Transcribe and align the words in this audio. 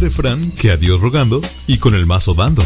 refrán 0.00 0.50
que 0.52 0.70
a 0.70 0.76
Dios 0.76 1.00
rogando 1.00 1.40
y 1.66 1.78
con 1.78 1.94
el 1.94 2.06
mazo 2.06 2.34
dando. 2.34 2.64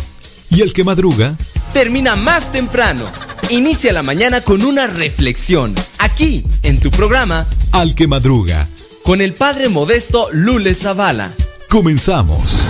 Y 0.51 0.63
el 0.63 0.73
que 0.73 0.85
madruga, 0.85 1.37
Termina 1.73 2.15
más 2.15 2.53
temprano. 2.53 3.05
Inicia 3.51 3.93
la 3.93 4.03
mañana 4.05 4.41
con 4.41 4.65
una 4.65 4.87
reflexión. 4.87 5.75
Aquí, 5.99 6.45
en 6.63 6.79
tu 6.79 6.91
programa, 6.93 7.47
al 7.73 7.95
que 7.97 8.07
madruga. 8.07 8.69
con 9.03 9.21
el 9.21 9.35
padre 9.35 9.69
modesto 9.69 10.29
Lule 10.33 10.73
Zavala. 10.75 11.31
Comenzamos. 11.69 12.64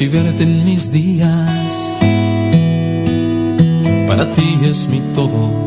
Y 0.00 0.08
verte 0.08 0.44
en 0.44 0.64
mis 0.64 0.90
días. 0.92 1.98
Para 4.08 4.32
ti 4.32 4.58
es 4.64 4.88
mi 4.88 5.00
todo 5.14 5.66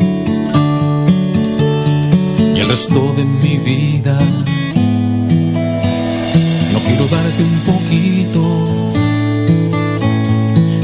y 2.56 2.60
el 2.60 2.68
resto 2.68 3.14
de 3.16 3.26
mi 3.26 3.58
vida. 3.58 4.18
No 6.74 6.80
quiero 6.80 7.06
darte 7.08 7.44
un 7.44 7.60
poquito, 7.72 8.44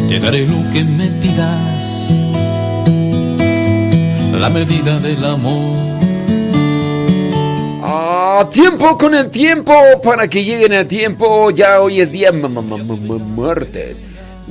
te 0.07 0.19
daré 0.19 0.45
lo 0.45 0.69
que 0.71 0.83
me 0.83 1.07
pidas, 1.07 2.11
la 4.39 4.49
medida 4.51 4.99
del 4.99 5.25
amor. 5.25 5.78
A 8.39 8.49
tiempo 8.49 8.97
con 8.97 9.13
el 9.15 9.29
tiempo 9.29 9.73
para 10.01 10.29
que 10.29 10.45
lleguen 10.45 10.71
a 10.71 10.87
tiempo. 10.87 11.51
Ya 11.51 11.81
hoy 11.81 11.99
es 11.99 12.09
día 12.09 12.31
ma- 12.31 12.47
ma- 12.47 12.61
ma- 12.61 12.77
ma- 12.77 12.95
ma- 12.95 13.17
martes. 13.17 14.01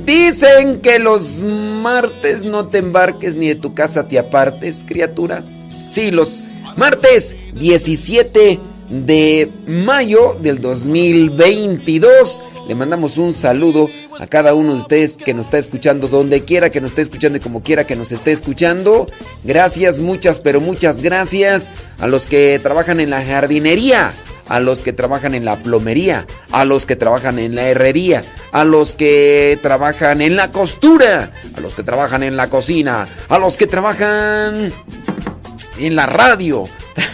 Dicen 0.05 0.79
que 0.79 0.99
los 0.99 1.39
martes 1.39 2.43
no 2.43 2.67
te 2.67 2.77
embarques 2.77 3.33
ni 3.33 3.47
de 3.47 3.55
tu 3.55 3.73
casa 3.73 4.07
te 4.07 4.19
apartes, 4.19 4.85
criatura. 4.87 5.43
Sí, 5.89 6.11
los 6.11 6.43
martes 6.77 7.35
17 7.55 8.59
de 8.89 9.49
mayo 9.65 10.35
del 10.39 10.61
2022. 10.61 12.43
Le 12.67 12.75
mandamos 12.75 13.17
un 13.17 13.33
saludo 13.33 13.87
a 14.19 14.27
cada 14.27 14.53
uno 14.53 14.73
de 14.73 14.81
ustedes 14.81 15.13
que 15.13 15.33
nos 15.33 15.45
está 15.45 15.57
escuchando, 15.57 16.07
donde 16.07 16.43
quiera 16.43 16.69
que 16.69 16.81
nos 16.81 16.91
esté 16.91 17.01
escuchando 17.03 17.37
y 17.37 17.41
como 17.41 17.63
quiera 17.63 17.87
que 17.87 17.95
nos 17.95 18.11
esté 18.11 18.31
escuchando. 18.31 19.07
Gracias, 19.43 19.99
muchas, 19.99 20.39
pero 20.39 20.59
muchas 20.59 21.01
gracias 21.01 21.67
a 21.99 22.07
los 22.07 22.25
que 22.25 22.59
trabajan 22.61 22.99
en 22.99 23.09
la 23.09 23.25
jardinería, 23.25 24.11
a 24.49 24.59
los 24.59 24.81
que 24.81 24.91
trabajan 24.91 25.35
en 25.35 25.45
la 25.45 25.57
plomería, 25.57 26.27
a 26.51 26.65
los 26.65 26.85
que 26.85 26.97
trabajan 26.97 27.39
en 27.39 27.55
la 27.55 27.69
herrería, 27.69 28.23
a 28.51 28.65
los 28.65 28.93
que 28.93 29.57
trabajan 29.61 30.21
en 30.21 30.35
la 30.35 30.51
costura, 30.51 31.31
a 31.55 31.61
los 31.61 31.73
que 31.75 31.83
trabajan 31.83 32.23
en 32.23 32.35
la 32.35 32.49
cocina, 32.49 33.07
a 33.29 33.37
los 33.37 33.55
que 33.55 33.67
trabajan 33.67 34.73
en 35.77 35.95
la 35.95 36.05
radio. 36.05 36.65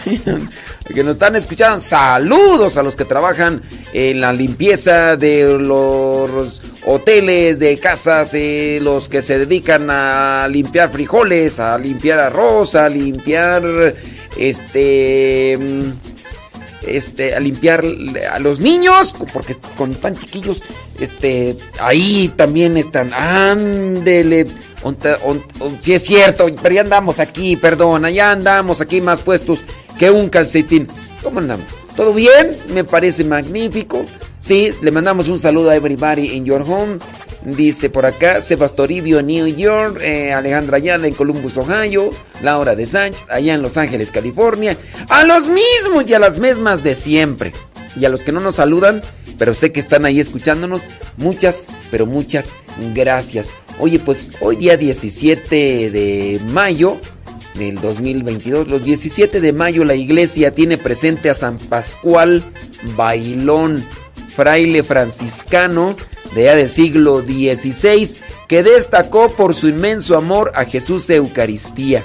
que 0.94 1.02
nos 1.02 1.14
están 1.14 1.36
escuchando. 1.36 1.80
Saludos 1.80 2.78
a 2.78 2.82
los 2.82 2.96
que 2.96 3.04
trabajan 3.04 3.62
en 3.92 4.20
la 4.20 4.32
limpieza 4.32 5.16
de 5.16 5.58
los 5.58 6.60
hoteles, 6.84 7.58
de 7.58 7.78
casas, 7.78 8.32
eh, 8.34 8.78
los 8.80 9.08
que 9.08 9.22
se 9.22 9.38
dedican 9.38 9.90
a 9.90 10.48
limpiar 10.48 10.90
frijoles, 10.90 11.60
a 11.60 11.76
limpiar 11.78 12.20
arroz, 12.20 12.74
a 12.74 12.88
limpiar 12.88 13.94
este 14.36 15.58
mm, 15.58 15.92
este 16.86 17.34
a 17.34 17.40
limpiar 17.40 17.84
a 18.30 18.38
los 18.38 18.60
niños 18.60 19.14
porque 19.32 19.56
con 19.76 19.94
tan 19.94 20.16
chiquillos 20.16 20.62
este 21.00 21.56
ahí 21.80 22.32
también 22.36 22.76
están 22.76 23.12
ándele 23.12 24.46
sí 25.80 25.94
es 25.94 26.04
cierto 26.04 26.46
pero 26.62 26.74
ya 26.74 26.80
andamos 26.82 27.18
aquí 27.18 27.56
perdona 27.56 28.10
ya 28.10 28.30
andamos 28.30 28.80
aquí 28.80 29.00
más 29.00 29.20
puestos 29.20 29.64
que 29.98 30.10
un 30.10 30.28
calcetín 30.28 30.86
cómo 31.22 31.40
andamos 31.40 31.66
todo 31.96 32.12
bien 32.12 32.56
me 32.72 32.84
parece 32.84 33.24
magnífico 33.24 34.04
sí 34.40 34.72
le 34.82 34.90
mandamos 34.90 35.28
un 35.28 35.38
saludo 35.38 35.70
a 35.70 35.76
everybody 35.76 36.36
in 36.36 36.44
your 36.44 36.62
home 36.62 36.98
Dice 37.46 37.90
por 37.90 38.06
acá, 38.06 38.42
Sebastoribio 38.42 39.22
New 39.22 39.46
York, 39.46 40.00
eh, 40.02 40.32
Alejandra 40.32 40.78
Ayala 40.78 41.06
en 41.06 41.14
Columbus, 41.14 41.56
Ohio, 41.56 42.10
Laura 42.42 42.74
de 42.74 42.86
Sánchez, 42.86 43.24
allá 43.30 43.54
en 43.54 43.62
Los 43.62 43.76
Ángeles, 43.76 44.10
California. 44.10 44.76
A 45.08 45.22
los 45.22 45.48
mismos 45.48 46.10
y 46.10 46.14
a 46.14 46.18
las 46.18 46.40
mismas 46.40 46.82
de 46.82 46.96
siempre. 46.96 47.52
Y 47.94 48.04
a 48.04 48.08
los 48.08 48.24
que 48.24 48.32
no 48.32 48.40
nos 48.40 48.56
saludan, 48.56 49.00
pero 49.38 49.54
sé 49.54 49.70
que 49.70 49.78
están 49.78 50.04
ahí 50.04 50.18
escuchándonos, 50.18 50.82
muchas, 51.18 51.68
pero 51.92 52.04
muchas 52.04 52.52
gracias. 52.92 53.52
Oye, 53.78 54.00
pues 54.00 54.30
hoy 54.40 54.56
día 54.56 54.76
17 54.76 55.90
de 55.92 56.40
mayo 56.48 56.98
del 57.58 57.80
2022, 57.80 58.68
los 58.68 58.84
17 58.84 59.40
de 59.40 59.52
mayo 59.52 59.84
la 59.84 59.94
iglesia 59.94 60.52
tiene 60.52 60.78
presente 60.78 61.30
a 61.30 61.34
San 61.34 61.58
Pascual 61.58 62.44
Bailón, 62.96 63.84
fraile 64.28 64.82
franciscano 64.82 65.96
de 66.34 66.44
ya 66.44 66.54
del 66.54 66.68
siglo 66.68 67.22
XVI, 67.22 68.16
que 68.48 68.62
destacó 68.62 69.28
por 69.28 69.54
su 69.54 69.68
inmenso 69.68 70.16
amor 70.16 70.52
a 70.54 70.64
Jesús 70.64 71.08
Eucaristía. 71.10 72.04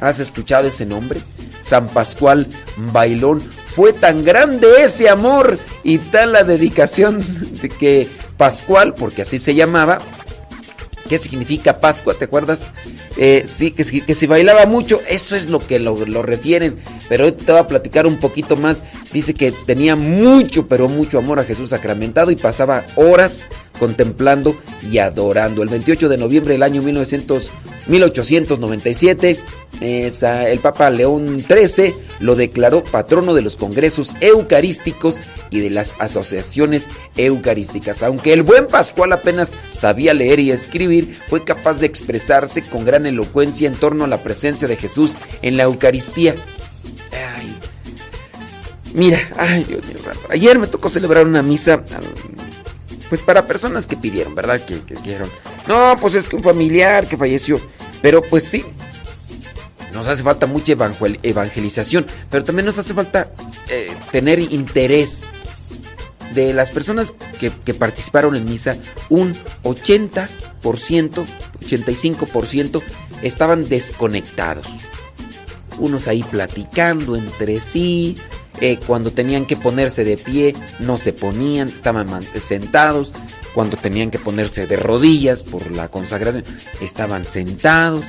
¿Has 0.00 0.20
escuchado 0.20 0.68
ese 0.68 0.84
nombre? 0.84 1.20
San 1.60 1.88
Pascual 1.88 2.46
Bailón. 2.76 3.40
Fue 3.40 3.92
tan 3.92 4.24
grande 4.24 4.66
ese 4.82 5.08
amor 5.08 5.58
y 5.84 5.98
tal 5.98 6.32
la 6.32 6.44
dedicación 6.44 7.24
de 7.60 7.68
que 7.68 8.08
Pascual, 8.36 8.94
porque 8.94 9.22
así 9.22 9.38
se 9.38 9.54
llamaba, 9.54 9.98
¿Qué 11.08 11.18
significa 11.18 11.80
Pascua? 11.80 12.14
¿Te 12.14 12.26
acuerdas? 12.26 12.70
Eh, 13.16 13.46
sí, 13.52 13.70
que, 13.72 13.82
si- 13.84 14.02
que 14.02 14.14
se 14.14 14.26
bailaba 14.26 14.66
mucho, 14.66 15.00
eso 15.08 15.34
es 15.36 15.48
lo 15.48 15.58
que 15.66 15.78
lo, 15.78 15.96
lo 16.06 16.22
refieren. 16.22 16.78
Pero 17.08 17.24
hoy 17.24 17.32
te 17.32 17.50
voy 17.50 17.60
a 17.60 17.66
platicar 17.66 18.06
un 18.06 18.18
poquito 18.18 18.56
más 18.56 18.84
dice 19.12 19.34
que 19.34 19.52
tenía 19.52 19.96
mucho, 19.96 20.66
pero 20.66 20.88
mucho 20.88 21.18
amor 21.18 21.40
a 21.40 21.44
Jesús 21.44 21.70
sacramentado 21.70 22.30
y 22.30 22.36
pasaba 22.36 22.84
horas 22.96 23.46
contemplando 23.78 24.56
y 24.82 24.98
adorando. 24.98 25.62
El 25.62 25.68
28 25.68 26.08
de 26.08 26.18
noviembre 26.18 26.54
del 26.54 26.62
año 26.62 26.82
1900, 26.82 27.50
1897, 27.86 29.38
el 29.80 30.58
Papa 30.58 30.90
León 30.90 31.44
XIII 31.46 31.94
lo 32.20 32.34
declaró 32.34 32.82
patrono 32.82 33.34
de 33.34 33.42
los 33.42 33.56
congresos 33.56 34.16
eucarísticos 34.20 35.20
y 35.50 35.60
de 35.60 35.70
las 35.70 35.94
asociaciones 36.00 36.88
eucarísticas. 37.16 38.02
Aunque 38.02 38.32
el 38.32 38.42
buen 38.42 38.66
Pascual 38.66 39.12
apenas 39.12 39.54
sabía 39.70 40.12
leer 40.12 40.40
y 40.40 40.50
escribir, 40.50 41.16
fue 41.28 41.44
capaz 41.44 41.74
de 41.74 41.86
expresarse 41.86 42.62
con 42.62 42.84
gran 42.84 43.06
elocuencia 43.06 43.68
en 43.68 43.76
torno 43.76 44.04
a 44.04 44.08
la 44.08 44.22
presencia 44.22 44.66
de 44.66 44.76
Jesús 44.76 45.14
en 45.42 45.56
la 45.56 45.62
Eucaristía. 45.62 46.34
Mira, 48.94 49.20
ay 49.36 49.64
Dios 49.64 49.84
mío 49.84 49.98
Ayer 50.30 50.58
me 50.58 50.66
tocó 50.66 50.88
celebrar 50.88 51.26
una 51.26 51.42
misa 51.42 51.82
pues 53.08 53.22
para 53.22 53.46
personas 53.46 53.86
que 53.86 53.96
pidieron, 53.96 54.34
¿verdad? 54.34 54.64
Que, 54.64 54.80
quieren. 54.80 55.28
No, 55.66 55.96
pues 56.00 56.14
es 56.14 56.28
que 56.28 56.36
un 56.36 56.42
familiar 56.42 57.08
que 57.08 57.16
falleció. 57.16 57.60
Pero 58.02 58.22
pues 58.22 58.44
sí, 58.44 58.64
nos 59.92 60.06
hace 60.06 60.22
falta 60.22 60.46
mucha 60.46 60.74
evangelización, 61.22 62.06
pero 62.30 62.44
también 62.44 62.66
nos 62.66 62.78
hace 62.78 62.94
falta 62.94 63.32
eh, 63.68 63.96
tener 64.12 64.38
interés 64.38 65.28
de 66.34 66.52
las 66.52 66.70
personas 66.70 67.14
que, 67.40 67.50
que, 67.50 67.74
participaron 67.74 68.36
en 68.36 68.44
misa, 68.44 68.76
un 69.08 69.34
80%, 69.64 70.28
85% 70.62 72.82
estaban 73.22 73.68
desconectados. 73.68 74.66
Unos 75.78 76.06
ahí 76.06 76.22
platicando 76.22 77.16
entre 77.16 77.60
sí, 77.60 78.16
eh, 78.60 78.78
cuando 78.86 79.12
tenían 79.12 79.46
que 79.46 79.56
ponerse 79.56 80.04
de 80.04 80.16
pie 80.16 80.54
no 80.80 80.98
se 80.98 81.12
ponían, 81.12 81.68
estaban 81.68 82.08
sentados, 82.40 83.12
cuando 83.54 83.76
tenían 83.76 84.10
que 84.10 84.18
ponerse 84.18 84.66
de 84.66 84.76
rodillas 84.76 85.42
por 85.42 85.70
la 85.70 85.88
consagración 85.88 86.44
estaban 86.80 87.24
sentados. 87.24 88.04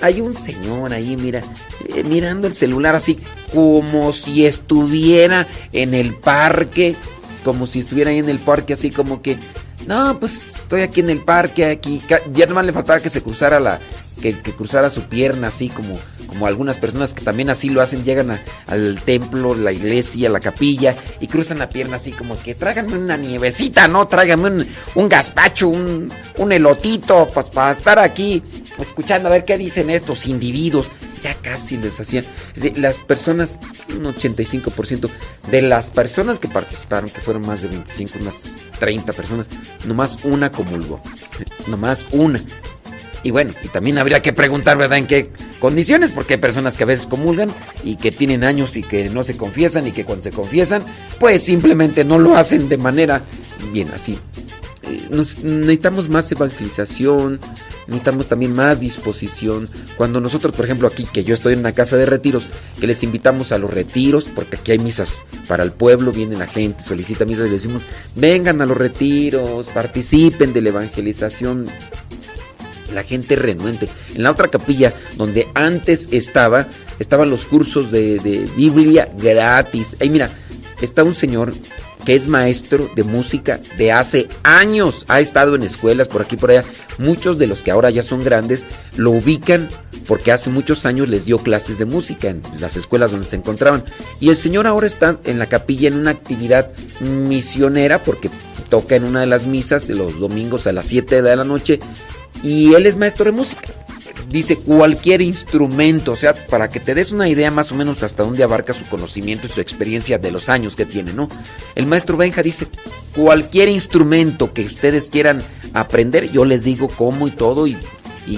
Hay 0.00 0.20
un 0.20 0.34
señor 0.34 0.92
ahí, 0.92 1.16
mira, 1.16 1.42
eh, 1.88 2.02
mirando 2.04 2.46
el 2.46 2.54
celular 2.54 2.94
así 2.94 3.18
como 3.54 4.12
si 4.12 4.46
estuviera 4.46 5.46
en 5.72 5.94
el 5.94 6.14
parque, 6.14 6.96
como 7.44 7.66
si 7.66 7.80
estuviera 7.80 8.10
ahí 8.10 8.18
en 8.18 8.28
el 8.28 8.38
parque 8.38 8.72
así 8.72 8.90
como 8.90 9.22
que, 9.22 9.38
no, 9.86 10.18
pues 10.18 10.60
estoy 10.60 10.82
aquí 10.82 11.00
en 11.00 11.10
el 11.10 11.20
parque, 11.20 11.66
aquí, 11.66 12.02
ya 12.32 12.46
nomás 12.46 12.66
le 12.66 12.72
faltaba 12.72 13.00
que 13.00 13.08
se 13.08 13.22
cruzara 13.22 13.60
la, 13.60 13.80
que, 14.20 14.34
cruzara 14.34 14.90
su 14.90 15.02
pierna 15.02 15.48
así 15.48 15.68
como, 15.68 15.98
como 16.32 16.46
algunas 16.46 16.78
personas 16.78 17.12
que 17.12 17.22
también 17.22 17.50
así 17.50 17.68
lo 17.68 17.82
hacen, 17.82 18.04
llegan 18.04 18.40
al 18.66 19.00
templo, 19.04 19.54
la 19.54 19.70
iglesia, 19.70 20.30
la 20.30 20.40
capilla 20.40 20.96
y 21.20 21.26
cruzan 21.26 21.58
la 21.58 21.68
pierna 21.68 21.96
así 21.96 22.12
como 22.12 22.40
que 22.40 22.54
tráiganme 22.54 22.96
una 22.96 23.18
nievecita, 23.18 23.86
¿no? 23.86 24.08
Tráiganme 24.08 24.48
un, 24.48 24.66
un 24.94 25.06
gazpacho, 25.06 25.68
un, 25.68 26.10
un 26.38 26.52
elotito 26.52 27.28
pues, 27.34 27.50
para 27.50 27.72
estar 27.72 27.98
aquí 27.98 28.42
escuchando 28.78 29.28
a 29.28 29.32
ver 29.32 29.44
qué 29.44 29.58
dicen 29.58 29.90
estos 29.90 30.26
individuos. 30.26 30.86
Ya 31.22 31.34
casi 31.34 31.76
les 31.76 32.00
hacían. 32.00 32.24
Las 32.76 33.02
personas, 33.02 33.58
un 33.90 34.04
85% 34.04 35.08
de 35.50 35.62
las 35.62 35.90
personas 35.92 36.40
que 36.40 36.48
participaron, 36.48 37.10
que 37.10 37.20
fueron 37.20 37.46
más 37.46 37.62
de 37.62 37.68
25, 37.68 38.18
unas 38.20 38.48
30 38.80 39.12
personas, 39.12 39.48
nomás 39.84 40.24
una 40.24 40.50
comulgó. 40.50 41.00
Nomás 41.68 42.06
una. 42.10 42.40
Y 43.24 43.30
bueno, 43.30 43.52
y 43.62 43.68
también 43.68 43.98
habría 43.98 44.20
que 44.20 44.32
preguntar, 44.32 44.76
¿verdad?, 44.76 44.98
en 44.98 45.06
qué 45.06 45.30
condiciones, 45.60 46.10
porque 46.10 46.34
hay 46.34 46.40
personas 46.40 46.76
que 46.76 46.82
a 46.82 46.86
veces 46.86 47.06
comulgan 47.06 47.54
y 47.84 47.96
que 47.96 48.10
tienen 48.10 48.42
años 48.42 48.76
y 48.76 48.82
que 48.82 49.08
no 49.10 49.22
se 49.22 49.36
confiesan 49.36 49.86
y 49.86 49.92
que 49.92 50.04
cuando 50.04 50.24
se 50.24 50.30
confiesan, 50.30 50.82
pues 51.20 51.42
simplemente 51.42 52.04
no 52.04 52.18
lo 52.18 52.36
hacen 52.36 52.68
de 52.68 52.78
manera 52.78 53.22
bien 53.72 53.90
así. 53.94 54.18
Eh, 54.82 55.06
necesitamos 55.10 56.08
más 56.08 56.30
evangelización, 56.32 57.38
necesitamos 57.86 58.26
también 58.26 58.54
más 58.54 58.80
disposición. 58.80 59.68
Cuando 59.96 60.20
nosotros, 60.20 60.54
por 60.56 60.64
ejemplo, 60.64 60.88
aquí, 60.88 61.06
que 61.12 61.22
yo 61.22 61.34
estoy 61.34 61.52
en 61.52 61.60
una 61.60 61.72
casa 61.72 61.96
de 61.96 62.06
retiros, 62.06 62.46
que 62.80 62.88
les 62.88 63.04
invitamos 63.04 63.52
a 63.52 63.58
los 63.58 63.72
retiros, 63.72 64.24
porque 64.34 64.56
aquí 64.56 64.72
hay 64.72 64.80
misas 64.80 65.24
para 65.46 65.62
el 65.62 65.70
pueblo, 65.70 66.10
viene 66.10 66.36
la 66.36 66.48
gente, 66.48 66.82
solicita 66.82 67.24
misas 67.24 67.46
y 67.46 67.50
les 67.50 67.62
decimos, 67.62 67.86
vengan 68.16 68.60
a 68.60 68.66
los 68.66 68.76
retiros, 68.76 69.66
participen 69.66 70.52
de 70.52 70.60
la 70.60 70.70
evangelización 70.70 71.66
la 72.94 73.02
gente 73.02 73.36
renuente. 73.36 73.88
En 74.14 74.22
la 74.22 74.30
otra 74.30 74.48
capilla 74.48 74.94
donde 75.16 75.48
antes 75.54 76.08
estaba, 76.10 76.68
estaban 76.98 77.30
los 77.30 77.44
cursos 77.44 77.90
de, 77.90 78.48
Biblia 78.56 79.08
gratis. 79.16 79.96
Ahí 80.00 80.10
mira, 80.10 80.30
está 80.80 81.04
un 81.04 81.14
señor 81.14 81.52
que 82.04 82.14
es 82.14 82.26
maestro 82.26 82.90
de 82.96 83.04
música 83.04 83.60
de 83.78 83.92
hace 83.92 84.28
años. 84.42 85.04
Ha 85.08 85.20
estado 85.20 85.54
en 85.54 85.62
escuelas 85.62 86.08
por 86.08 86.22
aquí 86.22 86.36
por 86.36 86.50
allá. 86.50 86.64
Muchos 86.98 87.38
de 87.38 87.46
los 87.46 87.62
que 87.62 87.70
ahora 87.70 87.90
ya 87.90 88.02
son 88.02 88.24
grandes 88.24 88.66
lo 88.96 89.10
ubican 89.12 89.68
porque 90.06 90.32
hace 90.32 90.50
muchos 90.50 90.84
años 90.84 91.08
les 91.08 91.24
dio 91.26 91.38
clases 91.38 91.78
de 91.78 91.84
música 91.84 92.28
en 92.28 92.42
las 92.58 92.76
escuelas 92.76 93.12
donde 93.12 93.26
se 93.26 93.36
encontraban. 93.36 93.84
Y 94.20 94.30
el 94.30 94.36
señor 94.36 94.66
ahora 94.66 94.86
está 94.86 95.16
en 95.24 95.38
la 95.38 95.46
capilla 95.46 95.88
en 95.88 95.96
una 95.96 96.10
actividad 96.10 96.70
misionera 97.00 98.02
porque 98.02 98.30
toca 98.68 98.96
en 98.96 99.04
una 99.04 99.20
de 99.20 99.26
las 99.26 99.46
misas 99.46 99.86
de 99.86 99.94
los 99.94 100.18
domingos 100.18 100.66
a 100.66 100.72
las 100.72 100.86
7 100.86 101.22
de 101.22 101.36
la 101.36 101.44
noche 101.44 101.78
y 102.42 102.74
él 102.74 102.86
es 102.86 102.96
maestro 102.96 103.26
de 103.26 103.32
música. 103.32 103.68
Dice 104.28 104.56
cualquier 104.56 105.20
instrumento, 105.20 106.12
o 106.12 106.16
sea, 106.16 106.34
para 106.34 106.70
que 106.70 106.80
te 106.80 106.94
des 106.94 107.12
una 107.12 107.28
idea 107.28 107.50
más 107.50 107.70
o 107.70 107.74
menos 107.74 108.02
hasta 108.02 108.22
dónde 108.22 108.42
abarca 108.42 108.72
su 108.72 108.84
conocimiento 108.86 109.46
y 109.46 109.50
su 109.50 109.60
experiencia 109.60 110.18
de 110.18 110.30
los 110.30 110.48
años 110.48 110.74
que 110.74 110.86
tiene, 110.86 111.12
¿no? 111.12 111.28
El 111.74 111.86
maestro 111.86 112.16
Benja 112.16 112.42
dice, 112.42 112.66
cualquier 113.14 113.68
instrumento 113.68 114.54
que 114.54 114.62
ustedes 114.62 115.10
quieran 115.10 115.42
aprender, 115.74 116.30
yo 116.32 116.44
les 116.44 116.64
digo 116.64 116.88
cómo 116.88 117.28
y 117.28 117.30
todo 117.30 117.66
y, 117.66 117.76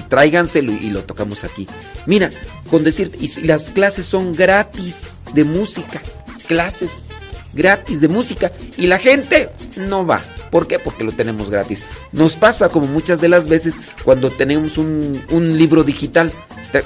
tráiganselo 0.09 0.73
y, 0.73 0.89
lo 0.89 1.05
tocamos 1.05 1.45
aquí. 1.45 1.65
Mira, 2.05 2.29
con 2.69 2.83
decir, 2.83 3.11
y 3.19 3.41
las 3.41 3.69
clases 3.69 4.05
son 4.05 4.33
gratis 4.33 5.21
de 5.33 5.45
música, 5.45 6.01
clases 6.47 7.05
gratis 7.55 8.01
de 8.01 8.07
música 8.07 8.51
y 8.77 8.87
la 8.87 8.99
gente 8.99 9.49
no 9.77 10.05
va. 10.05 10.21
¿Por 10.51 10.67
qué? 10.67 10.79
Porque 10.79 11.03
lo 11.03 11.11
tenemos 11.11 11.49
gratis. 11.49 11.83
Nos 12.11 12.35
pasa 12.35 12.69
como 12.69 12.87
muchas 12.87 13.19
de 13.19 13.29
las 13.29 13.47
veces 13.47 13.75
cuando 14.03 14.29
tenemos 14.29 14.77
un, 14.77 15.23
libro 15.57 15.83
digital. 15.83 16.31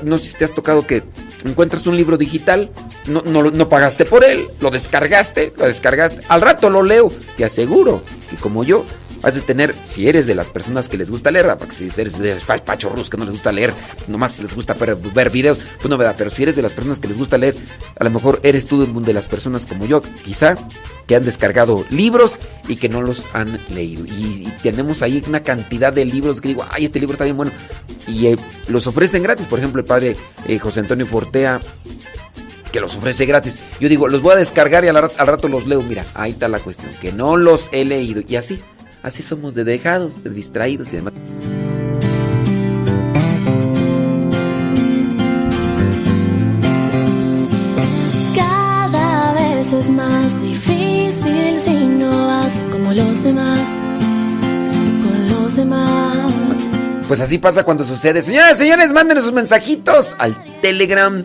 No 0.04 0.18
sé 0.18 0.28
si 0.28 0.34
te 0.34 0.46
has 0.46 0.54
tocado 0.54 0.86
que 0.86 1.04
encuentras 1.44 1.88
un 1.88 1.96
libro 1.96 2.18
digital, 2.18 2.70
no, 3.08 3.22
no, 3.22 3.50
no 3.50 3.70
pagaste 3.70 4.06
por 4.06 4.24
él, 4.24 4.46
lo 4.60 4.70
descargaste, 4.72 5.54
lo 5.58 5.66
descargaste. 5.66 6.22
Al 6.30 6.42
rato 6.42 6.70
lo 6.70 6.84
leo, 6.84 7.12
te 7.38 7.46
aseguro. 7.46 8.04
Y 8.32 8.36
como 8.36 8.64
yo, 8.64 8.86
Has 9.24 9.36
de 9.36 9.42
tener, 9.42 9.76
si 9.84 10.08
eres 10.08 10.28
de 10.28 10.36
las 10.36 10.50
personas 10.50 10.88
que 10.88 10.98
les 10.98 11.12
gusta 11.12 11.32
leer, 11.32 11.56
porque 11.58 11.76
si 11.76 11.90
eres 11.98 12.18
de 12.18 12.36
pachorros 12.66 13.10
que 13.10 13.18
no 13.18 13.26
les 13.26 13.34
gusta 13.34 13.52
leer, 13.52 13.74
nomás 14.08 14.40
les 14.40 14.56
gusta 14.56 14.74
ver, 14.76 15.30
videos, 15.30 15.60
pues 15.78 15.90
no, 15.90 15.98
¿verdad? 15.98 16.16
Pero 16.18 16.30
si 16.30 16.44
eres 16.44 16.56
de 16.56 16.62
las 16.62 16.72
personas 16.72 17.00
que 17.00 17.08
les 17.08 17.18
gusta 17.18 17.38
leer, 17.38 17.56
a 18.00 18.04
lo 18.04 18.10
mejor 18.10 18.40
eres 18.44 18.66
tú 18.66 18.86
de 19.02 19.14
las 19.14 19.28
personas 19.28 19.66
como 19.66 19.86
yo, 19.86 20.02
quizá, 20.02 20.56
que 21.08 21.16
han 21.16 21.24
descargado 21.24 21.86
libros 21.90 22.36
y 22.68 22.76
que 22.76 22.88
no 22.88 23.02
los 23.02 23.28
han 23.34 23.60
leído. 23.70 24.06
Y, 24.06 24.48
tenemos 24.62 25.02
ahí 25.02 25.24
una 25.28 25.42
cantidad 25.42 25.92
de 25.92 26.06
libros 26.06 26.42
que 26.42 26.50
digo, 26.50 26.66
ay, 26.70 26.86
este 26.86 27.00
libro 27.00 27.14
está 27.14 27.24
bien 27.24 27.38
bueno. 27.38 27.52
Y 28.08 28.28
eh, 28.28 28.38
los 28.68 28.88
ofrecen 28.88 29.24
gratis. 29.24 29.48
Por 29.48 29.60
ejemplo, 29.60 29.80
el 29.82 29.88
padre 29.88 30.16
eh, 30.48 30.60
José 30.60 30.82
Antonio 30.82 31.06
Fortea 31.06 31.62
que 32.72 32.80
los 32.80 32.96
ofrece 32.96 33.26
gratis. 33.26 33.58
Yo 33.80 33.90
digo, 33.90 34.08
los 34.08 34.22
voy 34.22 34.34
a 34.34 34.38
descargar 34.38 34.84
y 34.86 34.88
al, 34.88 34.96
rato 34.96 35.48
los 35.48 35.66
leo. 35.66 35.82
Mira, 35.82 36.06
ahí 36.14 36.32
está 36.32 36.48
la 36.48 36.60
cuestión, 36.60 36.92
que 37.02 37.12
no 37.12 37.38
los 37.38 37.70
he 37.72 37.86
leído. 37.86 38.22
Y 38.28 38.36
así, 38.36 38.62
Así 39.02 39.24
somos 39.24 39.56
de 39.56 39.64
dejados, 39.64 40.24
de 40.24 40.30
distraídos 40.30 40.92
y 40.92 40.98
demás. 40.98 41.14
Cada 48.36 49.34
vez 49.34 49.74
es 49.74 49.90
más 49.90 50.42
difícil 50.42 51.60
si 51.60 51.74
no 51.74 52.28
vas 52.28 52.66
como 52.72 52.94
los 52.94 53.24
demás, 53.24 53.62
con 55.04 55.30
los 55.30 55.56
demás. 55.56 56.34
Pues 57.08 57.22
así 57.22 57.38
pasa 57.38 57.64
cuando 57.64 57.86
sucede. 57.86 58.22
Señoras, 58.22 58.58
señores, 58.58 58.92
manden 58.92 59.22
sus 59.22 59.32
mensajitos 59.32 60.16
al 60.20 60.36
Telegram. 60.62 61.24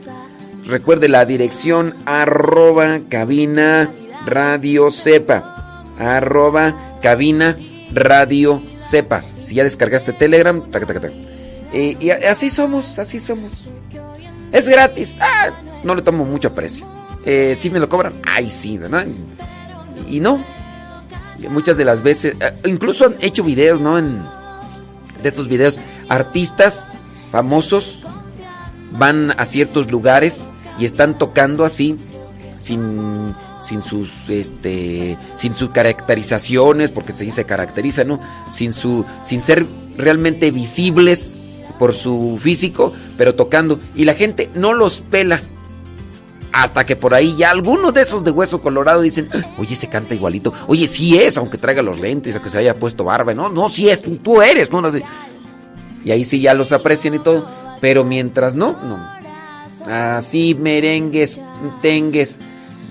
Recuerde 0.66 1.09
la 1.09 1.26
dirección 1.26 1.95
arroba 2.07 3.00
cabina 3.11 3.90
radio 4.25 4.90
sepa. 4.90 5.83
Arroba 5.99 6.94
cabina 7.04 7.54
radio 7.92 8.62
sepa. 8.78 9.23
Si 9.42 9.56
ya 9.56 9.62
descargaste 9.62 10.14
Telegram, 10.14 10.64
y 11.75 12.11
así 12.11 12.49
somos, 12.49 12.99
así 12.99 13.20
somos. 13.20 13.66
Es 14.52 14.70
gratis. 14.70 15.14
Ah, 15.20 15.50
no 15.82 15.94
le 15.94 16.00
tomo 16.00 16.25
mucho 16.25 16.49
aprecio. 16.49 16.87
Eh, 17.26 17.54
si 17.56 17.68
me 17.68 17.78
lo 17.78 17.90
cobran, 17.90 18.14
ay 18.26 18.50
sí, 18.50 18.78
¿verdad? 18.78 19.06
Y, 20.08 20.20
no. 20.20 20.38
Muchas 21.50 21.76
de 21.76 21.84
las 21.84 22.02
veces, 22.02 22.37
eh, 22.40 22.54
incluso 22.64 23.04
han 23.04 23.16
hecho 23.20 23.44
videos, 23.44 23.82
¿no? 23.82 23.99
En, 23.99 24.23
de 25.23 25.28
estos 25.28 25.46
videos, 25.46 25.78
artistas 26.08 26.96
famosos 27.30 28.06
van 28.92 29.34
a 29.37 29.44
ciertos 29.44 29.90
lugares 29.90 30.49
y 30.78 30.87
están 30.87 31.18
tocando 31.18 31.66
así, 31.66 31.99
sin 32.62 33.34
sin 33.66 33.83
sus 33.83 34.28
este 34.28 35.16
sin 35.37 35.54
sus 35.54 35.71
caracterizaciones, 35.71 36.90
porque 36.90 37.12
se 37.12 37.25
dice 37.25 37.44
caracteriza, 37.44 38.04
¿no? 38.04 38.21
Sin 38.50 38.73
su 38.73 39.04
sin 39.23 39.42
ser 39.42 39.66
realmente 39.97 40.50
visibles 40.50 41.38
por 41.78 41.94
su 41.94 42.38
físico, 42.40 42.92
pero 43.16 43.35
tocando 43.35 43.80
y 43.94 44.04
la 44.04 44.14
gente 44.14 44.50
no 44.54 44.73
los 44.73 45.00
pela. 45.00 45.40
Hasta 46.52 46.85
que 46.87 46.94
por 46.94 47.14
ahí 47.14 47.35
ya 47.37 47.50
algunos 47.50 47.92
de 47.94 48.02
esos 48.02 48.23
de 48.23 48.30
hueso 48.30 48.62
colorado 48.62 49.00
dicen, 49.00 49.28
oye, 49.59 49.75
se 49.75 49.88
canta 49.88 50.14
igualito. 50.14 50.52
Oye, 50.68 50.87
sí 50.87 51.18
es, 51.18 51.37
aunque 51.37 51.59
traiga 51.59 51.83
los 51.83 51.99
lentes, 51.99 52.37
aunque 52.37 52.49
se 52.49 52.59
haya 52.59 52.75
puesto 52.75 53.02
barba. 53.02 53.35
No, 53.35 53.49
no, 53.49 53.68
sí 53.68 53.88
es, 53.88 54.00
tú, 54.00 54.14
tú 54.18 54.40
eres. 54.40 54.71
No, 54.71 54.80
Y 56.04 56.11
ahí 56.12 56.25
sí 56.25 56.40
ya 56.40 56.54
los 56.54 56.71
aprecian 56.71 57.14
y 57.14 57.18
todo. 57.18 57.44
Pero 57.80 58.04
mientras 58.04 58.54
no, 58.54 58.78
no. 58.85 59.04
Así 59.92 60.54
merengues, 60.54 61.40
tengues. 61.83 62.38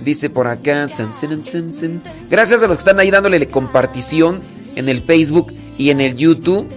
Dice 0.03 0.29
por 0.29 0.47
acá. 0.47 0.87
Gracias 2.29 2.63
a 2.63 2.67
los 2.67 2.77
que 2.77 2.81
están 2.81 2.99
ahí 2.99 3.11
dándole 3.11 3.47
compartición 3.47 4.41
en 4.75 4.89
el 4.89 5.01
Facebook 5.01 5.53
y 5.77 5.89
en 5.89 6.01
el 6.01 6.15
YouTube. 6.15 6.67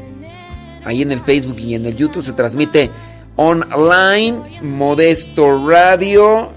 Ahí 0.85 1.03
en 1.03 1.13
el 1.13 1.21
Facebook 1.21 1.59
y 1.59 1.75
en 1.75 1.87
el 1.87 1.97
YouTube 1.97 2.23
se 2.23 2.33
transmite 2.33 2.91
online. 3.37 4.61
Modesto 4.63 5.67
Radio. 5.67 6.53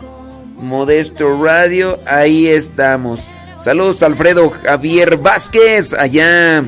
Modesto 0.61 1.41
Radio. 1.41 1.99
Ahí 2.05 2.47
estamos. 2.47 3.19
Saludos 3.59 4.03
Alfredo 4.03 4.49
Javier 4.49 5.17
Vázquez. 5.17 5.93
Allá 5.93 6.63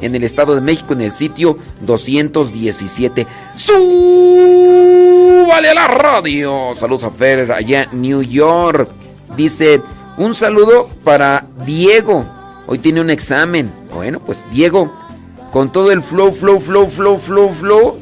en 0.00 0.14
el 0.14 0.24
Estado 0.24 0.54
de 0.54 0.60
México, 0.60 0.92
en 0.92 1.00
el 1.02 1.10
sitio 1.10 1.58
217. 1.80 3.26
¡Súbale 3.54 3.80
a 5.70 5.74
la 5.74 5.88
radio! 5.88 6.74
Saludos 6.74 7.04
a 7.04 7.10
Fer 7.10 7.50
allá 7.52 7.84
en 7.84 8.02
New 8.02 8.22
York. 8.22 8.90
Dice, 9.36 9.80
un 10.16 10.34
saludo 10.34 10.88
para 11.04 11.46
Diego. 11.64 12.26
Hoy 12.66 12.78
tiene 12.78 13.00
un 13.00 13.10
examen. 13.10 13.72
Bueno, 13.94 14.20
pues 14.20 14.44
Diego, 14.50 14.92
con 15.50 15.72
todo 15.72 15.90
el 15.92 16.02
flow, 16.02 16.32
flow, 16.32 16.60
flow, 16.60 16.88
flow, 16.88 17.18
flow, 17.18 17.54
flow. 17.54 17.98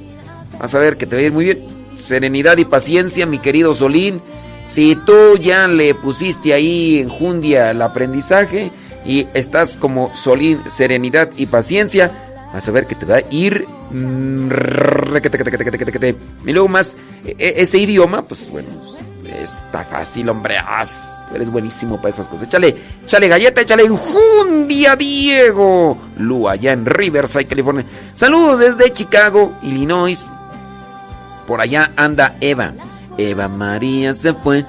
Vas 0.59 0.75
a 0.75 0.78
ver 0.78 0.97
que 0.97 1.07
te 1.07 1.16
va 1.16 1.23
a 1.23 1.25
ir 1.25 1.33
muy 1.33 1.45
bien. 1.45 1.61
Serenidad 1.97 2.57
y 2.59 2.64
paciencia, 2.64 3.26
mi 3.26 3.38
querido 3.38 3.75
Solín. 3.75 4.21
Si 4.64 4.97
tú 4.97 5.37
ya 5.40 5.69
le 5.69 5.95
pusiste 5.95 6.54
ahí 6.54 6.99
en 6.99 7.09
Jundia 7.09 7.71
el 7.71 7.83
aprendizaje 7.83 8.73
y 9.04 9.26
estás 9.35 9.76
como 9.76 10.14
Solín, 10.14 10.62
serenidad 10.75 11.31
y 11.37 11.47
paciencia, 11.47 12.11
vas 12.52 12.69
a 12.69 12.73
ver 12.73 12.87
que 12.87 12.95
te 12.95 13.04
va 13.07 13.16
a 13.16 13.23
ir. 13.31 13.66
Y 16.47 16.52
luego 16.52 16.69
más, 16.69 16.97
ese 17.38 17.78
idioma, 17.78 18.23
pues 18.26 18.49
bueno, 18.49 18.69
está 19.43 19.85
fácil, 19.85 20.29
hombre. 20.29 20.57
Eres 21.35 21.50
buenísimo 21.50 21.97
para 21.97 22.11
esas 22.11 22.29
cosas. 22.29 22.49
Échale, 22.49 22.76
échale 23.03 23.29
galleta, 23.29 23.61
échale 23.61 23.85
enjundia, 23.85 24.95
Diego. 24.97 25.99
Lu, 26.19 26.49
allá 26.49 26.73
en 26.73 26.87
Riverside, 26.87 27.47
California. 27.47 27.87
Saludos 28.14 28.61
desde 28.61 28.93
Chicago, 28.93 29.57
Illinois. 29.62 30.19
Por 31.47 31.61
allá 31.61 31.91
anda 31.97 32.37
Eva. 32.41 32.73
Eva 33.19 33.49
María 33.49 34.14
se 34.14 34.35
fue. 34.35 34.64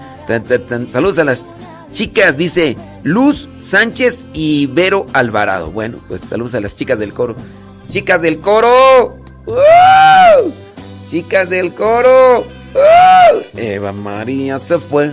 Saludos 0.92 1.20
a 1.20 1.24
las 1.24 1.56
chicas, 1.92 2.36
dice 2.36 2.76
Luz 3.04 3.48
Sánchez 3.62 4.26
y 4.34 4.66
Vero 4.68 5.06
Alvarado. 5.14 5.72
Bueno, 5.72 6.00
pues 6.08 6.22
saludos 6.22 6.56
a 6.56 6.60
las 6.60 6.76
chicas 6.76 7.00
del 7.00 7.14
coro. 7.14 7.36
Chicas 7.90 8.22
del 8.22 8.40
coro. 8.40 9.18
Chicas 11.06 11.50
del 11.50 11.74
coro. 11.74 12.44
Eva 13.56 13.92
María 13.92 14.60
se 14.60 14.80
fue. 14.80 15.12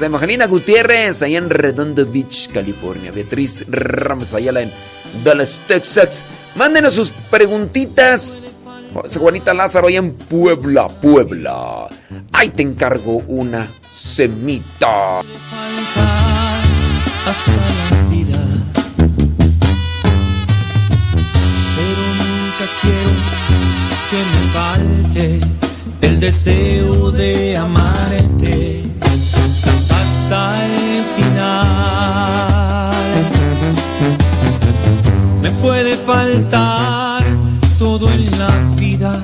Evangelina 0.00 0.46
Gutiérrez, 0.46 1.22
allá 1.22 1.38
en 1.38 1.50
Redondo 1.50 2.06
Beach, 2.06 2.50
California. 2.52 3.10
Beatriz 3.12 3.64
Ramos 3.68 4.34
Ayala 4.34 4.62
en 4.62 4.72
Dallas, 5.24 5.60
Texas. 5.66 6.24
Mándenos 6.54 6.94
sus 6.94 7.10
preguntitas. 7.10 8.42
Juanita 9.18 9.52
Lázaro 9.52 9.88
allá 9.88 9.98
en 9.98 10.14
Puebla, 10.14 10.88
Puebla. 10.88 11.88
Ahí 12.32 12.50
te 12.50 12.62
encargo 12.62 13.22
una 13.26 13.68
semita. 13.90 15.20
Hasta 17.26 17.52
la 17.52 18.08
vida. 18.10 18.38
Pero 21.76 22.04
nunca 22.20 22.66
quiero 22.80 23.10
que 24.10 24.18
me 24.18 24.40
falte 24.52 25.73
el 26.04 26.20
deseo 26.20 27.10
de 27.12 27.56
amarte 27.56 28.82
hasta 29.90 30.66
el 30.66 31.04
final. 31.16 32.92
Me 35.40 35.50
puede 35.50 35.96
faltar 35.96 37.24
todo 37.78 38.10
en 38.12 38.38
la 38.38 38.50
vida. 38.76 39.18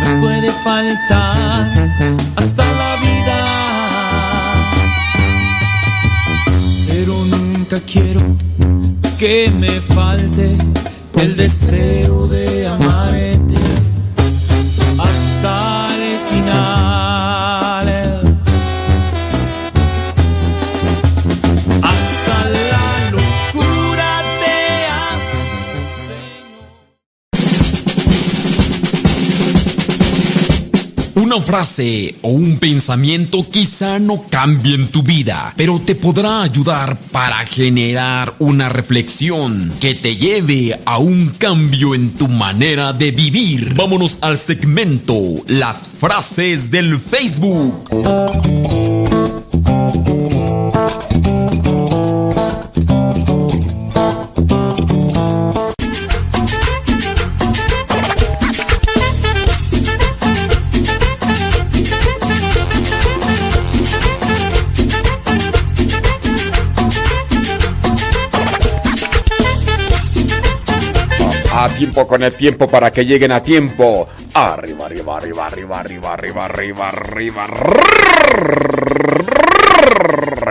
Me 0.00 0.20
puede 0.20 0.52
faltar 0.62 1.90
hasta 2.36 2.64
la 2.64 2.96
vida. 3.06 3.38
Pero 6.86 7.12
nunca 7.24 7.80
quiero 7.80 8.22
que 9.18 9.50
me 9.58 9.70
falte 9.96 10.56
el 11.16 11.36
deseo 11.36 12.28
de 12.28 12.68
amarte 12.68 13.63
Una 31.34 31.42
frase 31.42 32.14
o 32.22 32.28
un 32.28 32.58
pensamiento 32.58 33.50
quizá 33.50 33.98
no 33.98 34.22
cambien 34.22 34.86
tu 34.92 35.02
vida, 35.02 35.52
pero 35.56 35.80
te 35.80 35.96
podrá 35.96 36.42
ayudar 36.42 36.96
para 37.10 37.38
generar 37.44 38.36
una 38.38 38.68
reflexión 38.68 39.74
que 39.80 39.96
te 39.96 40.16
lleve 40.16 40.80
a 40.84 40.98
un 40.98 41.30
cambio 41.30 41.96
en 41.96 42.12
tu 42.12 42.28
manera 42.28 42.92
de 42.92 43.10
vivir. 43.10 43.74
Vámonos 43.74 44.18
al 44.20 44.38
segmento 44.38 45.16
Las 45.48 45.88
frases 45.88 46.70
del 46.70 47.00
Facebook. 47.00 47.82
A 71.74 71.76
tiempo 71.76 72.06
con 72.06 72.22
el 72.22 72.32
tiempo 72.32 72.68
para 72.68 72.92
que 72.92 73.04
lleguen 73.04 73.32
a 73.32 73.42
tiempo. 73.42 74.08
Arriba, 74.32 74.86
arriba, 74.86 75.16
arriba, 75.16 75.46
arriba, 75.46 75.78
arriba, 75.80 76.12
arriba, 76.44 76.44
arriba, 76.88 77.44
arriba. 77.44 77.44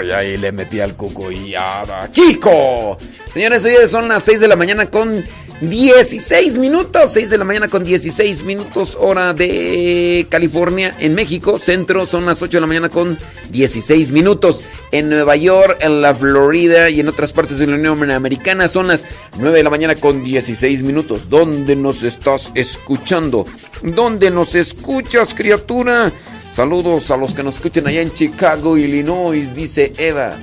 Y 0.04 0.12
ahí 0.12 0.36
le 0.36 0.52
metí 0.52 0.82
al 0.82 0.98
cuco 0.98 1.32
y 1.32 1.52
ya. 1.52 2.10
¡Kiko! 2.12 2.98
Señores, 3.34 3.64
hoy 3.64 3.88
son 3.88 4.10
las 4.10 4.22
6 4.24 4.42
de 4.42 4.50
la 4.50 4.58
mañana 4.58 4.88
con 4.88 5.24
16 5.62 6.58
minutos. 6.58 7.12
6 7.14 7.30
de 7.30 7.38
la 7.38 7.44
mañana 7.44 7.68
con 7.68 7.84
16 7.84 8.44
minutos, 8.44 8.98
hora 9.00 9.34
de 9.34 10.26
California. 10.30 10.96
En 11.00 11.16
México, 11.16 11.60
centro, 11.60 12.06
son 12.06 12.26
las 12.26 12.42
8 12.42 12.58
de 12.58 12.62
la 12.62 12.68
mañana 12.68 12.90
con 12.90 13.18
16 13.50 14.12
minutos. 14.12 14.62
En 14.92 15.10
Nueva 15.10 15.36
York, 15.36 15.78
en 15.82 16.02
la 16.02 16.14
Florida 16.14 16.90
y 16.90 17.00
en 17.00 17.08
otras 17.08 17.34
partes 17.34 17.58
de 17.58 17.68
la 17.68 17.76
Unión 17.76 18.12
Americana 18.12 18.68
son 18.68 18.88
las 18.88 19.06
9 19.40 19.58
de 19.58 19.64
la 19.64 19.70
mañana 19.70 19.96
con 19.96 20.24
16 20.24 20.84
minutos. 20.84 21.30
¿Dónde 21.30 21.76
nos 21.76 22.04
estás 22.04 22.52
escuchando? 22.54 23.46
¿Dónde 23.82 24.30
nos 24.30 24.54
escuchas, 24.54 25.34
criatura? 25.34 26.12
Saludos 26.52 27.10
a 27.10 27.18
los 27.18 27.34
que 27.34 27.42
nos 27.42 27.56
escuchan 27.56 27.88
allá 27.88 28.02
en 28.02 28.14
Chicago, 28.14 28.78
Illinois, 28.78 29.56
dice 29.56 29.92
Eva. 29.98 30.38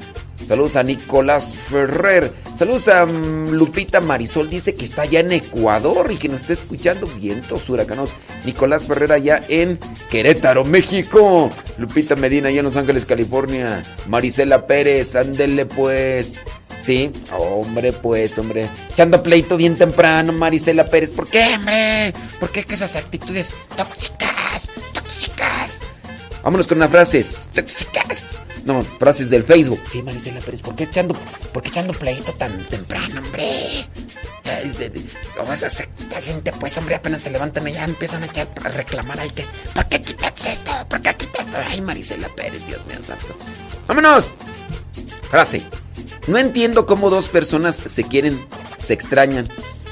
Saludos 0.50 0.74
a 0.74 0.82
Nicolás 0.82 1.54
Ferrer. 1.54 2.32
Saludos 2.58 2.88
a 2.88 3.06
mm, 3.06 3.50
Lupita 3.50 4.00
Marisol. 4.00 4.50
Dice 4.50 4.74
que 4.74 4.84
está 4.84 5.02
allá 5.02 5.20
en 5.20 5.30
Ecuador 5.30 6.10
y 6.10 6.16
que 6.16 6.28
nos 6.28 6.40
está 6.40 6.54
escuchando 6.54 7.06
vientos 7.06 7.70
huracanos. 7.70 8.10
Nicolás 8.44 8.82
Ferrer 8.82 9.12
allá 9.12 9.40
en 9.48 9.78
Querétaro, 10.10 10.64
México. 10.64 11.50
Lupita 11.78 12.16
Medina 12.16 12.48
allá 12.48 12.58
en 12.58 12.64
Los 12.64 12.76
Ángeles, 12.76 13.06
California. 13.06 13.84
Marisela 14.08 14.66
Pérez, 14.66 15.14
ándele 15.14 15.66
pues. 15.66 16.40
Sí, 16.82 17.12
hombre, 17.38 17.92
pues, 17.92 18.36
hombre. 18.36 18.68
Echando 18.90 19.22
pleito 19.22 19.56
bien 19.56 19.76
temprano, 19.76 20.32
Marisela 20.32 20.84
Pérez. 20.84 21.10
¿Por 21.10 21.28
qué, 21.28 21.44
hombre? 21.54 22.12
¿Por 22.40 22.50
qué 22.50 22.66
esas 22.68 22.96
actitudes 22.96 23.54
tóxicas? 23.76 24.72
Tóxicas. 24.94 25.80
Vámonos 26.42 26.66
con 26.66 26.78
unas 26.78 26.90
frases 26.90 27.48
tóxicas. 27.54 28.40
No, 28.64 28.82
frases 28.82 29.30
del 29.30 29.44
Facebook. 29.44 29.80
Sí, 29.90 30.02
Marisela 30.02 30.40
Pérez, 30.40 30.60
¿por 30.60 30.74
qué 30.74 30.84
echando, 30.84 31.14
por 31.52 31.62
qué 31.62 31.68
echando 31.68 31.92
pleito 31.92 32.32
tan 32.32 32.62
temprano, 32.68 33.20
hombre? 33.20 33.88
O 35.38 35.56
sea, 35.56 35.68
la 36.10 36.20
gente, 36.20 36.52
pues, 36.52 36.76
hombre, 36.76 36.94
apenas 36.96 37.22
se 37.22 37.30
levantan 37.30 37.66
y 37.68 37.72
ya 37.72 37.84
empiezan 37.84 38.22
a 38.22 38.26
echar 38.26 38.48
a 38.62 38.68
reclamar 38.68 39.18
ahí 39.20 39.30
que, 39.30 39.44
¿por 39.74 39.86
qué 39.86 40.02
quitas 40.02 40.46
esto? 40.46 40.70
¿Por 40.88 41.00
qué 41.00 41.14
quitas 41.14 41.46
esto? 41.46 41.58
Ay, 41.66 41.80
Marisela 41.80 42.28
Pérez, 42.28 42.66
Dios 42.66 42.84
mío, 42.86 42.98
santo. 43.06 43.34
¡Vámonos! 43.86 44.30
Frase. 45.30 45.62
No 46.26 46.38
entiendo 46.38 46.86
cómo 46.86 47.10
dos 47.10 47.28
personas 47.28 47.76
se 47.76 48.04
quieren, 48.04 48.44
se 48.78 48.92
extrañan, 48.94 49.48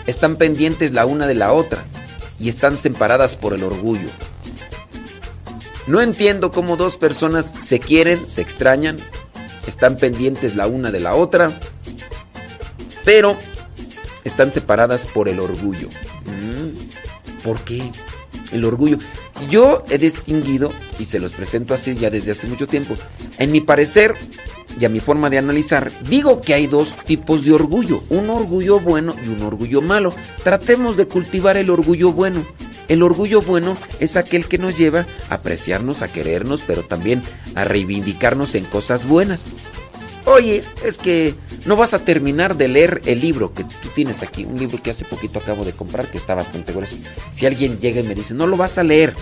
están 0.06 0.36
pendientes 0.36 0.92
la 0.92 1.06
una 1.06 1.26
de 1.26 1.34
la 1.34 1.52
otra 1.52 1.84
y 2.38 2.48
están 2.48 2.76
separadas 2.78 3.36
por 3.36 3.54
el 3.54 3.64
orgullo. 3.64 4.10
No 5.88 6.02
entiendo 6.02 6.50
cómo 6.50 6.76
dos 6.76 6.98
personas 6.98 7.54
se 7.58 7.80
quieren, 7.80 8.28
se 8.28 8.42
extrañan, 8.42 8.98
están 9.66 9.96
pendientes 9.96 10.54
la 10.54 10.66
una 10.66 10.90
de 10.90 11.00
la 11.00 11.14
otra, 11.14 11.58
pero 13.06 13.38
están 14.22 14.52
separadas 14.52 15.06
por 15.06 15.30
el 15.30 15.40
orgullo. 15.40 15.88
Mm, 16.26 17.42
¿Por 17.42 17.58
qué? 17.60 17.90
El 18.52 18.66
orgullo. 18.66 18.98
Yo 19.50 19.82
he 19.90 19.98
distinguido, 19.98 20.72
y 20.98 21.04
se 21.04 21.20
los 21.20 21.32
presento 21.32 21.74
así 21.74 21.94
ya 21.94 22.10
desde 22.10 22.32
hace 22.32 22.46
mucho 22.46 22.66
tiempo, 22.66 22.94
en 23.38 23.52
mi 23.52 23.60
parecer 23.60 24.14
y 24.80 24.84
a 24.84 24.88
mi 24.88 25.00
forma 25.00 25.30
de 25.30 25.38
analizar, 25.38 25.90
digo 26.08 26.40
que 26.40 26.54
hay 26.54 26.66
dos 26.66 26.96
tipos 27.04 27.44
de 27.44 27.52
orgullo, 27.52 28.02
un 28.10 28.30
orgullo 28.30 28.80
bueno 28.80 29.14
y 29.24 29.28
un 29.28 29.42
orgullo 29.42 29.80
malo. 29.80 30.14
Tratemos 30.44 30.96
de 30.96 31.06
cultivar 31.06 31.56
el 31.56 31.70
orgullo 31.70 32.12
bueno. 32.12 32.44
El 32.86 33.02
orgullo 33.02 33.42
bueno 33.42 33.76
es 34.00 34.16
aquel 34.16 34.46
que 34.46 34.58
nos 34.58 34.78
lleva 34.78 35.06
a 35.28 35.34
apreciarnos, 35.34 36.02
a 36.02 36.08
querernos, 36.08 36.62
pero 36.66 36.84
también 36.84 37.22
a 37.54 37.64
reivindicarnos 37.64 38.54
en 38.54 38.64
cosas 38.64 39.06
buenas. 39.06 39.50
Oye, 40.28 40.62
es 40.84 40.98
que 40.98 41.34
no 41.64 41.74
vas 41.74 41.94
a 41.94 42.00
terminar 42.00 42.56
de 42.56 42.68
leer 42.68 43.00
el 43.06 43.20
libro 43.20 43.54
que 43.54 43.64
tú 43.64 43.88
tienes 43.94 44.22
aquí, 44.22 44.44
un 44.44 44.58
libro 44.58 44.82
que 44.82 44.90
hace 44.90 45.06
poquito 45.06 45.38
acabo 45.38 45.64
de 45.64 45.72
comprar 45.72 46.06
que 46.10 46.18
está 46.18 46.34
bastante 46.34 46.72
grueso. 46.72 46.96
Si 47.32 47.46
alguien 47.46 47.78
llega 47.78 48.00
y 48.00 48.02
me 48.02 48.14
dice, 48.14 48.34
no 48.34 48.46
lo 48.46 48.58
vas 48.58 48.76
a 48.76 48.82
leer, 48.82 49.14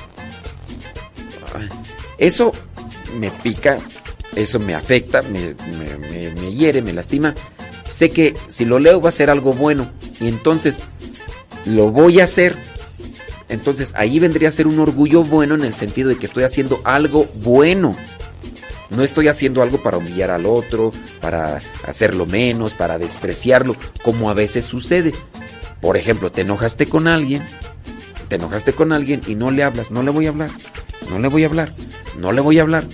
eso 2.18 2.50
me 3.20 3.30
pica, 3.30 3.76
eso 4.34 4.58
me 4.58 4.75
afecta, 4.75 5.22
me, 5.22 5.54
hiere, 6.52 6.82
me 6.82 6.92
lastima. 6.92 7.34
Sé 7.88 8.10
que 8.10 8.34
si 8.48 8.64
lo 8.64 8.80
leo 8.80 9.00
va 9.00 9.10
a 9.10 9.12
ser 9.12 9.30
algo 9.30 9.52
bueno 9.52 9.88
y 10.20 10.26
entonces 10.26 10.80
lo 11.66 11.92
voy 11.92 12.18
a 12.18 12.25
hacer 12.25 12.56
entonces 13.48 13.92
ahí 13.96 14.18
vendría 14.18 14.48
a 14.48 14.52
ser 14.52 14.66
un 14.66 14.80
orgullo 14.80 15.22
bueno 15.22 15.54
en 15.54 15.62
el 15.62 15.72
sentido 15.72 16.08
de 16.08 16.16
que 16.16 16.26
estoy 16.26 16.42
haciendo 16.42 16.80
algo 16.82 17.26
bueno. 17.36 17.96
No 18.90 19.02
estoy 19.02 19.28
haciendo 19.28 19.62
algo 19.62 19.82
para 19.82 19.98
humillar 19.98 20.30
al 20.30 20.46
otro, 20.46 20.92
para 21.20 21.58
hacerlo 21.84 22.26
menos, 22.26 22.74
para 22.74 22.98
despreciarlo, 22.98 23.76
como 24.02 24.30
a 24.30 24.34
veces 24.34 24.64
sucede. 24.64 25.12
Por 25.80 25.96
ejemplo, 25.96 26.30
te 26.30 26.42
enojaste 26.42 26.88
con 26.88 27.08
alguien, 27.08 27.44
te 28.28 28.36
enojaste 28.36 28.72
con 28.72 28.92
alguien 28.92 29.20
y 29.26 29.34
no 29.34 29.50
le 29.50 29.64
hablas, 29.64 29.90
no 29.90 30.02
le 30.02 30.10
voy 30.10 30.26
a 30.26 30.30
hablar, 30.30 30.50
no 31.10 31.18
le 31.18 31.28
voy 31.28 31.44
a 31.44 31.46
hablar, 31.46 31.72
no 32.18 32.32
le 32.32 32.40
voy 32.40 32.58
a 32.58 32.62
hablar. 32.62 32.84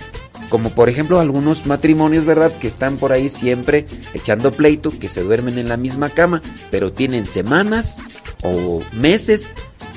Como 0.49 0.69
por 0.71 0.89
ejemplo 0.89 1.19
algunos 1.19 1.65
matrimonios, 1.65 2.25
¿verdad? 2.25 2.51
Que 2.59 2.67
están 2.67 2.97
por 2.97 3.11
ahí 3.11 3.29
siempre 3.29 3.85
echando 4.13 4.51
pleito, 4.51 4.91
que 4.99 5.07
se 5.07 5.23
duermen 5.23 5.57
en 5.57 5.69
la 5.69 5.77
misma 5.77 6.09
cama, 6.09 6.41
pero 6.69 6.93
tienen 6.93 7.25
semanas 7.25 7.97
o 8.43 8.83
meses 8.91 9.53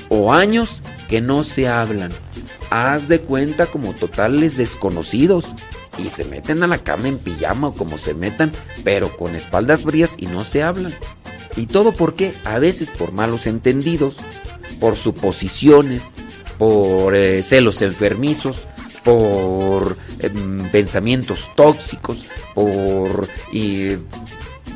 o 0.09 0.33
años 0.33 0.81
que 1.07 1.21
no 1.21 1.43
se 1.43 1.67
hablan. 1.67 2.11
Haz 2.69 3.07
de 3.07 3.19
cuenta 3.19 3.67
como 3.67 3.93
totales 3.93 4.57
desconocidos 4.57 5.45
y 5.97 6.09
se 6.09 6.25
meten 6.25 6.63
a 6.63 6.67
la 6.67 6.79
cama 6.79 7.07
en 7.07 7.17
pijama 7.17 7.69
o 7.69 7.73
como 7.73 7.97
se 7.97 8.13
metan, 8.13 8.51
pero 8.83 9.15
con 9.15 9.35
espaldas 9.35 9.81
frías 9.81 10.15
y 10.17 10.27
no 10.27 10.43
se 10.43 10.63
hablan. 10.63 10.93
Y 11.55 11.65
todo 11.65 11.93
porque 11.93 12.33
a 12.43 12.59
veces 12.59 12.91
por 12.91 13.11
malos 13.11 13.47
entendidos, 13.47 14.17
por 14.79 14.95
suposiciones, 14.95 16.15
por 16.57 17.15
eh, 17.15 17.41
celos 17.43 17.81
enfermizos, 17.81 18.67
por 19.03 19.97
em, 20.19 20.69
pensamientos 20.69 21.49
tóxicos, 21.55 22.25
por 22.53 23.27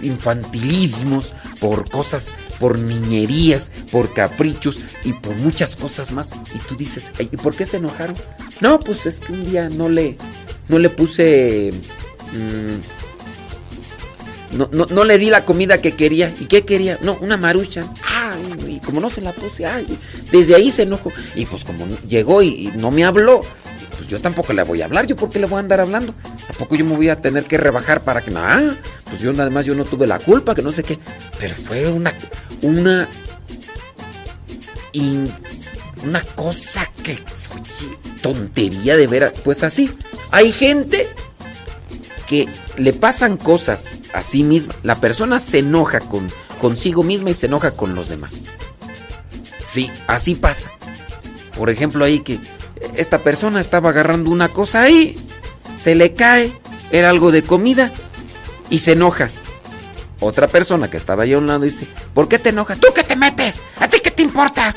infantilismos, 0.01 1.33
por 1.59 1.89
cosas, 1.89 2.33
por 2.61 2.77
niñerías, 2.77 3.71
por 3.91 4.13
caprichos 4.13 4.79
y 5.03 5.13
por 5.13 5.35
muchas 5.37 5.75
cosas 5.75 6.11
más. 6.11 6.33
Y 6.53 6.59
tú 6.69 6.75
dices, 6.75 7.11
¿y 7.17 7.25
por 7.25 7.55
qué 7.55 7.65
se 7.65 7.77
enojaron? 7.77 8.15
No, 8.61 8.79
pues 8.79 9.07
es 9.07 9.19
que 9.19 9.33
un 9.33 9.43
día 9.43 9.67
no 9.67 9.89
le, 9.89 10.15
no 10.69 10.77
le 10.77 10.89
puse... 10.89 11.73
Mm, 12.31 12.77
no, 14.57 14.69
no, 14.69 15.05
le 15.05 15.17
di 15.17 15.29
la 15.29 15.43
comida 15.43 15.81
que 15.81 15.93
quería. 15.93 16.31
¿Y 16.39 16.45
qué 16.45 16.63
quería? 16.63 16.99
No, 17.01 17.17
una 17.21 17.37
marucha. 17.37 17.91
Ay, 18.05 18.75
y 18.75 18.79
como 18.79 18.99
no 18.99 19.09
se 19.09 19.21
la 19.21 19.31
puse, 19.31 19.65
ay, 19.65 19.87
desde 20.31 20.53
ahí 20.53 20.71
se 20.71 20.83
enojó. 20.83 21.11
Y 21.35 21.45
pues 21.45 21.63
como 21.63 21.87
llegó 22.07 22.43
y 22.43 22.71
no 22.75 22.91
me 22.91 23.05
habló, 23.05 23.41
yo 24.11 24.19
tampoco 24.19 24.51
le 24.51 24.61
voy 24.63 24.81
a 24.81 24.85
hablar, 24.85 25.07
yo 25.07 25.15
por 25.15 25.29
qué 25.29 25.39
le 25.39 25.45
voy 25.45 25.55
a 25.55 25.59
andar 25.61 25.79
hablando. 25.79 26.13
¿A 26.49 26.51
poco 26.51 26.75
yo 26.75 26.83
me 26.83 26.97
voy 26.97 27.07
a 27.07 27.21
tener 27.21 27.45
que 27.45 27.57
rebajar 27.57 28.03
para 28.03 28.21
que 28.21 28.29
nada? 28.29 28.75
Pues 29.05 29.21
yo 29.21 29.31
además 29.31 29.65
yo 29.65 29.73
no 29.73 29.85
tuve 29.85 30.05
la 30.05 30.19
culpa, 30.19 30.53
que 30.53 30.61
no 30.61 30.73
sé 30.73 30.83
qué. 30.83 30.99
Pero 31.39 31.55
fue 31.55 31.87
una 31.87 32.13
una 32.61 33.07
una 36.03 36.21
cosa 36.35 36.91
que 37.01 37.17
tontería 38.21 38.97
de 38.97 39.07
ver, 39.07 39.33
pues 39.45 39.63
así. 39.63 39.89
Hay 40.31 40.51
gente 40.51 41.07
que 42.27 42.49
le 42.75 42.91
pasan 42.91 43.37
cosas 43.37 43.95
a 44.13 44.23
sí 44.23 44.43
misma. 44.43 44.75
La 44.83 44.99
persona 44.99 45.39
se 45.39 45.59
enoja 45.59 46.01
con 46.01 46.29
consigo 46.59 47.01
misma 47.01 47.29
y 47.29 47.33
se 47.33 47.45
enoja 47.45 47.71
con 47.71 47.95
los 47.95 48.09
demás. 48.09 48.41
Sí, 49.67 49.89
así 50.07 50.35
pasa. 50.35 50.69
Por 51.57 51.69
ejemplo, 51.69 52.03
ahí 52.03 52.19
que 52.19 52.41
esta 52.95 53.19
persona 53.19 53.59
estaba 53.59 53.89
agarrando 53.89 54.31
una 54.31 54.49
cosa 54.49 54.81
ahí, 54.83 55.17
se 55.77 55.95
le 55.95 56.13
cae, 56.13 56.51
era 56.91 57.09
algo 57.09 57.31
de 57.31 57.43
comida 57.43 57.91
y 58.69 58.79
se 58.79 58.93
enoja. 58.93 59.29
Otra 60.19 60.47
persona 60.47 60.89
que 60.89 60.97
estaba 60.97 61.23
ahí 61.23 61.33
a 61.33 61.37
un 61.37 61.47
lado 61.47 61.61
dice, 61.61 61.87
¿por 62.13 62.27
qué 62.27 62.37
te 62.37 62.49
enojas? 62.49 62.79
¿Tú 62.79 62.89
qué 62.93 63.03
te 63.03 63.15
metes? 63.15 63.63
¿A 63.79 63.87
ti 63.87 63.99
qué 64.03 64.11
te 64.11 64.21
importa? 64.21 64.75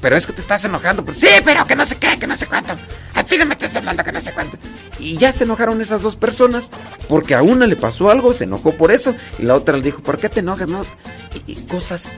Pero 0.00 0.16
es 0.16 0.26
que 0.26 0.32
te 0.32 0.40
estás 0.40 0.64
enojando. 0.64 1.04
Pues, 1.04 1.18
sí, 1.18 1.28
pero 1.44 1.66
que 1.66 1.76
no 1.76 1.86
sé 1.86 1.96
qué, 1.96 2.18
que 2.18 2.26
no 2.26 2.34
sé 2.36 2.46
cuánto. 2.46 2.74
A 3.14 3.22
ti 3.22 3.38
no 3.38 3.46
me 3.46 3.54
estás 3.54 3.76
hablando 3.76 4.02
que 4.02 4.12
no 4.12 4.20
sé 4.20 4.32
cuánto. 4.32 4.58
Y 4.98 5.16
ya 5.16 5.30
se 5.32 5.44
enojaron 5.44 5.80
esas 5.80 6.02
dos 6.02 6.16
personas 6.16 6.70
porque 7.08 7.34
a 7.34 7.42
una 7.42 7.66
le 7.66 7.76
pasó 7.76 8.10
algo, 8.10 8.32
se 8.32 8.44
enojó 8.44 8.72
por 8.72 8.90
eso. 8.90 9.14
Y 9.38 9.44
la 9.44 9.54
otra 9.54 9.76
le 9.76 9.82
dijo, 9.82 10.02
¿por 10.02 10.18
qué 10.18 10.28
te 10.28 10.40
enojas? 10.40 10.68
No? 10.68 10.84
y 11.46 11.56
cosas, 11.66 12.16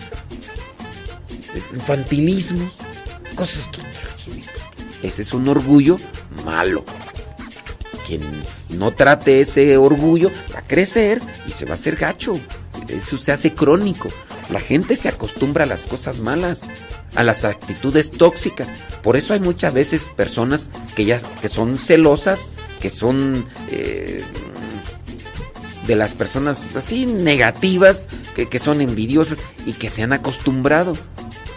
infantilismos, 1.73 2.75
cosas 3.35 3.69
que 3.69 3.81
ese 5.03 5.23
es 5.23 5.33
un 5.33 5.49
orgullo 5.49 5.97
malo. 6.45 6.85
Quien 8.07 8.23
no 8.71 8.93
trate 8.93 9.41
ese 9.41 9.77
orgullo 9.77 10.31
va 10.55 10.61
a 10.61 10.63
crecer 10.63 11.21
y 11.47 11.53
se 11.53 11.65
va 11.65 11.73
a 11.73 11.75
hacer 11.75 11.97
gacho. 11.97 12.39
Eso 12.89 13.19
se 13.19 13.33
hace 13.33 13.53
crónico. 13.53 14.09
La 14.51 14.61
gente 14.61 14.95
se 14.95 15.09
acostumbra 15.09 15.65
a 15.65 15.67
las 15.67 15.87
cosas 15.87 16.21
malas, 16.21 16.63
a 17.17 17.25
las 17.25 17.45
actitudes 17.45 18.13
tóxicas. 18.13 18.73
Por 19.03 19.17
eso 19.17 19.35
hay 19.35 19.41
muchas 19.41 19.75
veces 19.75 20.11
personas 20.15 20.71
que 20.95 21.05
ya 21.05 21.19
que 21.41 21.49
son 21.49 21.79
celosas, 21.79 22.51
que 22.81 22.91
son 22.91 23.45
eh, 23.71 24.23
de 25.87 25.97
las 25.97 26.15
personas 26.15 26.63
así 26.77 27.07
negativas, 27.07 28.07
que, 28.35 28.49
que 28.49 28.61
son 28.61 28.81
envidiosas 28.81 29.39
y 29.65 29.73
que 29.73 29.89
se 29.89 30.05
han 30.05 30.13
acostumbrado 30.13 30.97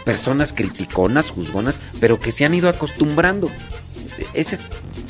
personas 0.04 0.52
criticonas, 0.52 1.30
juzgonas, 1.30 1.78
pero 2.00 2.20
que 2.20 2.32
se 2.32 2.44
han 2.44 2.54
ido 2.54 2.68
acostumbrando. 2.68 3.50
Esas 4.34 4.60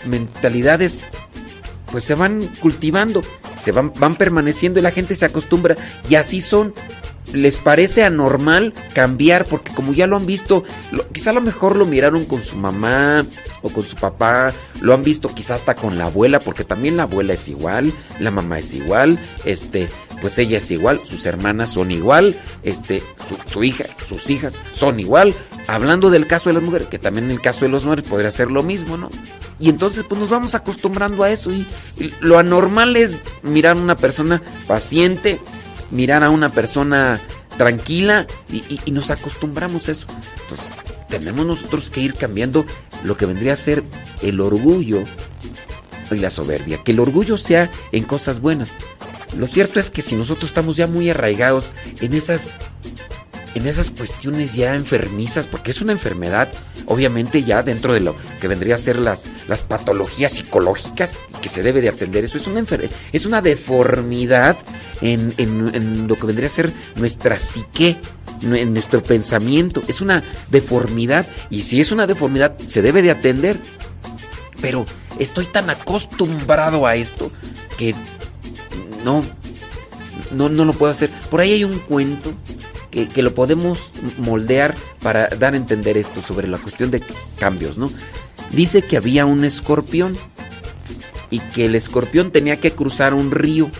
mentalidades 0.06 1.04
pues 1.90 2.04
se 2.04 2.14
van 2.14 2.48
cultivando, 2.60 3.22
se 3.56 3.72
van, 3.72 3.92
van 3.98 4.16
permaneciendo 4.16 4.78
y 4.78 4.82
la 4.82 4.92
gente 4.92 5.14
se 5.14 5.26
acostumbra 5.26 5.76
y 6.08 6.14
así 6.14 6.40
son. 6.40 6.74
Les 7.32 7.58
parece 7.58 8.02
anormal 8.02 8.74
cambiar 8.92 9.44
porque 9.44 9.72
como 9.72 9.92
ya 9.92 10.08
lo 10.08 10.16
han 10.16 10.26
visto, 10.26 10.64
quizá 11.12 11.30
a 11.30 11.34
lo 11.34 11.40
mejor 11.40 11.76
lo 11.76 11.86
miraron 11.86 12.24
con 12.24 12.42
su 12.42 12.56
mamá 12.56 13.24
o 13.62 13.68
con 13.68 13.84
su 13.84 13.94
papá, 13.94 14.52
lo 14.80 14.94
han 14.94 15.04
visto 15.04 15.32
quizá 15.32 15.54
hasta 15.54 15.76
con 15.76 15.96
la 15.96 16.06
abuela 16.06 16.40
porque 16.40 16.64
también 16.64 16.96
la 16.96 17.04
abuela 17.04 17.34
es 17.34 17.46
igual, 17.46 17.92
la 18.18 18.32
mamá 18.32 18.58
es 18.58 18.74
igual, 18.74 19.20
este, 19.44 19.88
pues 20.20 20.38
ella 20.38 20.58
es 20.58 20.70
igual, 20.70 21.00
sus 21.04 21.26
hermanas 21.26 21.70
son 21.70 21.90
igual, 21.90 22.34
este, 22.62 23.02
su, 23.50 23.64
hija, 23.64 23.84
sus 24.06 24.28
hijas 24.30 24.54
son 24.72 25.00
igual. 25.00 25.34
Hablando 25.66 26.10
del 26.10 26.26
caso 26.26 26.48
de 26.48 26.54
las 26.54 26.62
mujeres, 26.62 26.88
que 26.88 26.98
también 26.98 27.26
en 27.26 27.32
el 27.32 27.40
caso 27.40 27.64
de 27.64 27.70
los 27.70 27.84
hombres 27.84 28.04
podría 28.04 28.30
ser 28.30 28.50
lo 28.50 28.62
mismo, 28.62 28.96
¿no? 28.96 29.10
Y 29.58 29.68
entonces 29.68 30.04
pues 30.08 30.20
nos 30.20 30.30
vamos 30.30 30.54
acostumbrando 30.54 31.22
a 31.22 31.30
eso 31.30 31.52
y, 31.52 31.66
lo 32.20 32.38
anormal 32.38 32.96
es 32.96 33.16
mirar 33.42 33.76
a 33.76 33.80
una 33.80 33.96
persona 33.96 34.42
paciente, 34.66 35.38
mirar 35.90 36.24
a 36.24 36.30
una 36.30 36.50
persona 36.50 37.20
tranquila 37.56 38.26
y, 38.50 38.90
nos 38.90 39.10
acostumbramos 39.10 39.88
a 39.88 39.92
eso. 39.92 40.06
Entonces, 40.42 40.72
tenemos 41.08 41.46
nosotros 41.46 41.90
que 41.90 42.00
ir 42.00 42.14
cambiando 42.14 42.64
lo 43.04 43.16
que 43.16 43.26
vendría 43.26 43.52
a 43.52 43.56
ser 43.56 43.82
el 44.22 44.40
orgullo 44.40 45.02
y 46.14 46.18
la 46.18 46.30
soberbia. 46.30 46.82
Que 46.82 46.92
el 46.92 47.00
orgullo 47.00 47.36
sea 47.36 47.70
en 47.92 48.04
cosas 48.04 48.40
buenas. 48.40 48.72
Lo 49.36 49.46
cierto 49.46 49.80
es 49.80 49.90
que 49.90 50.02
si 50.02 50.16
nosotros 50.16 50.50
estamos 50.50 50.76
ya 50.76 50.86
muy 50.86 51.10
arraigados 51.10 51.72
en 52.00 52.14
esas 52.14 52.54
en 53.54 53.66
esas 53.66 53.90
cuestiones 53.90 54.54
ya 54.54 54.74
enfermizas, 54.74 55.46
porque 55.46 55.70
es 55.70 55.80
una 55.80 55.92
enfermedad, 55.92 56.48
obviamente 56.86 57.42
ya 57.42 57.62
dentro 57.62 57.92
de 57.92 58.00
lo 58.00 58.14
que 58.40 58.48
vendría 58.48 58.76
a 58.76 58.78
ser 58.78 58.98
las, 58.98 59.28
las 59.48 59.64
patologías 59.64 60.32
psicológicas 60.32 61.18
que 61.42 61.48
se 61.48 61.62
debe 61.62 61.80
de 61.80 61.88
atender, 61.88 62.24
eso 62.24 62.38
es 62.38 62.46
una, 62.46 62.64
es 63.12 63.26
una 63.26 63.42
deformidad 63.42 64.56
en, 65.00 65.34
en, 65.36 66.06
lo 66.06 66.16
que 66.16 66.26
vendría 66.26 66.46
a 66.46 66.50
ser 66.50 66.72
nuestra 66.96 67.38
psique, 67.38 67.96
en 68.42 68.72
nuestro 68.72 69.02
pensamiento, 69.02 69.82
es 69.86 70.00
una 70.00 70.22
deformidad, 70.50 71.26
y 71.50 71.62
si 71.62 71.80
es 71.80 71.92
una 71.92 72.06
deformidad 72.06 72.56
se 72.66 72.82
debe 72.82 73.02
de 73.02 73.10
atender, 73.10 73.58
pero 74.62 74.86
estoy 75.18 75.46
tan 75.46 75.68
acostumbrado 75.68 76.86
a 76.86 76.96
esto 76.96 77.30
que 77.76 77.94
no, 79.04 79.24
no, 80.32 80.48
no 80.48 80.64
lo 80.64 80.72
puedo 80.72 80.92
hacer. 80.92 81.10
Por 81.30 81.40
ahí 81.40 81.52
hay 81.52 81.64
un 81.64 81.78
cuento 81.78 82.32
que, 82.90 83.08
que, 83.08 83.22
lo 83.22 83.34
podemos 83.34 83.92
moldear 84.18 84.74
para 85.02 85.28
dar 85.28 85.54
a 85.54 85.56
entender 85.56 85.96
esto 85.96 86.20
sobre 86.20 86.48
la 86.48 86.58
cuestión 86.58 86.90
de 86.90 87.02
cambios, 87.38 87.78
¿no? 87.78 87.90
Dice 88.50 88.82
que 88.82 88.96
había 88.96 89.26
un 89.26 89.44
escorpión 89.44 90.18
y 91.30 91.38
que 91.38 91.66
el 91.66 91.74
escorpión 91.74 92.32
tenía 92.32 92.58
que 92.58 92.72
cruzar 92.72 93.14
un 93.14 93.30
río. 93.30 93.70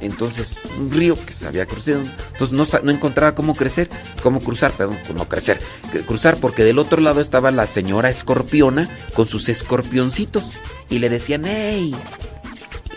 Entonces, 0.00 0.58
un 0.80 0.90
río 0.90 1.16
que 1.24 1.32
se 1.32 1.46
había 1.46 1.64
cruzado. 1.64 2.02
Entonces 2.32 2.52
no, 2.52 2.66
no 2.82 2.90
encontraba 2.90 3.36
cómo 3.36 3.54
crecer, 3.54 3.88
cómo 4.20 4.40
cruzar, 4.40 4.72
perdón, 4.72 4.98
no 5.14 5.28
crecer, 5.28 5.60
cruzar, 6.06 6.38
porque 6.38 6.64
del 6.64 6.80
otro 6.80 7.00
lado 7.00 7.20
estaba 7.20 7.52
la 7.52 7.66
señora 7.66 8.08
escorpiona 8.08 8.88
con 9.14 9.28
sus 9.28 9.48
escorpioncitos. 9.48 10.58
Y 10.90 10.98
le 10.98 11.08
decían, 11.08 11.42
hey, 11.44 11.94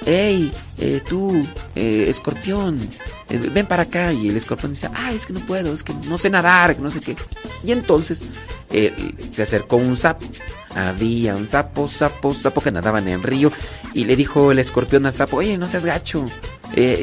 hey, 0.06 0.52
eh, 0.78 1.02
tú, 1.08 1.46
eh, 1.76 2.06
escorpión, 2.08 2.80
eh, 3.30 3.38
ven 3.52 3.66
para 3.66 3.84
acá. 3.84 4.14
Y 4.14 4.30
el 4.30 4.38
escorpión 4.38 4.72
dice, 4.72 4.90
ah, 4.94 5.12
es 5.12 5.26
que 5.26 5.34
no 5.34 5.40
puedo, 5.42 5.74
es 5.74 5.84
que 5.84 5.94
no 6.08 6.18
sé 6.18 6.30
nadar, 6.30 6.80
no 6.80 6.92
sé 6.92 7.00
qué. 7.00 7.16
Y 7.64 7.72
entonces 7.72 8.24
se 8.70 9.42
acercó 9.42 9.78
un 9.78 9.98
sapo. 9.98 10.26
Había 10.76 11.36
un 11.36 11.48
sapo, 11.48 11.88
sapo, 11.88 12.34
sapo 12.34 12.60
que 12.60 12.72
nadaba 12.72 13.00
en 13.00 13.08
el 13.08 13.24
río. 13.24 13.52
Y 13.94 14.06
le 14.06 14.16
dijo 14.16 14.52
el 14.52 14.60
escorpión 14.60 15.06
al 15.06 15.14
sapo, 15.14 15.38
oye, 15.38 15.58
no 15.58 15.68
seas 15.68 15.86
gacho. 15.86 16.26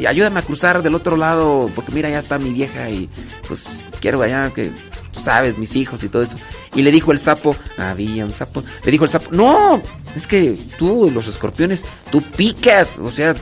ayúdame 0.06 0.40
a 0.40 0.42
cruzar 0.42 0.82
del 0.82 0.94
otro 0.94 1.16
lado, 1.16 1.70
porque 1.74 1.92
mira, 1.92 2.10
ya 2.10 2.18
está 2.18 2.38
mi 2.38 2.52
vieja 2.52 2.90
y 2.90 3.08
pues 3.48 3.68
quiero 4.00 4.20
allá 4.20 4.52
que 4.52 4.70
tú 5.12 5.20
sabes, 5.20 5.56
mis 5.56 5.74
hijos 5.76 6.04
y 6.04 6.08
todo 6.08 6.22
eso. 6.22 6.36
Y 6.74 6.82
le 6.82 6.90
dijo 6.90 7.12
el 7.12 7.18
sapo, 7.18 7.54
había 7.76 8.24
un 8.24 8.32
sapo, 8.32 8.64
le 8.84 8.90
dijo 8.90 9.04
el 9.04 9.10
sapo, 9.10 9.30
no, 9.30 9.82
es 10.16 10.26
que 10.26 10.56
tú, 10.78 11.10
los 11.12 11.28
escorpiones, 11.28 11.84
tú 12.10 12.22
picas, 12.22 12.98
o 12.98 13.10
sea, 13.10 13.34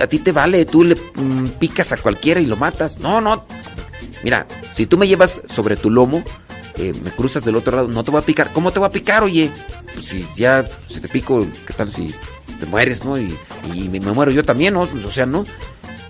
a 0.00 0.06
ti 0.06 0.18
te 0.18 0.32
vale, 0.32 0.64
tú 0.64 0.84
le 0.84 0.96
mm, 0.96 1.50
picas 1.58 1.92
a 1.92 1.96
cualquiera 1.96 2.40
y 2.40 2.46
lo 2.46 2.56
matas. 2.56 2.98
No, 2.98 3.20
no. 3.20 3.44
Mira, 4.22 4.46
si 4.70 4.86
tú 4.86 4.98
me 4.98 5.06
llevas 5.06 5.40
sobre 5.46 5.76
tu 5.76 5.90
lomo, 5.90 6.22
eh, 6.76 6.92
me 7.04 7.10
cruzas 7.10 7.44
del 7.44 7.56
otro 7.56 7.76
lado, 7.76 7.88
no 7.88 8.02
te 8.02 8.10
voy 8.10 8.20
a 8.20 8.24
picar. 8.24 8.52
¿Cómo 8.52 8.72
te 8.72 8.78
voy 8.78 8.88
a 8.88 8.92
picar, 8.92 9.22
oye? 9.22 9.50
Pues 9.92 10.06
si 10.06 10.26
ya, 10.36 10.66
si 10.88 11.00
te 11.00 11.08
pico, 11.08 11.46
¿qué 11.66 11.72
tal 11.72 11.90
si 11.90 12.14
te 12.58 12.66
mueres, 12.66 13.04
no? 13.04 13.18
Y, 13.18 13.36
me, 13.88 14.00
muero 14.00 14.30
yo 14.30 14.42
también, 14.42 14.74
¿no? 14.74 14.82
O 14.82 15.10
sea, 15.10 15.26
¿no? 15.26 15.44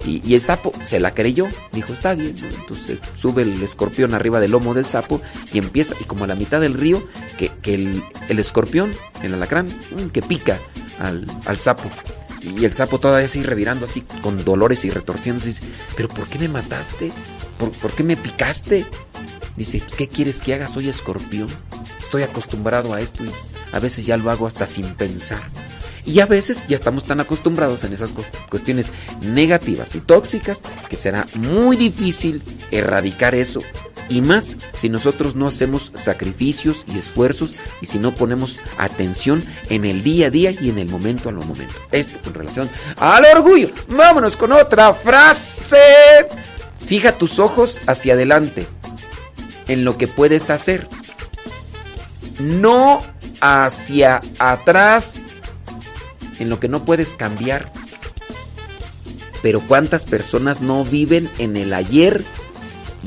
Y, 0.04 0.34
el 0.34 0.40
sapo 0.40 0.72
se 0.84 1.00
la 1.00 1.14
creyó, 1.14 1.48
dijo, 1.72 1.92
está 1.92 2.14
bien. 2.14 2.34
Entonces 2.60 2.98
sube 3.16 3.42
el 3.42 3.62
escorpión 3.62 4.14
arriba 4.14 4.40
del 4.40 4.52
lomo 4.52 4.74
del 4.74 4.84
sapo 4.84 5.20
y 5.52 5.58
empieza, 5.58 5.94
y 6.00 6.04
como 6.04 6.24
a 6.24 6.26
la 6.26 6.34
mitad 6.34 6.60
del 6.60 6.74
río, 6.74 7.02
que, 7.38 7.50
el, 7.72 8.02
escorpión, 8.28 8.92
el 9.22 9.34
alacrán, 9.34 9.66
mm, 9.66 10.08
que 10.10 10.22
pica 10.22 10.60
al, 10.98 11.58
sapo. 11.58 11.88
Y 12.42 12.64
el 12.64 12.72
sapo 12.72 12.98
todavía 12.98 13.24
así 13.24 13.42
revirando 13.42 13.86
así 13.86 14.02
con 14.22 14.44
dolores 14.44 14.84
y 14.84 14.90
retorciéndose. 14.90 15.48
Dice, 15.48 15.62
¿pero 15.96 16.08
por 16.08 16.28
qué 16.28 16.38
me 16.38 16.48
mataste? 16.48 17.10
¿Por, 17.58 17.70
¿por 17.70 17.92
qué 17.92 18.02
me 18.02 18.16
picaste? 18.16 18.84
Dice, 19.56 19.78
pues, 19.78 19.94
¿qué 19.94 20.08
quieres 20.08 20.40
que 20.40 20.54
haga? 20.54 20.66
Soy 20.66 20.88
escorpión. 20.88 21.48
Estoy 21.98 22.22
acostumbrado 22.22 22.92
a 22.92 23.00
esto 23.00 23.24
y 23.24 23.30
a 23.72 23.78
veces 23.78 24.04
ya 24.04 24.16
lo 24.16 24.30
hago 24.30 24.46
hasta 24.46 24.66
sin 24.66 24.94
pensar. 24.94 25.42
Y 26.06 26.20
a 26.20 26.26
veces 26.26 26.68
ya 26.68 26.76
estamos 26.76 27.04
tan 27.04 27.20
acostumbrados 27.20 27.84
en 27.84 27.92
esas 27.92 28.12
cuestiones 28.50 28.92
negativas 29.22 29.94
y 29.94 30.00
tóxicas 30.00 30.60
que 30.88 30.96
será 30.96 31.26
muy 31.34 31.76
difícil 31.76 32.42
erradicar 32.70 33.34
eso. 33.34 33.60
Y 34.10 34.20
más 34.20 34.56
si 34.74 34.90
nosotros 34.90 35.34
no 35.34 35.46
hacemos 35.46 35.90
sacrificios 35.94 36.84
y 36.86 36.98
esfuerzos 36.98 37.54
y 37.80 37.86
si 37.86 37.98
no 37.98 38.14
ponemos 38.14 38.60
atención 38.76 39.42
en 39.70 39.86
el 39.86 40.02
día 40.02 40.26
a 40.26 40.30
día 40.30 40.50
y 40.50 40.68
en 40.68 40.78
el 40.78 40.88
momento 40.88 41.30
a 41.30 41.32
lo 41.32 41.42
momento. 41.42 41.74
Esto 41.90 42.18
con 42.22 42.34
relación 42.34 42.68
al 42.98 43.24
orgullo. 43.24 43.70
Vámonos 43.88 44.36
con 44.36 44.52
otra 44.52 44.92
frase. 44.92 45.76
Fija 46.86 47.16
tus 47.16 47.38
ojos 47.38 47.80
hacia 47.86 48.12
adelante 48.12 48.66
en 49.68 49.84
lo 49.84 49.96
que 49.96 50.06
puedes 50.06 50.50
hacer. 50.50 50.86
No 52.40 53.02
hacia 53.40 54.20
atrás 54.38 55.22
en 56.38 56.48
lo 56.48 56.60
que 56.60 56.68
no 56.68 56.84
puedes 56.84 57.16
cambiar. 57.16 57.72
Pero 59.42 59.60
cuántas 59.60 60.04
personas 60.04 60.60
no 60.60 60.84
viven 60.84 61.30
en 61.38 61.56
el 61.56 61.74
ayer 61.74 62.24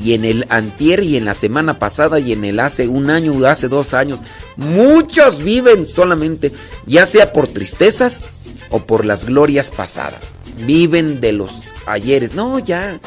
y 0.02 0.14
en 0.14 0.24
el 0.24 0.46
antier 0.48 1.02
y 1.02 1.16
en 1.16 1.24
la 1.24 1.34
semana 1.34 1.78
pasada 1.78 2.20
y 2.20 2.32
en 2.32 2.44
el 2.44 2.60
hace 2.60 2.86
un 2.86 3.10
año 3.10 3.44
hace 3.46 3.68
dos 3.68 3.94
años. 3.94 4.20
Muchos 4.56 5.42
viven 5.42 5.86
solamente, 5.86 6.52
ya 6.86 7.06
sea 7.06 7.32
por 7.32 7.48
tristezas 7.48 8.22
o 8.70 8.80
por 8.80 9.04
las 9.04 9.24
glorias 9.24 9.70
pasadas. 9.70 10.34
Viven 10.64 11.20
de 11.20 11.32
los 11.32 11.62
ayeres. 11.86 12.34
No, 12.34 12.58
ya. 12.58 13.00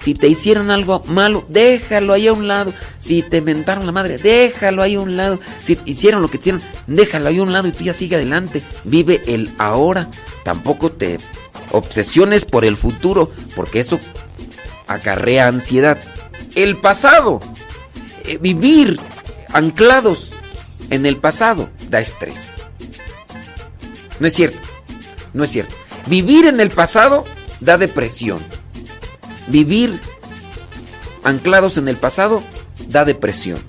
Si 0.00 0.14
te 0.14 0.26
hicieron 0.26 0.70
algo 0.70 1.04
malo, 1.06 1.44
déjalo 1.48 2.12
ahí 2.12 2.26
a 2.26 2.32
un 2.32 2.48
lado. 2.48 2.72
Si 2.98 3.22
te 3.22 3.40
mentaron 3.40 3.86
la 3.86 3.92
madre, 3.92 4.18
déjalo 4.18 4.82
ahí 4.82 4.96
a 4.96 5.00
un 5.00 5.16
lado. 5.16 5.38
Si 5.60 5.78
hicieron 5.84 6.22
lo 6.22 6.28
que 6.28 6.38
hicieron, 6.38 6.60
déjalo 6.86 7.28
ahí 7.28 7.38
a 7.38 7.42
un 7.42 7.52
lado 7.52 7.68
y 7.68 7.72
tú 7.72 7.84
ya 7.84 7.92
sigue 7.92 8.16
adelante. 8.16 8.62
Vive 8.84 9.22
el 9.26 9.52
ahora. 9.58 10.08
Tampoco 10.42 10.90
te 10.90 11.18
obsesiones 11.70 12.44
por 12.44 12.64
el 12.64 12.76
futuro, 12.76 13.30
porque 13.54 13.80
eso 13.80 14.00
acarrea 14.86 15.46
ansiedad. 15.46 15.98
El 16.54 16.78
pasado, 16.78 17.40
eh, 18.24 18.38
vivir 18.40 18.98
anclados 19.52 20.32
en 20.90 21.06
el 21.06 21.16
pasado, 21.16 21.68
da 21.90 22.00
estrés. 22.00 22.54
No 24.18 24.26
es 24.26 24.34
cierto, 24.34 24.58
no 25.32 25.44
es 25.44 25.50
cierto. 25.50 25.74
Vivir 26.06 26.46
en 26.46 26.60
el 26.60 26.70
pasado 26.70 27.24
da 27.60 27.78
depresión. 27.78 28.40
Vivir 29.48 30.00
anclados 31.24 31.78
en 31.78 31.88
el 31.88 31.96
pasado 31.96 32.42
da 32.88 33.04
depresión. 33.04 33.60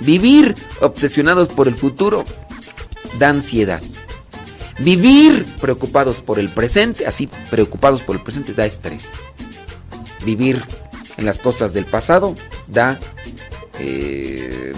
Vivir 0.00 0.54
obsesionados 0.80 1.48
por 1.48 1.68
el 1.68 1.76
futuro 1.76 2.24
da 3.18 3.28
ansiedad. 3.28 3.80
Vivir 4.78 5.44
preocupados 5.60 6.22
por 6.22 6.38
el 6.38 6.48
presente, 6.48 7.06
así 7.06 7.28
preocupados 7.50 8.02
por 8.02 8.16
el 8.16 8.22
presente, 8.22 8.54
da 8.54 8.64
estrés. 8.64 9.10
Vivir 10.24 10.64
en 11.16 11.26
las 11.26 11.40
cosas 11.40 11.72
del 11.72 11.84
pasado 11.84 12.34
da... 12.66 12.98
Eh, 13.78 14.72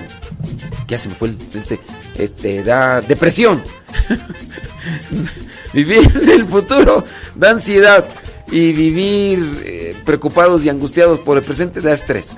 ya 0.88 0.99
se 0.99 1.09
me 1.09 1.14
fue 1.14 1.29
el... 1.29 1.38
Este, 1.55 1.79
este 2.18 2.62
da 2.64 3.01
depresión. 3.01 3.62
Vivir 5.73 6.11
en 6.21 6.29
el 6.29 6.45
futuro 6.47 7.05
da 7.37 7.51
ansiedad 7.51 8.07
y 8.53 8.73
vivir 8.75 9.62
eh, 9.65 9.97
preocupados 10.05 10.62
y 10.62 10.69
angustiados 10.69 11.19
por 11.21 11.38
el 11.38 11.43
presente 11.43 11.81
da 11.81 11.93
estrés. 11.95 12.37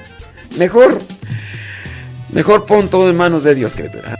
Mejor, 0.57 1.03
mejor 2.33 2.64
pon 2.66 2.88
todo 2.88 3.11
en 3.11 3.16
manos 3.16 3.42
de 3.42 3.57
Dios, 3.57 3.74
criatura. 3.74 4.14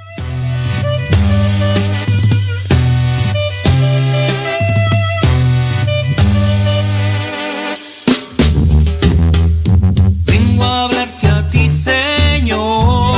Vengo 10.27 10.65
a 10.65 10.85
hablarte 10.87 11.29
a 11.29 11.49
ti, 11.49 11.69
Señor. 11.69 13.15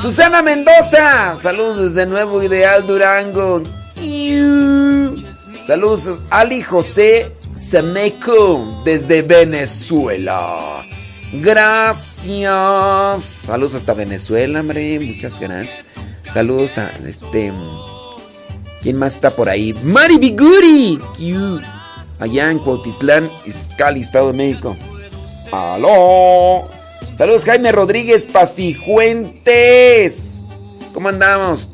Susana 0.00 0.42
Mendoza, 0.42 1.34
saludos 1.34 1.92
desde 1.92 2.06
Nuevo 2.06 2.40
Ideal 2.40 2.86
Durango. 2.86 3.62
Saludos 5.66 6.08
Ali 6.30 6.62
José 6.62 7.32
Semeco 7.56 8.82
desde 8.84 9.22
Venezuela. 9.22 10.86
Gracias. 11.32 13.22
Saludos 13.22 13.74
hasta 13.74 13.92
Venezuela, 13.92 14.60
hombre. 14.60 15.00
Muchas 15.00 15.40
gracias. 15.40 15.84
Saludos 16.32 16.78
a 16.78 16.92
este. 17.04 17.52
¿Quién 18.80 18.96
más 18.96 19.14
está 19.14 19.30
por 19.30 19.48
ahí? 19.48 19.74
Mari 19.82 20.18
Biguri. 20.18 21.00
Allá 22.20 22.52
en 22.52 22.60
Cuautitlán, 22.60 23.28
Izcali, 23.44 24.02
Estado 24.02 24.28
de 24.28 24.34
México. 24.34 24.76
¡Aló! 25.50 26.68
Saludos 27.18 27.44
Jaime 27.44 27.72
Rodríguez 27.72 28.24
Pasijuentes. 28.26 30.42
¿Cómo 30.94 31.08
andamos? 31.08 31.68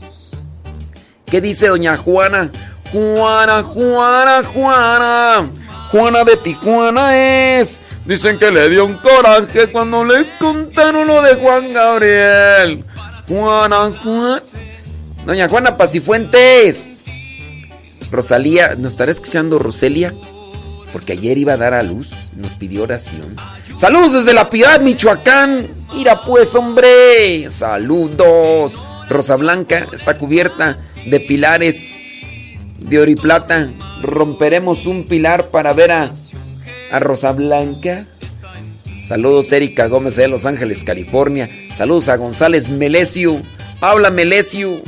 ¿Qué 1.27 1.43
dice 1.43 1.69
doña 1.69 1.99
Juana? 1.99 2.51
Juana, 2.93 3.63
Juana, 3.63 4.45
Juana. 4.45 5.51
Juana 5.91 6.25
de 6.25 6.37
Tijuana 6.37 7.17
es. 7.59 7.81
Dicen 8.05 8.39
que 8.39 8.51
le 8.51 8.69
dio 8.69 8.85
un 8.85 8.99
coraje 8.99 9.73
cuando 9.73 10.05
le 10.05 10.39
contaron 10.39 11.07
lo 11.07 11.23
de 11.23 11.35
Juan 11.37 11.73
Gabriel. 11.73 12.85
Juana, 13.27 13.91
Juana. 14.03 14.43
Doña 15.25 15.49
Juana 15.49 15.77
Pasifuentes. 15.77 16.93
Rosalía, 18.11 18.75
¿nos 18.77 18.93
estará 18.93 19.11
escuchando 19.11 19.59
Roselia? 19.59 20.13
Porque 20.93 21.15
ayer 21.15 21.39
iba 21.39 21.55
a 21.55 21.57
dar 21.57 21.73
a 21.73 21.83
luz, 21.83 22.11
nos 22.37 22.55
pidió 22.57 22.83
oración. 22.83 23.37
Saludos 23.75 24.13
desde 24.13 24.35
la 24.35 24.51
Piedad, 24.51 24.81
Michoacán. 24.81 25.87
Mira 25.95 26.21
pues, 26.21 26.55
hombre. 26.55 27.51
Saludos. 27.51 28.79
Rosa 29.09 29.37
Blanca 29.37 29.87
está 29.93 30.19
cubierta 30.19 30.79
de 31.07 31.21
pilares 31.21 31.97
de 32.85 32.99
oro 32.99 33.11
y 33.11 33.17
plata. 33.17 33.73
Romperemos 34.03 34.87
un 34.87 35.05
pilar 35.05 35.49
para 35.49 35.73
ver 35.73 35.93
a, 35.93 36.11
a 36.91 36.99
Rosa 37.01 37.33
Blanca. 37.33 38.07
Saludos 39.07 39.53
Erika 39.53 39.87
Gómez 39.89 40.17
de 40.17 40.29
Los 40.29 40.47
Ángeles, 40.47 40.85
California. 40.85 41.51
Saludos 41.75 42.09
a 42.09 42.17
González 42.17 42.69
Melesio. 42.69 43.41
Habla 43.81 44.11
Melesio. 44.11 44.81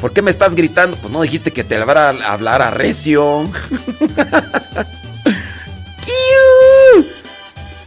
¿Por 0.00 0.12
qué 0.12 0.22
me 0.22 0.30
estás 0.30 0.54
gritando? 0.54 0.96
Pues 0.96 1.12
no 1.12 1.22
dijiste 1.22 1.52
que 1.52 1.62
te 1.64 1.76
hablara 1.76 2.10
a 2.10 2.32
hablar 2.32 2.60
a 2.60 2.70
recio. 2.70 3.48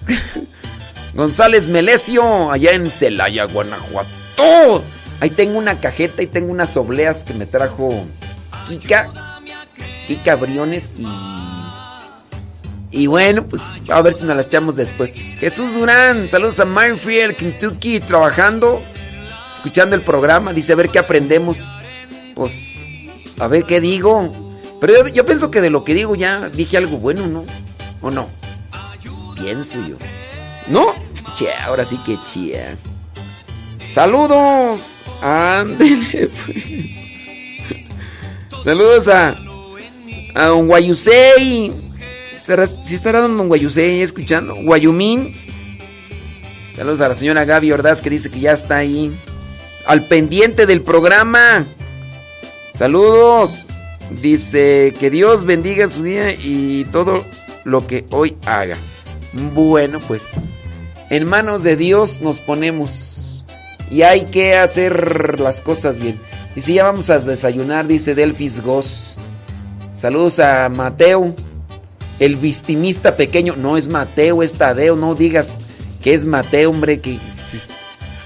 González 1.13 1.68
Melesio, 1.68 2.52
allá 2.52 2.74
en 2.74 2.89
Celaya, 2.89 3.46
Guanajuato. 3.46 4.84
Ahí 5.19 5.30
tengo 5.30 5.58
una 5.58 5.80
cajeta 5.80 6.21
y 6.21 6.28
tengo 6.28 6.51
unas 6.51 6.75
obleas 6.78 7.23
que 7.23 7.34
me 7.34 7.45
trajo 7.45 8.06
Kika. 8.67 9.41
Kika 10.08 10.36
Briones 10.36 10.93
y. 10.97 11.08
Y 12.91 13.08
bueno, 13.08 13.45
pues 13.45 13.62
a 13.89 14.01
ver 14.01 14.13
si 14.13 14.23
nos 14.23 14.38
las 14.38 14.45
echamos 14.45 14.78
después. 14.78 15.13
Jesús 15.13 15.73
Durán, 15.73 16.30
saludos 16.30 16.62
a 16.62 16.65
Minefield, 16.65 17.36
Kentucky, 17.36 17.99
trabajando, 17.99 18.82
escuchando 19.51 19.97
el 19.97 20.01
programa. 20.01 20.54
Dice 20.54 20.71
a 20.71 20.75
ver 20.78 20.89
qué 20.89 20.99
aprendemos 20.99 21.62
pues, 22.36 22.75
a 23.39 23.47
ver 23.47 23.63
qué 23.63 23.82
digo. 23.82 24.32
Pero 24.80 25.08
yo, 25.08 25.25
pienso 25.25 25.49
que 25.49 25.62
de 25.62 25.71
lo 25.71 25.84
que 25.84 25.95
digo 25.95 26.13
ya 26.15 26.49
dije 26.49 26.78
algo 26.78 26.97
bueno, 26.97 27.25
¿no? 27.25 27.45
¿O 28.01 28.12
no? 28.12 28.30
Pienso 29.36 29.80
yo. 29.88 29.95
¿No? 30.67 30.93
Che, 31.36 31.51
ahora 31.54 31.86
sí 31.86 31.97
que 32.06 32.17
chía. 32.25 32.75
Saludos. 33.89 35.04
Ándele, 35.21 36.30
pues. 36.45 36.63
Saludos 38.63 39.08
a. 39.08 39.36
A 40.36 40.52
un 40.54 40.67
Guayusei. 40.67 41.71
Si 42.38 42.95
estará 42.95 43.21
dando 43.21 43.41
un 43.41 43.48
Guayusei 43.48 44.02
escuchando. 44.02 44.56
Guayumín. 44.56 45.34
Saludos 46.76 47.02
a 47.02 47.08
la 47.08 47.15
señora 47.15 47.45
Gaby 47.45 47.71
Ordaz 47.71 48.02
que 48.02 48.10
dice 48.10 48.30
que 48.30 48.39
ya 48.41 48.52
está 48.52 48.78
ahí. 48.78 49.12
Al 49.88 50.08
pendiente 50.08 50.65
del 50.65 50.82
programa. 50.82 51.65
Saludos. 52.74 53.67
Dice 54.21 54.93
que 55.00 55.10
Dios 55.10 55.45
bendiga 55.45 55.88
su 55.88 56.04
día 56.04 56.32
y 56.32 56.86
todo 56.86 57.24
lo 57.63 57.88
que 57.88 58.06
hoy 58.12 58.38
haga. 58.45 58.78
Bueno, 59.54 60.00
pues 60.08 60.54
en 61.10 61.26
manos 61.26 61.63
de 61.63 61.76
Dios 61.76 62.21
nos 62.21 62.39
ponemos 62.39 63.14
y 63.89 64.02
hay 64.02 64.26
que 64.26 64.56
hacer 64.56 65.39
las 65.39 65.62
cosas 65.62 66.00
bien. 66.00 66.19
Y 66.56 66.62
si 66.62 66.76
ya 66.76 66.84
vamos 66.84 67.10
a 67.10 67.19
desayunar, 67.19 67.88
dice 67.88 68.15
Delfis 68.15 68.62
Goss. 68.62 69.15
Saludos 69.95 70.39
a 70.39 70.69
Mateo, 70.69 71.36
el 72.19 72.36
vistimista 72.36 73.15
pequeño. 73.15 73.56
No 73.58 73.78
es 73.78 73.88
Mateo, 73.88 74.41
es 74.43 74.54
Tadeo. 74.54 74.95
No 74.95 75.15
digas 75.15 75.56
que 76.02 76.13
es 76.13 76.26
Mateo, 76.26 76.69
hombre. 76.69 77.00
Que... 77.00 77.17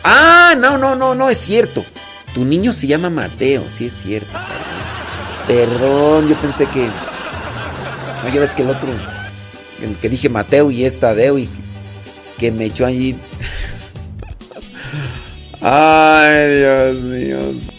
Ah, 0.04 0.56
no, 0.58 0.78
no, 0.78 0.96
no, 0.96 1.16
no 1.16 1.30
es 1.30 1.38
cierto. 1.38 1.84
Tu 2.34 2.46
niño 2.46 2.74
se 2.74 2.88
llama 2.88 3.10
Mateo, 3.10 3.64
sí 3.70 3.88
es 3.88 3.94
cierto. 3.94 4.38
Perdón, 5.48 6.30
yo 6.30 6.36
pensé 6.38 6.66
que. 6.68 6.86
No, 6.86 8.34
ya 8.34 8.40
ves 8.40 8.54
que 8.54 8.62
el 8.62 8.70
otro. 8.70 8.90
El 9.82 9.96
que 9.96 10.10
dije 10.10 10.30
Mateo 10.30 10.70
y 10.70 10.86
es 10.86 11.00
Tadeo 11.00 11.40
y 11.40 11.50
que 12.38 12.52
me 12.52 12.66
echó 12.66 12.86
allí. 12.86 13.16
Ay, 15.62 16.60
Dios 16.60 16.98
mío. 17.02 17.79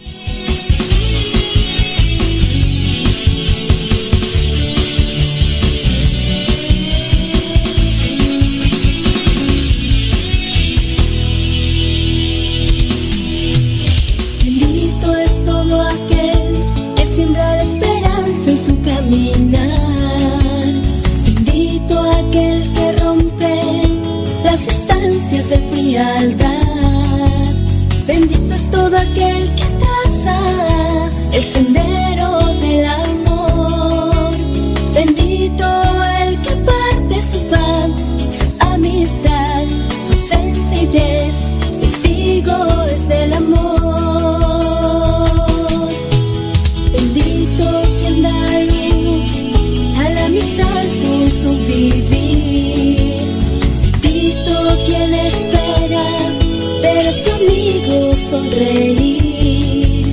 Ver 56.80 57.14
su 57.14 57.30
amigo 57.30 58.12
sonreír. 58.30 60.06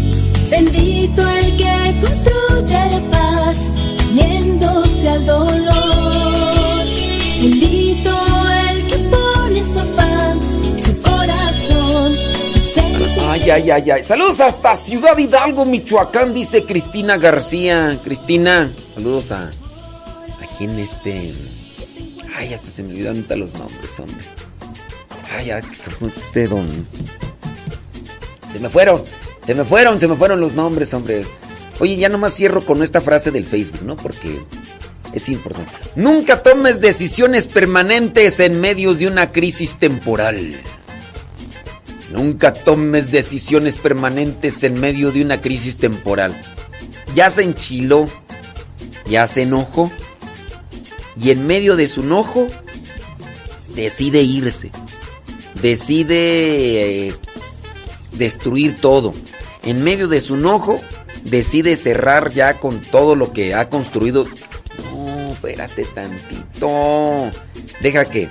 Bendito 0.50 1.30
el 1.30 1.58
que 1.58 1.96
construye 2.02 2.74
la 2.74 3.00
paz, 3.12 3.58
uniéndose 4.12 5.10
al 5.10 5.26
dolor. 5.26 6.86
Bendito 7.42 8.12
el 8.72 8.88
que 8.88 8.98
pone 8.98 9.64
su 9.64 9.80
afán, 9.80 10.40
su 10.84 11.02
corazón, 11.02 12.14
su 12.52 12.60
sencillez. 12.60 13.18
Ay, 13.30 13.50
ay, 13.50 13.72
ay, 13.72 13.92
ay. 13.92 14.04
Saludos 14.04 14.40
hasta 14.40 14.76
Ciudad 14.76 15.18
Hidalgo, 15.18 15.66
Michoacán, 15.66 16.34
dice 16.34 16.64
Cristina 16.64 17.18
García. 17.18 17.98
Cristina, 18.04 18.72
saludos 18.96 19.32
a. 19.32 19.52
Aquí 20.42 20.64
en 20.64 20.80
este. 20.80 21.34
Ay, 22.36 22.54
hasta 22.54 22.70
se 22.70 22.84
me 22.84 23.08
ahorita 23.08 23.36
los 23.36 23.54
nombres, 23.54 24.00
hombre. 24.00 24.24
Ay, 25.38 25.46
ya, 25.46 25.62
¿cómo 26.00 26.10
es 26.10 26.18
este 26.18 26.48
don? 26.48 26.68
Se 28.52 28.58
me 28.58 28.70
fueron, 28.70 29.04
se 29.46 29.54
me 29.54 29.64
fueron, 29.64 30.00
se 30.00 30.08
me 30.08 30.16
fueron 30.16 30.40
los 30.40 30.54
nombres, 30.54 30.92
hombre. 30.96 31.26
Oye, 31.80 31.96
ya 31.96 32.10
nomás 32.10 32.34
cierro 32.34 32.66
con 32.66 32.82
esta 32.82 33.02
frase 33.02 33.30
del 33.30 33.46
Facebook, 33.46 33.84
¿no? 33.84 33.96
Porque 33.96 34.42
es 35.14 35.30
importante. 35.30 35.72
Nunca 35.96 36.42
tomes 36.42 36.82
decisiones 36.82 37.48
permanentes 37.48 38.40
en 38.40 38.60
medio 38.60 38.96
de 38.96 39.06
una 39.06 39.32
crisis 39.32 39.76
temporal. 39.76 40.60
Nunca 42.12 42.54
tomes 42.54 43.12
decisiones 43.12 43.76
permanentes 43.76 44.64
en 44.64 44.80
medio 44.80 45.12
de 45.12 45.22
una 45.22 45.40
crisis 45.40 45.78
temporal. 45.78 46.36
Ya 47.14 47.30
se 47.30 47.44
enchiló, 47.44 48.10
ya 49.08 49.28
se 49.28 49.44
enojó, 49.44 49.92
y 51.22 51.30
en 51.30 51.46
medio 51.46 51.76
de 51.76 51.86
su 51.86 52.02
enojo 52.02 52.48
decide 53.76 54.24
irse, 54.24 54.72
decide 55.62 57.08
eh, 57.10 57.16
destruir 58.14 58.76
todo. 58.80 59.14
En 59.64 59.84
medio 59.84 60.08
de 60.08 60.22
su 60.22 60.36
enojo 60.36 60.80
decide 61.24 61.76
cerrar 61.76 62.32
ya 62.32 62.60
con 62.60 62.80
todo 62.82 63.16
lo 63.16 63.34
que 63.34 63.54
ha 63.54 63.70
construido. 63.70 64.26
No, 64.94 65.32
espérate 65.34 65.86
tantito. 65.86 67.32
Deja 67.82 68.06
que 68.06 68.30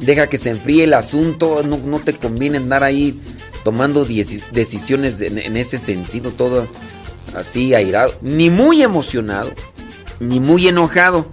deja 0.00 0.28
que 0.28 0.38
se 0.38 0.50
enfríe 0.50 0.84
el 0.84 0.94
asunto, 0.94 1.62
no, 1.64 1.78
no 1.78 2.00
te 2.00 2.14
conviene 2.14 2.58
andar 2.58 2.82
ahí 2.84 3.18
tomando 3.62 4.04
decisiones 4.04 5.18
de- 5.18 5.28
en 5.28 5.56
ese 5.56 5.78
sentido 5.78 6.30
todo 6.32 6.66
así 7.34 7.74
airado, 7.74 8.12
ni 8.20 8.50
muy 8.50 8.82
emocionado, 8.82 9.52
ni 10.20 10.40
muy 10.40 10.68
enojado. 10.68 11.26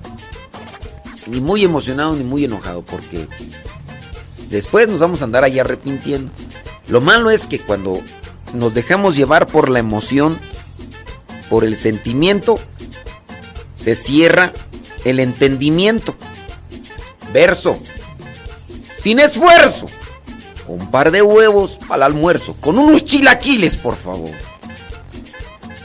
ni 1.28 1.40
muy 1.42 1.64
emocionado 1.64 2.16
ni 2.16 2.24
muy 2.24 2.46
enojado, 2.46 2.82
porque 2.82 3.28
después 4.52 4.88
nos 4.88 5.00
vamos 5.00 5.22
a 5.22 5.26
andar 5.26 5.44
ahí 5.44 5.60
arrepintiendo. 5.60 6.32
Lo 6.88 7.02
malo 7.02 7.32
es 7.32 7.48
que 7.48 7.60
cuando 7.60 8.02
nos 8.54 8.74
dejamos 8.74 9.16
llevar 9.16 9.48
por 9.48 9.70
la 9.70 9.80
emoción, 9.80 10.40
por 11.50 11.64
el 11.64 11.76
sentimiento, 11.78 12.60
se 13.76 13.96
cierra 13.96 14.54
el 15.06 15.20
entendimiento. 15.20 16.16
Verso. 17.34 17.80
Sin 19.02 19.20
esfuerzo. 19.20 19.88
Un 20.68 20.92
par 20.92 21.12
de 21.12 21.22
huevos 21.22 21.80
para 21.88 22.06
el 22.06 22.14
almuerzo. 22.14 22.56
Con 22.60 22.78
unos 22.78 23.06
chilaquiles, 23.06 23.78
por 23.78 23.98
favor. 23.98 24.32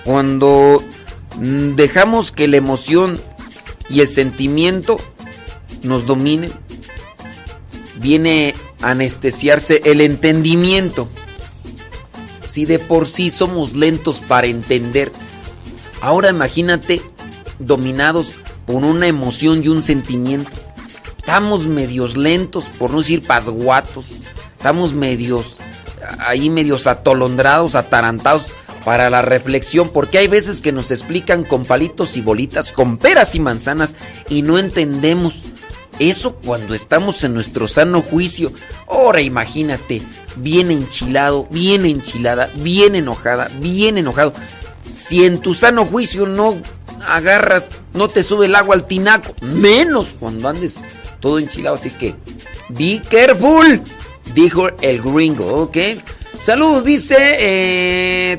Cuando 0.04 0.82
mm, 1.38 1.74
dejamos 1.74 2.30
que 2.30 2.46
la 2.46 2.58
emoción 2.58 3.20
y 3.88 4.00
el 4.00 4.08
sentimiento 4.08 4.98
nos 5.82 6.06
dominen, 6.06 6.52
viene 7.96 8.54
a 8.80 8.90
anestesiarse 8.90 9.82
el 9.84 10.00
entendimiento. 10.00 11.08
Si 12.48 12.64
de 12.64 12.78
por 12.78 13.06
sí 13.06 13.30
somos 13.30 13.74
lentos 13.74 14.20
para 14.20 14.46
entender, 14.46 15.12
ahora 16.00 16.30
imagínate 16.30 17.02
dominados 17.58 18.38
por 18.66 18.84
una 18.84 19.06
emoción 19.06 19.62
y 19.62 19.68
un 19.68 19.82
sentimiento. 19.82 20.50
Estamos 21.18 21.66
medios 21.66 22.16
lentos, 22.16 22.64
por 22.78 22.90
no 22.90 22.98
decir 22.98 23.22
pasguatos. 23.22 24.06
Estamos 24.56 24.94
medios 24.94 25.58
ahí 26.18 26.50
medios 26.50 26.86
atolondrados, 26.86 27.74
atarantados 27.74 28.52
para 28.84 29.10
la 29.10 29.22
reflexión, 29.22 29.90
porque 29.92 30.18
hay 30.18 30.28
veces 30.28 30.60
que 30.60 30.72
nos 30.72 30.90
explican 30.90 31.44
con 31.44 31.64
palitos 31.64 32.16
y 32.16 32.20
bolitas, 32.20 32.70
con 32.70 32.98
peras 32.98 33.34
y 33.34 33.40
manzanas 33.40 33.96
y 34.28 34.42
no 34.42 34.58
entendemos. 34.58 35.42
Eso 35.98 36.34
cuando 36.34 36.74
estamos 36.74 37.24
en 37.24 37.34
nuestro 37.34 37.68
sano 37.68 38.02
juicio. 38.02 38.52
Ahora 38.86 39.22
imagínate, 39.22 40.02
bien 40.36 40.70
enchilado, 40.70 41.46
bien 41.50 41.86
enchilada, 41.86 42.50
bien 42.56 42.94
enojada, 42.94 43.48
bien 43.60 43.96
enojado. 43.96 44.32
Si 44.92 45.24
en 45.24 45.38
tu 45.38 45.54
sano 45.54 45.86
juicio 45.86 46.26
no 46.26 46.56
agarras, 47.06 47.66
no 47.94 48.08
te 48.08 48.22
sube 48.22 48.46
el 48.46 48.54
agua 48.54 48.74
al 48.74 48.86
tinaco, 48.86 49.34
menos 49.40 50.08
cuando 50.18 50.48
andes 50.48 50.78
todo 51.20 51.38
enchilado. 51.38 51.76
Así 51.76 51.90
que, 51.90 52.14
be 52.68 53.00
careful, 53.08 53.80
dijo 54.34 54.68
el 54.82 55.00
gringo, 55.00 55.62
¿ok? 55.62 55.76
Saludos, 56.40 56.84
dice. 56.84 57.16
Eh, 57.18 58.38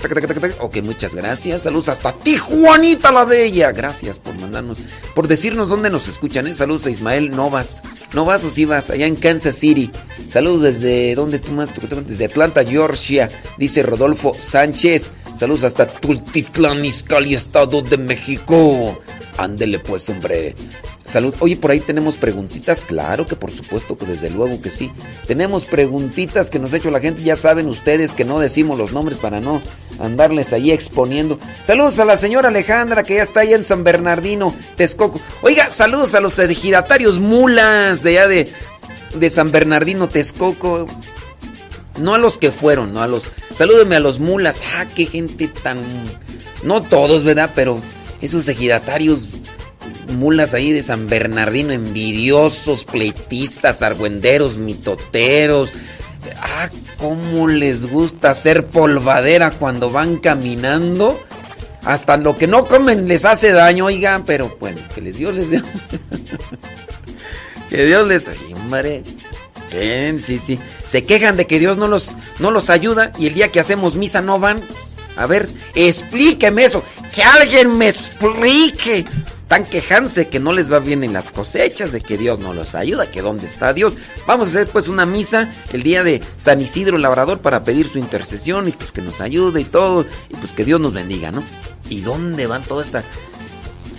ok, 0.60 0.78
muchas 0.84 1.16
gracias. 1.16 1.64
Saludos 1.64 1.90
hasta 1.90 2.14
Tijuanita 2.14 3.12
la 3.12 3.26
Bella. 3.26 3.72
Gracias 3.72 4.18
por 4.20 4.36
mandarnos, 4.40 4.78
por 5.14 5.28
decirnos 5.28 5.70
dónde 5.70 5.90
nos 5.90 6.08
escuchan. 6.08 6.48
¿eh? 6.48 6.54
Saludos 6.54 6.86
a 6.86 6.90
Ismael 6.90 7.32
Novas. 7.32 7.82
Novas 8.14 8.44
o 8.46 8.50
si 8.50 8.66
vas, 8.66 8.90
allá 8.90 9.08
en 9.08 9.16
Kansas 9.16 9.56
City. 9.56 9.92
Saludos 10.30 10.62
desde, 10.62 11.16
¿dónde 11.16 11.40
tú 11.40 11.52
más? 11.52 11.72
Desde 12.08 12.26
Atlanta, 12.26 12.64
Georgia. 12.64 13.30
Dice 13.58 13.84
Rodolfo 13.84 14.36
Sánchez. 14.38 15.12
Saludos 15.36 15.64
hasta 15.66 15.88
Tultitlán, 15.88 16.84
Izcalli, 16.86 17.36
Estado 17.36 17.82
de 17.82 17.98
México. 17.98 19.00
Ándele 19.38 19.80
pues, 19.80 20.10
hombre. 20.10 20.56
Salud. 21.08 21.34
Oye, 21.40 21.56
por 21.56 21.72
ahí 21.72 21.80
tenemos 21.80 22.18
preguntitas. 22.18 22.82
Claro 22.82 23.26
que 23.26 23.38
por 23.38 23.50
supuesto 23.50 23.98
que 23.98 24.06
desde 24.06 24.30
luego 24.30 24.62
que 24.62 24.70
sí. 24.70 24.92
Tenemos 25.26 25.64
preguntitas 25.64 26.50
que 26.50 26.60
nos 26.60 26.74
ha 26.74 26.78
hecho 26.78 26.92
la 26.92 27.00
gente. 27.00 27.24
Ya 27.24 27.38
saben 27.38 27.68
ustedes 27.68 28.14
que 28.14 28.26
no 28.26 28.40
decimos 28.40 28.78
los 28.78 28.92
nombres 28.92 29.18
para 29.18 29.40
no 29.40 29.62
andarles 30.00 30.52
ahí 30.52 30.72
exponiendo. 30.72 31.40
Saludos 31.66 31.98
a 32.00 32.06
la 32.06 32.18
señora 32.18 32.50
Alejandra 32.50 33.04
que 33.04 33.16
ya 33.16 33.24
está 33.24 33.40
ahí 33.40 33.54
en 33.54 33.64
San 33.64 33.86
Bernardino, 33.86 34.54
Texcoco. 34.76 35.22
Oiga, 35.42 35.72
saludos 35.72 36.14
a 36.14 36.20
los 36.20 36.38
ejidatarios 36.40 37.20
mulas 37.20 38.04
de 38.04 38.10
allá 38.10 38.28
de, 38.28 38.52
de 39.16 39.30
San 39.30 39.54
Bernardino, 39.54 40.10
Texcoco. 40.10 40.88
No 42.00 42.16
a 42.16 42.18
los 42.18 42.38
que 42.38 42.52
fueron, 42.52 42.94
no 42.94 43.02
a 43.02 43.08
los. 43.08 43.32
Salúdenme 43.50 43.96
a 43.96 44.02
los 44.02 44.20
mulas. 44.20 44.62
Ah, 44.76 44.86
qué 44.94 45.06
gente 45.06 45.48
tan. 45.48 45.80
No 46.64 46.82
todos, 46.82 47.24
¿verdad? 47.24 47.52
Pero 47.56 47.80
esos 48.22 48.48
ejidatarios 48.50 49.26
mulas 50.08 50.54
ahí 50.54 50.72
de 50.72 50.84
San 50.84 51.08
Bernardino, 51.08 51.72
envidiosos, 51.72 52.86
pleitistas, 52.86 53.82
argüenderos, 53.82 54.58
mitoteros. 54.58 55.74
Ah, 56.42 56.70
cómo 56.98 57.48
les 57.48 57.90
gusta 57.90 58.32
hacer 58.32 58.68
polvadera 58.68 59.52
cuando 59.52 59.90
van 59.90 60.18
caminando. 60.18 61.20
Hasta 61.84 62.18
lo 62.18 62.36
que 62.36 62.48
no 62.48 62.68
comen 62.68 63.08
les 63.08 63.24
hace 63.24 63.52
daño, 63.52 63.86
oigan, 63.86 64.26
pero 64.26 64.58
bueno, 64.60 64.82
que 64.94 65.02
les 65.02 65.18
Dios 65.18 65.34
les 65.34 65.50
dé. 65.50 65.62
que 67.70 67.86
Dios 67.86 68.08
les. 68.08 68.28
Ay, 68.28 68.54
hombre. 68.54 69.04
sí, 70.20 70.38
sí. 70.38 70.60
Se 70.86 71.06
quejan 71.06 71.38
de 71.38 71.48
que 71.48 71.60
Dios 71.60 71.78
no 71.78 71.88
los, 71.88 72.18
no 72.40 72.52
los 72.52 72.70
ayuda 72.70 73.12
y 73.18 73.28
el 73.28 73.36
día 73.36 73.52
que 73.52 73.62
hacemos 73.62 73.96
misa 73.96 74.22
no 74.22 74.40
van. 74.40 74.62
A 75.18 75.26
ver, 75.26 75.50
explíqueme 75.76 76.66
eso. 76.66 76.84
Que 77.14 77.24
alguien 77.24 77.78
me 77.78 77.90
explique. 77.90 79.06
Están 79.42 79.64
quejándose 79.64 80.28
que 80.28 80.42
no 80.42 80.52
les 80.52 80.70
va 80.70 80.80
bien 80.80 81.06
en 81.06 81.14
las 81.14 81.32
cosechas, 81.32 81.94
de 81.94 82.02
que 82.02 82.18
Dios 82.18 82.38
no 82.38 82.54
los 82.54 82.76
ayuda, 82.76 83.10
que 83.10 83.22
dónde 83.22 83.48
está 83.48 83.74
Dios. 83.74 83.98
Vamos 84.28 84.48
a 84.48 84.50
hacer 84.50 84.68
pues 84.68 84.90
una 84.90 85.06
misa 85.06 85.50
el 85.72 85.84
día 85.84 86.04
de 86.04 86.22
San 86.36 86.60
Isidro 86.60 86.98
Labrador 86.98 87.40
para 87.40 87.64
pedir 87.64 87.88
su 87.88 87.98
intercesión 87.98 88.68
y 88.68 88.72
pues 88.72 88.92
que 88.92 89.02
nos 89.02 89.22
ayude 89.22 89.62
y 89.62 89.64
todo, 89.64 90.06
y 90.30 90.36
pues 90.36 90.52
que 90.52 90.66
Dios 90.66 90.82
nos 90.82 90.92
bendiga, 90.92 91.32
¿no? 91.32 91.46
¿Y 91.90 92.02
dónde 92.02 92.46
van 92.46 92.64
toda 92.64 92.84
esta 92.84 93.06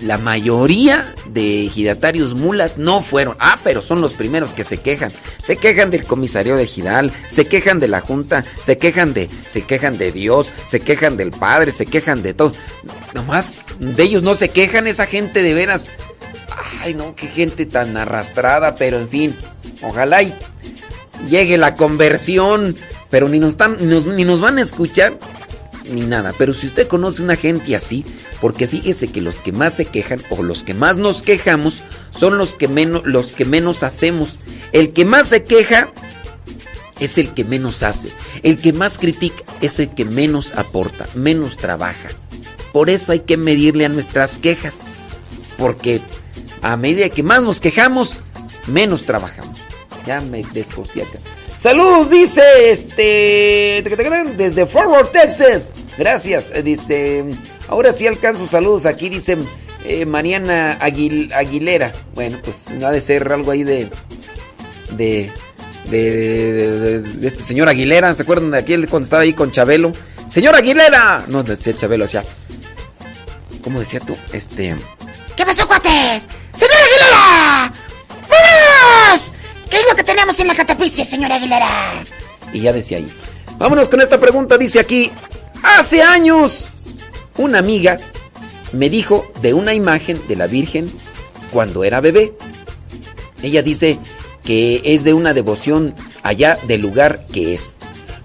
la 0.03 0.19
mayoría 0.19 1.15
de 1.27 1.67
ejidatarios 1.67 2.35
mulas 2.35 2.79
no 2.79 3.03
fueron. 3.03 3.37
Ah, 3.41 3.59
pero 3.65 3.83
son 3.83 4.01
los 4.01 4.15
primeros 4.15 4.55
que 4.55 4.65
se 4.65 4.79
quejan. 4.79 5.11
Se 5.39 5.57
quejan 5.57 5.91
del 5.91 6.05
comisario 6.05 6.57
de 6.57 6.65
ejidal, 6.65 7.13
se 7.29 7.47
quejan 7.47 7.81
de 7.81 7.89
la 7.89 8.01
junta, 8.01 8.45
se 8.63 8.79
quejan 8.79 9.15
de 9.15 9.29
se 9.49 9.63
quejan 9.63 9.99
de 9.99 10.13
Dios, 10.13 10.53
se 10.67 10.81
quejan 10.81 11.17
del 11.17 11.31
Padre, 11.31 11.73
se 11.73 11.87
quejan 11.87 12.23
de 12.23 12.35
todo. 12.35 12.53
Nomás 13.15 13.65
de 13.79 14.03
ellos 14.03 14.23
no 14.23 14.35
se 14.35 14.51
quejan 14.51 14.87
esa 14.87 15.07
gente 15.07 15.43
de 15.43 15.55
veras. 15.55 15.91
Ay, 16.83 16.95
no, 16.95 17.15
qué 17.15 17.27
gente 17.29 17.67
tan 17.67 17.97
arrastrada, 17.97 18.75
pero 18.77 18.99
en 18.99 19.09
fin, 19.09 19.37
ojalá 19.83 20.23
y 20.23 20.35
llegue 21.29 21.59
la 21.59 21.75
conversión, 21.75 22.77
pero 23.11 23.29
ni 23.29 23.39
nos, 23.39 23.51
están, 23.51 23.77
ni 23.81 24.25
nos 24.25 24.41
van 24.41 24.59
a 24.59 24.63
escuchar 24.63 25.19
ni 25.89 26.03
nada. 26.03 26.35
Pero 26.37 26.53
si 26.53 26.67
usted 26.67 26.87
conoce 26.87 27.23
una 27.23 27.37
gente 27.37 27.75
así, 27.75 28.05
porque 28.41 28.67
fíjese 28.67 29.09
que 29.09 29.21
los 29.21 29.41
que 29.41 29.53
más 29.53 29.75
se 29.75 29.87
quejan 29.87 30.21
o 30.31 30.43
los 30.43 30.63
que 30.63 30.75
más 30.75 30.97
nos 30.97 31.23
quejamos 31.23 31.83
son 32.11 32.39
los 32.39 32.55
que 32.55 32.69
menos, 32.69 33.07
los 33.07 33.33
que 33.33 33.45
menos 33.45 33.83
hacemos. 33.83 34.39
El 34.73 34.93
que 34.93 35.05
más 35.05 35.29
se 35.29 35.45
queja 35.45 35.93
es 37.01 37.19
el 37.19 37.35
que 37.35 37.45
menos 37.45 37.83
hace. 37.83 38.11
El 38.43 38.59
que 38.59 38.73
más 38.73 38.99
critica 38.99 39.43
es 39.61 39.79
el 39.79 39.91
que 39.91 40.05
menos 40.05 40.53
aporta, 40.55 41.07
menos 41.15 41.57
trabaja. 41.57 42.11
Por 42.73 42.91
eso 42.91 43.13
hay 43.13 43.21
que 43.21 43.37
medirle 43.37 43.87
a 43.87 43.89
nuestras 43.89 44.39
quejas. 44.39 44.85
Porque 45.57 46.01
a 46.63 46.77
medida 46.77 47.09
que 47.09 47.23
más 47.23 47.43
nos 47.43 47.61
quejamos, 47.61 48.15
menos 48.67 49.05
trabajamos. 49.05 49.59
Ya 50.07 50.21
me 50.21 50.43
descosí 50.53 51.01
acá. 51.01 51.19
Saludos, 51.59 52.09
dice 52.09 52.71
este. 52.71 53.83
Desde 54.37 54.67
Forward, 54.67 55.09
Texas. 55.09 55.73
Gracias. 55.99 56.51
Eh, 56.55 56.63
dice. 56.63 57.25
Ahora 57.67 57.93
sí 57.93 58.07
alcanzo 58.07 58.47
saludos. 58.47 58.87
Aquí 58.87 59.09
dice 59.09 59.37
eh, 59.85 60.07
Mariana 60.07 60.79
Aguilera. 60.81 61.93
Bueno, 62.15 62.39
pues 62.45 62.67
ha 62.83 62.91
de 62.93 63.01
ser 63.01 63.33
algo 63.33 63.51
ahí 63.51 63.65
de. 63.65 63.91
De. 64.93 65.33
De, 65.91 67.01
de, 67.01 67.27
este 67.27 67.43
señor 67.43 67.69
Aguilera. 67.69 68.15
¿Se 68.15 68.23
acuerdan 68.23 68.53
de 68.53 68.59
aquel 68.59 68.89
cuando 68.89 69.05
estaba 69.05 69.23
ahí 69.23 69.33
con 69.33 69.51
Chabelo? 69.51 69.93
¡Señor 70.29 70.55
Aguilera! 70.55 71.25
No, 71.27 71.43
decía 71.43 71.75
Chabelo, 71.77 72.07
sea. 72.07 72.23
¿Cómo 73.65 73.81
decía 73.81 73.99
tú? 73.99 74.17
Este. 74.33 74.77
¿Qué 75.35 75.45
pasó, 75.45 75.67
cuates? 75.67 76.27
¡Señor 76.57 76.77
Aguilera! 76.77 77.73
¡Vamos! 78.29 79.38
¿Qué 80.29 80.33
es 80.33 80.39
lo 80.41 80.45
que 80.45 80.55
tenemos 80.55 80.59
en 80.59 80.67
la 80.67 80.67
catapicia, 80.67 81.05
señora 81.07 81.35
Aguilera? 81.37 82.05
Y 82.53 82.61
ya 82.61 82.73
decía 82.73 82.99
ahí. 82.99 83.09
Vámonos 83.57 83.89
con 83.89 84.03
esta 84.03 84.21
pregunta. 84.21 84.59
Dice 84.59 84.79
aquí: 84.79 85.11
Hace 85.63 86.03
años, 86.03 86.69
una 87.39 87.61
amiga 87.61 87.97
me 88.73 88.91
dijo 88.91 89.27
de 89.41 89.55
una 89.55 89.73
imagen 89.73 90.21
de 90.29 90.37
la 90.37 90.47
Virgen 90.47 90.93
cuando 91.51 91.83
era 91.83 92.03
bebé. 92.03 92.35
Ella 93.43 93.63
dice 93.63 93.99
que 94.45 94.83
es 94.85 95.03
de 95.03 95.15
una 95.15 95.33
devoción 95.33 95.95
allá 96.23 96.59
del 96.67 96.83
lugar 96.83 97.21
que 97.33 97.55
es. 97.55 97.79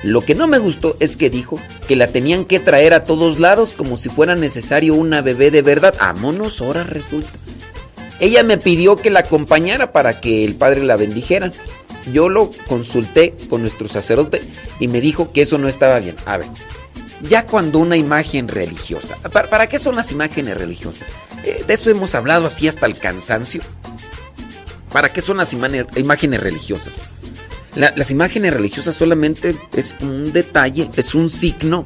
Lo 0.03 0.19
que 0.19 0.35
no 0.35 0.47
me 0.47 0.59
gustó 0.59 0.97
es 0.99 1.15
que 1.15 1.29
dijo 1.29 1.57
que 1.87 1.95
la 1.95 2.07
tenían 2.07 2.43
que 2.43 2.59
traer 2.59 2.93
a 2.93 3.05
todos 3.05 3.39
lados 3.39 3.75
como 3.77 3.95
si 3.95 4.09
fuera 4.09 4.35
necesario 4.35 4.95
una 4.95 5.21
bebé 5.21 5.51
de 5.51 5.61
verdad. 5.61 5.95
Vámonos, 5.97 6.59
ahora 6.59 6.83
resulta. 6.83 7.31
Ella 8.19 8.43
me 8.43 8.57
pidió 8.57 8.97
que 8.97 9.09
la 9.09 9.21
acompañara 9.21 9.91
para 9.91 10.19
que 10.19 10.43
el 10.43 10.55
padre 10.55 10.83
la 10.83 10.97
bendijera. 10.97 11.51
Yo 12.11 12.29
lo 12.29 12.51
consulté 12.67 13.35
con 13.49 13.61
nuestro 13.61 13.87
sacerdote 13.87 14.41
y 14.79 14.87
me 14.87 15.01
dijo 15.01 15.31
que 15.31 15.43
eso 15.43 15.57
no 15.57 15.67
estaba 15.67 15.99
bien. 15.99 16.15
A 16.25 16.37
ver, 16.37 16.47
ya 17.21 17.45
cuando 17.45 17.79
una 17.79 17.95
imagen 17.95 18.47
religiosa, 18.47 19.15
¿para, 19.31 19.67
qué 19.67 19.79
son 19.79 19.95
las 19.95 20.11
imágenes 20.11 20.57
religiosas? 20.57 21.07
Eh, 21.45 21.63
de 21.65 21.73
eso 21.73 21.89
hemos 21.89 22.15
hablado 22.15 22.47
así 22.47 22.67
hasta 22.67 22.85
el 22.85 22.97
cansancio. 22.97 23.61
¿Para 24.91 25.11
qué 25.11 25.21
son 25.21 25.37
las 25.37 25.53
imágenes 25.53 26.39
religiosas? 26.39 26.93
las 27.75 28.11
imágenes 28.11 28.53
religiosas 28.53 28.95
solamente 28.95 29.55
es 29.75 29.95
un 29.99 30.31
detalle, 30.31 30.91
es 30.95 31.15
un 31.15 31.31
signo 31.31 31.83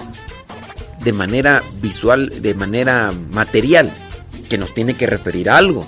de 1.02 1.14
manera 1.14 1.64
visual, 1.82 2.42
de 2.42 2.54
manera 2.54 3.14
material, 3.32 3.94
que 4.50 4.58
nos 4.58 4.74
tiene 4.74 4.96
que 4.96 5.08
referir 5.08 5.50
a 5.50 5.58
algo. 5.58 5.86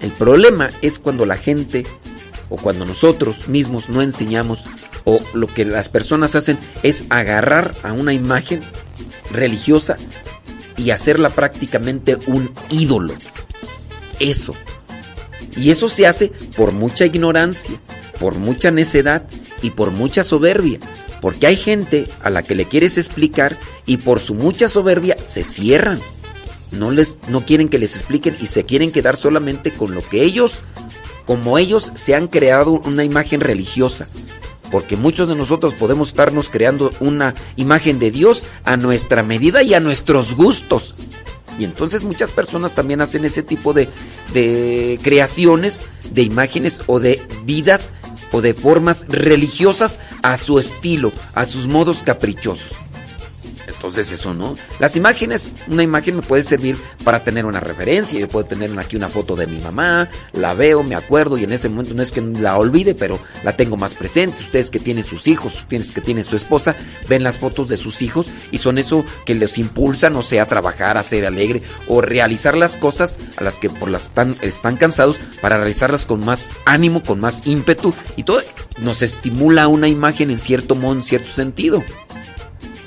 El 0.00 0.10
problema 0.10 0.68
es 0.82 0.98
cuando 0.98 1.24
la 1.24 1.38
gente 1.38 1.86
o 2.48 2.56
cuando 2.56 2.84
nosotros 2.84 3.48
mismos 3.48 3.88
no 3.88 4.02
enseñamos 4.02 4.60
o 5.04 5.20
lo 5.34 5.46
que 5.46 5.64
las 5.64 5.88
personas 5.88 6.34
hacen 6.34 6.58
es 6.82 7.04
agarrar 7.08 7.74
a 7.82 7.92
una 7.92 8.12
imagen 8.12 8.60
religiosa 9.30 9.96
y 10.76 10.90
hacerla 10.90 11.30
prácticamente 11.30 12.16
un 12.26 12.52
ídolo. 12.70 13.14
Eso. 14.20 14.54
Y 15.56 15.70
eso 15.70 15.88
se 15.88 16.06
hace 16.06 16.28
por 16.56 16.72
mucha 16.72 17.04
ignorancia, 17.04 17.80
por 18.20 18.36
mucha 18.36 18.70
necedad 18.70 19.24
y 19.62 19.70
por 19.70 19.90
mucha 19.90 20.22
soberbia. 20.22 20.78
Porque 21.20 21.48
hay 21.48 21.56
gente 21.56 22.06
a 22.22 22.30
la 22.30 22.42
que 22.42 22.54
le 22.54 22.66
quieres 22.66 22.96
explicar 22.96 23.58
y 23.86 23.96
por 23.96 24.20
su 24.20 24.34
mucha 24.34 24.68
soberbia 24.68 25.16
se 25.24 25.42
cierran. 25.42 26.00
No, 26.70 26.90
les, 26.90 27.18
no 27.28 27.44
quieren 27.44 27.68
que 27.68 27.78
les 27.78 27.96
expliquen 27.96 28.36
y 28.40 28.46
se 28.46 28.64
quieren 28.64 28.92
quedar 28.92 29.16
solamente 29.16 29.72
con 29.72 29.94
lo 29.94 30.06
que 30.06 30.22
ellos, 30.22 30.60
como 31.28 31.58
ellos 31.58 31.92
se 31.94 32.14
han 32.14 32.26
creado 32.26 32.70
una 32.70 33.04
imagen 33.04 33.40
religiosa. 33.40 34.08
Porque 34.70 34.96
muchos 34.96 35.28
de 35.28 35.36
nosotros 35.36 35.74
podemos 35.74 36.08
estarnos 36.08 36.48
creando 36.48 36.90
una 37.00 37.34
imagen 37.56 37.98
de 37.98 38.10
Dios 38.10 38.44
a 38.64 38.78
nuestra 38.78 39.22
medida 39.22 39.62
y 39.62 39.74
a 39.74 39.80
nuestros 39.80 40.34
gustos. 40.34 40.94
Y 41.58 41.64
entonces 41.64 42.02
muchas 42.02 42.30
personas 42.30 42.74
también 42.74 43.02
hacen 43.02 43.26
ese 43.26 43.42
tipo 43.42 43.74
de, 43.74 43.90
de 44.32 44.98
creaciones, 45.02 45.82
de 46.12 46.22
imágenes 46.22 46.80
o 46.86 46.98
de 46.98 47.20
vidas 47.44 47.92
o 48.32 48.40
de 48.40 48.54
formas 48.54 49.04
religiosas 49.06 50.00
a 50.22 50.38
su 50.38 50.58
estilo, 50.58 51.12
a 51.34 51.44
sus 51.44 51.66
modos 51.66 51.98
caprichosos. 52.04 52.72
Entonces 53.78 54.10
eso 54.10 54.34
no. 54.34 54.56
Las 54.80 54.96
imágenes, 54.96 55.50
una 55.68 55.84
imagen 55.84 56.16
me 56.16 56.22
puede 56.22 56.42
servir 56.42 56.76
para 57.04 57.22
tener 57.22 57.46
una 57.46 57.60
referencia. 57.60 58.18
Yo 58.18 58.28
puedo 58.28 58.44
tener 58.44 58.76
aquí 58.76 58.96
una 58.96 59.08
foto 59.08 59.36
de 59.36 59.46
mi 59.46 59.58
mamá, 59.58 60.08
la 60.32 60.52
veo, 60.54 60.82
me 60.82 60.96
acuerdo 60.96 61.38
y 61.38 61.44
en 61.44 61.52
ese 61.52 61.68
momento 61.68 61.94
no 61.94 62.02
es 62.02 62.10
que 62.10 62.20
la 62.20 62.58
olvide, 62.58 62.96
pero 62.96 63.20
la 63.44 63.56
tengo 63.56 63.76
más 63.76 63.94
presente. 63.94 64.42
Ustedes 64.42 64.70
que 64.70 64.80
tienen 64.80 65.04
sus 65.04 65.28
hijos, 65.28 65.54
ustedes 65.54 65.92
que 65.92 66.00
tienen 66.00 66.24
su 66.24 66.34
esposa, 66.34 66.74
ven 67.08 67.22
las 67.22 67.38
fotos 67.38 67.68
de 67.68 67.76
sus 67.76 68.02
hijos 68.02 68.26
y 68.50 68.58
son 68.58 68.78
eso 68.78 69.04
que 69.24 69.36
les 69.36 69.58
impulsa, 69.58 70.10
no 70.10 70.24
sé, 70.24 70.40
a 70.40 70.46
trabajar, 70.46 70.98
a 70.98 71.04
ser 71.04 71.24
alegre 71.24 71.62
o 71.86 72.00
realizar 72.00 72.56
las 72.56 72.78
cosas 72.78 73.16
a 73.36 73.44
las 73.44 73.60
que 73.60 73.70
por 73.70 73.90
las 73.90 74.06
están, 74.06 74.36
están 74.42 74.76
cansados 74.76 75.18
para 75.40 75.56
realizarlas 75.56 76.04
con 76.04 76.24
más 76.24 76.50
ánimo, 76.64 77.04
con 77.04 77.20
más 77.20 77.46
ímpetu 77.46 77.94
y 78.16 78.24
todo 78.24 78.42
nos 78.78 79.02
estimula 79.02 79.68
una 79.68 79.86
imagen 79.86 80.30
en 80.30 80.38
cierto 80.38 80.74
modo, 80.74 80.94
en 80.94 81.02
cierto 81.02 81.28
sentido 81.28 81.84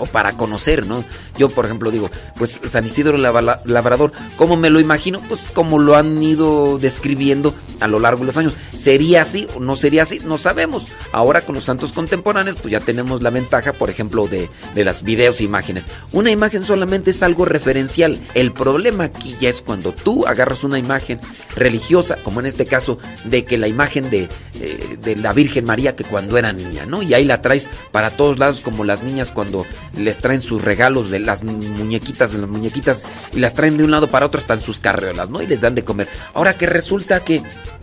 o 0.01 0.07
para 0.07 0.33
conocer, 0.33 0.87
¿no? 0.87 1.03
Yo, 1.41 1.49
por 1.49 1.65
ejemplo, 1.65 1.89
digo, 1.89 2.11
pues 2.37 2.61
San 2.67 2.85
Isidro 2.85 3.17
Labrador, 3.17 4.11
¿cómo 4.37 4.57
me 4.57 4.69
lo 4.69 4.79
imagino? 4.79 5.19
Pues 5.27 5.49
como 5.51 5.79
lo 5.79 5.95
han 5.95 6.21
ido 6.21 6.77
describiendo 6.77 7.55
a 7.79 7.87
lo 7.87 7.97
largo 7.97 8.19
de 8.19 8.27
los 8.27 8.37
años. 8.37 8.53
¿Sería 8.75 9.23
así 9.23 9.47
o 9.55 9.59
no 9.59 9.75
sería 9.75 10.03
así? 10.03 10.21
No 10.23 10.37
sabemos. 10.37 10.85
Ahora 11.11 11.41
con 11.41 11.55
los 11.55 11.63
santos 11.63 11.93
contemporáneos, 11.93 12.57
pues 12.61 12.71
ya 12.71 12.79
tenemos 12.79 13.23
la 13.23 13.31
ventaja, 13.31 13.73
por 13.73 13.89
ejemplo, 13.89 14.27
de, 14.27 14.51
de 14.75 14.85
las 14.85 15.01
videos 15.01 15.41
e 15.41 15.45
imágenes. 15.45 15.85
Una 16.11 16.29
imagen 16.29 16.63
solamente 16.63 17.09
es 17.09 17.23
algo 17.23 17.45
referencial. 17.45 18.19
El 18.35 18.53
problema 18.53 19.05
aquí 19.05 19.35
ya 19.39 19.49
es 19.49 19.63
cuando 19.63 19.93
tú 19.93 20.27
agarras 20.27 20.63
una 20.63 20.77
imagen 20.77 21.19
religiosa, 21.55 22.17
como 22.17 22.39
en 22.39 22.45
este 22.45 22.67
caso, 22.67 22.99
de 23.25 23.45
que 23.45 23.57
la 23.57 23.67
imagen 23.67 24.11
de, 24.11 24.29
eh, 24.59 24.97
de 25.01 25.15
la 25.15 25.33
Virgen 25.33 25.65
María 25.65 25.95
que 25.95 26.03
cuando 26.03 26.37
era 26.37 26.53
niña, 26.53 26.85
¿no? 26.85 27.01
Y 27.01 27.15
ahí 27.15 27.25
la 27.25 27.41
traes 27.41 27.67
para 27.91 28.11
todos 28.11 28.37
lados 28.37 28.61
como 28.61 28.83
las 28.83 29.01
niñas 29.01 29.31
cuando 29.31 29.65
les 29.97 30.19
traen 30.19 30.41
sus 30.41 30.63
regalos 30.63 31.09
de 31.09 31.19
las 31.31 31.43
muñequitas, 31.43 32.33
las 32.33 32.49
muñequitas, 32.49 33.05
y 33.31 33.39
las 33.39 33.53
traen 33.53 33.77
de 33.77 33.83
un 33.83 33.91
lado 33.91 34.09
para 34.09 34.25
otro 34.25 34.39
hasta 34.39 34.53
en 34.53 34.61
sus 34.61 34.79
carreolas, 34.79 35.29
¿no? 35.29 35.41
Y 35.41 35.47
les 35.47 35.61
dan 35.61 35.75
de 35.75 35.83
comer. 35.83 36.07
Ahora 36.33 36.57
que 36.57 36.65
resulta 36.65 37.23
que, 37.23 37.41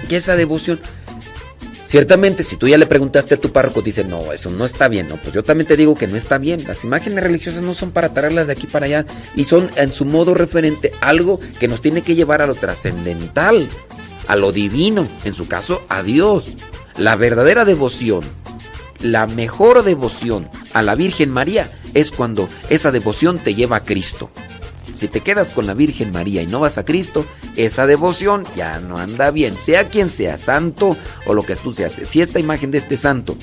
que 0.08 0.16
esa 0.16 0.36
devoción 0.36 0.80
Ciertamente, 1.84 2.42
si 2.42 2.56
tú 2.56 2.68
ya 2.68 2.76
le 2.76 2.84
preguntaste 2.84 3.32
a 3.32 3.40
tu 3.40 3.50
párroco, 3.50 3.80
dice, 3.80 4.04
no, 4.04 4.30
eso 4.34 4.50
no 4.50 4.66
está 4.66 4.88
bien, 4.88 5.08
no, 5.08 5.16
pues 5.16 5.32
yo 5.32 5.42
también 5.42 5.66
te 5.66 5.74
digo 5.74 5.94
que 5.94 6.06
no 6.06 6.18
está 6.18 6.36
bien. 6.36 6.62
Las 6.68 6.84
imágenes 6.84 7.24
religiosas 7.24 7.62
no 7.62 7.72
son 7.72 7.92
para 7.92 8.12
traerlas 8.12 8.46
de 8.46 8.52
aquí 8.52 8.66
para 8.66 8.84
allá 8.84 9.06
y 9.34 9.44
son 9.44 9.70
en 9.74 9.90
su 9.90 10.04
modo 10.04 10.34
referente 10.34 10.92
algo 11.00 11.40
que 11.58 11.66
nos 11.66 11.80
tiene 11.80 12.02
que 12.02 12.14
llevar 12.14 12.42
a 12.42 12.46
lo 12.46 12.54
trascendental, 12.54 13.70
a 14.26 14.36
lo 14.36 14.52
divino, 14.52 15.08
en 15.24 15.32
su 15.32 15.48
caso, 15.48 15.80
a 15.88 16.02
Dios. 16.02 16.48
La 16.98 17.16
verdadera 17.16 17.64
devoción 17.64 18.22
la 19.00 19.26
mejor 19.26 19.82
devoción 19.84 20.48
a 20.72 20.82
la 20.82 20.94
Virgen 20.94 21.30
María 21.30 21.70
es 22.00 22.12
cuando 22.12 22.48
esa 22.68 22.90
devoción 22.90 23.38
te 23.38 23.54
lleva 23.54 23.76
a 23.76 23.84
Cristo. 23.84 24.30
Si 24.94 25.08
te 25.08 25.20
quedas 25.20 25.50
con 25.50 25.66
la 25.66 25.74
Virgen 25.74 26.10
María 26.10 26.42
y 26.42 26.46
no 26.46 26.60
vas 26.60 26.78
a 26.78 26.84
Cristo, 26.84 27.24
esa 27.56 27.86
devoción 27.86 28.44
ya 28.56 28.80
no 28.80 28.98
anda 28.98 29.30
bien, 29.30 29.56
sea 29.56 29.88
quien 29.88 30.08
sea, 30.08 30.38
santo 30.38 30.96
o 31.26 31.34
lo 31.34 31.44
que 31.44 31.54
tú 31.56 31.72
seas. 31.72 32.00
Si 32.04 32.20
esta 32.20 32.40
imagen 32.40 32.70
de 32.70 32.78
este 32.78 32.96
santo, 32.96 33.36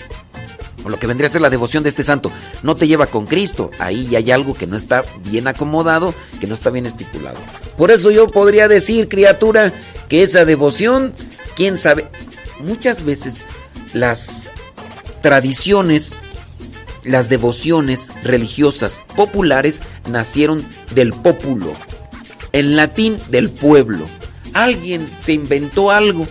o 0.84 0.90
lo 0.90 1.00
que 1.00 1.08
vendría 1.08 1.30
a 1.30 1.32
ser 1.32 1.42
la 1.42 1.50
devoción 1.50 1.82
de 1.84 1.90
este 1.90 2.04
santo, 2.04 2.32
no 2.62 2.76
te 2.76 2.88
lleva 2.88 3.08
con 3.08 3.26
Cristo, 3.26 3.72
ahí 3.80 4.08
ya 4.08 4.18
hay 4.18 4.32
algo 4.32 4.54
que 4.54 4.68
no 4.68 4.76
está 4.76 5.04
bien 5.24 5.48
acomodado, 5.48 6.14
que 6.40 6.48
no 6.48 6.56
está 6.56 6.70
bien 6.70 6.86
estipulado. 6.86 7.40
Por 7.78 7.90
eso 7.90 8.12
yo 8.12 8.28
podría 8.28 8.68
decir, 8.68 9.08
criatura, 9.08 9.74
que 10.10 10.24
esa 10.24 10.46
devoción, 10.46 11.14
quién 11.56 11.78
sabe, 11.78 12.08
muchas 12.60 13.04
veces 13.04 13.44
las 13.94 14.50
tradiciones, 15.22 16.14
las 17.06 17.30
devociones 17.30 18.12
religiosas 18.24 19.04
populares 19.16 19.82
nacieron 20.10 20.66
del 20.94 21.14
pópulo, 21.14 21.74
en 22.52 22.76
latín 22.76 23.18
del 23.30 23.50
pueblo. 23.50 24.06
Alguien 24.54 25.08
se 25.20 25.34
inventó 25.34 25.92
algo, 25.92 26.28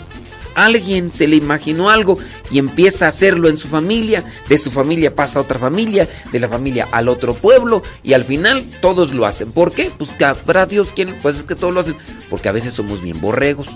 alguien 0.55 1.13
se 1.13 1.27
le 1.29 1.37
imaginó 1.37 1.91
algo 1.91 2.19
y 2.51 2.59
empieza 2.59 3.07
a 3.07 3.09
hacerlo 3.09 3.49
en 3.49 3.57
su 3.57 3.69
familia, 3.69 4.25
de 4.49 4.59
su 4.59 4.71
familia 4.71 5.15
pasa 5.15 5.39
a 5.39 5.43
otra 5.43 5.59
familia, 5.59 6.09
de 6.33 6.41
la 6.41 6.49
familia 6.49 6.89
al 6.91 7.09
otro 7.09 7.35
pueblo 7.35 7.83
y 8.03 8.15
al 8.15 8.25
final 8.25 8.65
todos 8.81 9.13
lo 9.13 9.27
hacen. 9.27 9.53
¿Por 9.53 9.73
qué? 9.73 9.91
Pues 9.97 10.21
habrá 10.23 10.67
Dios 10.67 10.89
quien, 10.95 11.15
pues 11.23 11.37
es 11.37 11.43
que 11.45 11.55
todos 11.55 11.75
lo 11.75 11.81
hacen, 11.81 11.97
porque 12.31 12.49
a 12.49 12.53
veces 12.53 12.73
somos 12.73 13.03
bien 13.03 13.21
borregos 13.21 13.69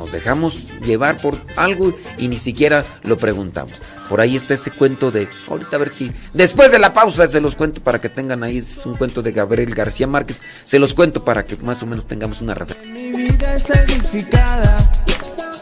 nos 0.00 0.12
dejamos 0.12 0.80
llevar 0.80 1.18
por 1.18 1.36
algo 1.56 1.92
y 2.16 2.28
ni 2.28 2.38
siquiera 2.38 2.84
lo 3.02 3.18
preguntamos. 3.18 3.74
Por 4.10 4.20
ahí 4.20 4.34
está 4.34 4.54
ese 4.54 4.72
cuento 4.72 5.12
de, 5.12 5.28
ahorita 5.48 5.76
a 5.76 5.78
ver 5.78 5.88
si, 5.88 6.10
después 6.34 6.72
de 6.72 6.80
la 6.80 6.92
pausa 6.92 7.28
se 7.28 7.40
los 7.40 7.54
cuento 7.54 7.80
para 7.80 8.00
que 8.00 8.08
tengan 8.08 8.42
ahí, 8.42 8.58
es 8.58 8.84
un 8.84 8.96
cuento 8.96 9.22
de 9.22 9.30
Gabriel 9.30 9.72
García 9.72 10.08
Márquez, 10.08 10.42
se 10.64 10.80
los 10.80 10.94
cuento 10.94 11.24
para 11.24 11.44
que 11.44 11.56
más 11.58 11.80
o 11.84 11.86
menos 11.86 12.06
tengamos 12.06 12.40
una 12.40 12.52
referencia. 12.52 12.92
Mi 12.92 13.12
vida 13.12 13.54
está 13.54 13.80
edificada, 13.84 14.90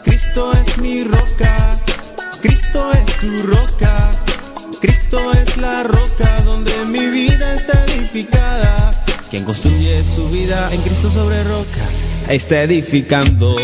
Cristo 0.03 0.51
es 0.53 0.77
mi 0.79 1.03
roca, 1.03 1.79
Cristo 2.41 2.91
es 2.93 3.17
tu 3.17 3.41
roca, 3.43 4.11
Cristo 4.81 5.31
es 5.33 5.57
la 5.57 5.83
roca 5.83 6.41
donde 6.43 6.73
mi 6.85 7.05
vida 7.05 7.53
está 7.53 7.85
edificada. 7.85 8.91
Quien 9.29 9.45
construye 9.45 10.03
su 10.03 10.27
vida 10.31 10.73
en 10.73 10.81
Cristo 10.81 11.11
sobre 11.11 11.43
roca, 11.43 11.85
está 12.27 12.63
edificando. 12.63 13.55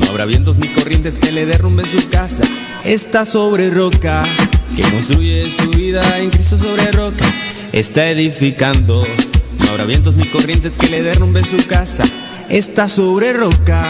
No 0.00 0.08
habrá 0.08 0.24
vientos 0.24 0.56
ni 0.56 0.68
corrientes 0.68 1.18
que 1.18 1.32
le 1.32 1.46
derrumben 1.46 1.86
su 1.86 2.08
casa. 2.08 2.44
Está 2.84 3.24
sobre 3.24 3.70
roca. 3.70 4.22
Que 4.74 4.82
construye 4.82 5.48
su 5.50 5.70
vida 5.70 6.18
en 6.18 6.30
Cristo 6.30 6.56
sobre 6.56 6.92
roca. 6.92 7.24
Está 7.72 8.08
edificando. 8.10 9.04
No 9.58 9.70
habrá 9.70 9.84
vientos 9.84 10.16
ni 10.16 10.26
corrientes 10.26 10.76
que 10.76 10.88
le 10.88 11.02
derrumben 11.02 11.44
su 11.44 11.66
casa. 11.66 12.04
Está 12.48 12.88
sobre 12.88 13.32
roca. 13.32 13.84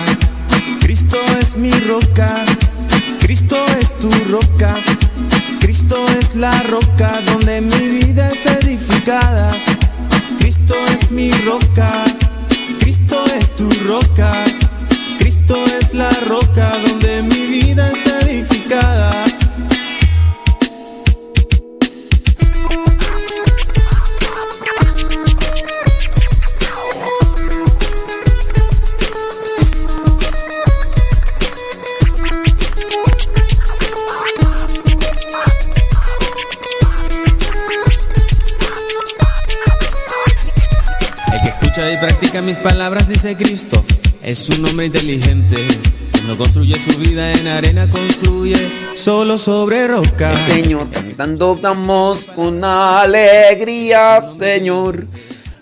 Cristo 0.80 1.18
es 1.40 1.56
mi 1.56 1.70
roca. 1.70 2.44
Cristo 3.20 3.56
es 3.80 3.98
tu 3.98 4.10
roca. 4.30 4.74
Cristo 5.60 5.96
es 6.20 6.36
la 6.36 6.62
roca 6.62 7.20
donde 7.26 7.60
mi 7.60 7.88
vida 7.88 8.30
está 8.30 8.58
edificada. 8.60 9.52
Cristo 10.38 10.74
es 10.94 11.10
mi 11.10 11.32
roca. 11.32 12.04
Cristo 12.78 13.24
es 13.38 13.56
tu 13.56 13.68
roca. 13.86 14.32
Cristo 15.46 15.64
es 15.80 15.94
la 15.94 16.10
roca 16.26 16.68
donde 16.88 17.22
mi 17.22 17.46
vida 17.46 17.92
está 17.92 18.20
edificada. 18.22 19.12
El 41.32 41.40
que 41.40 41.48
escucha 41.48 41.92
y 41.92 41.96
practica 41.98 42.42
mis 42.42 42.56
palabras, 42.56 43.06
dice 43.06 43.36
Cristo, 43.36 43.84
es 44.26 44.48
un 44.48 44.66
hombre 44.66 44.86
inteligente 44.86 45.56
No 46.26 46.36
construye 46.36 46.74
su 46.80 46.98
vida 46.98 47.32
en 47.32 47.46
arena, 47.46 47.88
construye 47.88 48.56
solo 48.96 49.38
sobre 49.38 49.86
roca. 49.86 50.36
Señor, 50.36 50.90
cantando 50.90 51.54
damos 51.54 52.26
con 52.34 52.64
alegría, 52.64 54.20
Señor. 54.20 55.06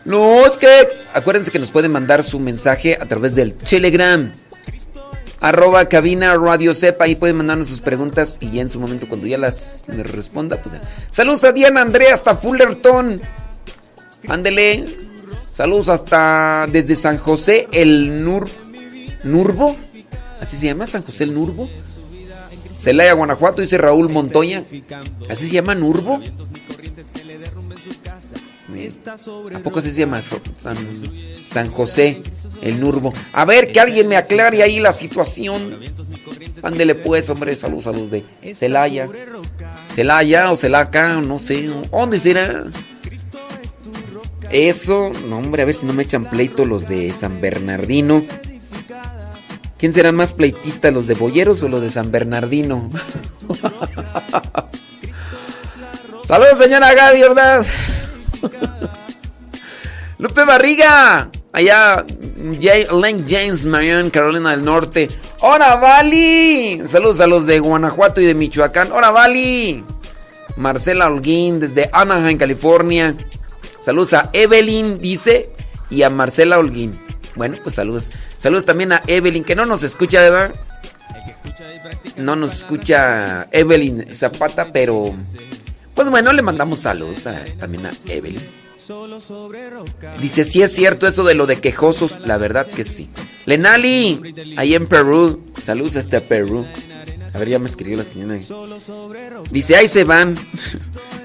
Los 0.07 0.57
que. 0.57 0.89
Acuérdense 1.13 1.51
que 1.51 1.59
nos 1.59 1.71
pueden 1.71 1.93
mandar 1.93 2.25
su 2.25 2.41
mensaje 2.41 2.97
a 2.99 3.05
través 3.05 3.35
del 3.35 3.53
Telegram. 3.53 4.35
Arroba 5.41 5.85
cabina 5.85 6.35
radio 6.37 6.73
sepa. 6.73 7.05
Ahí 7.05 7.17
pueden 7.17 7.37
mandarnos 7.37 7.69
sus 7.69 7.83
preguntas. 7.83 8.39
Y 8.41 8.53
ya 8.53 8.63
en 8.63 8.71
su 8.71 8.81
momento, 8.81 9.07
cuando 9.07 9.27
ya 9.27 9.37
las 9.37 9.85
responda, 9.87 10.57
pues. 10.63 10.77
Saludos 11.11 11.45
a 11.45 11.53
Diana 11.53 11.83
Andrea 11.83 12.15
hasta 12.15 12.37
Fullerton. 12.37 13.21
Ándele. 14.27 14.85
Saludos 15.55 15.89
hasta 15.89 16.67
desde 16.67 16.97
San 16.97 17.17
José 17.17 17.69
el 17.71 18.25
Nur, 18.25 18.49
Nurbo. 19.23 19.77
Así 20.41 20.57
se 20.57 20.67
llama, 20.67 20.85
San 20.85 21.05
José 21.05 21.23
el 21.23 21.33
Nurbo. 21.33 21.71
Celaya, 22.77 23.13
Guanajuato, 23.13 23.61
dice 23.61 23.79
Raúl 23.79 24.09
Montoya. 24.09 24.65
Así 25.31 25.47
se 25.47 25.55
llama 25.55 25.77
Nurbo. 25.77 26.21
¿A 29.55 29.59
poco 29.61 29.81
se 29.81 29.93
llama 29.93 30.21
San, 30.21 30.77
San 31.49 31.71
José 31.71 32.21
el 32.61 32.81
Nurbo? 32.81 33.15
A 33.33 33.45
ver, 33.45 33.71
que 33.71 33.79
alguien 33.79 34.09
me 34.09 34.17
aclare 34.17 34.61
ahí 34.61 34.81
la 34.81 34.93
situación. 34.93 35.79
Ándele 36.63 36.97
pues, 36.97 37.31
hombre, 37.31 37.55
saludos 37.55 37.87
a 37.87 37.93
los 37.93 38.11
de 38.11 38.25
Celaya. 38.55 39.09
Celaya 39.93 40.51
o 40.51 40.57
Celaca, 40.57 41.21
no 41.21 41.39
sé. 41.39 41.71
¿Dónde 41.93 42.19
será? 42.19 42.65
Eso, 44.51 45.13
no 45.29 45.39
hombre, 45.39 45.63
a 45.63 45.65
ver 45.65 45.75
si 45.75 45.87
no 45.87 45.93
me 45.93 46.03
echan 46.03 46.25
pleito 46.25 46.65
los 46.65 46.89
de 46.89 47.13
San 47.13 47.41
Bernardino. 47.41 48.25
¿Quién 49.79 49.93
será 49.93 50.13
más 50.13 50.33
pleitista, 50.33 50.91
los 50.91 51.07
de 51.07 51.15
Boyeros 51.15 51.63
o 51.63 51.69
los 51.69 51.83
de 51.83 51.91
San 51.91 52.11
Bernardino? 52.11 52.91
Saludos, 56.25 56.59
señora 56.59 56.95
Gaby, 56.95 57.21
¿verdad? 57.21 57.67
Lupe 60.19 60.45
Barriga, 60.45 61.29
allá, 61.53 62.05
Lane 62.93 63.25
James, 63.29 63.67
Marion, 63.67 64.11
Carolina 64.11 64.53
del 64.53 64.65
Norte. 64.65 65.11
¡Hola, 65.41 65.77
Vali! 65.77 66.83
Saludos 66.87 67.21
a 67.21 67.27
los 67.27 67.45
de 67.45 67.59
Guanajuato 67.59 68.23
y 68.23 68.25
de 68.25 68.35
Michoacán. 68.35 68.91
¡Hola, 68.93 69.11
Vali! 69.11 69.85
Marcela 70.57 71.09
Holguín, 71.09 71.61
desde 71.61 71.91
Anaheim, 71.93 72.39
California. 72.39 73.15
Saludos 73.85 74.15
a 74.15 74.31
Evelyn, 74.33 74.99
dice, 74.99 75.51
y 75.91 76.03
a 76.03 76.11
Marcela 76.11 76.59
Holguín. 76.59 76.93
Bueno, 77.37 77.59
pues 77.63 77.75
saludos. 77.75 78.11
Saludos 78.39 78.65
también 78.65 78.93
a 78.93 79.03
Evelyn, 79.07 79.45
que 79.45 79.55
no 79.55 79.67
nos 79.67 79.83
escucha, 79.83 80.23
¿verdad? 80.23 80.55
No 82.17 82.37
nos 82.37 82.55
escucha 82.55 83.49
Evelyn 83.51 84.13
Zapata, 84.13 84.73
pero... 84.73 85.15
Pues 85.95 86.09
bueno, 86.11 86.33
le 86.33 86.43
mandamos 86.43 86.81
saludos 86.81 87.29
también 87.59 87.87
a 87.87 87.93
Evelyn. 88.09 88.43
Dice, 90.21 90.45
sí 90.45 90.63
es 90.63 90.73
cierto 90.73 91.07
eso 91.07 91.25
de 91.25 91.35
lo 91.35 91.47
de 91.47 91.61
quejosos, 91.61 92.21
la 92.21 92.39
verdad 92.39 92.67
que 92.67 92.85
sí. 92.85 93.09
Lenali, 93.47 94.35
ahí 94.57 94.75
en 94.75 94.87
Perú. 94.87 95.43
Saludos 95.63 95.97
hasta 95.97 96.21
Perú. 96.21 96.67
A 97.33 97.39
ver, 97.39 97.49
ya 97.49 97.59
me 97.59 97.67
escribió 97.67 97.97
la 97.97 98.05
señora. 98.05 98.39
Dice, 99.51 99.77
ahí 99.77 99.89
se 99.89 100.05
van. 100.05 100.37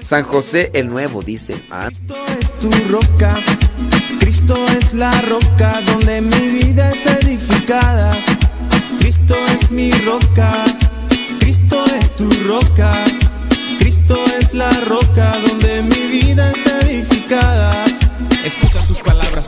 San 0.02 0.22
José 0.24 0.70
el 0.74 0.88
Nuevo, 0.88 1.22
dice. 1.22 1.62
Ah. 1.70 1.88
Cristo 1.88 2.16
es 2.40 2.60
tu 2.60 2.70
roca. 2.90 3.34
Cristo 4.18 4.56
es 4.78 4.94
la 4.94 5.12
roca 5.22 5.80
donde 5.86 6.20
mi 6.20 6.48
vida 6.62 6.90
está 6.90 7.18
edificada. 7.18 8.12
Cristo 8.98 9.34
es 9.54 9.70
mi 9.70 9.92
roca. 9.92 10.52
Cristo 11.38 11.84
es 11.98 12.16
tu 12.16 12.30
roca. 12.46 12.92
Cristo 13.78 14.16
es 14.38 14.52
la 14.54 14.70
roca 14.88 15.32
donde 15.48 15.82
mi 15.82 16.20
vida 16.20 16.50
está 16.50 16.80
edificada. 16.80 17.89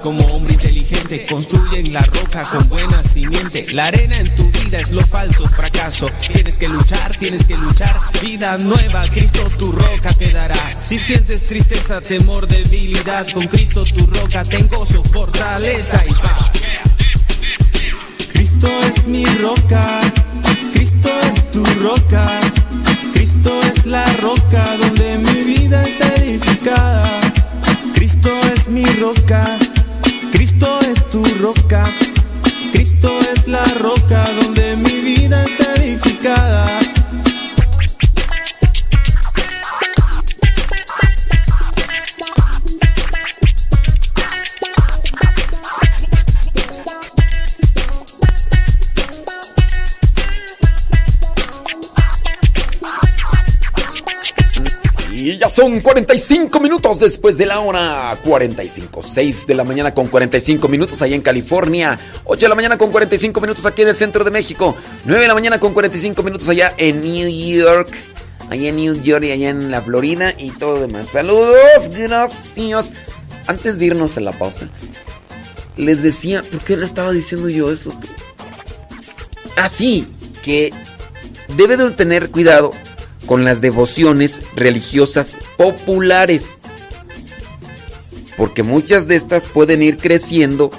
Como 0.03 0.25
hombre 0.27 0.55
inteligente. 0.55 1.25
Construyen 1.29 1.93
la 1.93 2.03
roca 2.03 2.43
con 2.43 2.69
buena 2.69 3.03
simiente. 3.03 3.67
La 3.73 3.87
arena 3.87 4.19
en 4.19 4.35
tu 4.35 4.51
vida 4.51 4.81
es 4.81 4.91
lo 4.91 5.01
falso, 5.07 5.47
fracaso. 5.49 6.11
Tienes 6.33 6.57
que 6.59 6.69
luchar, 6.69 7.17
tienes 7.17 7.47
que 7.47 7.57
luchar. 7.57 7.97
Vida 8.21 8.59
nueva, 8.59 9.05
Cristo 9.09 9.49
tu 9.59 9.71
roca 9.71 10.13
te 10.15 10.33
dará. 10.33 10.77
Si 10.77 10.99
sientes 10.99 11.45
tristeza, 11.45 12.01
temor, 12.01 12.47
debilidad, 12.49 13.27
con 13.33 13.47
Cristo 13.47 13.85
tu 13.85 14.07
roca 14.07 14.43
ten 14.43 14.67
gozo, 14.69 15.05
fortaleza 15.05 16.03
y 16.09 16.13
paz. 16.15 16.51
Cristo 18.33 18.69
es 18.89 19.07
mi 19.07 19.25
roca. 19.25 20.01
Cristo 20.73 21.11
es 21.33 21.51
tu 21.53 21.65
roca. 21.65 22.27
Cristo 23.13 23.51
es 23.73 23.87
la 23.87 24.05
roca 24.17 24.77
donde 24.79 25.19
mi 25.19 25.43
vida 25.43 25.85
está 25.87 26.15
edificada. 26.17 27.05
Cristo 27.95 28.31
es 28.55 28.69
mi 28.69 28.85
roca, 28.85 29.47
Cristo 30.33 30.67
es 30.81 31.11
tu 31.11 31.25
roca, 31.41 31.85
Cristo 32.73 33.11
es 33.35 33.47
la 33.47 33.65
roca 33.75 34.25
donde 34.43 34.77
mi 34.77 35.01
vida 35.01 35.45
está 35.45 35.75
edificada. 35.77 36.81
Y 55.23 55.39
ya 55.39 55.49
son 55.49 55.79
45 55.79 56.59
minutos 56.59 56.99
después 56.99 57.37
de 57.39 57.47
la 57.47 57.61
hora 57.61 58.19
45. 58.25 59.05
6 59.05 59.47
de 59.47 59.55
la 59.55 59.63
mañana 59.63 59.95
con 59.95 60.09
45 60.09 60.67
minutos 60.67 61.01
allá 61.01 61.15
en 61.15 61.23
California. 61.23 61.97
8 62.25 62.41
de 62.41 62.49
la 62.49 62.57
mañana 62.57 62.77
con 62.77 62.91
45 62.91 63.41
minutos 63.41 63.65
aquí 63.65 63.83
en 63.83 63.89
el 63.89 63.95
centro 63.95 64.25
de 64.25 64.33
México. 64.33 64.75
9 65.05 65.23
de 65.23 65.29
la 65.29 65.35
mañana 65.35 65.61
con 65.61 65.75
45 65.75 66.25
minutos 66.25 66.49
allá 66.49 66.75
en 66.77 67.03
New 67.03 67.29
York. 67.29 67.89
Allá 68.51 68.71
en 68.71 68.75
New 68.75 69.01
York 69.01 69.23
y 69.23 69.31
allá 69.31 69.51
en 69.51 69.71
la 69.71 69.81
Florida 69.81 70.35
y 70.37 70.51
todo 70.51 70.81
demás. 70.81 71.11
Saludos, 71.11 71.91
gracias. 71.97 72.93
Antes 73.47 73.79
de 73.79 73.87
irnos 73.87 74.17
a 74.17 74.23
la 74.23 74.33
pausa, 74.33 74.67
les 75.77 76.03
decía, 76.03 76.43
¿por 76.43 76.63
qué 76.63 76.77
le 76.77 76.85
estaba 76.85 77.13
diciendo 77.13 77.49
yo 77.49 77.71
eso? 77.71 77.95
Así 79.57 80.05
que 80.43 80.73
debe 81.57 81.77
de 81.77 81.93
tener 81.93 82.31
cuidado 82.31 82.73
con 83.27 83.45
las 83.45 83.61
devociones 83.61 84.43
religiosas 84.57 85.39
populares. 85.57 86.61
Porque 88.37 88.63
muchas 88.63 89.07
de 89.07 89.17
estas 89.17 89.47
pueden 89.47 89.83
ir 89.83 89.97
creciendo 89.97 90.71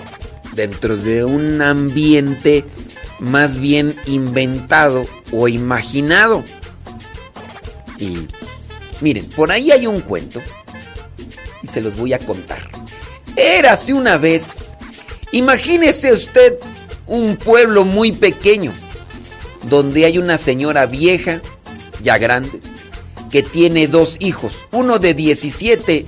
dentro 0.56 0.98
de 0.98 1.24
un 1.24 1.62
ambiente 1.62 2.66
más 3.20 3.60
bien 3.60 3.96
inventado 4.06 5.06
o 5.32 5.48
imaginado. 5.48 6.44
Y 7.98 8.28
miren, 9.02 9.26
por 9.30 9.52
ahí 9.52 9.72
hay 9.72 9.88
un 9.88 10.02
cuento 10.02 10.42
y 11.62 11.68
se 11.68 11.82
los 11.82 11.96
voy 11.96 12.14
a 12.14 12.20
contar. 12.20 12.70
Érase 13.36 13.94
una 13.94 14.18
vez, 14.18 14.76
imagínese 15.32 16.12
usted 16.12 16.56
un 17.08 17.38
pueblo 17.38 17.86
muy 17.86 18.12
pequeño 18.12 18.74
donde 19.70 20.06
hay 20.06 20.18
una 20.18 20.38
señora 20.38 20.86
vieja 20.86 21.42
ya 22.04 22.18
grande, 22.18 22.60
que 23.32 23.42
tiene 23.42 23.88
dos 23.88 24.18
hijos, 24.20 24.66
uno 24.72 25.00
de 25.00 25.14
17 25.14 26.06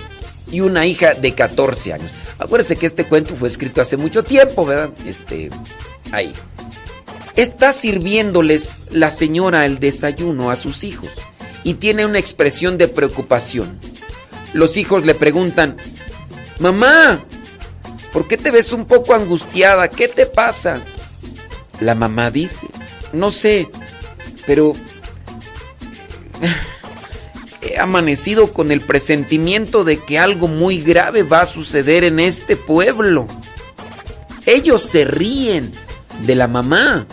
y 0.51 0.59
una 0.59 0.85
hija 0.85 1.15
de 1.15 1.33
14 1.33 1.93
años. 1.93 2.11
Acuérdense 2.37 2.75
que 2.75 2.85
este 2.85 3.05
cuento 3.05 3.35
fue 3.35 3.47
escrito 3.47 3.81
hace 3.81 3.97
mucho 3.97 4.23
tiempo, 4.23 4.65
¿verdad? 4.65 4.91
Este, 5.07 5.49
ahí. 6.11 6.33
Está 7.35 7.73
sirviéndoles 7.73 8.85
la 8.91 9.09
señora 9.09 9.65
el 9.65 9.79
desayuno 9.79 10.51
a 10.51 10.55
sus 10.55 10.83
hijos 10.83 11.09
y 11.63 11.73
tiene 11.75 12.05
una 12.05 12.19
expresión 12.19 12.77
de 12.77 12.87
preocupación. 12.87 13.79
Los 14.53 14.77
hijos 14.77 15.05
le 15.05 15.15
preguntan, 15.15 15.75
mamá, 16.59 17.25
¿por 18.13 18.27
qué 18.27 18.37
te 18.37 18.51
ves 18.51 18.71
un 18.71 18.85
poco 18.85 19.13
angustiada? 19.13 19.89
¿Qué 19.89 20.07
te 20.07 20.25
pasa? 20.25 20.81
La 21.81 21.95
mamá 21.95 22.31
dice, 22.31 22.67
no 23.11 23.31
sé, 23.31 23.69
pero 24.45 24.73
he 27.61 27.79
amanecido 27.79 28.53
con 28.53 28.71
el 28.71 28.81
presentimiento 28.81 29.83
de 29.83 29.97
que 29.97 30.19
algo 30.19 30.47
muy 30.47 30.81
grave 30.81 31.23
va 31.23 31.41
a 31.41 31.47
suceder 31.47 32.03
en 32.03 32.19
este 32.19 32.55
pueblo. 32.55 33.27
Ellos 34.45 34.81
se 34.81 35.05
ríen 35.05 35.71
de 36.25 36.35
la 36.35 36.47
mamá. 36.47 37.07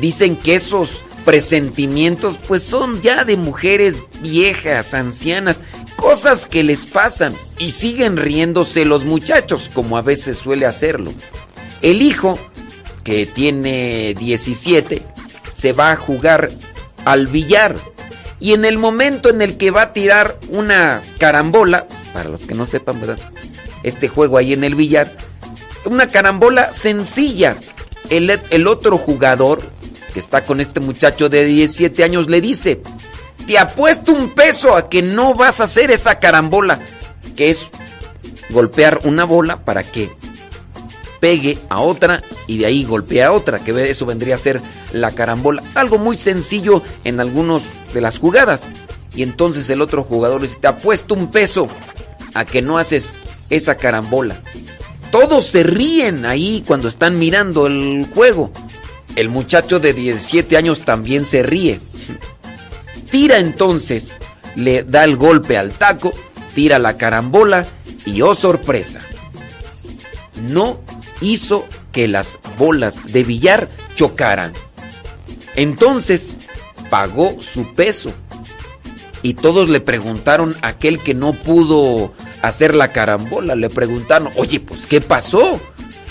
Dicen 0.00 0.36
que 0.36 0.56
esos 0.56 1.02
presentimientos 1.24 2.38
pues 2.46 2.62
son 2.62 3.02
ya 3.02 3.24
de 3.24 3.36
mujeres 3.36 4.02
viejas, 4.20 4.94
ancianas, 4.94 5.62
cosas 5.96 6.46
que 6.46 6.62
les 6.62 6.86
pasan 6.86 7.34
y 7.58 7.70
siguen 7.70 8.16
riéndose 8.16 8.84
los 8.84 9.04
muchachos 9.04 9.70
como 9.72 9.96
a 9.96 10.02
veces 10.02 10.36
suele 10.36 10.66
hacerlo. 10.66 11.12
El 11.82 12.02
hijo 12.02 12.38
que 13.02 13.26
tiene 13.26 14.14
17, 14.14 15.02
se 15.52 15.72
va 15.72 15.92
a 15.92 15.96
jugar 15.96 16.50
al 17.04 17.26
billar. 17.28 17.76
Y 18.38 18.52
en 18.52 18.64
el 18.64 18.78
momento 18.78 19.30
en 19.30 19.42
el 19.42 19.56
que 19.56 19.70
va 19.70 19.82
a 19.82 19.92
tirar 19.92 20.38
una 20.50 21.02
carambola, 21.18 21.86
para 22.12 22.28
los 22.28 22.46
que 22.46 22.54
no 22.54 22.66
sepan, 22.66 23.00
¿verdad? 23.00 23.18
Este 23.82 24.08
juego 24.08 24.38
ahí 24.38 24.52
en 24.52 24.64
el 24.64 24.74
billar, 24.74 25.10
una 25.84 26.08
carambola 26.08 26.72
sencilla. 26.72 27.56
El, 28.10 28.40
el 28.50 28.66
otro 28.66 28.98
jugador, 28.98 29.62
que 30.12 30.20
está 30.20 30.44
con 30.44 30.60
este 30.60 30.80
muchacho 30.80 31.28
de 31.28 31.44
17 31.44 32.04
años, 32.04 32.28
le 32.28 32.40
dice, 32.40 32.82
te 33.46 33.58
apuesto 33.58 34.12
un 34.12 34.34
peso 34.34 34.76
a 34.76 34.88
que 34.88 35.02
no 35.02 35.34
vas 35.34 35.60
a 35.60 35.64
hacer 35.64 35.90
esa 35.90 36.18
carambola, 36.18 36.80
que 37.36 37.50
es 37.50 37.66
golpear 38.50 39.00
una 39.04 39.24
bola 39.24 39.64
para 39.64 39.82
que 39.82 40.10
pegue 41.20 41.58
a 41.68 41.80
otra 41.80 42.22
y 42.46 42.58
de 42.58 42.66
ahí 42.66 42.84
golpea 42.84 43.28
a 43.28 43.32
otra, 43.32 43.58
que 43.58 43.90
eso 43.90 44.06
vendría 44.06 44.34
a 44.34 44.38
ser 44.38 44.60
la 44.92 45.12
carambola. 45.12 45.62
Algo 45.74 45.98
muy 45.98 46.16
sencillo 46.16 46.82
en 47.04 47.20
algunas 47.20 47.62
de 47.92 48.00
las 48.00 48.18
jugadas. 48.18 48.70
Y 49.14 49.22
entonces 49.22 49.68
el 49.70 49.80
otro 49.80 50.04
jugador 50.04 50.42
dice, 50.42 50.58
te 50.60 50.68
apuesto 50.68 51.14
un 51.14 51.30
peso 51.30 51.68
a 52.34 52.44
que 52.44 52.62
no 52.62 52.78
haces 52.78 53.18
esa 53.50 53.76
carambola. 53.76 54.42
Todos 55.10 55.46
se 55.46 55.62
ríen 55.62 56.26
ahí 56.26 56.62
cuando 56.66 56.88
están 56.88 57.18
mirando 57.18 57.66
el 57.66 58.06
juego. 58.14 58.50
El 59.14 59.30
muchacho 59.30 59.80
de 59.80 59.94
17 59.94 60.56
años 60.56 60.80
también 60.80 61.24
se 61.24 61.42
ríe. 61.42 61.80
Tira 63.10 63.38
entonces, 63.38 64.18
le 64.56 64.82
da 64.82 65.04
el 65.04 65.16
golpe 65.16 65.56
al 65.56 65.72
taco, 65.72 66.12
tira 66.54 66.78
la 66.78 66.98
carambola 66.98 67.66
y 68.04 68.20
oh 68.20 68.34
sorpresa. 68.34 69.00
No 70.48 70.80
hizo 71.20 71.66
que 71.92 72.08
las 72.08 72.38
bolas 72.58 73.12
de 73.12 73.24
billar 73.24 73.68
chocaran. 73.94 74.52
Entonces 75.54 76.36
pagó 76.90 77.40
su 77.40 77.74
peso. 77.74 78.12
Y 79.22 79.34
todos 79.34 79.68
le 79.68 79.80
preguntaron 79.80 80.56
a 80.62 80.68
aquel 80.68 81.00
que 81.00 81.14
no 81.14 81.32
pudo 81.32 82.12
hacer 82.42 82.74
la 82.74 82.92
carambola. 82.92 83.56
Le 83.56 83.70
preguntaron, 83.70 84.30
oye, 84.36 84.60
pues 84.60 84.86
¿qué 84.86 85.00
pasó? 85.00 85.60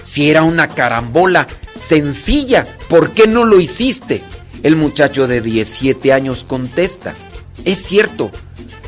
Si 0.04 0.30
era 0.30 0.44
una 0.44 0.68
carambola 0.68 1.48
sencilla, 1.76 2.66
¿por 2.90 3.14
qué 3.14 3.28
no 3.28 3.46
lo 3.46 3.60
hiciste? 3.60 4.22
El 4.64 4.76
muchacho 4.76 5.28
de 5.28 5.42
17 5.42 6.12
años 6.12 6.44
contesta, 6.48 7.14
es 7.66 7.84
cierto, 7.84 8.32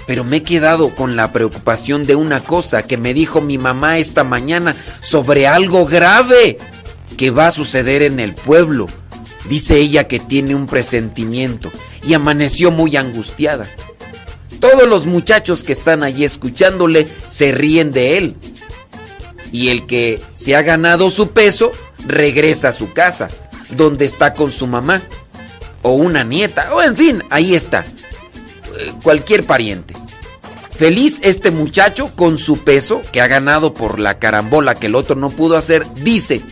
pero 0.08 0.24
me 0.24 0.38
he 0.38 0.44
quedado 0.44 0.96
con 0.96 1.16
la 1.16 1.32
preocupación 1.34 2.08
de 2.08 2.16
una 2.16 2.40
cosa 2.40 2.84
que 2.84 2.98
me 2.98 3.14
dijo 3.14 3.42
mi 3.42 3.58
mamá 3.58 4.00
esta 4.00 4.24
mañana 4.24 4.76
sobre 5.02 5.46
algo 5.46 5.86
grave 5.86 6.58
que 7.18 7.30
va 7.30 7.48
a 7.48 7.52
suceder 7.52 8.02
en 8.02 8.22
el 8.22 8.34
pueblo. 8.34 8.88
Dice 9.50 9.76
ella 9.78 10.08
que 10.08 10.20
tiene 10.20 10.56
un 10.56 10.66
presentimiento 10.66 11.72
y 12.04 12.14
amaneció 12.14 12.72
muy 12.72 12.96
angustiada. 12.96 13.68
Todos 14.62 14.88
los 14.88 15.06
muchachos 15.06 15.64
que 15.64 15.74
están 15.74 16.04
allí 16.04 16.24
escuchándole 16.24 17.08
se 17.28 17.52
ríen 17.52 17.92
de 17.92 18.18
él. 18.18 18.36
Y 19.52 19.70
el 19.70 19.86
que 19.88 20.22
se 20.36 20.56
ha 20.56 20.62
ganado 20.62 21.10
su 21.10 21.32
peso 21.32 21.72
regresa 22.06 22.70
a 22.70 22.74
su 22.74 22.94
casa, 22.94 23.28
donde 23.72 24.06
está 24.06 24.34
con 24.34 24.52
su 24.52 24.68
mamá, 24.68 25.02
o 25.82 25.92
una 25.92 26.24
nieta, 26.24 26.74
o 26.74 26.82
en 26.82 26.96
fin, 26.96 27.24
ahí 27.30 27.56
está. 27.56 27.86
Eh, 28.78 28.94
cualquier 29.04 29.46
pariente. 29.46 29.94
Feliz 30.76 31.20
este 31.24 31.50
muchacho 31.50 32.12
con 32.16 32.38
su 32.38 32.60
peso 32.60 33.02
que 33.12 33.22
ha 33.22 33.28
ganado 33.28 33.74
por 33.74 34.00
la 34.00 34.20
carambola 34.20 34.76
que 34.76 34.88
el 34.88 34.96
otro 34.96 35.16
no 35.16 35.32
pudo 35.32 35.58
hacer, 35.58 35.92
dice, 35.96 36.44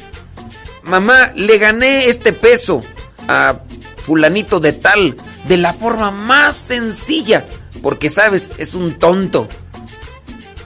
mamá, 0.84 1.32
le 1.36 1.60
gané 1.60 2.06
este 2.06 2.34
peso 2.34 2.82
a 3.28 3.60
fulanito 3.98 4.60
de 4.60 4.74
tal 4.74 5.16
de 5.48 5.58
la 5.58 5.74
forma 5.74 6.10
más 6.10 6.56
sencilla, 6.56 7.46
porque 7.84 8.10
sabes, 8.10 8.56
es 8.58 8.74
un 8.74 8.96
tonto. 8.96 9.48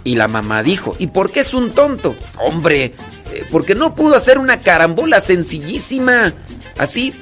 Y 0.05 0.15
la 0.15 0.29
mamá 0.29 0.63
dijo, 0.63 0.95
¿y 0.97 1.07
por 1.07 1.29
qué 1.29 1.41
es 1.41 1.53
un 1.53 1.71
tonto? 1.71 2.15
Hombre, 2.37 2.93
eh, 3.33 3.45
porque 3.51 3.75
no 3.75 3.93
pudo 3.93 4.15
hacer 4.15 4.37
una 4.37 4.59
carambola 4.61 5.19
sencillísima, 5.19 6.33
así, 6.77 7.13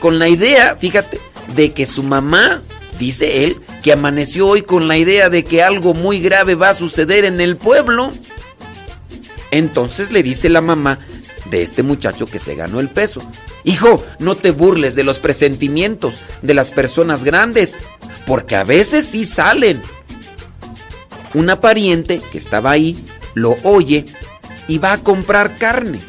con 0.00 0.18
la 0.18 0.28
idea, 0.28 0.76
fíjate, 0.76 1.18
de 1.56 1.72
que 1.72 1.86
su 1.86 2.02
mamá, 2.02 2.60
dice 2.98 3.44
él, 3.44 3.56
que 3.82 3.92
amaneció 3.92 4.48
hoy 4.48 4.62
con 4.62 4.88
la 4.88 4.96
idea 4.96 5.28
de 5.28 5.44
que 5.44 5.62
algo 5.62 5.94
muy 5.94 6.20
grave 6.20 6.54
va 6.54 6.70
a 6.70 6.74
suceder 6.74 7.24
en 7.24 7.40
el 7.40 7.56
pueblo. 7.56 8.12
Entonces 9.50 10.12
le 10.12 10.22
dice 10.22 10.48
la 10.48 10.60
mamá 10.60 10.98
de 11.50 11.62
este 11.62 11.82
muchacho 11.82 12.26
que 12.26 12.38
se 12.38 12.54
ganó 12.54 12.80
el 12.80 12.90
peso, 12.90 13.22
hijo, 13.64 14.04
no 14.18 14.34
te 14.34 14.50
burles 14.50 14.94
de 14.94 15.04
los 15.04 15.18
presentimientos 15.18 16.22
de 16.42 16.54
las 16.54 16.70
personas 16.70 17.24
grandes, 17.24 17.74
porque 18.26 18.56
a 18.56 18.64
veces 18.64 19.06
sí 19.06 19.24
salen. 19.24 19.80
Una 21.34 21.60
pariente 21.60 22.20
que 22.32 22.38
estaba 22.38 22.70
ahí 22.70 22.98
lo 23.34 23.56
oye 23.62 24.04
y 24.66 24.78
va 24.78 24.92
a 24.92 24.98
comprar 24.98 25.56
carne. 25.56 26.00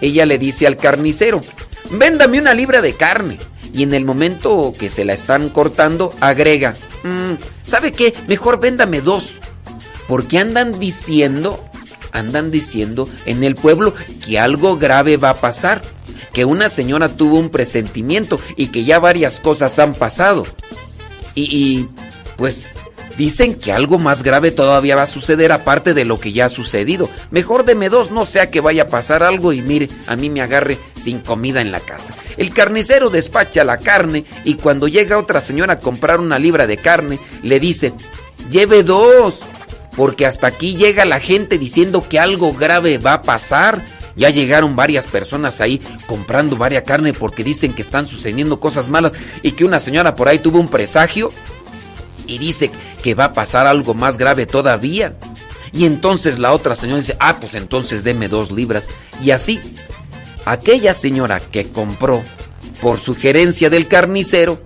Ella 0.00 0.26
le 0.26 0.38
dice 0.38 0.66
al 0.66 0.76
carnicero, 0.76 1.42
véndame 1.90 2.40
una 2.40 2.54
libra 2.54 2.80
de 2.80 2.94
carne. 2.94 3.38
Y 3.72 3.82
en 3.82 3.94
el 3.94 4.04
momento 4.04 4.74
que 4.78 4.88
se 4.88 5.04
la 5.04 5.14
están 5.14 5.48
cortando, 5.48 6.14
agrega, 6.20 6.76
mm, 7.04 7.34
¿sabe 7.66 7.92
qué? 7.92 8.14
Mejor 8.28 8.60
véndame 8.60 9.00
dos. 9.00 9.36
Porque 10.08 10.38
andan 10.38 10.78
diciendo, 10.78 11.64
andan 12.12 12.50
diciendo 12.50 13.08
en 13.24 13.44
el 13.44 13.54
pueblo 13.54 13.94
que 14.26 14.38
algo 14.38 14.76
grave 14.76 15.16
va 15.16 15.30
a 15.30 15.40
pasar. 15.40 15.82
Que 16.32 16.44
una 16.44 16.68
señora 16.68 17.16
tuvo 17.16 17.38
un 17.38 17.50
presentimiento 17.50 18.40
y 18.56 18.68
que 18.68 18.84
ya 18.84 18.98
varias 18.98 19.40
cosas 19.40 19.78
han 19.78 19.94
pasado. 19.94 20.46
Y, 21.34 21.42
y 21.42 21.88
pues 22.36 22.74
Dicen 23.16 23.54
que 23.54 23.72
algo 23.72 23.98
más 23.98 24.22
grave 24.22 24.50
todavía 24.50 24.96
va 24.96 25.02
a 25.02 25.06
suceder 25.06 25.52
aparte 25.52 25.94
de 25.94 26.04
lo 26.04 26.18
que 26.18 26.32
ya 26.32 26.46
ha 26.46 26.48
sucedido. 26.48 27.10
Mejor 27.30 27.64
deme 27.64 27.88
dos, 27.88 28.10
no 28.10 28.24
sea 28.24 28.50
que 28.50 28.60
vaya 28.60 28.84
a 28.84 28.88
pasar 28.88 29.22
algo 29.22 29.52
y 29.52 29.60
mire, 29.60 29.88
a 30.06 30.16
mí 30.16 30.30
me 30.30 30.40
agarre 30.40 30.78
sin 30.94 31.20
comida 31.20 31.60
en 31.60 31.72
la 31.72 31.80
casa. 31.80 32.14
El 32.36 32.52
carnicero 32.52 33.10
despacha 33.10 33.64
la 33.64 33.78
carne 33.78 34.24
y 34.44 34.54
cuando 34.54 34.88
llega 34.88 35.18
otra 35.18 35.40
señora 35.40 35.74
a 35.74 35.80
comprar 35.80 36.20
una 36.20 36.38
libra 36.38 36.66
de 36.66 36.78
carne, 36.78 37.18
le 37.42 37.60
dice, 37.60 37.92
lleve 38.50 38.82
dos, 38.82 39.40
porque 39.96 40.26
hasta 40.26 40.46
aquí 40.46 40.76
llega 40.76 41.04
la 41.04 41.20
gente 41.20 41.58
diciendo 41.58 42.06
que 42.08 42.18
algo 42.18 42.52
grave 42.54 42.98
va 42.98 43.14
a 43.14 43.22
pasar. 43.22 43.84
Ya 44.14 44.28
llegaron 44.28 44.76
varias 44.76 45.06
personas 45.06 45.62
ahí 45.62 45.80
comprando 46.06 46.56
varia 46.56 46.84
carne 46.84 47.14
porque 47.14 47.42
dicen 47.42 47.72
que 47.72 47.80
están 47.80 48.06
sucediendo 48.06 48.60
cosas 48.60 48.90
malas 48.90 49.12
y 49.42 49.52
que 49.52 49.64
una 49.64 49.80
señora 49.80 50.14
por 50.14 50.28
ahí 50.28 50.38
tuvo 50.38 50.60
un 50.60 50.68
presagio 50.68 51.32
y 52.32 52.38
dice 52.38 52.70
que 53.02 53.14
va 53.14 53.26
a 53.26 53.32
pasar 53.34 53.66
algo 53.66 53.92
más 53.94 54.16
grave 54.16 54.46
todavía. 54.46 55.14
Y 55.72 55.84
entonces 55.84 56.38
la 56.38 56.52
otra 56.52 56.74
señora 56.74 57.00
dice, 57.00 57.16
ah, 57.20 57.38
pues 57.38 57.54
entonces 57.54 58.04
deme 58.04 58.28
dos 58.28 58.50
libras. 58.50 58.88
Y 59.22 59.30
así, 59.30 59.60
aquella 60.44 60.94
señora 60.94 61.40
que 61.40 61.68
compró 61.68 62.22
por 62.80 62.98
sugerencia 62.98 63.68
del 63.70 63.86
carnicero, 63.86 64.62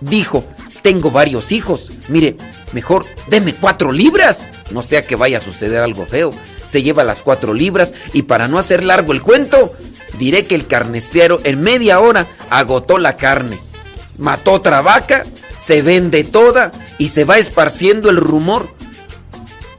dijo, 0.00 0.44
tengo 0.82 1.10
varios 1.10 1.50
hijos, 1.50 1.90
mire, 2.08 2.36
mejor 2.72 3.04
deme 3.26 3.54
cuatro 3.54 3.90
libras. 3.92 4.48
No 4.70 4.82
sea 4.82 5.04
que 5.04 5.16
vaya 5.16 5.38
a 5.38 5.40
suceder 5.40 5.82
algo 5.82 6.06
feo. 6.06 6.32
Se 6.64 6.82
lleva 6.82 7.02
las 7.02 7.22
cuatro 7.22 7.52
libras 7.52 7.94
y 8.12 8.22
para 8.22 8.46
no 8.46 8.58
hacer 8.58 8.84
largo 8.84 9.12
el 9.12 9.22
cuento, 9.22 9.72
diré 10.18 10.44
que 10.44 10.54
el 10.54 10.66
carnicero 10.66 11.40
en 11.44 11.60
media 11.62 12.00
hora 12.00 12.28
agotó 12.50 12.98
la 12.98 13.16
carne. 13.16 13.58
Mató 14.18 14.52
otra 14.52 14.82
vaca 14.82 15.24
se 15.58 15.82
vende 15.82 16.24
toda 16.24 16.72
y 16.98 17.08
se 17.08 17.24
va 17.24 17.38
esparciendo 17.38 18.10
el 18.10 18.16
rumor 18.16 18.68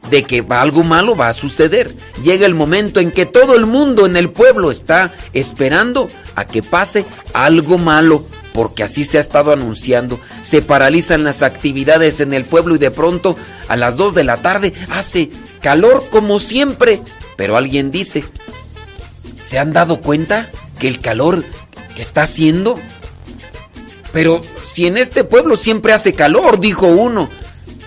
de 0.10 0.24
que 0.24 0.46
algo 0.50 0.84
malo 0.84 1.16
va 1.16 1.30
a 1.30 1.34
suceder. 1.34 1.94
Llega 2.24 2.46
el 2.46 2.56
momento 2.56 3.00
en 3.00 3.12
que 3.12 3.26
todo 3.26 3.56
el 3.56 3.66
mundo 3.66 4.06
en 4.06 4.18
el 4.18 4.30
pueblo 4.30 4.72
está 4.72 5.14
esperando 5.34 6.10
a 6.36 6.46
que 6.46 6.64
pase 6.64 7.06
algo 7.34 7.78
malo, 7.78 8.26
porque 8.54 8.84
así 8.84 9.06
se 9.06 9.18
ha 9.18 9.22
estado 9.22 9.52
anunciando. 9.52 10.20
Se 10.42 10.62
paralizan 10.62 11.24
las 11.24 11.42
actividades 11.42 12.20
en 12.22 12.34
el 12.34 12.46
pueblo 12.46 12.76
y 12.76 12.80
de 12.80 12.92
pronto 12.92 13.38
a 13.68 13.76
las 13.76 13.98
2 13.98 14.16
de 14.16 14.24
la 14.24 14.38
tarde 14.38 14.74
hace 14.90 15.30
calor 15.62 16.08
como 16.10 16.40
siempre. 16.40 17.02
Pero 17.38 17.56
alguien 17.56 17.92
dice, 17.92 18.26
¿se 19.42 19.60
han 19.60 19.74
dado 19.74 20.02
cuenta 20.02 20.50
que 20.80 20.88
el 20.88 21.00
calor 21.00 21.44
que 21.96 22.02
está 22.02 22.24
haciendo? 22.24 22.80
Pero 24.12 24.42
si 24.66 24.88
en 24.88 24.98
este 24.98 25.24
pueblo 25.24 25.58
siempre 25.58 25.94
hace 25.94 26.14
calor, 26.14 26.60
dijo 26.60 26.88
uno. 26.88 27.30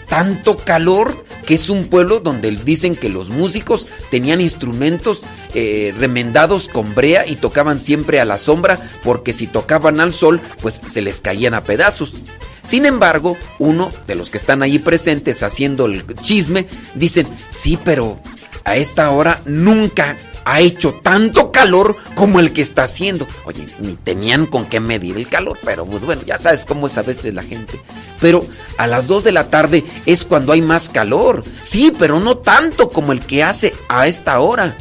Tanto 0.09 0.59
calor 0.59 1.25
que 1.47 1.55
es 1.55 1.69
un 1.69 1.87
pueblo 1.89 2.21
donde 2.21 2.51
dicen 2.51 2.95
que 2.95 3.09
los 3.09 3.31
músicos 3.31 3.89
tenían 4.11 4.41
instrumentos 4.41 5.23
eh, 5.55 5.95
remendados 5.99 6.69
con 6.69 6.95
brea 6.95 7.27
y 7.27 7.37
tocaban 7.37 7.79
siempre 7.79 8.21
a 8.21 8.25
la 8.25 8.39
sombra 8.39 8.81
porque 9.03 9.33
si 9.33 9.47
tocaban 9.47 10.01
al 10.01 10.13
sol 10.13 10.41
pues 10.61 10.81
se 10.87 11.03
les 11.03 11.21
caían 11.21 11.55
a 11.55 11.65
pedazos. 11.65 12.15
Sin 12.63 12.87
embargo, 12.87 13.37
uno 13.59 13.91
de 14.07 14.15
los 14.15 14.31
que 14.31 14.39
están 14.39 14.63
ahí 14.63 14.79
presentes 14.79 15.43
haciendo 15.43 15.87
el 15.87 16.05
chisme 16.21 16.67
dicen, 16.95 17.27
sí, 17.51 17.79
pero 17.83 18.21
a 18.65 18.77
esta 18.77 19.11
hora 19.11 19.41
nunca 19.47 20.17
ha 20.45 20.61
hecho 20.61 20.95
tanto 21.03 21.53
calor 21.53 21.97
como 22.15 22.41
el 22.41 22.53
que 22.53 22.63
está 22.63 22.85
haciendo. 22.85 23.27
Oye, 23.45 23.67
ni 23.81 23.95
tenían 23.95 24.47
con 24.47 24.67
qué 24.67 24.81
medir 24.81 25.17
el 25.17 25.29
calor, 25.29 25.59
pero 25.65 25.85
pues 25.87 26.05
bueno, 26.05 26.23
ya 26.25 26.39
sabes 26.39 26.65
cómo 26.65 26.87
es 26.87 26.99
a 26.99 27.03
veces 27.03 27.35
la 27.35 27.43
gente. 27.43 27.81
Pero 28.21 28.47
a 28.77 28.87
las 28.87 29.07
2 29.07 29.25
de 29.25 29.33
la 29.33 29.51
tarde 29.51 29.85
es 30.07 30.25
cuando 30.25 30.53
hay 30.53 30.63
más 30.63 30.89
calor. 30.89 31.45
Sí, 31.63 31.93
pero 31.99 32.21
no 32.21 32.39
tanto 32.39 32.91
como 32.91 33.13
el 33.13 33.21
que 33.21 33.45
hace 33.45 33.75
a 33.89 34.07
esta 34.07 34.41
hora. 34.41 34.77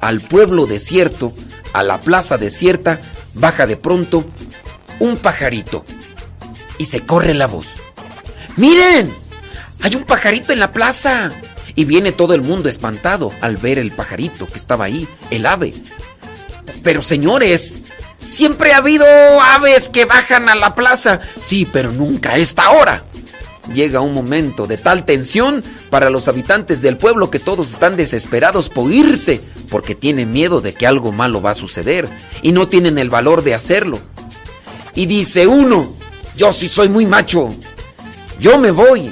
Al 0.00 0.20
pueblo 0.20 0.66
desierto, 0.66 1.32
a 1.72 1.82
la 1.82 2.00
plaza 2.00 2.38
desierta, 2.38 3.00
baja 3.34 3.66
de 3.66 3.76
pronto 3.76 4.24
un 4.98 5.16
pajarito 5.16 5.84
y 6.78 6.86
se 6.86 7.04
corre 7.04 7.34
la 7.34 7.46
voz. 7.46 7.66
¡Miren! 8.56 9.12
Hay 9.82 9.94
un 9.94 10.04
pajarito 10.04 10.52
en 10.52 10.60
la 10.60 10.72
plaza. 10.72 11.30
Y 11.76 11.84
viene 11.84 12.10
todo 12.10 12.34
el 12.34 12.42
mundo 12.42 12.68
espantado 12.68 13.30
al 13.40 13.58
ver 13.58 13.78
el 13.78 13.92
pajarito 13.92 14.46
que 14.46 14.58
estaba 14.58 14.86
ahí, 14.86 15.06
el 15.30 15.46
ave. 15.46 15.74
Pero 16.82 17.02
señores, 17.02 17.82
siempre 18.18 18.72
ha 18.72 18.78
habido 18.78 19.06
aves 19.40 19.88
que 19.88 20.04
bajan 20.04 20.48
a 20.48 20.54
la 20.54 20.74
plaza. 20.74 21.20
Sí, 21.38 21.68
pero 21.70 21.92
nunca 21.92 22.32
a 22.32 22.38
esta 22.38 22.70
hora. 22.70 23.04
Llega 23.72 24.00
un 24.00 24.14
momento 24.14 24.66
de 24.66 24.78
tal 24.78 25.04
tensión 25.04 25.62
para 25.90 26.08
los 26.08 26.28
habitantes 26.28 26.82
del 26.82 26.98
pueblo 26.98 27.30
que 27.30 27.40
todos 27.40 27.70
están 27.70 27.96
desesperados 27.96 28.68
por 28.68 28.92
irse 28.92 29.40
porque 29.68 29.94
tienen 29.94 30.30
miedo 30.30 30.60
de 30.60 30.72
que 30.72 30.86
algo 30.86 31.12
malo 31.12 31.42
va 31.42 31.50
a 31.50 31.54
suceder 31.54 32.08
y 32.42 32.52
no 32.52 32.68
tienen 32.68 32.98
el 32.98 33.10
valor 33.10 33.42
de 33.42 33.54
hacerlo. 33.54 34.00
Y 34.94 35.06
dice 35.06 35.46
uno, 35.46 35.94
yo 36.36 36.52
sí 36.52 36.68
soy 36.68 36.88
muy 36.88 37.06
macho, 37.06 37.54
yo 38.38 38.58
me 38.58 38.70
voy, 38.70 39.10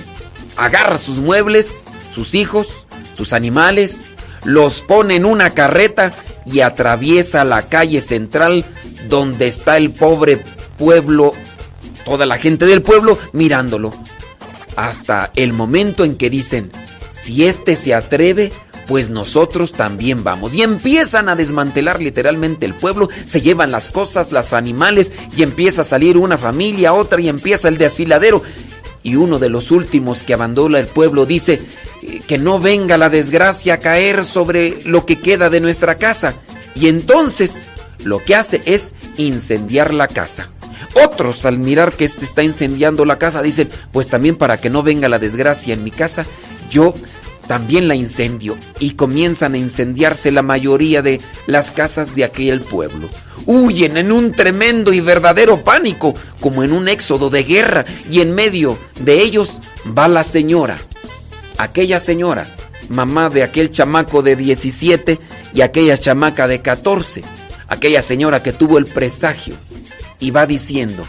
agarra 0.56 0.98
sus 0.98 1.16
muebles, 1.16 1.83
sus 2.14 2.34
hijos, 2.34 2.86
sus 3.16 3.32
animales, 3.32 4.14
los 4.44 4.82
pone 4.82 5.16
en 5.16 5.24
una 5.24 5.50
carreta 5.50 6.12
y 6.46 6.60
atraviesa 6.60 7.44
la 7.44 7.62
calle 7.62 8.00
central 8.00 8.64
donde 9.08 9.46
está 9.46 9.76
el 9.76 9.90
pobre 9.90 10.42
pueblo, 10.78 11.32
toda 12.04 12.26
la 12.26 12.38
gente 12.38 12.66
del 12.66 12.82
pueblo 12.82 13.18
mirándolo. 13.32 13.92
Hasta 14.76 15.30
el 15.36 15.52
momento 15.52 16.04
en 16.04 16.16
que 16.16 16.30
dicen, 16.30 16.70
si 17.10 17.46
este 17.46 17.76
se 17.76 17.94
atreve, 17.94 18.52
pues 18.86 19.10
nosotros 19.10 19.72
también 19.72 20.24
vamos. 20.24 20.54
Y 20.54 20.62
empiezan 20.62 21.28
a 21.28 21.36
desmantelar 21.36 22.00
literalmente 22.00 22.66
el 22.66 22.74
pueblo, 22.74 23.08
se 23.24 23.40
llevan 23.40 23.70
las 23.70 23.90
cosas, 23.90 24.32
los 24.32 24.52
animales, 24.52 25.12
y 25.36 25.42
empieza 25.42 25.82
a 25.82 25.84
salir 25.84 26.18
una 26.18 26.38
familia, 26.38 26.92
otra, 26.92 27.20
y 27.20 27.28
empieza 27.28 27.68
el 27.68 27.78
desfiladero. 27.78 28.42
Y 29.04 29.14
uno 29.14 29.38
de 29.38 29.50
los 29.50 29.70
últimos 29.70 30.24
que 30.24 30.34
abandona 30.34 30.80
el 30.80 30.88
pueblo 30.88 31.26
dice, 31.26 31.60
que 32.26 32.38
no 32.38 32.58
venga 32.58 32.96
la 32.98 33.08
desgracia 33.08 33.74
a 33.74 33.78
caer 33.78 34.24
sobre 34.24 34.82
lo 34.84 35.06
que 35.06 35.20
queda 35.20 35.50
de 35.50 35.60
nuestra 35.60 35.96
casa. 35.96 36.34
Y 36.74 36.88
entonces 36.88 37.68
lo 38.02 38.22
que 38.24 38.34
hace 38.34 38.62
es 38.64 38.94
incendiar 39.16 39.94
la 39.94 40.08
casa. 40.08 40.50
Otros 41.04 41.44
al 41.46 41.58
mirar 41.58 41.92
que 41.92 42.04
éste 42.04 42.24
está 42.24 42.42
incendiando 42.42 43.04
la 43.04 43.18
casa 43.18 43.42
dicen, 43.42 43.70
pues 43.92 44.08
también 44.08 44.36
para 44.36 44.58
que 44.58 44.70
no 44.70 44.82
venga 44.82 45.08
la 45.08 45.18
desgracia 45.18 45.74
en 45.74 45.84
mi 45.84 45.90
casa, 45.90 46.26
yo 46.70 46.94
también 47.46 47.88
la 47.88 47.94
incendio. 47.94 48.56
Y 48.78 48.92
comienzan 48.92 49.54
a 49.54 49.58
incendiarse 49.58 50.32
la 50.32 50.42
mayoría 50.42 51.02
de 51.02 51.20
las 51.46 51.72
casas 51.72 52.14
de 52.14 52.24
aquel 52.24 52.60
pueblo. 52.60 53.08
Huyen 53.46 53.96
en 53.96 54.12
un 54.12 54.32
tremendo 54.32 54.92
y 54.92 55.00
verdadero 55.00 55.64
pánico, 55.64 56.14
como 56.40 56.64
en 56.64 56.72
un 56.72 56.88
éxodo 56.88 57.30
de 57.30 57.44
guerra, 57.44 57.84
y 58.10 58.20
en 58.20 58.34
medio 58.34 58.78
de 59.00 59.22
ellos 59.22 59.60
va 59.86 60.08
la 60.08 60.24
señora 60.24 60.78
aquella 61.58 62.00
señora, 62.00 62.46
mamá 62.88 63.30
de 63.30 63.42
aquel 63.42 63.70
chamaco 63.70 64.22
de 64.22 64.36
17 64.36 65.18
y 65.52 65.60
aquella 65.60 65.96
chamaca 65.96 66.46
de 66.46 66.60
14, 66.60 67.22
aquella 67.68 68.02
señora 68.02 68.42
que 68.42 68.52
tuvo 68.52 68.78
el 68.78 68.86
presagio, 68.86 69.54
y 70.18 70.30
va 70.30 70.46
diciendo, 70.46 71.04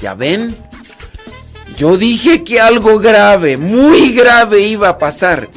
¿ya 0.00 0.14
ven? 0.14 0.54
Yo 1.76 1.96
dije 1.96 2.44
que 2.44 2.60
algo 2.60 2.98
grave, 2.98 3.56
muy 3.56 4.12
grave 4.12 4.60
iba 4.60 4.88
a 4.88 4.98
pasar, 4.98 5.48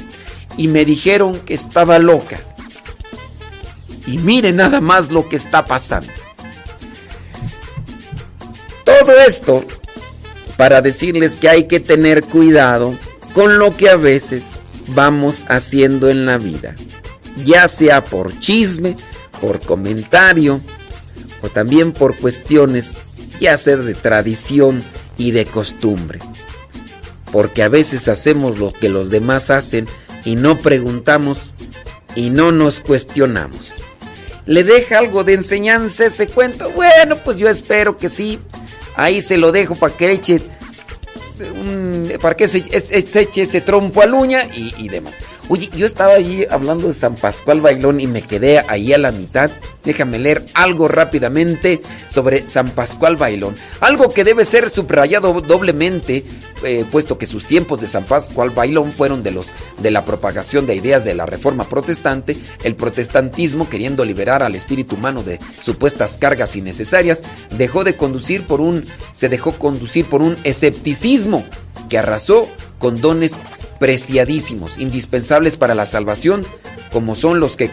y 0.57 0.67
me 0.67 0.83
dijeron 0.85 1.39
que 1.39 1.53
estaba 1.53 1.99
loca. 1.99 2.39
Y 4.07 4.17
mire 4.17 4.51
nada 4.51 4.81
más 4.81 5.11
lo 5.11 5.29
que 5.29 5.35
está 5.35 5.65
pasando. 5.65 6.11
Todo 8.83 9.11
esto 9.19 9.65
para 10.55 10.81
decirles 10.81 11.35
que 11.35 11.49
hay 11.49 11.65
que 11.65 11.79
tener 11.79 12.23
cuidado 12.23 12.97
con 13.33 13.59
lo 13.59 13.77
que 13.77 13.89
a 13.89 13.95
veces 13.95 14.53
vamos 14.87 15.45
haciendo 15.49 16.09
en 16.09 16.25
la 16.25 16.37
vida, 16.37 16.73
ya 17.45 17.67
sea 17.67 18.03
por 18.03 18.37
chisme, 18.39 18.95
por 19.39 19.59
comentario 19.59 20.61
o 21.43 21.49
también 21.49 21.91
por 21.91 22.15
cuestiones 22.15 22.97
ya 23.39 23.55
sea 23.57 23.77
de 23.77 23.93
tradición 23.93 24.83
y 25.17 25.31
de 25.31 25.45
costumbre. 25.45 26.19
Porque 27.31 27.63
a 27.63 27.69
veces 27.69 28.07
hacemos 28.07 28.57
lo 28.57 28.71
que 28.71 28.89
los 28.89 29.09
demás 29.09 29.49
hacen 29.49 29.87
y 30.23 30.35
no 30.35 30.57
preguntamos 30.57 31.53
y 32.15 32.29
no 32.29 32.51
nos 32.51 32.79
cuestionamos. 32.79 33.73
¿Le 34.45 34.63
deja 34.63 34.99
algo 34.99 35.23
de 35.23 35.33
enseñanza 35.33 36.05
ese 36.05 36.27
cuento? 36.27 36.71
Bueno, 36.71 37.17
pues 37.17 37.37
yo 37.37 37.49
espero 37.49 37.97
que 37.97 38.09
sí. 38.09 38.39
Ahí 38.95 39.21
se 39.21 39.37
lo 39.37 39.51
dejo 39.51 39.75
para 39.75 39.95
que 39.95 40.11
eche 40.11 40.41
para 42.21 42.35
que 42.35 42.47
se, 42.47 42.63
eche 42.69 43.41
ese 43.41 43.61
trompo 43.61 44.01
a 44.01 44.05
luña 44.05 44.47
y, 44.53 44.87
demás. 44.89 45.15
Oye, 45.49 45.69
yo 45.77 45.85
estaba 45.85 46.15
allí 46.15 46.45
hablando 46.49 46.87
de 46.87 46.93
San 46.93 47.15
Pascual 47.15 47.61
Bailón 47.61 48.01
y 48.01 48.07
me 48.07 48.21
quedé 48.21 48.59
ahí 48.67 48.91
a 48.91 48.97
la 48.97 49.11
mitad. 49.13 49.49
Déjame 49.81 50.19
leer 50.19 50.45
algo 50.53 50.89
rápidamente 50.89 51.81
sobre 52.09 52.45
San 52.45 52.71
Pascual 52.71 53.15
Bailón. 53.15 53.55
Algo 53.79 54.09
que 54.09 54.25
debe 54.25 54.43
ser 54.43 54.69
subrayado 54.69 55.39
doblemente, 55.39 56.25
eh, 56.63 56.83
puesto 56.91 57.17
que 57.17 57.25
sus 57.25 57.45
tiempos 57.45 57.79
de 57.79 57.87
San 57.87 58.03
Pascual 58.03 58.49
Bailón 58.49 58.91
fueron 58.91 59.23
de 59.23 59.31
los 59.31 59.47
de 59.79 59.89
la 59.89 60.03
propagación 60.03 60.67
de 60.67 60.75
ideas 60.75 61.05
de 61.05 61.15
la 61.15 61.25
Reforma 61.25 61.69
Protestante, 61.69 62.35
el 62.63 62.75
protestantismo 62.75 63.69
queriendo 63.69 64.03
liberar 64.03 64.43
al 64.43 64.55
espíritu 64.55 64.95
humano 64.95 65.23
de 65.23 65.39
supuestas 65.61 66.17
cargas 66.17 66.57
innecesarias, 66.57 67.23
dejó 67.55 67.85
de 67.85 67.95
conducir 67.95 68.45
por 68.45 68.59
un 68.59 68.85
se 69.13 69.29
dejó 69.29 69.53
conducir 69.53 70.05
por 70.07 70.21
un 70.21 70.35
escepticismo 70.43 71.45
que 71.87 71.97
arrasó 71.97 72.47
con 72.79 73.01
dones 73.01 73.33
preciadísimos, 73.79 74.77
indispensables 74.77 75.55
para 75.57 75.75
la 75.75 75.85
salvación, 75.85 76.45
como 76.91 77.15
son 77.15 77.39
los 77.39 77.57
que, 77.57 77.69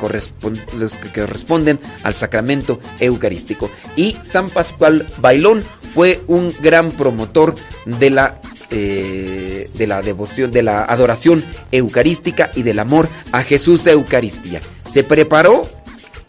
los 0.77 0.95
que 0.97 1.21
corresponden 1.21 1.79
al 2.03 2.15
sacramento 2.15 2.81
eucarístico. 3.01 3.71
Y 3.97 4.17
San 4.23 4.51
Pascual 4.51 5.07
Bailón 5.19 5.62
fue 5.95 6.23
un 6.27 6.55
gran 6.61 6.91
promotor 6.91 7.55
de 7.87 8.11
la 8.11 8.41
eh, 8.71 9.71
de 9.75 9.87
la 9.87 10.03
devoción, 10.03 10.51
de 10.51 10.62
la 10.62 10.85
adoración 10.85 11.45
eucarística 11.71 12.51
y 12.57 12.62
del 12.62 12.79
amor 12.79 13.09
a 13.31 13.43
Jesús 13.43 13.87
Eucaristía. 13.87 14.61
Se 14.85 15.05
preparó 15.05 15.69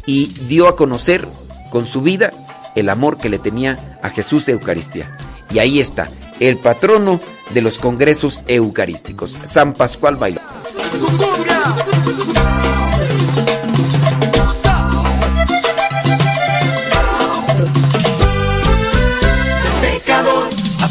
y 0.06 0.28
dio 0.48 0.68
a 0.68 0.76
conocer 0.76 1.26
con 1.72 1.88
su 1.88 2.02
vida 2.02 2.32
el 2.76 2.90
amor 2.90 3.18
que 3.18 3.30
le 3.30 3.40
tenía 3.40 3.98
a 4.04 4.10
Jesús 4.10 4.48
Eucaristía. 4.50 5.18
Y 5.50 5.60
ahí 5.60 5.80
está, 5.80 6.10
el 6.40 6.58
patrono 6.58 7.20
de 7.52 7.62
los 7.62 7.78
congresos 7.78 8.44
eucarísticos, 8.48 9.40
San 9.44 9.74
Pascual 9.74 10.16
Bailón. 10.16 10.44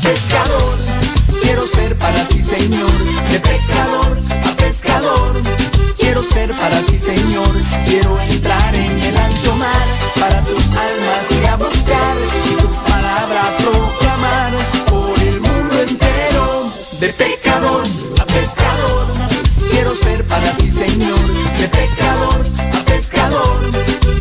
Pescador, 0.02 0.76
quiero 1.42 1.66
ser 1.66 1.96
para 1.96 2.28
ti, 2.28 2.38
Señor. 2.38 2.90
De 3.30 3.40
pecador 3.40 4.22
a 4.44 4.56
pescador, 4.56 5.32
quiero 5.96 6.22
ser 6.22 6.52
para 6.52 6.78
ti, 6.82 6.96
Señor. 6.98 7.54
Quiero 7.86 8.20
entrar 8.20 8.74
en 8.74 9.00
el 9.00 9.16
ancho 9.16 9.56
mar 9.56 9.82
para 10.20 10.40
tus 10.42 10.64
almas 10.64 11.32
y 11.42 11.46
a 11.46 11.56
buscar 11.56 12.16
de 17.04 17.12
pecador 17.12 17.84
a 18.18 18.24
pescador, 18.24 19.06
quiero 19.70 19.94
ser 19.94 20.24
para 20.24 20.56
ti, 20.56 20.66
Señor. 20.66 21.26
De 21.60 21.68
pecador 21.68 22.46
a 22.72 22.84
pescador, 22.86 23.60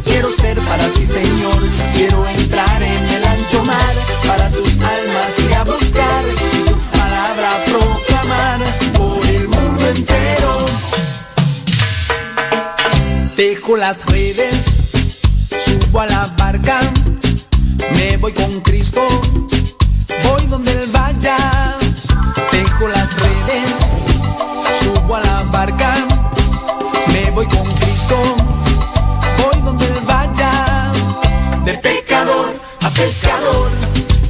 quiero 0.04 0.30
ser 0.30 0.60
para 0.60 0.86
ti, 0.90 1.06
Señor. 1.06 1.62
Quiero 1.94 2.28
entrar 2.28 2.84
en 2.84 3.04
el 3.16 3.24
ancho 3.26 3.64
mar 3.64 3.94
para 4.28 4.50
tus 4.50 4.74
almas 4.82 5.32
y 5.50 5.54
a 5.54 5.64
buscar 5.64 6.26
tu 6.68 6.78
palabra 6.98 7.50
proclamar 7.72 8.60
por 8.98 9.26
el 9.28 9.48
mundo 9.48 9.88
entero. 9.88 10.66
Dejo 13.38 13.78
las 13.78 14.06
redes, 14.08 14.66
subo 15.66 16.02
a 16.02 16.08
la 16.08 16.26
barca, 16.38 16.82
me 17.96 18.18
voy 18.18 18.34
con 18.34 18.60
Cristo, 18.60 19.02
voy 20.26 20.46
donde 20.48 20.83
con 27.46 27.66
Cristo, 27.66 28.16
voy 29.38 29.62
donde 29.64 29.86
Él 29.86 30.00
vaya. 30.06 30.92
De 31.66 31.74
pecador 31.76 32.54
a 32.82 32.90
pescador, 32.90 33.72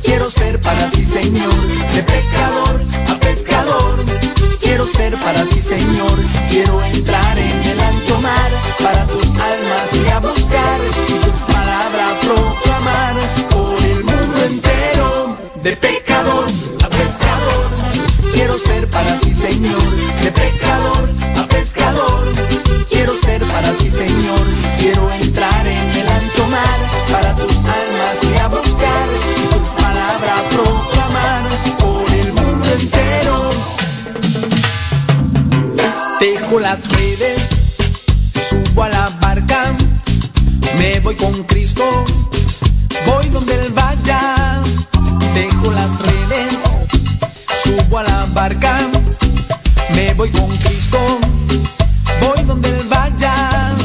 quiero 0.03 0.30
ser 0.30 0.59
para 0.61 0.89
ti, 0.91 1.03
Señor. 1.03 1.53
De 1.95 2.03
pecador 2.03 2.86
a 3.07 3.16
pescador, 3.20 4.05
quiero 4.61 4.86
ser 4.86 5.18
para 5.18 5.45
ti, 5.45 5.59
Señor. 5.59 6.18
Quiero 6.49 6.84
entrar 6.84 7.38
en 7.38 7.64
el 7.72 7.80
ancho 7.80 8.22
mar, 8.22 8.51
para 8.84 9.05
tus 9.07 9.28
almas 9.51 9.88
y 9.93 10.09
a 10.09 10.20
buscar 10.20 10.80
tu 11.07 11.53
palabra 11.53 12.05
proclamar 12.22 13.14
por 13.49 13.86
el 13.86 14.03
mundo 14.03 14.45
entero. 14.45 15.38
De 15.64 15.76
pecador 15.78 16.45
Quiero 18.44 18.58
ser 18.58 18.89
para 18.89 19.20
ti, 19.22 19.32
Señor. 19.32 19.96
De 20.22 20.32
pecador 20.32 21.10
a 21.38 21.48
pescador. 21.48 22.24
Quiero 22.89 23.16
ser 23.16 23.41
para 23.41 23.72
ti, 23.78 23.89
Señor. 23.89 24.46
Quiero 24.80 25.12
entrar 25.14 25.66
en 25.66 25.89
el 26.02 26.08
ancho 26.10 26.48
mar 26.48 26.80
para 27.10 27.34
tus 27.38 27.56
almas 27.56 28.16
y 28.22 28.38
a 28.38 28.48
buscar 28.50 29.08
tu 29.50 29.82
palabra 29.82 30.34
proclamar 30.52 31.44
por 31.80 32.14
el 32.14 32.34
mundo 32.34 32.66
entero. 32.82 33.50
Dejo 36.20 36.60
las 36.60 36.91
redes, 36.91 37.50
subo 38.50 38.84
a 38.84 38.89
la 38.89 39.10
barca, 39.22 39.74
me 40.80 41.00
voy 41.00 41.16
con 41.16 41.44
Cristo, 41.44 41.86
voy 43.06 43.30
donde 43.30 43.56
Él 43.56 43.72
vaya. 43.72 44.62
Dejo 45.34 45.72
las 45.72 45.98
redes, 46.02 46.53
subo 47.64 47.97
a 47.99 48.03
la 48.03 48.26
barca, 48.34 48.78
me 49.95 50.14
voy 50.14 50.30
con 50.32 50.49
Cristo, 50.57 50.97
voy 52.22 52.43
donde 52.45 52.70
Él 52.70 52.88
vaya. 52.89 53.76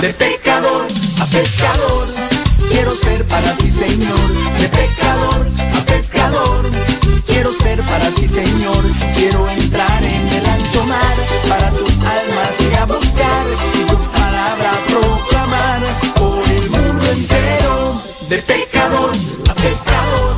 De 0.00 0.12
pecador 0.12 0.86
a 1.20 1.26
pescador, 1.26 2.06
quiero 2.70 2.94
ser 2.94 3.24
para 3.24 3.56
ti, 3.56 3.65
Señor. 3.76 4.32
De 4.58 4.68
pecador 4.70 5.50
a 5.74 5.84
pescador, 5.84 6.62
quiero 7.26 7.52
ser 7.52 7.78
para 7.82 8.10
ti, 8.12 8.26
Señor. 8.26 8.82
Quiero 9.14 9.50
entrar 9.50 10.02
en 10.02 10.28
el 10.28 10.46
ancho 10.46 10.84
mar 10.86 11.16
para 11.46 11.70
tus 11.72 11.94
almas 12.00 12.50
y 12.58 12.74
a 12.74 12.84
buscar 12.86 13.44
y 13.74 13.84
tu 13.90 13.98
palabra 14.12 14.70
proclamar 14.88 15.80
por 16.14 16.42
el 16.56 16.70
mundo 16.70 17.04
entero. 17.18 18.00
De 18.30 18.38
pecador 18.38 19.12
a 19.50 19.54
pescador, 19.54 20.34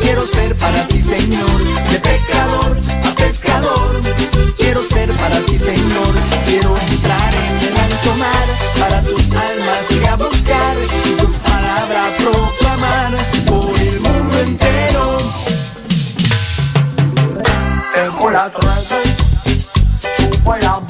quiero 0.00 0.24
ser 0.24 0.54
para 0.54 0.86
ti, 0.86 1.02
Señor. 1.02 1.58
De 1.90 1.98
pecador 1.98 2.76
a 3.06 3.14
pescador, 3.16 4.02
quiero 4.56 4.82
ser 4.82 5.12
para 5.14 5.40
ti, 5.40 5.56
Señor. 5.58 6.14
Quiero 6.46 6.76
entrar 6.78 7.34
en 7.34 7.58
el 7.68 7.76
ancho 7.76 8.14
mar 8.18 8.46
para 8.78 9.02
tus 9.02 9.32
almas 9.32 9.90
y 9.90 10.04
a 10.06 10.14
buscar 10.14 10.76
entero. 14.48 15.18
Dejo 17.94 18.30
la 18.30 18.48
redes, 18.48 19.66
subo 20.16 20.52
a 20.52 20.80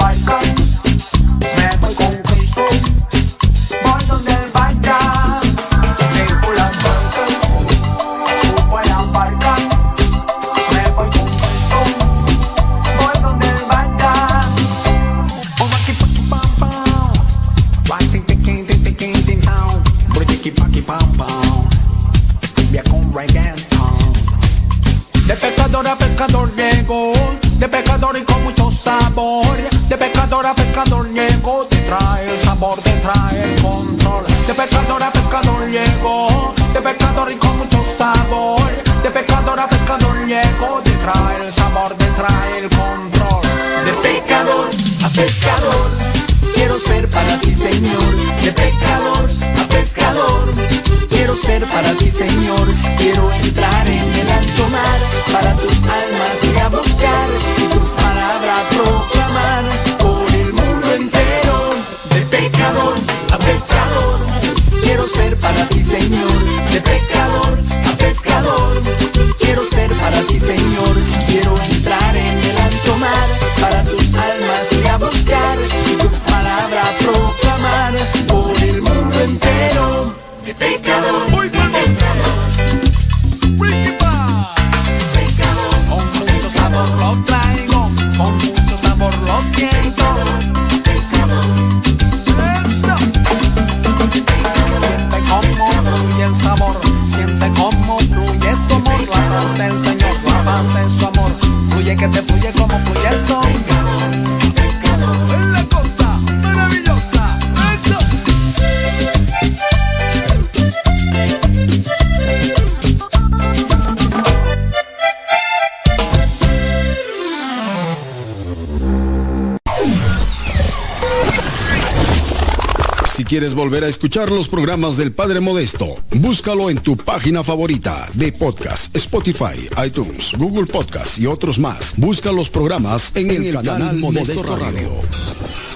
quieres 123.49 123.55
volver 123.55 123.85
a 123.85 123.89
escuchar 123.89 124.31
los 124.31 124.49
programas 124.49 124.97
del 124.97 125.13
Padre 125.13 125.41
Modesto, 125.41 125.95
búscalo 126.17 126.71
en 126.71 126.79
tu 126.79 126.97
página 126.97 127.43
favorita 127.43 128.09
de 128.15 128.33
podcast, 128.33 128.95
Spotify, 128.95 129.69
iTunes, 129.87 130.33
Google 130.37 130.67
Podcast 130.67 131.19
y 131.19 131.27
otros 131.27 131.59
más. 131.59 131.95
Busca 131.97 132.33
los 132.33 132.51
programas 132.51 133.13
en, 133.15 133.31
el, 133.31 133.55
canal, 133.55 133.97
Modesto, 133.97 134.57
Radio. 134.57 134.91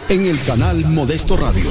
En 0.08 0.26
el 0.26 0.38
canal 0.44 0.84
Modesto 0.86 1.36
Radio. 1.36 1.70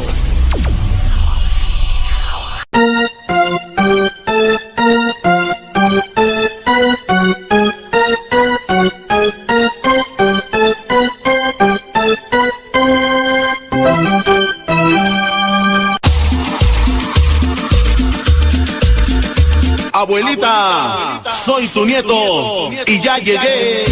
Y 22.87 23.01
ya 23.01 23.17
llegué. 23.17 23.85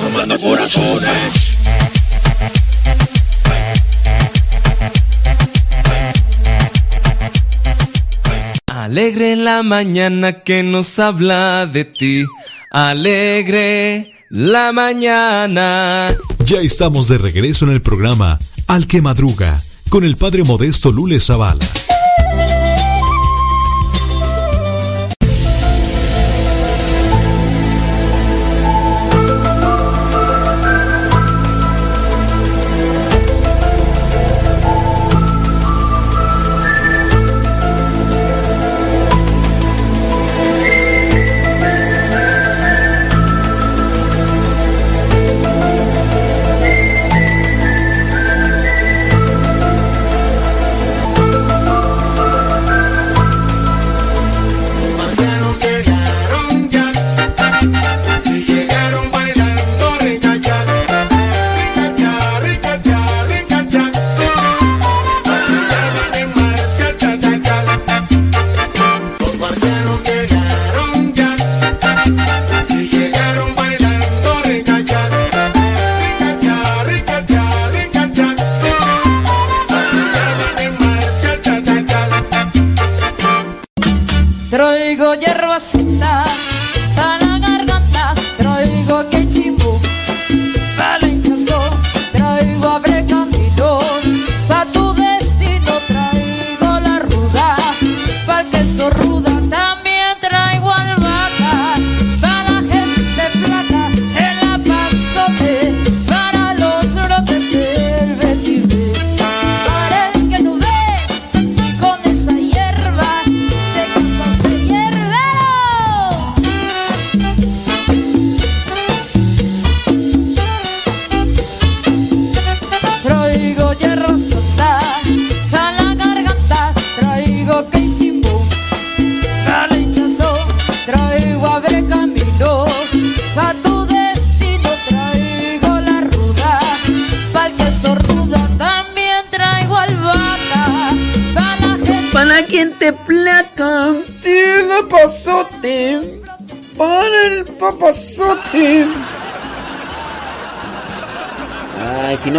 Tomando 0.00 0.38
corazones. 0.38 1.52
Alegre 8.66 9.36
la 9.36 9.62
mañana 9.62 10.42
que 10.42 10.62
nos 10.62 10.98
habla 10.98 11.66
de 11.66 11.84
ti. 11.84 12.24
Alegre 12.70 14.12
la 14.28 14.72
mañana. 14.72 16.16
Ya 16.44 16.60
estamos 16.60 17.08
de 17.08 17.18
regreso 17.18 17.64
en 17.64 17.72
el 17.72 17.80
programa 17.80 18.38
Al 18.72 18.86
que 18.86 19.02
Madruga 19.02 19.58
con 19.90 20.02
el 20.02 20.16
Padre 20.16 20.44
Modesto 20.44 20.90
Lule 20.90 21.20
Zavala. 21.20 21.81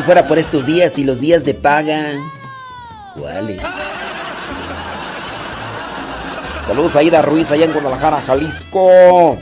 Fuera 0.03 0.27
por 0.27 0.37
estos 0.37 0.65
días 0.65 0.99
y 0.99 1.03
los 1.03 1.19
días 1.19 1.43
de 1.43 1.53
paga. 1.53 2.13
¿Cuáles? 3.15 3.61
Saludos 6.67 6.95
a 6.95 7.03
Ida 7.03 7.21
Ruiz 7.21 7.51
allá 7.51 7.65
en 7.65 7.73
Guadalajara, 7.73 8.21
Jalisco. 8.21 9.37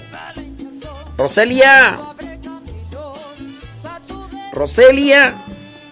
Roselia. 1.18 1.97
Roselia. 4.53 5.34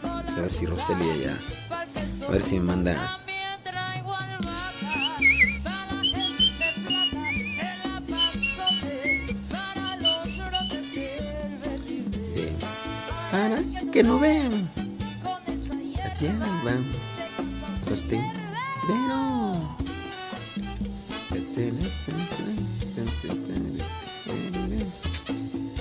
A 0.03 0.41
ver 0.41 0.51
si 0.51 0.65
Roselia 0.65 1.15
ya. 1.15 2.27
A 2.27 2.31
ver 2.31 2.41
si 2.41 2.59
me 2.59 2.65
manda. 2.65 3.19
que 13.91 14.03
no 14.03 14.19
vean. 14.19 14.48
Van. 16.27 16.83
Sostén. 17.87 18.21
Pero. 18.87 19.77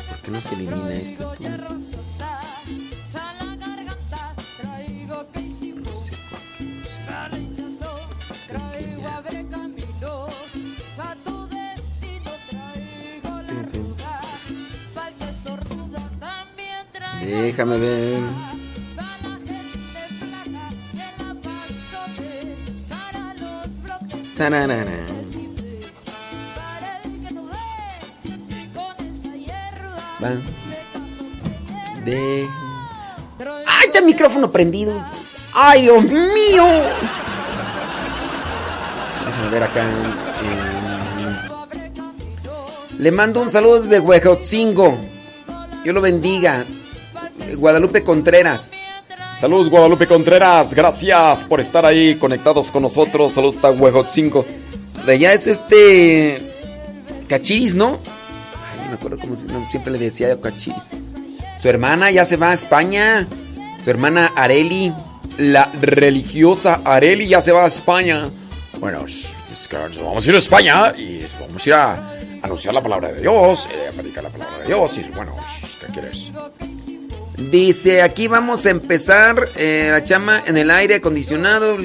¿Por 0.09 0.23
qué 0.23 0.31
no 0.31 0.41
se 0.41 0.55
elimina 0.55 0.93
esto? 0.93 1.35
Déjame 17.21 17.79
ver. 17.79 18.58
Sananana. 24.39 25.05
Va. 30.23 30.31
De. 32.05 32.47
¡Ay, 33.67 33.87
está 33.87 33.99
el 33.99 34.05
micrófono 34.05 34.49
prendido! 34.49 34.93
¡Ay, 35.53 35.83
Dios 35.83 36.05
mío! 36.05 36.67
Déjame 39.27 39.51
ver 39.51 39.63
acá. 39.65 39.87
Le 42.97 43.11
mando 43.11 43.43
un 43.43 43.51
saludo 43.51 43.83
desde 43.83 43.99
Huejotzingo. 43.99 44.97
Dios 45.83 45.93
lo 45.93 46.01
bendiga. 46.01 46.65
Guadalupe 47.57 48.05
Contreras. 48.05 48.78
Saludos 49.41 49.71
Guadalupe 49.71 50.09
Contreras, 50.09 50.75
gracias 50.75 51.45
por 51.45 51.61
estar 51.61 51.87
ahí 51.87 52.17
conectados 52.17 52.73
con 52.73 52.83
nosotros. 52.83 53.35
Saludos 53.35 53.63
a 53.63 53.71
Huejot 53.71 54.11
5. 54.11 54.45
De 55.07 55.13
allá 55.13 55.33
es 55.33 55.47
este 55.47 56.43
Cachiris, 57.29 57.77
¿no? 57.77 58.01
Ay, 58.73 58.81
no 58.83 58.89
me 58.89 58.95
acuerdo 58.95 59.17
cómo 59.19 59.37
siempre 59.71 59.93
le 59.93 59.99
decía 60.01 60.29
yo 60.29 60.41
Cachiris. 60.41 60.91
Su 61.57 61.69
hermana 61.69 62.11
ya 62.11 62.25
se 62.25 62.37
va 62.37 62.51
a 62.51 62.53
España. 62.53 63.29
Su 63.85 63.91
hermana 63.91 64.33
Areli, 64.35 64.93
la 65.39 65.71
religiosa 65.81 66.81
Areli 66.85 67.29
ya 67.29 67.41
se 67.41 67.53
va 67.53 67.65
a 67.65 67.69
España. 67.69 68.29
Bueno, 68.81 69.05
vamos 70.03 70.27
a 70.27 70.31
ir 70.31 70.35
a 70.35 70.39
España 70.39 70.95
y 70.99 71.23
vamos 71.41 71.65
a 71.65 71.69
ir 71.69 71.75
a 71.75 72.13
anunciar 72.43 72.75
la 72.75 72.83
palabra 72.83 73.13
de 73.13 73.21
Dios, 73.21 73.69
eh, 73.73 73.89
a 73.89 73.93
predicar 73.93 74.25
la 74.25 74.31
palabra 74.31 74.59
de 74.59 74.67
Dios 74.67 74.99
y 74.99 75.03
bueno, 75.11 75.37
¿qué 75.81 75.93
quieres? 75.93 76.33
Dice, 77.39 78.03
aquí 78.03 78.27
vamos 78.27 78.67
a 78.67 78.71
empezar 78.71 79.49
eh, 79.57 79.89
la 79.93 80.03
chama 80.03 80.43
en 80.45 80.57
el 80.57 80.73
aire 80.73 80.97
acondicionado. 80.97 81.79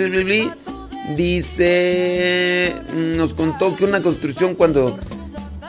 Dice, 1.15 2.75
nos 2.95 3.35
contó 3.35 3.75
que 3.75 3.85
una 3.85 4.01
construcción 4.01 4.55
cuando 4.55 4.97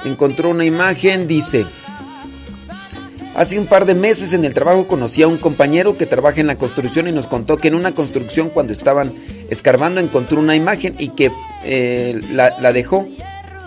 encontró 0.05 0.49
una 0.49 0.65
imagen, 0.65 1.29
dice, 1.29 1.67
hace 3.37 3.59
un 3.59 3.67
par 3.67 3.85
de 3.85 3.95
meses 3.95 4.33
en 4.33 4.47
el 4.47 4.55
trabajo 4.55 4.89
conocí 4.89 5.23
a 5.23 5.29
un 5.29 5.37
compañero 5.37 5.99
que 5.99 6.07
trabaja 6.07 6.41
en 6.41 6.47
la 6.47 6.57
construcción 6.57 7.07
y 7.07 7.13
nos 7.13 7.27
contó 7.27 7.59
que 7.59 7.69
en 7.69 7.75
una 7.75 7.93
construcción 7.93 8.49
cuando 8.49 8.73
estaban 8.73 9.13
escarbando 9.51 10.01
encontró 10.01 10.39
una 10.41 10.57
imagen 10.57 10.95
y 10.99 11.11
que 11.11 11.31
eh, 11.63 12.19
la, 12.33 12.59
la 12.59 12.73
dejó 12.73 13.07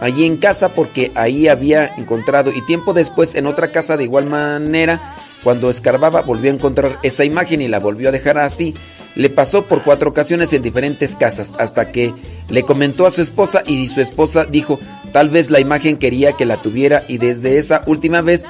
allí 0.01 0.25
en 0.25 0.37
casa 0.37 0.69
porque 0.69 1.11
ahí 1.13 1.47
había 1.47 1.93
encontrado 1.95 2.51
y 2.51 2.61
tiempo 2.65 2.93
después 2.93 3.35
en 3.35 3.45
otra 3.45 3.71
casa 3.71 3.97
de 3.97 4.03
igual 4.05 4.25
manera 4.25 4.99
cuando 5.47 5.69
escarbaba 5.69 6.23
volvió 6.23 6.51
a 6.51 6.55
encontrar 6.55 6.99
esa 7.03 7.23
imagen 7.23 7.61
y 7.61 7.69
la 7.69 7.79
volvió 7.79 8.09
a 8.09 8.11
dejar 8.11 8.37
así. 8.37 8.73
Le 9.15 9.29
pasó 9.29 9.63
por 9.63 9.81
cuatro 9.81 10.09
ocasiones 10.09 10.51
en 10.51 10.61
diferentes 10.61 11.15
casas 11.15 11.53
hasta 11.57 11.89
que 11.93 12.13
le 12.49 12.63
comentó 12.63 13.05
a 13.05 13.11
su 13.11 13.21
esposa 13.21 13.63
y 13.65 13.87
su 13.87 14.01
esposa 14.01 14.43
dijo 14.43 14.77
tal 15.13 15.29
vez 15.29 15.49
la 15.49 15.61
imagen 15.61 15.95
quería 15.95 16.33
que 16.33 16.43
la 16.43 16.57
tuviera 16.57 17.01
y 17.07 17.17
desde 17.17 17.57
esa 17.57 17.83
última 17.85 18.19
vez 18.19 18.43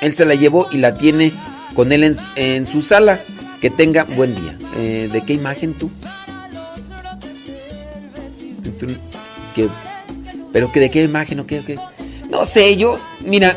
él 0.00 0.12
se 0.12 0.24
la 0.24 0.34
llevó 0.34 0.66
y 0.72 0.78
la 0.78 0.92
tiene 0.94 1.32
con 1.76 1.92
él 1.92 2.16
en, 2.34 2.66
su 2.66 2.82
sala. 2.82 3.20
Que 3.60 3.70
tenga 3.70 4.02
buen 4.02 4.34
día. 4.34 4.58
Eh, 4.76 5.08
¿De 5.12 5.22
qué 5.22 5.34
imagen 5.34 5.74
tú? 5.74 5.88
Tú, 8.80 8.88
¿qué? 9.54 9.68
¿Pero 10.52 10.72
que 10.72 10.80
de 10.80 10.90
qué 10.90 11.04
imagen 11.04 11.38
o 11.38 11.46
qué? 11.46 11.78
No 12.28 12.44
sé, 12.44 12.76
yo, 12.76 12.98
mira. 13.24 13.54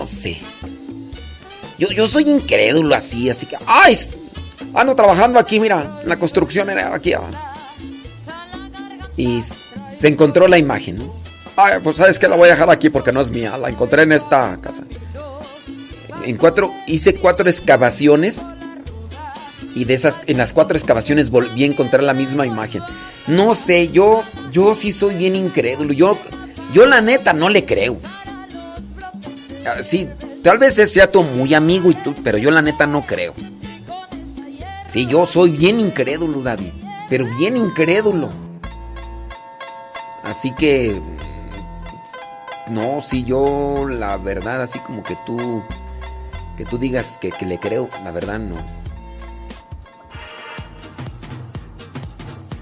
No 0.00 0.06
sé. 0.06 0.38
Yo, 1.76 1.88
yo 1.88 2.06
soy 2.06 2.30
incrédulo 2.30 2.94
así, 2.94 3.28
así 3.28 3.44
que. 3.44 3.58
¡Ay! 3.66 3.94
Ando 4.72 4.94
trabajando 4.94 5.38
aquí, 5.38 5.60
mira. 5.60 6.00
La 6.06 6.18
construcción 6.18 6.70
era 6.70 6.94
aquí. 6.94 7.12
Y 9.18 9.42
se 9.42 10.08
encontró 10.08 10.48
la 10.48 10.56
imagen, 10.56 10.96
¿no? 10.96 11.14
Ay, 11.54 11.80
pues 11.84 11.96
sabes 11.96 12.18
que 12.18 12.28
la 12.28 12.36
voy 12.36 12.48
a 12.48 12.52
dejar 12.52 12.70
aquí 12.70 12.88
porque 12.88 13.12
no 13.12 13.20
es 13.20 13.30
mía. 13.30 13.58
La 13.58 13.68
encontré 13.68 14.04
en 14.04 14.12
esta 14.12 14.56
casa. 14.62 14.84
En 16.24 16.38
cuatro, 16.38 16.72
hice 16.86 17.16
cuatro 17.16 17.50
excavaciones. 17.50 18.54
Y 19.74 19.84
de 19.84 19.92
esas, 19.92 20.22
en 20.26 20.38
las 20.38 20.54
cuatro 20.54 20.78
excavaciones 20.78 21.28
volví 21.28 21.64
a 21.64 21.66
encontrar 21.66 22.02
la 22.02 22.14
misma 22.14 22.46
imagen. 22.46 22.82
No 23.26 23.52
sé, 23.52 23.88
yo, 23.88 24.22
yo 24.50 24.74
sí 24.74 24.92
soy 24.92 25.16
bien 25.16 25.36
incrédulo. 25.36 25.92
Yo, 25.92 26.18
yo 26.72 26.86
la 26.86 27.02
neta 27.02 27.34
no 27.34 27.50
le 27.50 27.66
creo. 27.66 27.98
Ah, 29.66 29.82
Sí, 29.82 30.08
tal 30.42 30.58
vez 30.58 30.74
sea 30.74 31.10
tu 31.10 31.22
muy 31.22 31.54
amigo 31.54 31.90
y 31.90 31.94
tú, 31.94 32.14
pero 32.24 32.38
yo 32.38 32.50
la 32.50 32.62
neta 32.62 32.86
no 32.86 33.02
creo. 33.02 33.34
Sí, 34.86 35.06
yo 35.06 35.26
soy 35.26 35.50
bien 35.50 35.78
incrédulo, 35.78 36.42
David. 36.42 36.72
Pero 37.08 37.26
bien 37.38 37.56
incrédulo. 37.56 38.28
Así 40.22 40.52
que... 40.52 41.00
No, 42.68 43.00
sí, 43.00 43.24
yo 43.24 43.86
la 43.88 44.16
verdad, 44.16 44.62
así 44.62 44.78
como 44.80 45.02
que 45.02 45.16
tú... 45.26 45.62
Que 46.56 46.64
tú 46.64 46.78
digas 46.78 47.18
que, 47.20 47.30
que 47.30 47.46
le 47.46 47.58
creo, 47.58 47.88
la 48.04 48.10
verdad 48.10 48.38
no. 48.38 48.56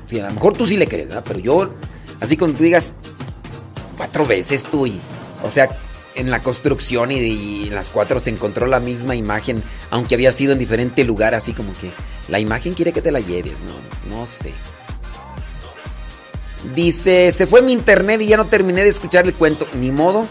Sí, 0.09 0.20
a 0.20 0.28
lo 0.28 0.34
mejor 0.34 0.57
tú 0.57 0.66
sí 0.66 0.76
le 0.76 0.86
crees, 0.86 1.09
¿verdad? 1.09 1.24
Pero 1.26 1.40
yo, 1.40 1.74
así 2.20 2.36
como 2.36 2.55
tú 2.55 2.62
digas, 2.62 2.94
cuatro 3.96 4.26
veces 4.26 4.64
tú 4.64 4.86
y... 4.86 4.99
O 5.42 5.51
sea, 5.51 5.68
en 6.18 6.30
la 6.30 6.42
construcción 6.42 7.10
y, 7.12 7.16
y 7.16 7.68
en 7.68 7.74
las 7.74 7.88
cuatro 7.88 8.20
se 8.20 8.30
encontró 8.30 8.66
la 8.66 8.80
misma 8.80 9.16
imagen, 9.16 9.62
aunque 9.90 10.14
había 10.14 10.32
sido 10.32 10.52
en 10.52 10.58
diferente 10.58 11.04
lugar, 11.04 11.34
así 11.34 11.52
como 11.52 11.72
que 11.78 11.90
la 12.28 12.38
imagen 12.38 12.74
quiere 12.74 12.92
que 12.92 13.00
te 13.00 13.10
la 13.10 13.20
lleves, 13.20 13.54
no, 13.60 14.16
no 14.16 14.26
sé. 14.26 14.52
Dice, 16.74 17.32
se 17.32 17.46
fue 17.46 17.62
mi 17.62 17.72
internet 17.72 18.20
y 18.20 18.26
ya 18.26 18.36
no 18.36 18.46
terminé 18.46 18.82
de 18.82 18.88
escuchar 18.88 19.24
el 19.26 19.32
cuento. 19.34 19.66
Ni 19.74 19.92
modo. 19.92 20.26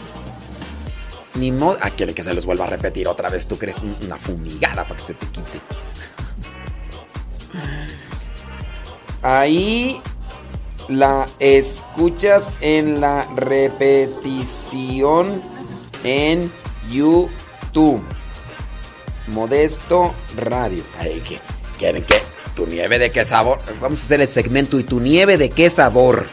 Ni 1.35 1.51
modo. 1.51 1.77
Ah, 1.81 1.89
quiere 1.89 2.13
que 2.13 2.21
se 2.21 2.33
los 2.33 2.45
vuelva 2.45 2.65
a 2.65 2.69
repetir 2.69 3.07
otra 3.07 3.29
vez. 3.29 3.47
Tú 3.47 3.57
crees 3.57 3.79
una 3.79 4.17
fumigada 4.17 4.83
para 4.83 4.97
que 4.97 5.01
se 5.01 5.13
te 5.13 5.25
quite. 5.27 5.61
Ahí 9.21 10.01
la 10.89 11.25
escuchas 11.39 12.53
en 12.61 12.99
la 13.01 13.25
repetición 13.35 14.01
en 16.03 16.51
YouTube. 16.89 18.01
Modesto 19.27 20.13
Radio. 20.35 20.83
Ay, 20.99 21.21
¿qué? 21.27 21.39
¿Quieren 21.77 22.03
qué? 22.03 22.21
¿Tu 22.55 22.65
nieve 22.65 22.97
de 22.97 23.11
qué 23.11 23.25
sabor? 23.25 23.59
Vamos 23.81 24.01
a 24.01 24.05
hacer 24.05 24.21
el 24.21 24.27
segmento. 24.27 24.79
¿Y 24.79 24.83
tu 24.83 24.99
nieve 24.99 25.37
de 25.37 25.49
qué 25.49 25.69
sabor? 25.69 26.27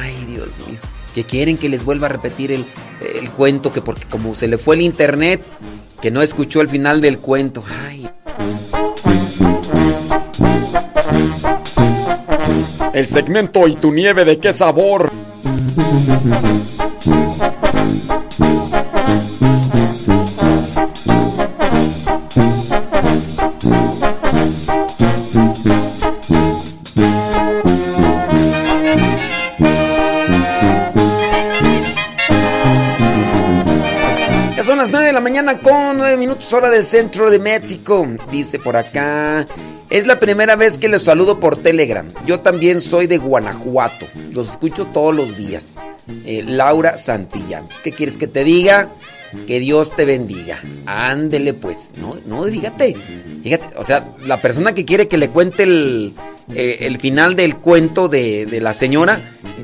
Ay, 0.00 0.16
Dios 0.26 0.58
mío. 0.66 0.78
Que 1.14 1.24
quieren 1.24 1.56
que 1.56 1.68
les 1.68 1.84
vuelva 1.84 2.06
a 2.06 2.10
repetir 2.10 2.50
el, 2.50 2.66
el 3.14 3.30
cuento, 3.30 3.72
que 3.72 3.80
porque 3.80 4.04
como 4.04 4.34
se 4.34 4.48
le 4.48 4.58
fue 4.58 4.74
el 4.74 4.80
internet, 4.80 5.42
que 6.00 6.10
no 6.10 6.22
escuchó 6.22 6.60
el 6.60 6.68
final 6.68 7.00
del 7.00 7.18
cuento. 7.18 7.62
Ay. 7.86 8.08
El 12.94 13.06
segmento 13.06 13.66
¿Y 13.66 13.74
tu 13.74 13.90
nieve 13.90 14.24
de 14.24 14.38
qué 14.38 14.52
sabor? 14.52 15.10
Mañana 35.24 35.58
con 35.58 35.96
9 35.96 36.18
minutos 36.18 36.52
hora 36.52 36.68
del 36.68 36.84
centro 36.84 37.30
de 37.30 37.38
México. 37.38 38.06
Dice 38.30 38.58
por 38.58 38.76
acá. 38.76 39.46
Es 39.88 40.06
la 40.06 40.20
primera 40.20 40.54
vez 40.54 40.76
que 40.76 40.86
les 40.86 41.02
saludo 41.02 41.40
por 41.40 41.56
Telegram. 41.56 42.06
Yo 42.26 42.40
también 42.40 42.82
soy 42.82 43.06
de 43.06 43.16
Guanajuato. 43.16 44.06
Los 44.32 44.50
escucho 44.50 44.84
todos 44.84 45.14
los 45.14 45.34
días. 45.38 45.76
Eh, 46.26 46.44
Laura 46.46 46.98
Santillán. 46.98 47.66
¿Qué 47.82 47.90
quieres 47.90 48.18
que 48.18 48.26
te 48.26 48.44
diga? 48.44 48.90
Que 49.46 49.60
Dios 49.60 49.96
te 49.96 50.04
bendiga. 50.04 50.60
Ándele 50.84 51.54
pues. 51.54 51.92
No, 51.98 52.18
no, 52.26 52.44
fíjate. 52.44 52.94
Fíjate. 53.42 53.78
O 53.78 53.82
sea, 53.82 54.04
la 54.26 54.42
persona 54.42 54.74
que 54.74 54.84
quiere 54.84 55.08
que 55.08 55.16
le 55.16 55.30
cuente 55.30 55.62
el, 55.62 56.12
eh, 56.54 56.80
el 56.80 56.98
final 56.98 57.34
del 57.34 57.56
cuento 57.56 58.08
de, 58.08 58.44
de 58.44 58.60
la 58.60 58.74
señora, 58.74 59.22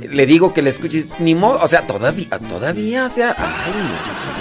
le 0.09 0.25
digo 0.25 0.55
que 0.55 0.63
le 0.63 0.71
escuche. 0.71 1.05
Ni 1.19 1.35
modo. 1.35 1.61
O 1.63 1.69
sea, 1.69 1.87
todavía, 1.87 2.39
todavía, 2.49 3.05
o 3.05 3.11
sea. 3.11 3.35
Ay, 3.37 3.73
no. 3.75 4.40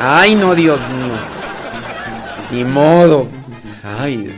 Ay, 0.00 0.34
no, 0.34 0.54
Dios 0.54 0.80
mío. 0.90 1.14
Ni 2.52 2.64
modo. 2.64 3.26
Ay. 3.82 4.28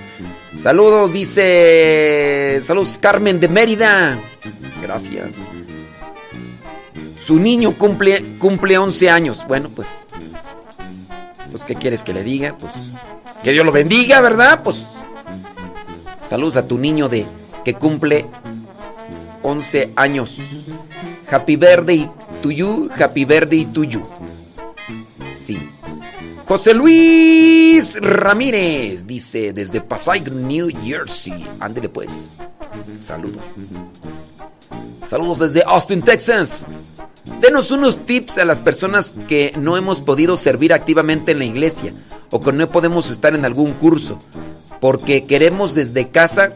Saludos, 0.61 1.13
dice. 1.13 2.61
Saludos, 2.63 2.99
Carmen 3.01 3.41
de 3.41 3.49
Mérida. 3.49 4.19
Gracias. 4.83 5.39
Su 7.19 7.39
niño 7.39 7.73
cumple, 7.77 8.23
cumple 8.39 8.79
11 8.79 9.11
años. 9.11 9.45
Bueno, 9.47 9.69
pues. 9.75 9.89
Pues, 11.51 11.65
¿qué 11.65 11.75
quieres 11.75 12.03
que 12.03 12.13
le 12.13 12.23
diga? 12.23 12.57
Pues. 12.59 12.73
Que 13.43 13.53
Dios 13.53 13.65
lo 13.65 13.73
bendiga, 13.73 14.21
¿verdad? 14.21 14.63
Pues. 14.63 14.87
Saludos 16.27 16.57
a 16.57 16.67
tu 16.67 16.79
niño 16.79 17.09
de 17.09 17.27
que 17.65 17.75
cumple 17.75 18.27
11 19.43 19.93
años. 19.97 20.39
Happy 21.31 21.57
birthday 21.57 22.11
to 22.43 22.51
you, 22.51 22.91
happy 22.99 23.25
birthday 23.25 23.65
to 23.67 23.85
you. 23.85 24.09
Sí. 25.41 25.59
José 26.47 26.75
Luis 26.75 27.99
Ramírez 28.01 29.07
dice 29.07 29.53
desde 29.53 29.81
Passaic, 29.81 30.29
New 30.31 30.69
Jersey. 30.83 31.47
Ándele 31.61 31.89
pues. 31.89 32.35
Saludos. 33.01 33.41
Saludos 35.07 35.39
desde 35.39 35.63
Austin, 35.65 36.03
Texas. 36.03 36.67
Denos 37.41 37.71
unos 37.71 38.05
tips 38.05 38.39
a 38.39 38.45
las 38.45 38.61
personas 38.61 39.13
que 39.29 39.55
no 39.57 39.77
hemos 39.77 40.01
podido 40.01 40.37
servir 40.37 40.73
activamente 40.73 41.33
en 41.33 41.39
la 41.39 41.45
iglesia 41.45 41.93
o 42.31 42.41
que 42.41 42.53
no 42.53 42.69
podemos 42.69 43.11
estar 43.11 43.35
en 43.35 43.45
algún 43.45 43.73
curso 43.73 44.19
porque 44.81 45.25
queremos 45.25 45.75
desde 45.75 46.09
casa 46.09 46.53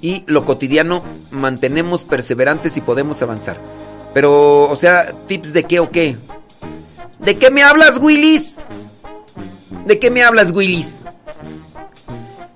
y 0.00 0.24
lo 0.26 0.44
cotidiano 0.44 1.02
mantenemos 1.30 2.04
perseverantes 2.04 2.76
y 2.76 2.80
podemos 2.80 3.20
avanzar. 3.22 3.56
Pero, 4.14 4.70
o 4.70 4.76
sea, 4.76 5.12
tips 5.26 5.52
de 5.52 5.64
qué 5.64 5.80
o 5.80 5.90
qué. 5.90 6.16
¿De 7.28 7.36
qué 7.36 7.50
me 7.50 7.62
hablas, 7.62 7.98
Willis? 7.98 8.56
¿De 9.84 9.98
qué 9.98 10.10
me 10.10 10.22
hablas, 10.22 10.50
Willis? 10.50 11.02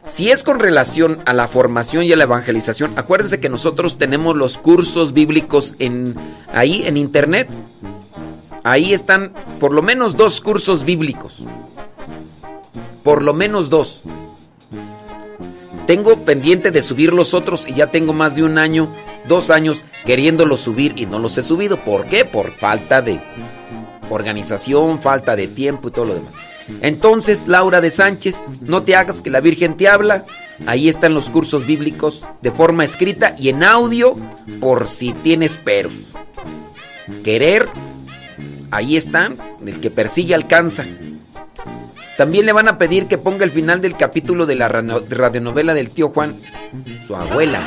Si 0.03 0.31
es 0.31 0.43
con 0.43 0.61
relación 0.61 1.19
a 1.27 1.35
la 1.35 1.47
formación 1.47 2.05
y 2.05 2.12
a 2.15 2.16
la 2.16 2.23
evangelización, 2.23 2.94
acuérdense 2.97 3.39
que 3.39 3.51
nosotros 3.51 3.99
tenemos 3.99 4.35
los 4.35 4.57
cursos 4.57 5.12
bíblicos 5.12 5.74
en 5.78 6.16
ahí 6.55 6.86
en 6.86 6.97
internet. 6.97 7.51
Ahí 8.65 8.94
están 8.94 9.35
por 9.61 9.74
lo 9.74 9.82
menos 9.82 10.16
dos 10.16 10.40
cursos 10.40 10.85
bíblicos. 10.85 11.44
Por 13.05 13.23
lo 13.23 13.35
menos 13.35 13.69
dos. 13.69 14.01
Tengo 15.86 16.16
pendiente 16.24 16.70
de 16.70 16.81
subir 16.81 17.12
los 17.12 17.35
otros 17.35 17.69
y 17.69 17.74
ya 17.74 17.89
tengo 17.89 18.15
más 18.15 18.35
de 18.35 18.43
un 18.43 18.57
año, 18.57 18.89
dos 19.28 19.51
años 19.51 19.85
queriéndolos 20.07 20.61
subir 20.61 20.94
y 20.97 21.05
no 21.05 21.19
los 21.19 21.36
he 21.36 21.43
subido. 21.43 21.77
¿Por 21.77 22.07
qué? 22.07 22.24
Por 22.24 22.53
falta 22.53 23.03
de 23.03 23.20
organización, 24.13 25.01
falta 25.01 25.37
de 25.37 25.49
tiempo 25.49 25.89
y 25.89 25.91
todo 25.91 26.07
lo 26.07 26.15
demás. 26.15 26.35
Entonces, 26.81 27.47
Laura 27.47 27.81
de 27.81 27.91
Sánchez, 27.91 28.37
no 28.61 28.83
te 28.83 28.97
hagas 28.97 29.21
que 29.21 29.31
la 29.31 29.41
Virgen 29.41 29.77
te 29.77 29.89
habla. 29.89 30.25
Ahí 30.67 30.89
están 30.89 31.15
los 31.15 31.29
cursos 31.29 31.67
bíblicos 31.67 32.27
de 32.41 32.53
forma 32.53 32.85
escrita 32.85 33.35
y 33.39 33.49
en 33.49 33.65
audio 33.65 34.17
por 34.61 34.87
si 34.87 35.13
tienes 35.13 35.59
peros. 35.59 35.93
Querer, 37.25 37.69
ahí 38.71 38.97
están, 38.97 39.37
el 39.67 39.81
que 39.81 39.91
persigue 39.91 40.35
alcanza. 40.35 40.85
También 42.17 42.47
le 42.47 42.53
van 42.53 42.69
a 42.69 42.79
pedir 42.79 43.07
que 43.07 43.19
ponga 43.19 43.45
el 43.45 43.51
final 43.51 43.81
del 43.81 43.97
capítulo 43.97 44.47
de 44.47 44.55
la 44.55 44.69
radionovela 44.69 45.75
del 45.75 45.91
tío 45.91 46.11
Juan, 46.11 46.37
su 47.07 47.17
abuela. 47.17 47.61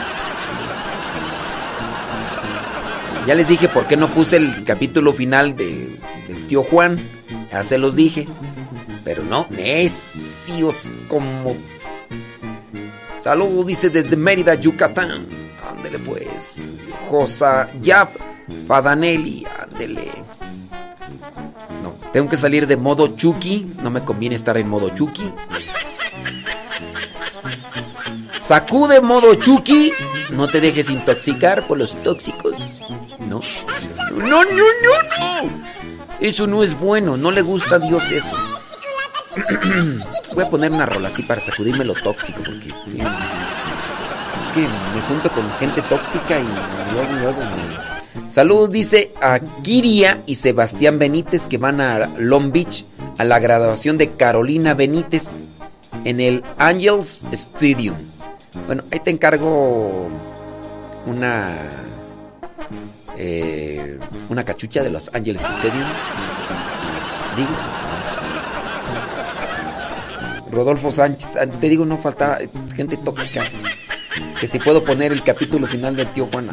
Ya 3.28 3.34
les 3.34 3.48
dije 3.48 3.68
por 3.68 3.88
qué 3.88 3.98
no 3.98 4.08
puse 4.10 4.38
el 4.38 4.64
capítulo 4.64 5.12
final 5.12 5.56
de, 5.56 5.98
tío 6.48 6.64
Juan. 6.64 7.00
Ya 7.52 7.64
se 7.64 7.78
los 7.78 7.96
dije. 7.96 8.28
Pero 9.04 9.24
no, 9.24 9.48
necios 9.50 10.90
como... 11.08 11.56
Saludos, 13.20 13.66
dice 13.66 13.90
desde 13.90 14.16
Mérida, 14.16 14.56
Yucatán. 14.56 15.28
Ándele 15.70 16.00
pues. 16.00 16.74
Josa 17.10 17.70
Yap 17.82 18.10
Padanelli, 18.68 19.46
ándele. 19.60 20.12
No, 21.84 21.94
tengo 22.12 22.30
que 22.30 22.38
salir 22.38 22.68
de 22.68 22.78
modo 22.78 23.16
Chucky. 23.16 23.66
No 23.82 23.90
me 23.90 24.04
conviene 24.04 24.36
estar 24.36 24.58
en 24.58 24.70
modo 24.70 24.90
Chucky. 24.90 25.32
Sacude 28.42 29.02
modo 29.02 29.34
Chucky. 29.36 29.92
No 30.32 30.48
te 30.48 30.62
dejes 30.62 30.90
intoxicar 30.90 31.68
por 31.68 31.78
los 31.80 31.96
tóxicos. 32.04 32.80
No. 33.20 33.42
No, 34.12 34.44
no, 34.44 34.44
no, 34.44 35.44
no. 35.44 35.50
Eso 36.20 36.48
no 36.48 36.64
es 36.64 36.78
bueno. 36.80 37.18
No 37.18 37.32
le 37.32 37.42
gusta 37.42 37.76
a 37.76 37.80
Dios 37.80 38.04
eso. 38.12 38.36
Voy 40.36 40.44
a 40.44 40.50
poner 40.50 40.72
una 40.72 40.86
rola 40.86 41.08
así 41.08 41.24
para 41.24 41.42
sacudirme 41.42 41.84
lo 41.84 41.94
tóxico. 41.94 42.42
Porque 42.44 42.74
sí, 42.86 43.00
es 43.00 44.54
que 44.54 44.62
me 44.62 45.02
junto 45.08 45.30
con 45.32 45.50
gente 45.54 45.82
tóxica 45.84 46.40
y 46.40 46.48
luego, 46.94 47.14
luego 47.22 47.40
me... 47.40 48.32
Salud, 48.32 48.70
dice 48.70 49.12
a 49.22 49.40
Kiria 49.62 50.22
y 50.26 50.36
Sebastián 50.36 51.00
Benítez 51.00 51.48
que 51.48 51.58
van 51.58 51.82
a 51.82 52.08
Long 52.18 52.52
Beach 52.52 52.86
a 53.18 53.24
la 53.24 53.40
graduación 53.40 53.98
de 53.98 54.12
Carolina 54.12 54.74
Benítez 54.74 55.48
en 56.06 56.20
el 56.20 56.44
Angels 56.58 57.24
Stadium. 57.32 57.96
Bueno, 58.68 58.84
ahí 58.92 59.00
te 59.00 59.12
encargo 59.12 60.10
una 61.06 61.85
eh, 63.18 64.00
una 64.30 64.44
cachucha 64.44 64.84
de 64.84 64.90
los 64.90 65.10
Angeles 65.14 65.42
Stadium. 65.42 65.86
Digo, 67.36 67.50
Rodolfo 70.52 70.92
Sánchez, 70.92 71.36
ah, 71.36 71.46
te 71.46 71.70
digo, 71.70 71.86
no 71.86 71.98
falta 71.98 72.40
gente 72.76 72.98
tóxica. 72.98 73.44
Que 74.40 74.48
si 74.48 74.60
puedo 74.60 74.84
poner 74.84 75.12
el 75.12 75.24
capítulo 75.24 75.68
final 75.68 75.96
del 75.96 76.08
tío 76.08 76.28
Juan. 76.32 76.50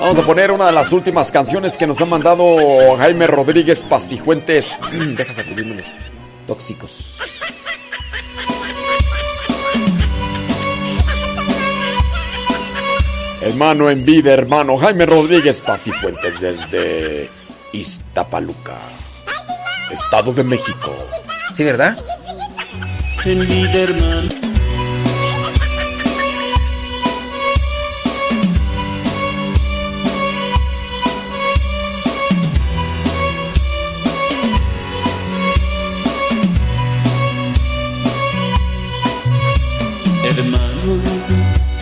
Vamos 0.00 0.18
a 0.18 0.22
poner 0.22 0.50
una 0.50 0.66
de 0.66 0.72
las 0.72 0.92
últimas 0.92 1.32
canciones 1.32 1.76
que 1.76 1.86
nos 1.86 2.00
ha 2.00 2.04
mandado 2.04 2.96
Jaime 2.96 3.26
Rodríguez 3.26 3.82
Pastijuentes. 3.84 4.78
Deja 5.16 5.34
sacudirme 5.34 5.82
tóxicos. 6.46 7.18
Hermano 13.42 13.90
en 13.90 14.04
vida, 14.04 14.32
hermano 14.32 14.76
Jaime 14.76 15.06
Rodríguez 15.06 15.60
Pastifuentes 15.60 16.40
desde 16.40 17.30
Iztapaluca, 17.72 18.76
Estado 19.90 20.32
de 20.32 20.42
México. 20.42 20.92
Sí, 21.54 21.62
¿verdad? 21.62 21.96
En 23.24 23.46
vida. 23.46 23.72
Hermano, 23.82 24.45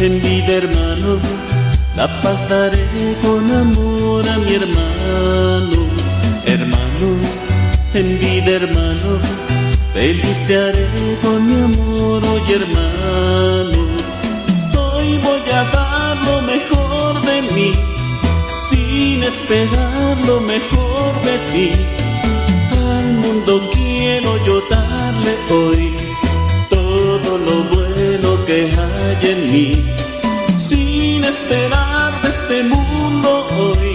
en 0.05 0.21
vida, 0.21 0.53
hermano, 0.53 1.19
la 1.97 2.07
paz 2.21 2.49
daré 2.49 2.87
con 3.23 3.51
amor 3.51 4.29
a 4.29 4.37
mi 4.39 4.55
hermano. 4.55 5.79
Hermano, 6.45 7.09
en 7.95 8.19
vida, 8.19 8.51
hermano, 8.61 9.19
feliz 9.95 10.39
te 10.47 10.57
haré 10.59 10.87
con 11.23 11.39
mi 11.47 11.57
amor, 11.69 12.23
oye 12.35 12.55
hermano. 12.61 13.81
Hoy 14.85 15.19
voy 15.27 15.51
a 15.61 15.65
dar 15.77 16.17
lo 16.29 16.43
mejor 16.53 17.23
de 17.23 17.43
mí, 17.55 17.73
sin 18.69 19.23
esperar 19.23 20.17
lo 20.27 20.41
mejor 20.41 21.11
de 21.29 21.37
ti. 21.51 21.71
Al 22.91 23.13
mundo 23.23 23.71
quiero 23.73 24.31
yo 24.45 24.61
darle 24.69 25.35
hoy 25.51 25.95
todo 26.69 27.39
lo 27.39 27.57
bueno 27.75 28.45
que 28.47 28.71
hay 28.71 29.31
en 29.31 29.53
mí, 29.53 29.85
esperar 31.39 32.23
de 32.23 32.29
este 32.29 32.63
mundo 32.65 33.47
hoy. 33.59 33.95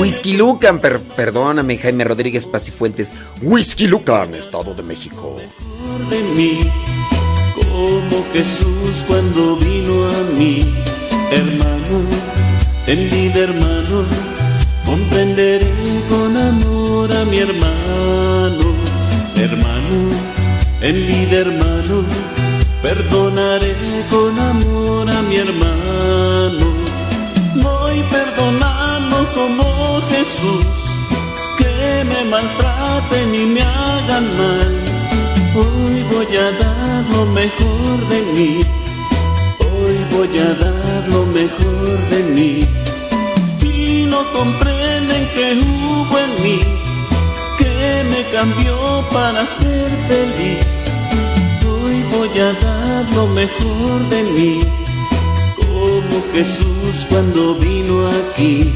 Whisky 0.00 0.32
Lucan, 0.36 0.80
per- 0.80 1.00
perdóname, 1.00 1.78
Jaime 1.78 2.04
Rodríguez 2.04 2.46
Pacifuentes. 2.46 3.12
Whisky 3.42 3.86
Lucan, 3.86 4.34
Estado 4.34 4.74
de 4.74 4.82
México. 4.82 5.36
de 6.10 6.20
mí, 6.36 6.58
como 7.54 8.24
Jesús 8.32 9.04
cuando 9.06 9.56
vino 9.56 9.94
a 10.08 10.20
mí, 10.38 10.64
hermano, 11.30 11.96
en 12.86 13.10
vida 13.10 13.38
hermano, 13.48 14.04
comprenderé 14.84 15.66
con 16.08 16.36
amor 16.36 17.12
a 17.16 17.24
mi 17.26 17.38
hermano, 17.38 18.64
hermano, 19.36 19.96
en 20.80 20.94
vida 21.06 21.36
hermano, 21.38 22.04
perdonaré 22.82 23.74
con 24.10 24.38
amor 24.38 25.08
a 25.08 25.22
mi 25.22 25.36
hermano, 25.36 26.66
voy 27.62 28.02
perdonando 28.10 29.16
como 29.34 30.00
Jesús, 30.10 30.66
que 31.58 32.04
me 32.10 32.24
maltraten 32.30 33.34
y 33.34 33.46
me 33.46 33.62
hagan 33.62 34.26
mal. 34.36 34.72
Hoy 35.54 36.02
voy 36.12 36.36
a 36.36 36.50
dar 36.62 37.04
lo 37.10 37.26
mejor 37.26 38.08
de 38.08 38.20
mí. 38.34 38.64
Hoy 39.60 39.96
voy 40.10 40.38
a 40.38 40.54
dar 40.64 41.08
lo 41.08 41.26
mejor 41.26 41.98
de 42.10 42.22
mí. 42.34 42.66
Y 43.62 44.06
no 44.06 44.20
comprenden 44.32 45.28
que 45.34 45.58
hubo 45.60 46.18
en 46.18 46.42
mí 46.42 46.60
que 47.58 48.04
me 48.10 48.24
cambió 48.32 49.04
para 49.12 49.44
ser 49.46 49.90
feliz. 50.08 50.81
Voy 52.32 52.40
a 52.40 52.52
dar 52.54 53.04
lo 53.14 53.26
mejor 53.26 54.08
de 54.08 54.22
mí. 54.22 54.60
Como 55.54 56.22
Jesús 56.32 57.06
cuando 57.10 57.54
vino 57.56 58.08
aquí. 58.08 58.72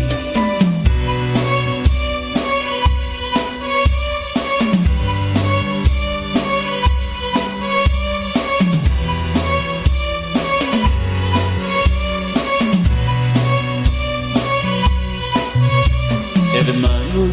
Hermano, 16.59 17.31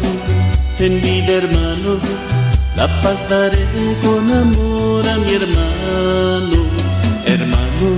en 0.78 1.02
vida 1.02 1.32
hermano, 1.34 1.98
la 2.76 2.86
paz 3.02 3.28
daré 3.28 3.66
con 4.02 4.30
amor 4.30 5.08
a 5.08 5.16
mi 5.18 5.32
hermano. 5.34 6.58
Hermano, 7.26 7.88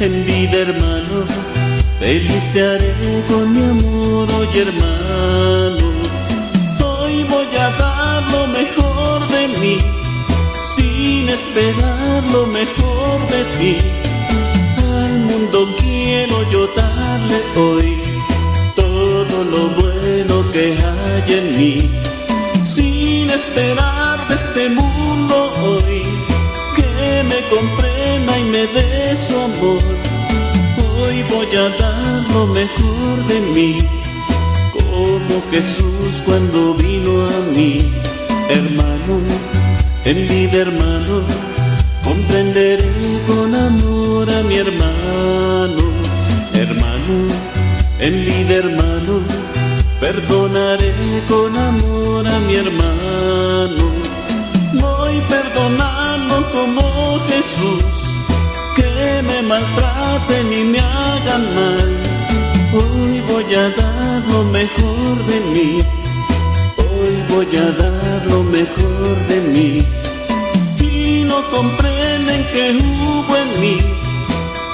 en 0.00 0.26
vida 0.26 0.56
hermano, 0.66 1.16
feliz 1.98 2.44
te 2.52 2.60
haré 2.62 2.92
con 3.28 3.52
mi 3.52 3.62
amor, 3.62 4.28
oye 4.40 4.62
hermano. 4.62 5.86
Hoy 6.84 7.24
voy 7.24 7.56
a 7.56 7.70
dar 7.82 8.22
lo 8.34 8.46
mejor 8.58 9.28
de 9.28 9.48
mí, 9.60 9.76
sin 10.74 11.28
esperar 11.28 12.22
lo 12.32 12.46
mejor 12.46 13.16
de 13.32 13.44
ti. 13.58 13.76
Al 14.98 15.14
mundo 15.28 15.68
quiero 15.80 16.36
yo 16.50 16.66
darle 16.76 17.38
hoy 17.56 18.10
todo 18.76 19.44
lo 19.44 19.68
bueno 19.80 20.50
que 20.52 20.76
hay 20.76 21.32
en 21.38 21.58
mí, 21.58 21.90
comprenda 28.50 28.58
y 28.66 28.66
me 28.66 28.66
dé 28.66 29.16
su 29.16 29.36
amor. 29.36 29.82
Hoy 30.98 31.22
voy 31.30 31.56
a 31.56 31.68
dar 31.78 32.30
lo 32.32 32.46
mejor 32.46 33.26
de 33.28 33.40
mí, 33.54 33.78
como 34.72 35.42
Jesús 35.50 36.22
cuando 36.24 36.74
vino 36.74 37.26
a 37.26 37.40
mí, 37.54 37.82
hermano, 38.48 39.20
en 40.04 40.28
vida 40.28 40.58
hermano, 40.58 41.22
comprenderé 42.04 42.88
con 43.26 43.54
amor 43.54 44.30
a 44.30 44.42
mi 44.42 44.56
hermano, 44.56 45.82
hermano 46.54 47.50
en 47.98 48.24
vida 48.24 48.54
hermano, 48.56 49.20
perdonaré 50.00 50.92
con 51.28 51.56
amor 51.56 52.26
a 52.26 52.38
mi 52.40 52.54
hermano. 52.54 53.84
Voy 54.74 55.20
perdonando 55.28 56.50
como 56.52 56.89
maltraten 59.50 60.52
y 60.52 60.62
me 60.72 60.78
hagan 60.78 61.42
mal. 61.56 61.88
Hoy 62.78 63.12
voy 63.30 63.54
a 63.62 63.66
dar 63.80 64.18
lo 64.32 64.44
mejor 64.58 65.14
de 65.30 65.38
mí. 65.52 65.70
Hoy 66.86 67.14
voy 67.32 67.56
a 67.56 67.68
dar 67.82 68.26
lo 68.26 68.44
mejor 68.44 69.12
de 69.30 69.38
mí. 69.54 69.70
Y 70.80 71.24
no 71.30 71.38
comprenden 71.50 72.40
que 72.52 72.64
hubo 72.84 73.32
en 73.44 73.50
mí 73.62 73.76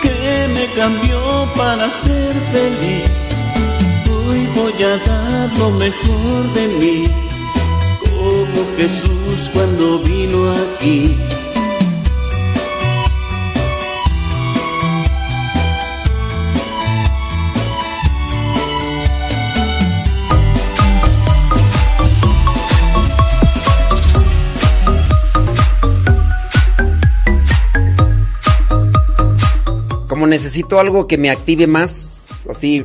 que 0.03 0.19
me 0.57 0.67
cambió 0.81 1.21
para 1.57 1.89
ser 1.89 2.35
feliz. 2.55 3.19
Hoy 4.15 4.41
voy 4.59 4.79
a 4.93 4.95
dar 5.11 5.49
lo 5.59 5.71
mejor 5.85 6.41
de 6.59 6.67
mí, 6.81 6.97
como 8.05 8.61
Jesús 8.77 9.39
cuando 9.55 10.01
vino 10.01 10.39
aquí. 10.53 11.26
Necesito 30.27 30.81
algo 30.81 31.07
que 31.07 31.19
me 31.19 31.31
active 31.31 31.67
más, 31.67 32.47
así, 32.51 32.85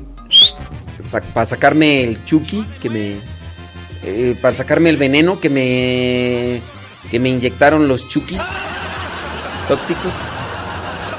para 1.34 1.46
sacarme 1.46 2.04
el 2.04 2.24
chuki, 2.26 2.64
que 2.82 2.90
me... 2.90 3.16
eh, 4.04 4.36
para 4.42 4.56
sacarme 4.56 4.90
el 4.90 4.98
veneno 4.98 5.40
que 5.40 5.50
me... 5.50 6.62
que 7.10 7.20
me 7.20 7.30
inyectaron 7.30 7.88
los 7.88 8.08
chukis 8.08 8.42
tóxicos. 9.68 10.14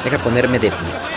Deja 0.04 0.18
ponerme 0.18 0.58
de 0.58 0.68
pie. 0.68 1.11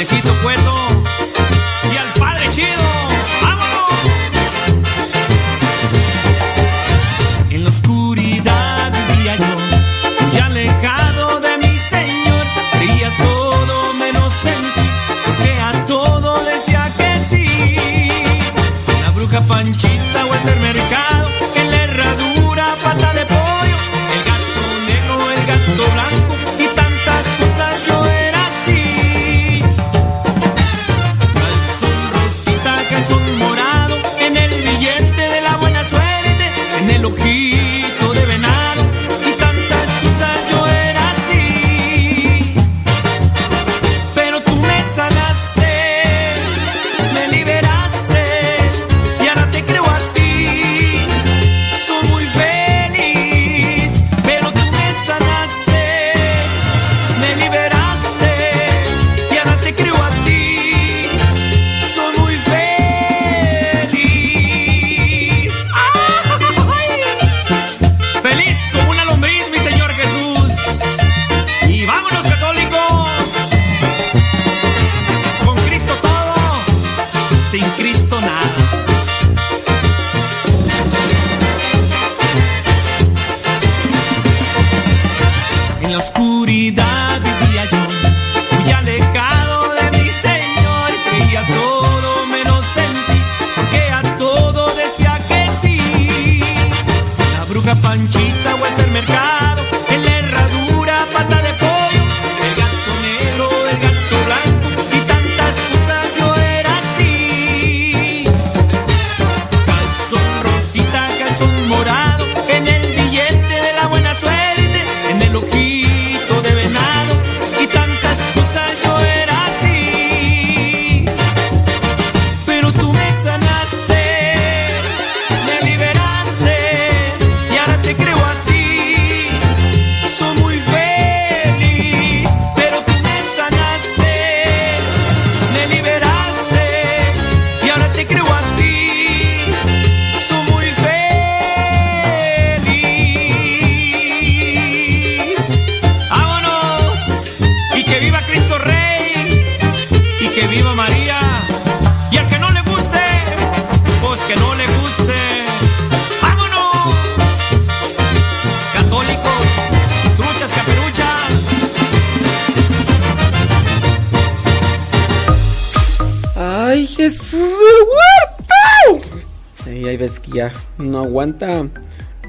A 0.00 0.02
mi 0.02 0.89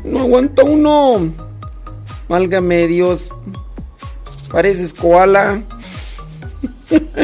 No 0.03 0.19
aguanta 0.19 0.63
uno. 0.63 1.33
Válgame 2.27 2.87
Dios. 2.87 3.29
Pareces 4.51 4.93
koala. 4.93 5.61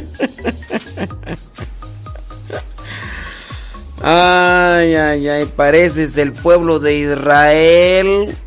Ay, 3.99 4.93
ay, 4.93 5.27
ay, 5.27 5.45
pareces 5.47 6.17
el 6.17 6.31
pueblo 6.31 6.79
de 6.79 6.97
Israel. 6.99 8.37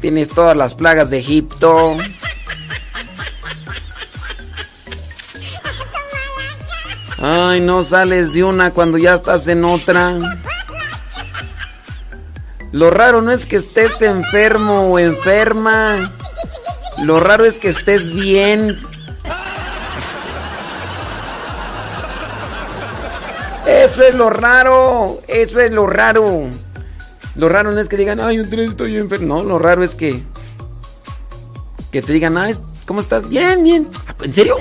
Tienes 0.00 0.30
todas 0.30 0.56
las 0.56 0.74
plagas 0.74 1.10
de 1.10 1.18
Egipto. 1.18 1.96
Ay, 7.18 7.60
no 7.60 7.84
sales 7.84 8.32
de 8.32 8.44
una 8.44 8.70
cuando 8.70 8.96
ya 8.96 9.14
estás 9.14 9.46
en 9.48 9.64
otra. 9.64 10.16
Lo 12.80 12.88
raro 12.88 13.20
no 13.20 13.30
es 13.30 13.44
que 13.44 13.56
estés 13.56 14.00
enfermo 14.00 14.90
o 14.90 14.98
enferma. 14.98 16.14
Lo 17.04 17.20
raro 17.20 17.44
es 17.44 17.58
que 17.58 17.68
estés 17.68 18.10
bien. 18.10 18.74
Eso 23.66 24.02
es 24.02 24.14
lo 24.14 24.30
raro. 24.30 25.20
Eso 25.28 25.60
es 25.60 25.70
lo 25.72 25.86
raro. 25.86 26.48
Lo 27.34 27.50
raro 27.50 27.70
no 27.70 27.80
es 27.80 27.88
que 27.90 27.98
digan, 27.98 28.18
ay, 28.18 28.38
estoy 28.38 28.96
enfermo. 28.96 29.26
No, 29.26 29.44
lo 29.44 29.58
raro 29.58 29.84
es 29.84 29.94
que. 29.94 30.22
Que 31.92 32.00
te 32.00 32.14
digan, 32.14 32.38
ay, 32.38 32.54
¿cómo 32.86 33.02
estás? 33.02 33.28
Bien, 33.28 33.62
bien. 33.62 33.88
¿En 34.22 34.32
serio? 34.32 34.56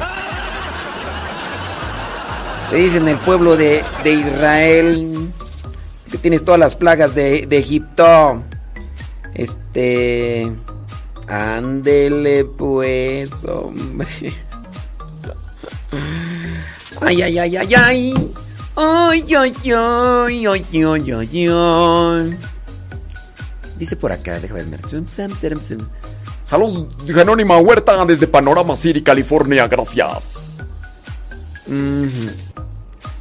Te 2.70 2.76
dicen 2.76 3.08
el 3.08 3.18
pueblo 3.20 3.56
de, 3.56 3.82
de 4.04 4.12
Israel 4.12 5.32
que 6.10 6.18
tienes 6.18 6.44
todas 6.44 6.60
las 6.60 6.76
plagas 6.76 7.16
de, 7.16 7.46
de 7.48 7.58
Egipto. 7.58 8.44
Este. 9.34 10.52
Ándele, 11.28 12.46
pues, 12.46 13.46
hombre. 13.46 14.08
Ay, 17.02 17.22
ay, 17.22 17.40
ay, 17.40 17.56
ay, 17.58 17.74
ay. 17.76 18.32
Ay, 18.76 19.24
ay, 19.34 19.56
ay, 19.66 20.46
ay, 20.46 20.66
ay, 20.76 21.12
ay, 21.12 21.48
ay. 21.50 22.38
Dice 23.78 23.96
por 23.96 24.12
acá, 24.12 24.40
déjame 24.40 24.64
ver. 24.64 24.82
Salud, 26.44 26.88
Anónima 27.20 27.58
Huerta 27.58 28.06
desde 28.06 28.28
Panorama 28.28 28.76
City, 28.76 29.02
California. 29.02 29.68
Gracias. 29.68 30.58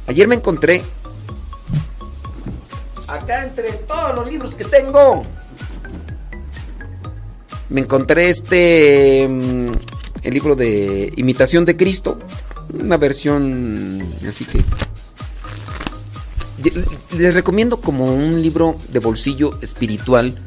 Ayer 0.07 0.27
me 0.27 0.35
encontré. 0.35 0.81
Acá 3.09 3.43
entre 3.43 3.71
todos 3.71 4.15
los 4.15 4.27
libros 4.29 4.53
que 4.53 4.65
tengo. 4.65 5.25
Me 7.69 7.81
encontré 7.81 8.29
este. 8.29 9.27
mm, 9.27 9.71
El 10.21 10.33
libro 10.33 10.55
de 10.55 11.11
Imitación 11.17 11.65
de 11.65 11.75
Cristo. 11.75 12.19
Una 12.79 12.97
versión 12.97 14.01
así 14.27 14.45
que. 14.45 14.63
Les 17.17 17.33
recomiendo 17.33 17.77
como 17.77 18.13
un 18.13 18.41
libro 18.41 18.75
de 18.89 18.99
bolsillo 18.99 19.57
espiritual. 19.61 20.37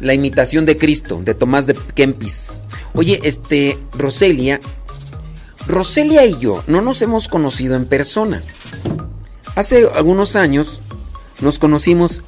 La 0.00 0.14
imitación 0.14 0.66
de 0.66 0.76
Cristo, 0.76 1.20
de 1.24 1.34
Tomás 1.34 1.66
de 1.66 1.74
Kempis. 1.94 2.60
Oye, 2.94 3.18
este, 3.24 3.76
Roselia. 3.96 4.60
Roselia 5.66 6.24
y 6.26 6.38
yo 6.38 6.62
no 6.68 6.80
nos 6.80 7.02
hemos 7.02 7.26
conocido 7.26 7.74
en 7.74 7.86
persona. 7.86 8.40
Hace 9.56 9.88
algunos 9.92 10.36
años 10.36 10.80
nos 11.40 11.58
conocimos 11.58 12.22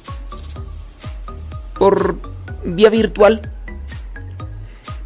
por 1.77 2.19
vía 2.63 2.89
virtual. 2.89 3.41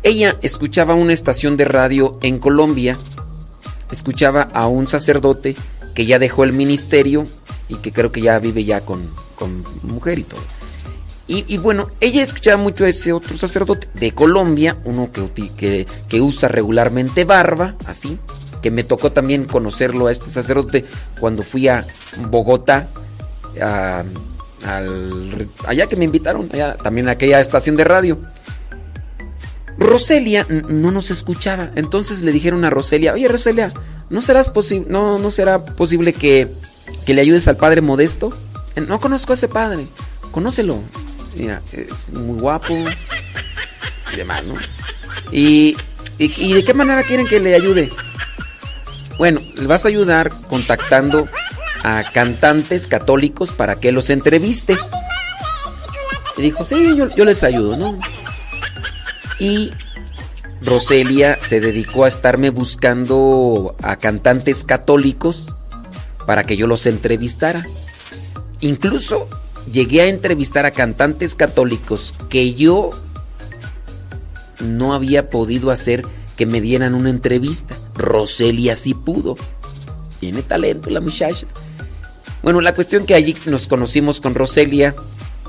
Ella 0.03 0.37
escuchaba 0.41 0.93
una 0.93 1.13
estación 1.13 1.57
de 1.57 1.65
radio 1.65 2.19
en 2.21 2.37
Colombia, 2.39 2.97
escuchaba 3.91 4.43
a 4.53 4.67
un 4.67 4.87
sacerdote 4.87 5.55
que 5.95 6.05
ya 6.05 6.19
dejó 6.19 6.43
el 6.43 6.53
ministerio 6.53 7.23
y 7.69 7.75
que 7.75 7.91
creo 7.91 8.11
que 8.11 8.21
ya 8.21 8.37
vive 8.39 8.63
ya 8.63 8.81
con, 8.81 9.09
con 9.35 9.63
mujer 9.83 10.19
y 10.19 10.23
todo. 10.23 10.41
Y, 11.27 11.57
bueno, 11.57 11.89
ella 12.01 12.21
escuchaba 12.21 12.61
mucho 12.61 12.85
a 12.85 12.89
ese 12.89 13.11
otro 13.11 13.35
sacerdote 13.35 13.87
de 13.95 14.11
Colombia, 14.11 14.77
uno 14.85 15.09
que, 15.11 15.87
que 16.07 16.21
usa 16.21 16.47
regularmente 16.49 17.23
barba, 17.23 17.73
así, 17.87 18.19
que 18.61 18.69
me 18.69 18.83
tocó 18.83 19.11
también 19.11 19.45
conocerlo 19.45 20.05
a 20.05 20.11
este 20.11 20.29
sacerdote 20.29 20.85
cuando 21.19 21.41
fui 21.41 21.67
a 21.67 21.83
Bogotá, 22.29 22.87
allá 25.65 25.87
que 25.87 25.95
me 25.95 26.05
invitaron, 26.05 26.49
también 26.83 27.07
a 27.09 27.13
aquella 27.13 27.39
estación 27.39 27.75
de 27.75 27.83
radio. 27.83 28.19
Roselia 29.77 30.45
no 30.49 30.91
nos 30.91 31.11
escuchaba, 31.11 31.71
entonces 31.75 32.21
le 32.21 32.31
dijeron 32.31 32.63
a 32.63 32.69
Roselia, 32.69 33.13
oye 33.13 33.27
Roselia, 33.27 33.73
¿no, 34.09 34.21
serás 34.21 34.51
posi- 34.53 34.85
no, 34.87 35.19
¿no 35.19 35.31
será 35.31 35.63
posible 35.65 36.13
que, 36.13 36.47
que 37.05 37.13
le 37.13 37.21
ayudes 37.21 37.47
al 37.49 37.57
padre 37.57 37.81
modesto? 37.81 38.31
"Eh, 38.77 38.81
No 38.81 38.99
conozco 39.01 39.33
a 39.33 39.35
ese 39.35 39.49
padre, 39.49 39.85
conócelo. 40.31 40.79
Mira, 41.35 41.61
es 41.73 41.89
muy 42.13 42.39
guapo 42.39 42.73
y 44.13 44.15
demás, 44.15 44.43
¿no? 44.45 44.53
Y, 45.33 45.75
y, 46.17 46.31
¿y 46.45 46.53
de 46.53 46.63
qué 46.63 46.73
manera 46.73 47.03
quieren 47.03 47.27
que 47.27 47.41
le 47.41 47.53
ayude? 47.53 47.91
Bueno, 49.17 49.41
le 49.55 49.67
vas 49.67 49.83
a 49.83 49.89
ayudar 49.89 50.31
contactando 50.47 51.27
a 51.85 52.03
cantantes 52.03 52.87
católicos 52.87 53.51
para 53.51 53.75
que 53.75 53.91
los 53.91 54.09
entreviste. 54.09 54.75
Y 56.35 56.41
dijo, 56.41 56.65
sí, 56.65 56.97
yo, 56.97 57.15
yo 57.15 57.25
les 57.25 57.43
ayudo, 57.43 57.77
¿no? 57.77 57.99
Y 59.39 59.71
Roselia 60.63 61.37
se 61.45 61.61
dedicó 61.61 62.05
a 62.05 62.07
estarme 62.07 62.49
buscando 62.49 63.75
a 63.83 63.97
cantantes 63.97 64.63
católicos 64.63 65.53
para 66.25 66.43
que 66.43 66.57
yo 66.57 66.65
los 66.65 66.87
entrevistara. 66.87 67.63
Incluso 68.61 69.29
llegué 69.71 70.01
a 70.01 70.07
entrevistar 70.07 70.65
a 70.65 70.71
cantantes 70.71 71.35
católicos 71.35 72.15
que 72.29 72.55
yo 72.55 72.89
no 74.59 74.95
había 74.95 75.29
podido 75.29 75.69
hacer 75.69 76.03
que 76.35 76.47
me 76.47 76.61
dieran 76.61 76.95
una 76.95 77.11
entrevista. 77.11 77.75
Roselia 77.93 78.75
sí 78.75 78.95
pudo. 78.95 79.35
Tiene 80.19 80.41
talento 80.41 80.89
la 80.89 80.99
muchacha. 80.99 81.45
Bueno, 82.45 82.61
la 82.61 82.75
cuestión 82.75 83.07
que 83.07 83.15
allí 83.15 83.35
nos 83.47 83.65
conocimos 83.65 84.21
con 84.21 84.35
Roselia. 84.35 84.93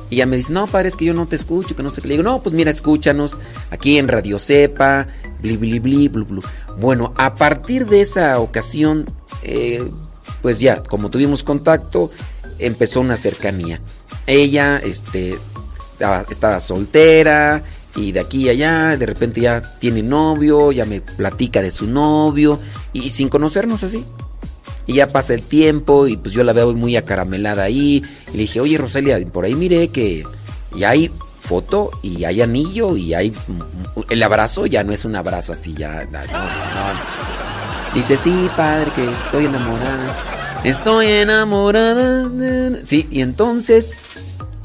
Y 0.09 0.15
ella 0.15 0.25
me 0.25 0.37
dice, 0.37 0.51
no, 0.51 0.67
padre, 0.67 0.89
es 0.89 0.97
que 0.97 1.05
yo 1.05 1.13
no 1.13 1.27
te 1.27 1.37
escucho, 1.37 1.77
que 1.77 1.83
no 1.83 1.91
sé 1.91 2.01
qué. 2.01 2.09
Le 2.09 2.15
digo, 2.15 2.23
no, 2.23 2.43
pues 2.43 2.55
mira, 2.55 2.71
escúchanos 2.71 3.39
aquí 3.71 3.99
en 3.99 4.09
Radio 4.09 4.39
Cepa, 4.39 5.07
bli, 5.43 5.59
bli, 5.59 5.79
bli, 5.79 6.09
blu, 6.09 6.25
blu. 6.25 6.43
Bueno, 6.81 7.13
a 7.19 7.35
partir 7.35 7.85
de 7.85 8.01
esa 8.01 8.41
ocasión, 8.41 9.05
eh, 9.43 9.87
pues 10.41 10.59
ya, 10.59 10.83
como 10.85 11.11
tuvimos 11.11 11.43
contacto, 11.43 12.11
empezó 12.59 13.03
una 13.03 13.19
cercanía. 13.19 13.79
Ella, 14.27 14.79
este, 14.79 15.37
estaba, 15.93 16.25
estaba 16.31 16.61
soltera 16.61 17.63
y 17.95 18.13
de 18.13 18.21
aquí 18.21 18.49
a 18.49 18.53
allá, 18.53 18.97
de 18.97 19.05
repente 19.05 19.43
ya 19.43 19.61
tiene 19.81 20.03
novio, 20.03 20.73
ya 20.73 20.87
me 20.87 21.03
platica 21.03 21.61
de 21.61 21.71
su 21.71 21.87
novio 21.87 22.59
y, 22.95 23.11
sin 23.11 23.29
conocernos 23.29 23.83
así. 23.83 24.03
Y 24.87 24.95
ya 24.95 25.09
pasa 25.09 25.35
el 25.35 25.43
tiempo 25.43 26.07
y 26.07 26.17
pues 26.17 26.33
yo 26.33 26.45
la 26.45 26.53
veo 26.53 26.73
muy 26.75 26.97
acaramelada 26.97 27.65
ahí. 27.65 28.03
Y 28.29 28.33
le 28.33 28.39
dije, 28.39 28.61
oye 28.61 28.79
Roselia, 28.79 29.19
por 29.33 29.45
ahí 29.45 29.55
miré 29.55 29.89
que 29.89 30.25
ya 30.77 30.91
hay 30.91 31.11
foto 31.41 31.91
y 32.03 32.25
hay 32.25 32.43
anillo 32.43 32.97
y 32.97 33.15
hay... 33.15 33.33
El 34.09 34.23
abrazo 34.23 34.67
ya 34.67 34.85
no 34.85 34.93
es 34.93 35.05
un 35.05 35.17
abrazo 35.17 35.53
así, 35.53 35.75
ya... 35.75 36.05
no, 36.11 36.19
no. 36.21 36.27
Dice, 37.95 38.17
sí, 38.17 38.51
padre, 38.57 38.91
que 38.95 39.05
estoy 39.05 39.47
enamorada. 39.47 40.61
Estoy 40.65 41.07
enamorada. 41.07 42.29
Sí, 42.85 43.09
y 43.11 43.23
entonces 43.23 43.99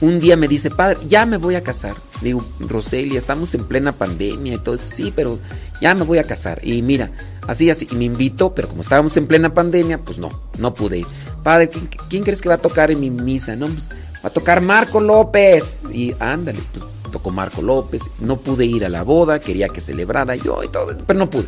un 0.02 0.20
día 0.20 0.36
me 0.36 0.48
dice, 0.48 0.70
padre, 0.70 0.98
ya 1.08 1.26
me 1.26 1.38
voy 1.38 1.56
a 1.56 1.64
casar. 1.64 1.94
Le 2.22 2.30
digo, 2.30 2.46
Roselia, 2.60 3.18
estamos 3.18 3.54
en 3.54 3.66
plena 3.66 3.92
pandemia 3.92 4.56
y 4.56 4.58
todo 4.58 4.76
eso. 4.76 4.92
Sí, 4.92 5.14
pero 5.16 5.40
ya 5.80 5.96
me 5.96 6.04
voy 6.04 6.18
a 6.18 6.24
casar. 6.24 6.60
Y 6.64 6.82
mira, 6.82 7.12
así, 7.48 7.70
así. 7.70 7.88
Y 7.92 7.96
me 7.96 8.06
invitó, 8.06 8.54
pero 8.54 8.68
como 8.68 8.82
estábamos 8.82 9.16
en 9.18 9.28
plena 9.28 9.54
pandemia, 9.54 10.00
pues 10.00 10.18
no, 10.18 10.30
no 10.58 10.74
pude 10.74 11.00
ir. 11.00 11.08
Padre, 11.44 11.70
¿quién, 12.10 12.24
crees 12.24 12.42
que 12.42 12.50
va 12.50 12.56
a 12.56 12.60
tocar 12.60 12.92
en 12.92 13.00
mi 13.00 13.10
misa? 13.10 13.56
No, 13.56 13.68
pues 13.68 13.90
va 14.24 14.30
a 14.30 14.34
tocar 14.34 14.62
Marco 14.62 15.00
López. 15.00 15.82
Y 15.92 16.14
ándale, 16.20 16.60
pues 16.74 16.86
tocó 17.12 17.30
Marco 17.30 17.62
López. 17.62 18.04
No 18.20 18.38
pude 18.38 18.66
ir 18.66 18.86
a 18.86 18.90
la 18.90 19.04
boda, 19.04 19.40
quería 19.40 19.70
que 19.70 19.82
celebrara 19.82 20.36
yo 20.36 20.64
y 20.64 20.68
todo, 20.68 20.98
pero 21.06 21.20
no 21.20 21.30
pude. 21.30 21.48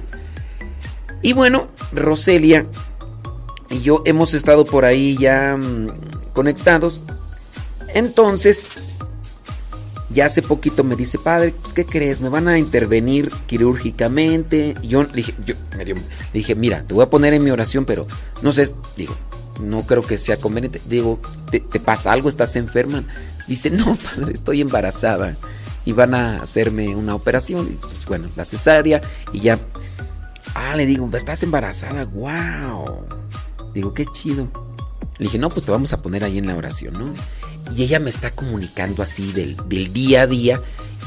Y 1.21 1.33
bueno, 1.33 1.69
Roselia 1.93 2.67
y 3.69 3.81
yo 3.81 4.03
hemos 4.05 4.33
estado 4.33 4.65
por 4.65 4.85
ahí 4.85 5.17
ya 5.17 5.57
mm, 5.57 6.31
conectados. 6.33 7.01
Entonces, 7.93 8.67
ya 10.13 10.25
hace 10.25 10.41
poquito 10.41 10.83
me 10.83 10.95
dice, 10.95 11.17
padre, 11.17 11.53
pues, 11.59 11.73
¿qué 11.73 11.85
crees? 11.85 12.21
Me 12.21 12.29
van 12.29 12.47
a 12.47 12.57
intervenir 12.59 13.31
quirúrgicamente. 13.47 14.75
Y 14.81 14.87
yo 14.87 15.03
le 15.03 15.25
dije, 16.33 16.55
mira, 16.55 16.83
te 16.87 16.93
voy 16.93 17.03
a 17.03 17.09
poner 17.09 17.33
en 17.33 17.43
mi 17.43 17.51
oración, 17.51 17.85
pero 17.85 18.07
no 18.41 18.51
sé, 18.51 18.69
digo, 18.95 19.15
no 19.59 19.85
creo 19.85 20.03
que 20.03 20.17
sea 20.17 20.37
conveniente. 20.37 20.81
Digo, 20.85 21.19
¿te, 21.49 21.59
te 21.59 21.79
pasa 21.79 22.11
algo? 22.11 22.29
¿Estás 22.29 22.55
enferma? 22.55 23.03
Dice, 23.47 23.69
no, 23.69 23.95
padre, 24.17 24.33
estoy 24.33 24.61
embarazada. 24.61 25.35
Y 25.85 25.91
van 25.91 26.13
a 26.13 26.41
hacerme 26.41 26.95
una 26.95 27.15
operación. 27.15 27.67
Y 27.71 27.75
pues 27.75 28.05
bueno, 28.05 28.29
la 28.35 28.45
cesárea. 28.45 29.01
Y 29.31 29.41
ya. 29.41 29.59
Ah, 30.55 30.75
le 30.75 30.85
digo, 30.85 31.09
estás 31.13 31.41
embarazada. 31.43 32.05
¡Wow! 32.05 33.05
Digo, 33.73 33.93
qué 33.93 34.05
chido. 34.05 34.47
Le 35.17 35.25
dije, 35.25 35.37
no, 35.37 35.49
pues 35.49 35.65
te 35.65 35.71
vamos 35.71 35.91
a 35.93 36.01
poner 36.01 36.23
ahí 36.23 36.37
en 36.37 36.47
la 36.47 36.55
oración, 36.55 36.93
¿no? 36.93 37.13
Y 37.75 37.83
ella 37.83 37.99
me 37.99 38.09
está 38.09 38.31
comunicando 38.31 39.01
así 39.01 39.31
del, 39.31 39.57
del 39.67 39.91
día 39.93 40.23
a 40.23 40.27
día. 40.27 40.61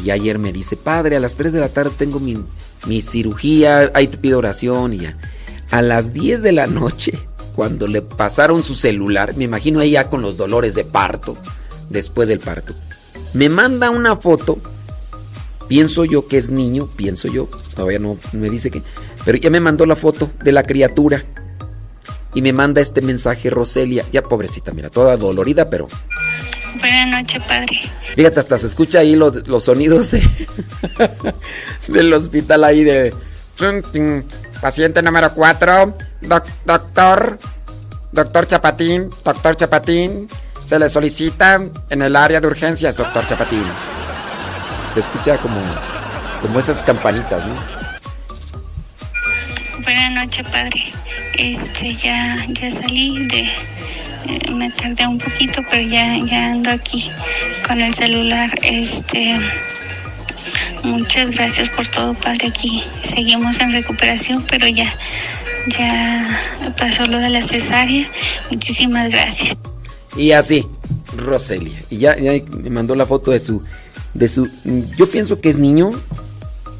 Y 0.05 0.11
ayer 0.11 0.39
me 0.39 0.53
dice, 0.53 0.77
padre, 0.77 1.17
a 1.17 1.21
las 1.21 1.37
3 1.37 1.53
de 1.53 1.61
la 1.61 1.69
tarde 1.69 1.93
tengo 1.97 2.21
mi, 2.21 2.37
mi 2.87 3.01
cirugía, 3.01 3.91
ahí 3.95 4.09
te 4.09 4.19
pido 4.19 4.39
oración 4.39 4.93
y 4.93 4.99
ya. 4.99 5.17
A 5.71 5.83
las 5.83 6.13
10 6.13 6.43
de 6.43 6.53
la 6.53 6.67
noche, 6.67 7.19
cuando 7.55 7.87
le 7.87 8.03
pasaron 8.03 8.63
su 8.63 8.75
celular, 8.75 9.35
me 9.37 9.45
imagino 9.45 9.81
ella 9.81 10.09
con 10.09 10.23
los 10.23 10.37
dolores 10.37 10.75
de 10.75 10.85
parto, 10.85 11.37
después 11.89 12.29
del 12.29 12.41
parto, 12.41 12.75
me 13.33 13.49
manda 13.49 13.91
una 13.91 14.17
foto. 14.17 14.59
Pienso 15.67 16.05
yo 16.05 16.29
que 16.29 16.37
es 16.37 16.51
niño, 16.51 16.89
pienso 16.95 17.27
yo, 17.29 17.49
todavía 17.75 17.99
no 17.99 18.19
me 18.33 18.51
dice 18.51 18.71
que, 18.71 18.83
pero 19.25 19.39
ya 19.39 19.51
me 19.51 19.59
mandó 19.59 19.85
la 19.85 19.97
foto 19.97 20.31
de 20.45 20.53
la 20.53 20.63
criatura 20.63 21.25
y 22.35 22.43
me 22.43 22.53
manda 22.53 22.81
este 22.81 23.01
mensaje 23.01 23.51
Roselia, 23.51 24.05
ya 24.13 24.23
pobrecita, 24.23 24.71
mira, 24.73 24.91
toda 24.91 25.17
dolorida, 25.17 25.69
pero 25.69 25.89
Buenas 26.79 27.09
noches, 27.09 27.43
padre. 27.45 27.81
Fíjate, 28.15 28.41
hasta 28.41 28.59
se 28.59 28.67
escucha 28.67 28.99
ahí 29.01 29.15
lo- 29.17 29.31
los 29.31 29.65
sonidos 29.65 30.11
de, 30.11 30.23
del 31.89 32.13
hospital 32.13 32.65
ahí 32.65 32.85
de... 32.85 33.15
Paciente 34.61 35.01
número 35.03 35.33
4, 35.33 35.95
doctor, 36.65 37.39
doctor 38.13 38.47
Chapatín, 38.47 39.09
doctor 39.25 39.57
Chapatín, 39.57 40.29
se 40.65 40.79
le 40.79 40.89
solicita 40.91 41.61
en 41.91 42.03
el 42.03 42.17
área 42.17 42.41
de 42.41 42.47
urgencias, 42.47 42.97
doctor 42.97 43.27
Chapatín. 43.27 43.65
Se 44.93 45.01
escucha 45.01 45.37
como, 45.39 45.57
como 46.43 46.59
esas 46.61 46.83
campanitas, 46.85 47.47
¿no? 47.47 47.55
Buenas 49.83 50.13
noches, 50.13 50.47
padre. 50.49 50.93
Este, 51.39 51.95
ya, 51.95 52.47
ya 52.49 52.71
salí 52.71 53.27
de... 53.29 53.49
me 54.55 54.71
tardé 54.71 55.07
un 55.07 55.19
poquito, 55.19 55.63
pero 55.71 55.89
ya, 55.89 56.19
ya 56.25 56.51
ando 56.51 56.71
aquí 56.71 57.11
con 57.67 57.81
el 57.81 57.95
celular. 57.95 58.51
Este... 58.63 59.39
Muchas 60.83 61.31
gracias 61.33 61.69
por 61.71 61.87
todo, 61.89 62.15
padre. 62.15 62.49
Aquí 62.49 62.83
seguimos 63.03 63.59
en 63.61 63.73
recuperación, 63.73 64.45
pero 64.49 64.69
ya, 64.69 64.95
ya 65.77 66.73
pasó 66.79 67.07
lo 67.07 67.19
de 67.19 67.31
la 67.31 67.43
cesárea. 67.43 68.09
Muchísimas 68.51 69.11
gracias. 69.11 69.57
Y 70.17 70.33
así, 70.33 70.65
Roselia. 71.17 71.79
Y 71.91 71.99
ya, 71.99 72.17
ya 72.17 72.33
me 72.51 72.71
mandó 72.71 72.95
la 72.95 73.05
foto 73.05 73.33
de 73.33 73.41
su, 73.41 73.63
de 74.15 74.29
su, 74.29 74.49
yo 74.97 75.11
pienso 75.11 75.41
que 75.41 75.49
es 75.49 75.59
niño, 75.59 75.91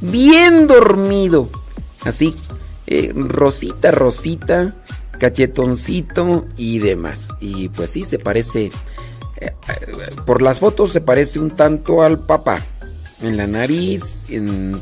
bien 0.01 0.67
dormido. 0.67 1.51
Así, 2.05 2.35
eh, 2.87 3.13
rosita, 3.15 3.91
rosita, 3.91 4.75
cachetoncito 5.19 6.47
y 6.57 6.79
demás. 6.79 7.31
Y 7.41 7.69
pues 7.69 7.91
sí, 7.91 8.05
se 8.05 8.19
parece, 8.19 8.67
eh, 8.67 8.71
eh, 9.41 9.53
por 10.25 10.43
las 10.43 10.61
fotos 10.61 10.93
se 10.93 11.01
parece 11.01 11.39
un 11.39 11.51
tanto 11.51 12.03
al 12.03 12.19
papá. 12.19 12.63
En 13.23 13.37
la 13.37 13.47
nariz, 13.47 14.31
en, 14.31 14.79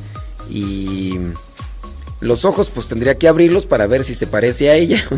y 0.51 1.19
los 2.21 2.45
ojos 2.45 2.71
pues 2.71 2.89
tendría 2.89 3.17
que 3.17 3.29
abrirlos 3.29 3.67
para 3.67 3.87
ver 3.87 4.05
si 4.05 4.15
se 4.15 4.27
parece 4.27 4.71
a 4.71 4.75
ella. 4.75 5.03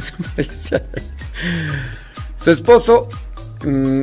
Su 2.43 2.51
esposo 2.51 3.09
mm, 3.65 4.03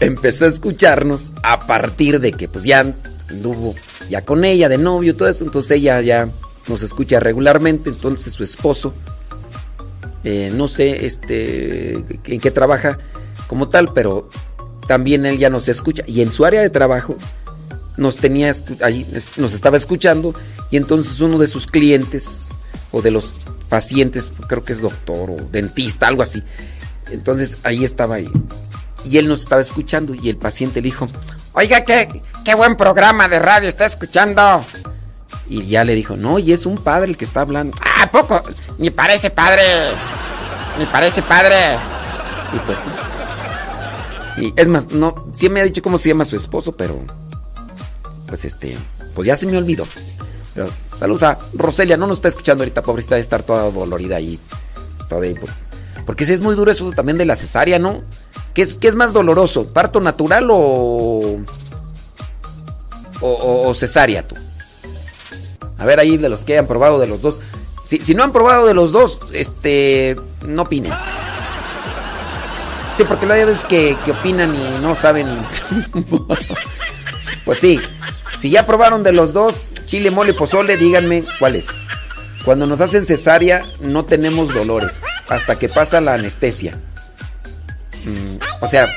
empezó 0.00 0.44
a 0.44 0.48
escucharnos 0.48 1.32
a 1.42 1.66
partir 1.66 2.20
de 2.20 2.32
que 2.32 2.48
pues 2.48 2.64
ya 2.64 2.84
anduvo 3.30 3.74
ya 4.08 4.22
con 4.22 4.44
ella 4.44 4.68
de 4.68 4.78
novio 4.78 5.16
todo 5.16 5.28
eso, 5.28 5.44
entonces 5.44 5.72
ella 5.72 6.00
ya 6.00 6.28
nos 6.68 6.82
escucha 6.82 7.20
regularmente, 7.20 7.90
entonces 7.90 8.34
su 8.34 8.44
esposo 8.44 8.94
eh, 10.24 10.50
no 10.52 10.68
sé 10.68 11.06
este 11.06 11.94
en 11.94 12.40
qué 12.40 12.50
trabaja 12.50 12.98
como 13.46 13.68
tal, 13.68 13.92
pero 13.92 14.28
también 14.88 15.26
él 15.26 15.38
ya 15.38 15.50
nos 15.50 15.68
escucha 15.68 16.02
y 16.06 16.22
en 16.22 16.30
su 16.30 16.44
área 16.44 16.60
de 16.60 16.70
trabajo 16.70 17.16
nos 17.96 18.16
tenía 18.16 18.52
ahí 18.80 19.06
nos 19.36 19.54
estaba 19.54 19.76
escuchando 19.76 20.34
y 20.70 20.76
entonces 20.76 21.20
uno 21.20 21.38
de 21.38 21.46
sus 21.46 21.66
clientes 21.66 22.48
o 22.90 23.02
de 23.02 23.10
los 23.10 23.34
pacientes, 23.68 24.30
creo 24.48 24.64
que 24.64 24.72
es 24.72 24.80
doctor 24.80 25.30
o 25.30 25.36
dentista, 25.50 26.06
algo 26.06 26.22
así. 26.22 26.42
Entonces 27.10 27.58
ahí 27.64 27.84
estaba 27.84 28.16
ahí. 28.16 28.30
Y 29.04 29.18
él 29.18 29.28
nos 29.28 29.40
estaba 29.40 29.60
escuchando 29.60 30.14
y 30.14 30.28
el 30.28 30.36
paciente 30.36 30.80
le 30.80 30.86
dijo, 30.86 31.08
Oiga, 31.52 31.84
qué, 31.84 32.22
qué 32.44 32.54
buen 32.54 32.76
programa 32.76 33.28
de 33.28 33.38
radio 33.38 33.68
está 33.68 33.84
escuchando. 33.84 34.64
Y 35.48 35.64
ya 35.66 35.84
le 35.84 35.94
dijo, 35.94 36.16
no, 36.16 36.38
y 36.38 36.52
es 36.52 36.66
un 36.66 36.78
padre 36.78 37.10
el 37.10 37.16
que 37.16 37.24
está 37.24 37.40
hablando. 37.42 37.76
¿A 37.80 38.02
Ah, 38.04 38.10
poco? 38.10 38.42
Ni 38.78 38.90
parece 38.90 39.30
padre. 39.30 39.62
Ni 40.78 40.84
parece 40.86 41.22
padre. 41.22 41.76
Y 42.52 42.58
pues 42.60 42.78
sí. 42.78 42.90
Y 44.42 44.52
es 44.56 44.68
más, 44.68 44.90
no, 44.90 45.28
sí 45.32 45.48
me 45.48 45.60
ha 45.60 45.64
dicho 45.64 45.80
cómo 45.82 45.96
se 45.98 46.08
llama 46.08 46.24
su 46.24 46.36
esposo, 46.36 46.72
pero 46.72 46.98
pues 48.26 48.44
este, 48.44 48.76
pues 49.14 49.26
ya 49.26 49.36
se 49.36 49.46
me 49.46 49.56
olvidó. 49.56 49.86
Pero 50.54 50.68
saludos 50.98 51.22
a 51.22 51.38
Roselia, 51.54 51.96
no 51.96 52.06
nos 52.06 52.18
está 52.18 52.28
escuchando 52.28 52.62
ahorita, 52.62 52.82
pobrecita 52.82 53.14
de 53.14 53.20
estar 53.20 53.42
toda 53.42 53.70
dolorida 53.70 54.16
ahí. 54.16 54.38
Toda 55.08 55.22
ahí, 55.22 55.34
por- 55.34 55.50
porque 56.04 56.26
sí 56.26 56.32
es 56.32 56.40
muy 56.40 56.54
duro 56.56 56.70
eso 56.70 56.90
también 56.90 57.16
de 57.16 57.24
la 57.24 57.36
cesárea, 57.36 57.78
¿no? 57.78 58.02
¿Qué 58.54 58.62
es, 58.62 58.76
qué 58.76 58.88
es 58.88 58.94
más 58.94 59.12
doloroso? 59.12 59.72
¿Parto 59.72 60.00
natural 60.00 60.48
o- 60.50 61.38
o 63.20 63.74
cesárea 63.74 64.26
tú? 64.26 64.34
A 65.78 65.84
ver 65.84 65.98
ahí 65.98 66.16
de 66.16 66.28
los 66.28 66.40
que 66.40 66.52
hayan 66.52 66.66
probado 66.66 66.98
de 66.98 67.06
los 67.06 67.22
dos. 67.22 67.40
Si, 67.84 67.98
si 67.98 68.14
no 68.14 68.24
han 68.24 68.32
probado 68.32 68.66
de 68.66 68.74
los 68.74 68.92
dos, 68.92 69.20
este, 69.32 70.16
no 70.46 70.62
opinen. 70.62 70.92
Sí, 72.96 73.04
porque 73.04 73.26
luego 73.26 73.40
hay 73.40 73.46
veces 73.46 73.64
que, 73.66 73.96
que 74.04 74.12
opinan 74.12 74.54
y 74.54 74.80
no 74.80 74.94
saben. 74.94 75.26
pues 77.44 77.58
sí, 77.58 77.80
si 78.40 78.50
ya 78.50 78.66
probaron 78.66 79.02
de 79.02 79.12
los 79.12 79.32
dos, 79.32 79.70
chile, 79.86 80.10
mole, 80.10 80.32
pozole, 80.32 80.76
díganme 80.76 81.24
cuál 81.38 81.56
es. 81.56 81.66
Cuando 82.44 82.66
nos 82.66 82.80
hacen 82.80 83.06
cesárea 83.06 83.62
no 83.80 84.04
tenemos 84.04 84.52
dolores 84.52 85.02
hasta 85.28 85.58
que 85.58 85.68
pasa 85.68 86.00
la 86.00 86.14
anestesia. 86.14 86.78
Mm, 88.04 88.36
o 88.60 88.68
sea, 88.68 88.88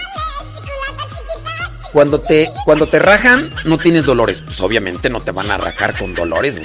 cuando 1.97 2.21
te, 2.21 2.51
cuando 2.63 2.85
te 2.85 2.99
rajan 2.99 3.49
no 3.65 3.79
tienes 3.79 4.05
dolores. 4.05 4.43
Pues 4.43 4.61
obviamente 4.61 5.09
no 5.09 5.19
te 5.19 5.31
van 5.31 5.49
a 5.49 5.57
rajar 5.57 5.97
con 5.97 6.13
dolores. 6.13 6.55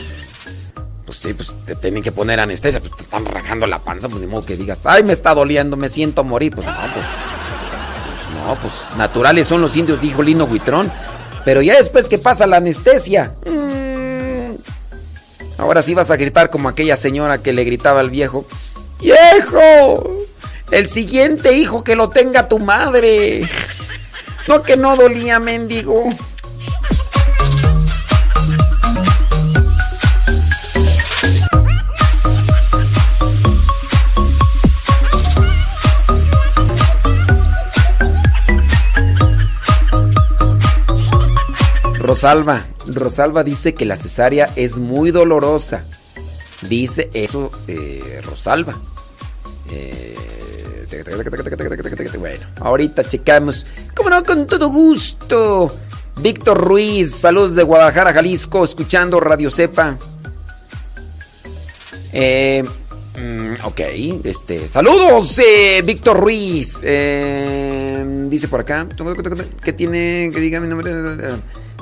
Pues, 1.06 1.16
sí, 1.16 1.32
pues 1.32 1.54
te 1.64 1.74
tienen 1.74 2.02
que 2.02 2.12
poner 2.12 2.38
anestesia. 2.38 2.80
Pues 2.80 2.94
te 2.94 3.04
están 3.04 3.24
rajando 3.24 3.66
la 3.66 3.78
panza, 3.78 4.10
pues 4.10 4.20
ni 4.20 4.26
modo 4.26 4.44
que 4.44 4.58
digas, 4.58 4.80
ay, 4.84 5.04
me 5.04 5.14
está 5.14 5.34
doliendo, 5.34 5.78
me 5.78 5.88
siento 5.88 6.22
morir. 6.22 6.54
Pues 6.54 6.66
no, 6.66 6.74
pues, 6.74 7.06
pues 8.04 8.46
no, 8.46 8.60
pues 8.60 8.74
naturales 8.98 9.46
son 9.48 9.62
los 9.62 9.74
indios, 9.74 10.02
dijo 10.02 10.22
Lino 10.22 10.44
Huitrón. 10.44 10.92
Pero 11.46 11.62
ya 11.62 11.76
después 11.78 12.10
que 12.10 12.18
pasa 12.18 12.46
la 12.46 12.58
anestesia, 12.58 13.32
mm, 13.46 14.50
ahora 15.56 15.80
sí 15.80 15.94
vas 15.94 16.10
a 16.10 16.16
gritar 16.16 16.50
como 16.50 16.68
aquella 16.68 16.96
señora 16.96 17.38
que 17.38 17.54
le 17.54 17.64
gritaba 17.64 18.00
al 18.00 18.10
viejo, 18.10 18.44
¡Viejo! 19.00 20.18
El 20.70 20.86
siguiente 20.88 21.54
hijo 21.54 21.82
que 21.82 21.96
lo 21.96 22.10
tenga 22.10 22.48
tu 22.48 22.58
madre. 22.58 23.48
No 24.48 24.62
que 24.62 24.76
no 24.76 24.96
dolía, 24.96 25.38
mendigo. 25.38 26.10
Rosalba, 42.12 42.66
Rosalba 42.86 43.42
dice 43.42 43.74
que 43.74 43.84
la 43.84 43.96
cesárea 43.96 44.50
es 44.54 44.78
muy 44.78 45.12
dolorosa. 45.12 45.82
Dice 46.68 47.08
eso 47.14 47.50
eh, 47.66 48.20
Rosalba. 48.24 48.76
Eh, 49.70 50.14
bueno, 52.18 52.46
ahorita 52.60 53.08
checamos. 53.08 53.66
Como 53.94 54.10
no, 54.10 54.22
con 54.24 54.46
todo 54.46 54.68
gusto. 54.68 55.72
Víctor 56.20 56.58
Ruiz, 56.58 57.14
saludos 57.14 57.54
de 57.54 57.62
Guadalajara, 57.62 58.12
Jalisco, 58.12 58.64
escuchando 58.64 59.18
Radio 59.18 59.50
Cepa. 59.50 59.98
Eh, 62.12 62.62
mm, 63.18 63.64
ok, 63.64 63.80
este, 64.24 64.68
saludos, 64.68 65.38
eh, 65.38 65.82
Víctor 65.84 66.20
Ruiz. 66.20 66.80
Eh, 66.82 68.26
dice 68.28 68.48
por 68.48 68.60
acá, 68.60 68.86
que 69.62 69.72
tiene, 69.72 70.30
que 70.32 70.40
diga 70.40 70.60
mi 70.60 70.68
nombre. 70.68 70.92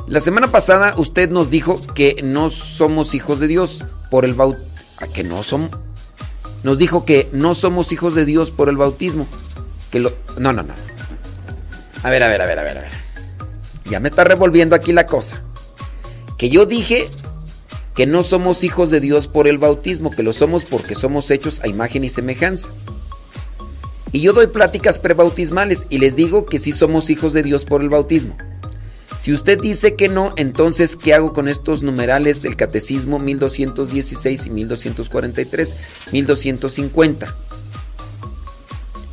La 0.07 0.21
semana 0.21 0.51
pasada 0.51 0.95
usted 0.97 1.31
nos 1.31 1.51
dijo 1.51 1.81
que 1.95 2.21
no 2.23 2.51
somos 2.51 3.15
hijos 3.15 3.41
de 3.41 3.49
Dios 3.49 3.85
por 4.11 4.25
el 4.25 4.35
bautismo. 4.35 4.71
Que 5.15 5.25
no 5.25 5.43
somos. 5.43 5.71
Nos 6.63 6.79
dijo 6.79 7.05
que 7.05 7.29
no 7.33 7.55
somos 7.55 7.91
hijos 7.93 8.15
de 8.15 8.25
Dios 8.25 8.51
por 8.51 8.69
el 8.69 8.77
bautismo. 8.77 9.27
Que 9.91 9.99
lo. 9.99 10.13
No, 10.39 10.53
no, 10.53 10.63
no. 10.63 10.75
A 12.03 12.11
ver, 12.11 12.23
a 12.23 12.29
ver, 12.29 12.41
a 12.43 12.47
ver, 12.47 12.59
a 12.59 12.63
ver, 12.63 12.79
a 12.79 12.81
ver. 12.81 12.93
Ya 13.91 14.01
me 14.01 14.09
está 14.09 14.25
revolviendo 14.25 14.75
aquí 14.75 14.93
la 14.93 15.07
cosa. 15.07 15.43
Que 16.39 16.49
yo 16.49 16.65
dije 16.65 17.11
que 17.95 18.07
no 18.07 18.23
somos 18.23 18.65
hijos 18.65 18.91
de 18.91 19.01
Dios 19.01 19.29
por 19.29 19.47
el 19.47 19.59
bautismo, 19.59 20.11
que 20.11 20.23
lo 20.23 20.33
somos 20.33 20.65
porque 20.65 20.95
somos 20.95 21.31
hechos 21.31 21.61
a 21.61 21.69
imagen 21.69 22.05
y 22.05 22.09
semejanza. 22.09 22.71
Y 24.13 24.21
yo 24.21 24.33
doy 24.33 24.47
pláticas 24.47 24.99
prebautismales 24.99 25.87
y 25.91 25.99
les 25.99 26.17
digo 26.17 26.47
que 26.47 26.59
sí 26.59 26.73
somos 26.73 27.11
hijos 27.11 27.33
de 27.33 27.43
Dios 27.43 27.65
por 27.65 27.83
el 27.83 27.91
bautismo. 27.91 28.37
Si 29.21 29.35
usted 29.35 29.61
dice 29.61 29.97
que 29.97 30.09
no, 30.09 30.33
entonces 30.37 30.97
¿qué 30.97 31.13
hago 31.13 31.35
con 31.35 31.47
estos 31.47 31.83
numerales 31.83 32.41
del 32.41 32.57
catecismo 32.57 33.19
1216 33.19 34.47
y 34.47 34.51
1243, 34.51 35.77
1250? 36.11 37.35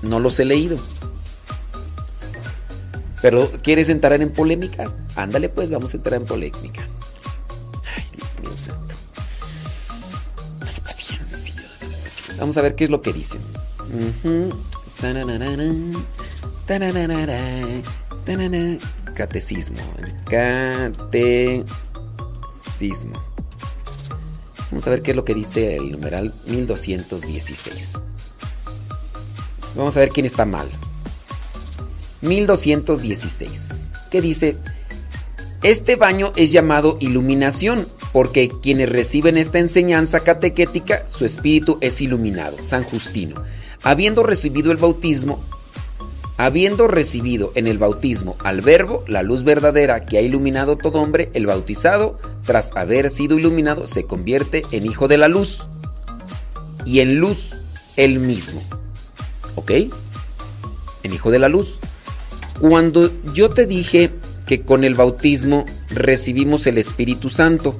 No 0.03 0.19
los 0.19 0.39
he 0.39 0.45
leído. 0.45 0.79
Pero 3.21 3.51
¿quieres 3.63 3.89
entrar 3.89 4.21
en 4.21 4.31
polémica? 4.31 4.85
Ándale 5.15 5.49
pues, 5.49 5.71
vamos 5.71 5.93
a 5.93 5.97
entrar 5.97 6.21
en 6.21 6.25
polémica. 6.27 6.87
Ay, 7.95 8.05
Dios 8.15 8.39
mío 8.39 8.55
santo. 8.55 8.95
Dale 10.59 10.79
paciencia, 10.81 11.53
dale 11.79 11.97
paciencia. 12.03 12.35
Vamos 12.39 12.57
a 12.57 12.61
ver 12.61 12.75
qué 12.75 12.83
es 12.83 12.89
lo 12.89 13.01
que 13.01 13.13
dicen. 13.13 13.41
Catecismo. 19.15 19.77
Catecismo. 20.25 21.63
Vamos 24.69 24.85
a 24.85 24.89
ver 24.89 25.01
qué 25.01 25.11
es 25.11 25.17
lo 25.17 25.23
que 25.25 25.33
dice 25.33 25.77
el 25.77 25.91
numeral 25.91 26.33
1216. 26.45 27.93
Vamos 29.75 29.95
a 29.97 30.01
ver 30.01 30.09
quién 30.09 30.25
está 30.25 30.45
mal. 30.45 30.67
1216. 32.21 33.89
¿Qué 34.11 34.21
dice? 34.21 34.57
Este 35.63 35.95
baño 35.95 36.33
es 36.35 36.51
llamado 36.51 36.97
iluminación 36.99 37.87
porque 38.13 38.49
quienes 38.61 38.89
reciben 38.89 39.37
esta 39.37 39.59
enseñanza 39.59 40.21
catequética, 40.21 41.03
su 41.07 41.25
espíritu 41.25 41.77
es 41.81 42.01
iluminado. 42.01 42.57
San 42.63 42.83
Justino. 42.83 43.43
Habiendo 43.83 44.23
recibido 44.23 44.71
el 44.71 44.77
bautismo, 44.77 45.43
habiendo 46.37 46.87
recibido 46.87 47.51
en 47.55 47.67
el 47.67 47.77
bautismo 47.77 48.35
al 48.39 48.61
verbo, 48.61 49.03
la 49.07 49.23
luz 49.23 49.43
verdadera 49.43 50.05
que 50.05 50.17
ha 50.17 50.21
iluminado 50.21 50.77
todo 50.77 51.01
hombre, 51.01 51.29
el 51.33 51.47
bautizado, 51.47 52.19
tras 52.43 52.71
haber 52.75 53.09
sido 53.09 53.37
iluminado, 53.37 53.87
se 53.87 54.03
convierte 54.03 54.63
en 54.71 54.85
hijo 54.85 55.07
de 55.07 55.17
la 55.17 55.27
luz. 55.27 55.67
Y 56.85 56.99
en 56.99 57.17
luz, 57.17 57.55
él 57.97 58.19
mismo. 58.19 58.61
¿Ok? 59.55 59.71
En 61.03 61.13
hijo 61.13 61.31
de 61.31 61.39
la 61.39 61.49
luz. 61.49 61.79
Cuando 62.59 63.11
yo 63.33 63.49
te 63.49 63.67
dije 63.67 64.11
que 64.47 64.61
con 64.61 64.83
el 64.83 64.95
bautismo 64.95 65.65
recibimos 65.89 66.65
el 66.65 66.77
Espíritu 66.77 67.29
Santo, 67.29 67.75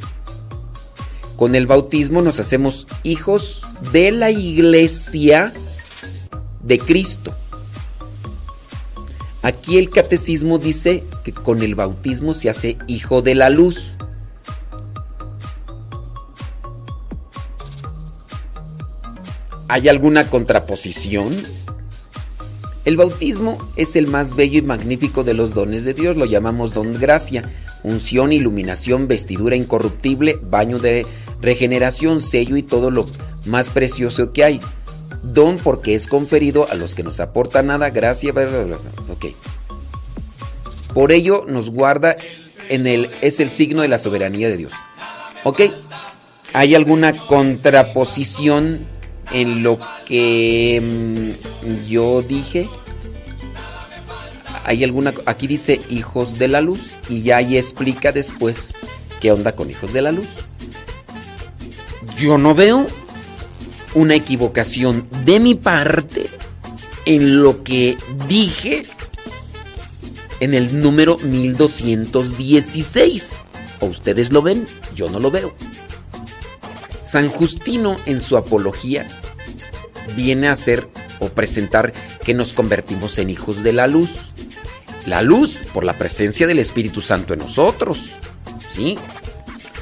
con 1.36 1.56
el 1.56 1.66
bautismo 1.68 2.22
nos 2.22 2.40
hacemos 2.40 2.88
hijos 3.04 3.66
de 3.92 4.12
la 4.12 4.30
iglesia 4.32 5.54
de 6.62 6.80
Cristo. 6.80 7.34
Aquí 9.42 9.78
el 9.78 9.90
catecismo 9.90 10.58
dice 10.58 11.04
que 11.24 11.32
con 11.32 11.64
el 11.64 11.76
bautismo 11.76 12.34
se 12.34 12.50
hace 12.50 12.78
hijo 12.88 13.22
de 13.22 13.36
la 13.36 13.50
luz. 13.50 13.98
¿Hay 19.70 19.90
alguna 19.90 20.30
contraposición? 20.30 21.44
El 22.88 22.96
bautismo 22.96 23.58
es 23.76 23.98
el 23.98 24.08
más 24.08 24.38
bello 24.38 24.60
y 24.60 24.62
magnífico 24.62 25.26
de 25.26 25.34
los 25.34 25.54
dones 25.54 25.84
de 25.84 25.94
Dios, 25.94 26.16
lo 26.16 26.24
llamamos 26.24 26.74
don 26.74 26.98
gracia, 26.98 27.42
unción, 27.84 28.32
iluminación, 28.32 29.10
vestidura 29.10 29.58
incorruptible, 29.58 30.40
baño 30.44 30.80
de 30.80 31.06
regeneración, 31.42 32.22
sello 32.22 32.56
y 32.56 32.64
todo 32.64 32.90
lo 32.90 33.06
más 33.46 33.70
precioso 33.70 34.32
que 34.32 34.46
hay. 34.46 34.62
Don 35.22 35.58
porque 35.58 35.96
es 35.96 36.08
conferido 36.08 36.66
a 36.72 36.76
los 36.76 36.96
que 36.96 37.04
nos 37.04 37.20
aporta 37.20 37.62
nada, 37.62 37.90
gracia, 37.90 38.32
bla, 38.32 38.46
bla, 38.46 38.64
bla. 38.64 38.78
Por 40.94 41.12
ello 41.12 41.44
nos 41.46 41.70
guarda 41.70 42.16
en 42.70 42.88
el, 42.88 43.10
es 43.20 43.42
el 43.42 43.50
signo 43.50 43.82
de 43.82 43.90
la 43.90 43.98
soberanía 43.98 44.48
de 44.48 44.56
Dios. 44.56 44.72
Ok. 45.44 45.64
¿Hay 46.54 46.74
alguna 46.74 47.12
contraposición 47.12 48.88
en 49.32 49.64
lo 49.64 49.80
que 50.06 50.82
mm, 50.82 51.32
yo 51.88 52.22
dije? 52.22 52.68
¿Hay 54.64 54.84
alguna 54.84 55.14
aquí 55.26 55.48
dice 55.48 55.80
hijos 55.90 56.38
de 56.40 56.50
la 56.50 56.62
luz 56.62 56.98
y 57.08 57.22
ya 57.22 57.38
ahí 57.38 57.58
explica 57.58 58.12
después 58.12 58.76
qué 59.22 59.32
onda 59.32 59.54
con 59.54 59.70
hijos 59.70 59.94
de 59.94 60.02
la 60.02 60.12
luz? 60.12 60.28
Yo 62.18 62.38
no 62.38 62.54
veo 62.54 62.86
una 63.94 64.16
equivocación 64.16 65.08
de 65.24 65.40
mi 65.40 65.56
parte 65.56 66.26
en 67.06 67.42
lo 67.42 67.64
que 67.64 67.96
dije 68.28 68.84
en 70.40 70.54
el 70.54 70.80
número 70.82 71.18
1216. 71.20 73.44
¿O 73.80 73.86
ustedes 73.86 74.32
lo 74.32 74.42
ven? 74.42 74.66
Yo 74.96 75.10
no 75.10 75.20
lo 75.20 75.30
veo. 75.32 75.54
San 77.08 77.30
Justino 77.30 77.98
en 78.06 78.20
su 78.20 78.38
apología 78.38 79.08
viene 80.16 80.48
a 80.48 80.54
hacer 80.54 80.90
o 81.20 81.30
presentar 81.30 81.94
que 82.24 82.34
nos 82.34 82.54
convertimos 82.54 83.18
en 83.18 83.30
hijos 83.30 83.64
de 83.64 83.74
la 83.74 83.88
luz. 83.88 84.10
La 85.06 85.22
luz 85.22 85.60
por 85.74 85.86
la 85.86 85.98
presencia 85.98 86.48
del 86.48 86.60
Espíritu 86.60 87.02
Santo 87.02 87.34
en 87.34 87.40
nosotros. 87.40 88.16
¿Sí? 88.74 88.98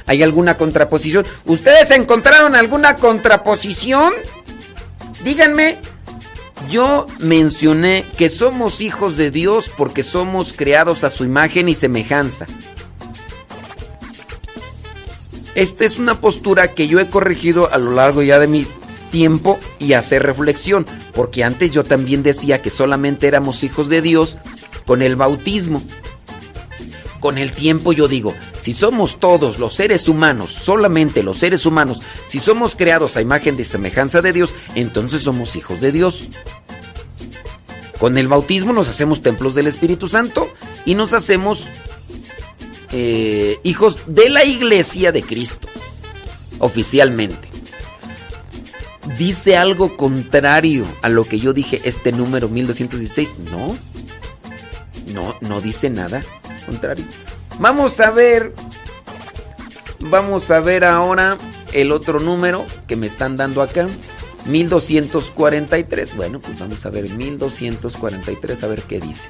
¿Hay 0.05 0.21
alguna 0.21 0.55
contraposición? 0.55 1.25
¿Ustedes 1.45 1.89
encontraron 1.91 2.55
alguna 2.55 2.95
contraposición? 2.95 4.13
Díganme. 5.23 5.77
Yo 6.69 7.05
mencioné 7.19 8.05
que 8.17 8.29
somos 8.29 8.81
hijos 8.81 9.17
de 9.17 9.29
Dios 9.29 9.71
porque 9.75 10.03
somos 10.03 10.53
creados 10.53 11.03
a 11.03 11.09
su 11.09 11.23
imagen 11.23 11.69
y 11.69 11.75
semejanza. 11.75 12.45
Esta 15.55 15.85
es 15.85 15.99
una 15.99 16.19
postura 16.19 16.73
que 16.73 16.89
yo 16.89 16.99
he 16.99 17.09
corregido 17.09 17.71
a 17.71 17.77
lo 17.77 17.91
largo 17.91 18.21
ya 18.21 18.39
de 18.39 18.47
mi 18.47 18.65
tiempo 19.09 19.57
y 19.79 19.93
hacer 19.93 20.23
reflexión, 20.23 20.85
porque 21.13 21.45
antes 21.45 21.71
yo 21.71 21.85
también 21.85 22.23
decía 22.23 22.61
que 22.61 22.69
solamente 22.69 23.27
éramos 23.27 23.63
hijos 23.63 23.87
de 23.87 24.01
Dios 24.01 24.37
con 24.85 25.01
el 25.01 25.15
bautismo. 25.15 25.81
Con 27.21 27.37
el 27.37 27.53
tiempo 27.53 27.93
yo 27.93 28.09
digo, 28.09 28.35
si 28.59 28.73
somos 28.73 29.19
todos 29.19 29.57
los 29.57 29.73
seres 29.73 30.09
humanos, 30.09 30.53
solamente 30.53 31.23
los 31.23 31.37
seres 31.37 31.65
humanos, 31.65 32.01
si 32.25 32.39
somos 32.39 32.75
creados 32.75 33.15
a 33.15 33.21
imagen 33.21 33.55
de 33.55 33.63
semejanza 33.63 34.21
de 34.21 34.33
Dios, 34.33 34.53
entonces 34.75 35.21
somos 35.21 35.55
hijos 35.55 35.79
de 35.79 35.93
Dios. 35.93 36.27
Con 37.97 38.17
el 38.17 38.27
bautismo 38.27 38.73
nos 38.73 38.89
hacemos 38.89 39.21
templos 39.21 39.55
del 39.55 39.67
Espíritu 39.67 40.09
Santo 40.09 40.49
y 40.83 40.95
nos 40.95 41.13
hacemos 41.13 41.67
eh, 42.97 43.59
hijos 43.63 44.03
de 44.07 44.29
la 44.29 44.45
iglesia 44.45 45.11
de 45.11 45.21
Cristo, 45.21 45.67
oficialmente. 46.59 47.49
¿Dice 49.17 49.57
algo 49.57 49.97
contrario 49.97 50.85
a 51.01 51.09
lo 51.09 51.25
que 51.25 51.37
yo 51.37 51.51
dije 51.51 51.81
este 51.83 52.13
número 52.13 52.47
1216? 52.47 53.33
No. 53.51 53.75
No, 55.13 55.35
no 55.41 55.59
dice 55.59 55.89
nada 55.89 56.21
contrario. 56.65 57.03
Vamos 57.59 57.99
a 57.99 58.11
ver. 58.11 58.53
Vamos 59.99 60.49
a 60.49 60.61
ver 60.61 60.85
ahora 60.85 61.37
el 61.73 61.91
otro 61.91 62.21
número 62.21 62.65
que 62.87 62.95
me 62.95 63.07
están 63.07 63.35
dando 63.35 63.61
acá. 63.61 63.89
1243. 64.45 66.15
Bueno, 66.15 66.39
pues 66.39 66.59
vamos 66.59 66.85
a 66.85 66.89
ver 66.91 67.09
1243 67.09 68.63
a 68.63 68.67
ver 68.67 68.83
qué 68.83 69.01
dice. 69.01 69.27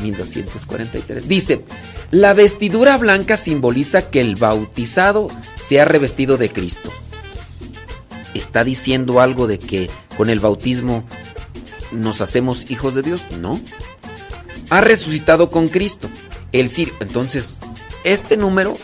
1243. 0.00 1.28
Dice, 1.28 1.64
la 2.10 2.34
vestidura 2.34 2.96
blanca 2.98 3.36
simboliza 3.36 4.10
que 4.10 4.20
el 4.20 4.36
bautizado 4.36 5.28
se 5.56 5.80
ha 5.80 5.84
revestido 5.84 6.36
de 6.36 6.50
Cristo. 6.50 6.90
¿Está 8.34 8.64
diciendo 8.64 9.20
algo 9.20 9.46
de 9.46 9.58
que 9.58 9.90
con 10.16 10.30
el 10.30 10.40
bautismo 10.40 11.04
nos 11.92 12.20
hacemos 12.20 12.70
hijos 12.70 12.94
de 12.94 13.02
Dios? 13.02 13.22
No. 13.40 13.60
Ha 14.70 14.80
resucitado 14.80 15.50
con 15.50 15.68
Cristo. 15.68 16.08
El 16.52 16.68
cirio. 16.68 16.94
Entonces, 17.00 17.58
este 18.04 18.36
número 18.36 18.76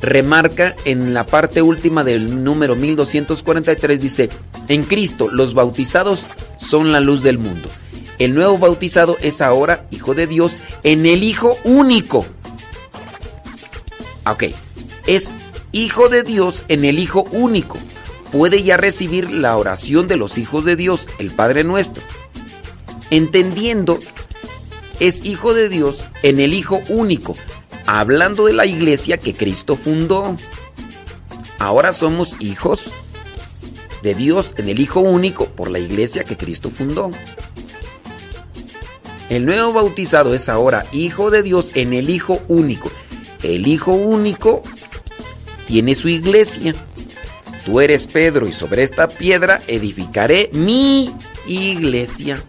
remarca 0.00 0.74
en 0.84 1.14
la 1.14 1.26
parte 1.26 1.62
última 1.62 2.04
del 2.04 2.44
número 2.44 2.76
1243, 2.76 4.00
dice, 4.00 4.28
en 4.68 4.84
Cristo 4.84 5.28
los 5.30 5.54
bautizados 5.54 6.26
son 6.58 6.92
la 6.92 7.00
luz 7.00 7.22
del 7.22 7.38
mundo. 7.38 7.68
El 8.18 8.34
nuevo 8.34 8.56
bautizado 8.58 9.16
es 9.20 9.40
ahora 9.40 9.86
hijo 9.90 10.14
de 10.14 10.26
Dios 10.26 10.60
en 10.82 11.04
el 11.06 11.22
Hijo 11.22 11.58
único. 11.64 12.24
Ok, 14.24 14.44
es 15.06 15.30
hijo 15.72 16.08
de 16.08 16.22
Dios 16.22 16.64
en 16.68 16.84
el 16.84 16.98
Hijo 16.98 17.24
único. 17.32 17.78
Puede 18.32 18.62
ya 18.62 18.76
recibir 18.76 19.30
la 19.30 19.56
oración 19.56 20.08
de 20.08 20.16
los 20.16 20.38
hijos 20.38 20.64
de 20.64 20.76
Dios, 20.76 21.08
el 21.18 21.30
Padre 21.30 21.62
nuestro. 21.62 22.02
Entendiendo, 23.10 23.98
es 24.98 25.24
hijo 25.24 25.54
de 25.54 25.68
Dios 25.68 26.06
en 26.22 26.40
el 26.40 26.54
Hijo 26.54 26.80
único, 26.88 27.36
hablando 27.86 28.46
de 28.46 28.54
la 28.54 28.66
iglesia 28.66 29.18
que 29.18 29.34
Cristo 29.34 29.76
fundó. 29.76 30.36
Ahora 31.58 31.92
somos 31.92 32.34
hijos 32.40 32.90
de 34.02 34.14
Dios 34.14 34.54
en 34.56 34.68
el 34.68 34.80
Hijo 34.80 35.00
único 35.00 35.46
por 35.46 35.70
la 35.70 35.78
iglesia 35.78 36.24
que 36.24 36.36
Cristo 36.36 36.70
fundó. 36.70 37.10
El 39.28 39.44
nuevo 39.44 39.72
bautizado 39.72 40.34
es 40.34 40.48
ahora 40.48 40.86
hijo 40.92 41.30
de 41.30 41.42
Dios 41.42 41.72
en 41.74 41.92
el 41.92 42.10
Hijo 42.10 42.40
único. 42.46 42.90
El 43.42 43.66
Hijo 43.66 43.92
único 43.92 44.62
tiene 45.66 45.94
su 45.96 46.08
iglesia. 46.08 46.74
Tú 47.64 47.80
eres 47.80 48.06
Pedro 48.06 48.46
y 48.46 48.52
sobre 48.52 48.84
esta 48.84 49.08
piedra 49.08 49.60
edificaré 49.66 50.50
mi 50.52 51.12
iglesia. 51.46 52.40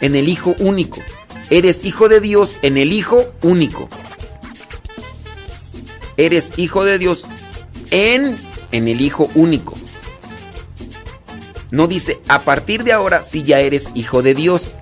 En 0.00 0.14
el 0.14 0.28
Hijo 0.28 0.54
único. 0.58 1.02
Eres 1.50 1.82
hijo 1.86 2.10
de 2.10 2.20
Dios 2.20 2.58
en 2.60 2.76
el 2.76 2.92
Hijo 2.92 3.32
único. 3.40 3.88
Eres 6.18 6.52
hijo 6.58 6.84
de 6.84 6.98
Dios 6.98 7.24
en, 7.90 8.36
en 8.70 8.88
el 8.88 9.00
Hijo 9.00 9.30
único. 9.34 9.77
No 11.70 11.86
dice, 11.86 12.20
a 12.28 12.40
partir 12.40 12.84
de 12.84 12.92
ahora 12.92 13.22
si 13.22 13.42
ya 13.42 13.60
eres 13.60 13.90
hijo 13.94 14.22
de 14.22 14.34
Dios. 14.34 14.72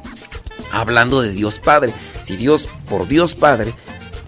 Hablando 0.72 1.22
de 1.22 1.32
Dios 1.32 1.58
Padre. 1.58 1.92
Si 2.22 2.36
Dios, 2.36 2.68
por 2.88 3.08
Dios 3.08 3.34
Padre, 3.34 3.74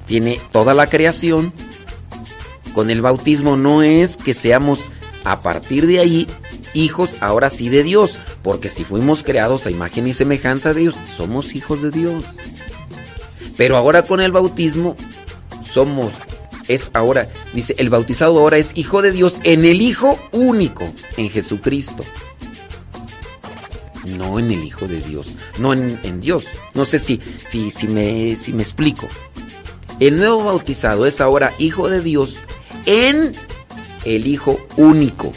tiene 0.06 0.40
toda 0.52 0.74
la 0.74 0.88
creación, 0.88 1.52
con 2.74 2.90
el 2.90 3.02
bautismo 3.02 3.56
no 3.56 3.82
es 3.82 4.16
que 4.16 4.34
seamos 4.34 4.80
a 5.24 5.42
partir 5.42 5.86
de 5.86 5.98
ahí 5.98 6.28
hijos 6.74 7.18
ahora 7.20 7.50
sí 7.50 7.68
de 7.68 7.82
Dios, 7.82 8.16
porque 8.42 8.68
si 8.68 8.84
fuimos 8.84 9.22
creados 9.22 9.66
a 9.66 9.70
imagen 9.70 10.06
y 10.06 10.12
semejanza 10.12 10.72
de 10.72 10.82
Dios, 10.82 10.96
somos 11.16 11.54
hijos 11.54 11.82
de 11.82 11.90
Dios. 11.90 12.24
Pero 13.56 13.76
ahora 13.76 14.04
con 14.04 14.20
el 14.20 14.32
bautismo 14.32 14.96
somos, 15.72 16.12
es 16.68 16.90
ahora, 16.94 17.28
dice, 17.52 17.74
el 17.78 17.90
bautizado 17.90 18.38
ahora 18.38 18.58
es 18.58 18.72
hijo 18.76 19.02
de 19.02 19.12
Dios 19.12 19.40
en 19.42 19.64
el 19.64 19.82
Hijo 19.82 20.18
único, 20.32 20.88
en 21.16 21.28
Jesucristo. 21.30 22.04
No 24.16 24.38
en 24.38 24.50
el 24.50 24.64
Hijo 24.64 24.86
de 24.86 25.00
Dios, 25.00 25.28
no 25.58 25.72
en, 25.72 26.20
Dios. 26.20 26.44
No 26.74 26.84
sé 26.84 26.98
si, 26.98 27.20
si, 27.46 27.70
si, 27.70 27.88
me, 27.88 28.36
si 28.36 28.52
me 28.52 28.62
explico. 28.62 29.08
El 30.00 30.16
nuevo 30.16 30.44
bautizado 30.44 31.06
es 31.06 31.20
ahora 31.20 31.52
hijo 31.58 31.88
de 31.88 32.00
Dios 32.00 32.36
en 32.86 33.32
el 34.04 34.26
Hijo 34.26 34.58
único. 34.76 35.32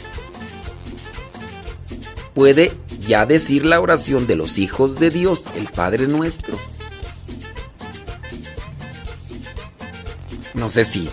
Puede 2.34 2.72
ya 3.06 3.26
decir 3.26 3.66
la 3.66 3.80
oración 3.80 4.26
de 4.26 4.36
los 4.36 4.58
hijos 4.58 4.98
de 4.98 5.10
Dios, 5.10 5.48
el 5.56 5.66
Padre 5.66 6.06
nuestro. 6.06 6.56
No 10.54 10.68
sé 10.68 10.84
si, 10.84 11.08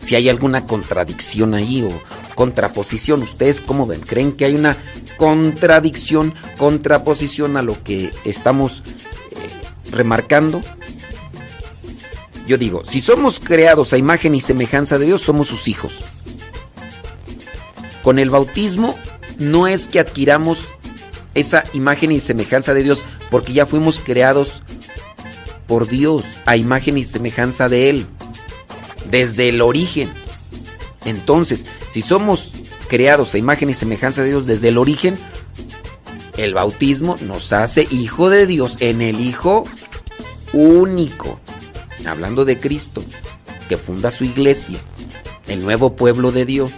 si 0.00 0.14
hay 0.14 0.28
alguna 0.28 0.66
contradicción 0.66 1.54
ahí 1.54 1.82
o 1.82 2.34
contraposición. 2.34 3.22
¿Ustedes 3.22 3.60
cómo 3.60 3.86
ven? 3.86 4.00
¿Creen 4.00 4.32
que 4.32 4.44
hay 4.44 4.54
una 4.54 4.76
contradicción, 5.16 6.34
contraposición 6.58 7.56
a 7.56 7.62
lo 7.62 7.82
que 7.82 8.12
estamos 8.24 8.82
eh, 9.30 9.90
remarcando? 9.90 10.60
Yo 12.46 12.58
digo, 12.58 12.84
si 12.84 13.00
somos 13.00 13.40
creados 13.40 13.92
a 13.92 13.98
imagen 13.98 14.34
y 14.34 14.40
semejanza 14.40 14.98
de 14.98 15.06
Dios, 15.06 15.22
somos 15.22 15.48
sus 15.48 15.66
hijos. 15.68 15.94
Con 18.02 18.18
el 18.18 18.28
bautismo 18.28 18.94
no 19.38 19.66
es 19.66 19.88
que 19.88 19.98
adquiramos 19.98 20.58
esa 21.34 21.64
imagen 21.72 22.12
y 22.12 22.20
semejanza 22.20 22.74
de 22.74 22.82
Dios, 22.82 23.00
porque 23.30 23.54
ya 23.54 23.66
fuimos 23.66 24.00
creados 24.00 24.62
por 25.66 25.88
Dios, 25.88 26.24
a 26.44 26.56
imagen 26.56 26.98
y 26.98 27.04
semejanza 27.04 27.68
de 27.68 27.88
Él, 27.90 28.06
desde 29.10 29.48
el 29.48 29.62
origen. 29.62 30.12
Entonces, 31.06 31.64
si 31.90 32.02
somos 32.02 32.52
creados 32.94 33.34
a 33.34 33.38
imagen 33.38 33.68
y 33.70 33.74
semejanza 33.74 34.22
de 34.22 34.28
Dios 34.28 34.46
desde 34.46 34.68
el 34.68 34.78
origen, 34.78 35.18
el 36.36 36.54
bautismo 36.54 37.16
nos 37.22 37.52
hace 37.52 37.88
hijo 37.90 38.30
de 38.30 38.46
Dios 38.46 38.76
en 38.78 39.02
el 39.02 39.18
Hijo 39.18 39.64
único 40.52 41.40
hablando 42.06 42.44
de 42.44 42.60
Cristo, 42.60 43.02
que 43.68 43.78
funda 43.78 44.12
su 44.12 44.22
iglesia, 44.22 44.78
el 45.48 45.64
nuevo 45.64 45.96
pueblo 45.96 46.30
de 46.30 46.44
Dios. 46.44 46.70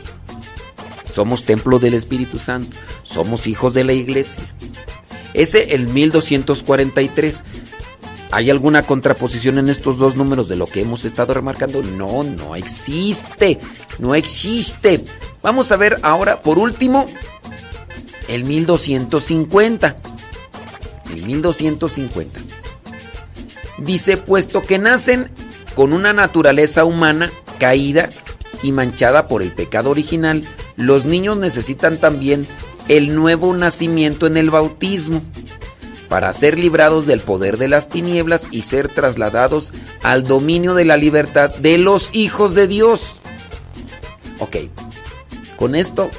Somos 1.13 1.45
templo 1.45 1.79
del 1.79 1.93
Espíritu 1.93 2.39
Santo, 2.39 2.75
somos 3.03 3.47
hijos 3.47 3.75
de 3.75 3.85
la 3.85 3.93
iglesia. 3.93 4.43
Ese 5.35 5.75
el 5.75 5.87
1243. 5.87 7.43
¿Hay 8.31 8.49
alguna 8.49 8.85
contraposición 8.85 9.59
en 9.59 9.69
estos 9.69 9.99
dos 9.99 10.17
números 10.17 10.49
de 10.49 10.57
lo 10.57 10.67
que 10.67 10.81
hemos 10.81 11.05
estado 11.05 11.35
remarcando? 11.35 11.83
No, 11.83 12.23
no 12.23 12.57
existe. 12.57 13.61
No 13.99 14.15
existe. 14.15 15.05
Vamos 15.47 15.71
a 15.71 15.77
ver 15.77 16.01
ahora, 16.03 16.43
por 16.43 16.59
último, 16.59 17.07
el 18.27 18.43
1250. 18.43 19.97
El 21.15 21.23
1250. 21.23 22.41
Dice, 23.79 24.17
puesto 24.17 24.63
que 24.63 24.79
nacen 24.79 25.31
con 25.77 25.93
una 25.93 26.13
naturaleza 26.13 26.85
humana 26.85 27.31
caída 27.61 28.09
y 28.65 28.73
manchada 28.73 29.29
por 29.29 29.41
el 29.41 29.53
pecado 29.53 29.91
original, 29.91 30.43
los 30.75 31.05
niños 31.05 31.37
necesitan 31.37 31.99
también 31.99 32.45
el 32.89 33.15
nuevo 33.15 33.55
nacimiento 33.55 34.27
en 34.27 34.39
el 34.39 34.51
bautismo 34.51 35.23
para 36.09 36.33
ser 36.33 36.59
librados 36.59 37.07
del 37.07 37.21
poder 37.21 37.57
de 37.57 37.69
las 37.69 37.89
tinieblas 37.89 38.49
y 38.51 38.63
ser 38.63 38.89
trasladados 38.89 39.73
al 40.03 40.25
dominio 40.25 40.75
de 40.75 40.87
la 40.87 40.97
libertad 40.97 41.55
de 41.55 41.79
los 41.79 42.11
hijos 42.17 42.53
de 42.57 42.67
Dios. 42.67 43.21
Ok, 44.41 44.57
con 45.57 45.75
esto 45.75 46.11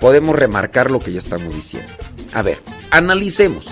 podemos 0.00 0.36
remarcar 0.36 0.90
lo 0.90 1.00
que 1.00 1.12
ya 1.12 1.18
estamos 1.18 1.54
diciendo. 1.54 1.90
A 2.32 2.42
ver, 2.42 2.60
Analicemos. 2.94 3.66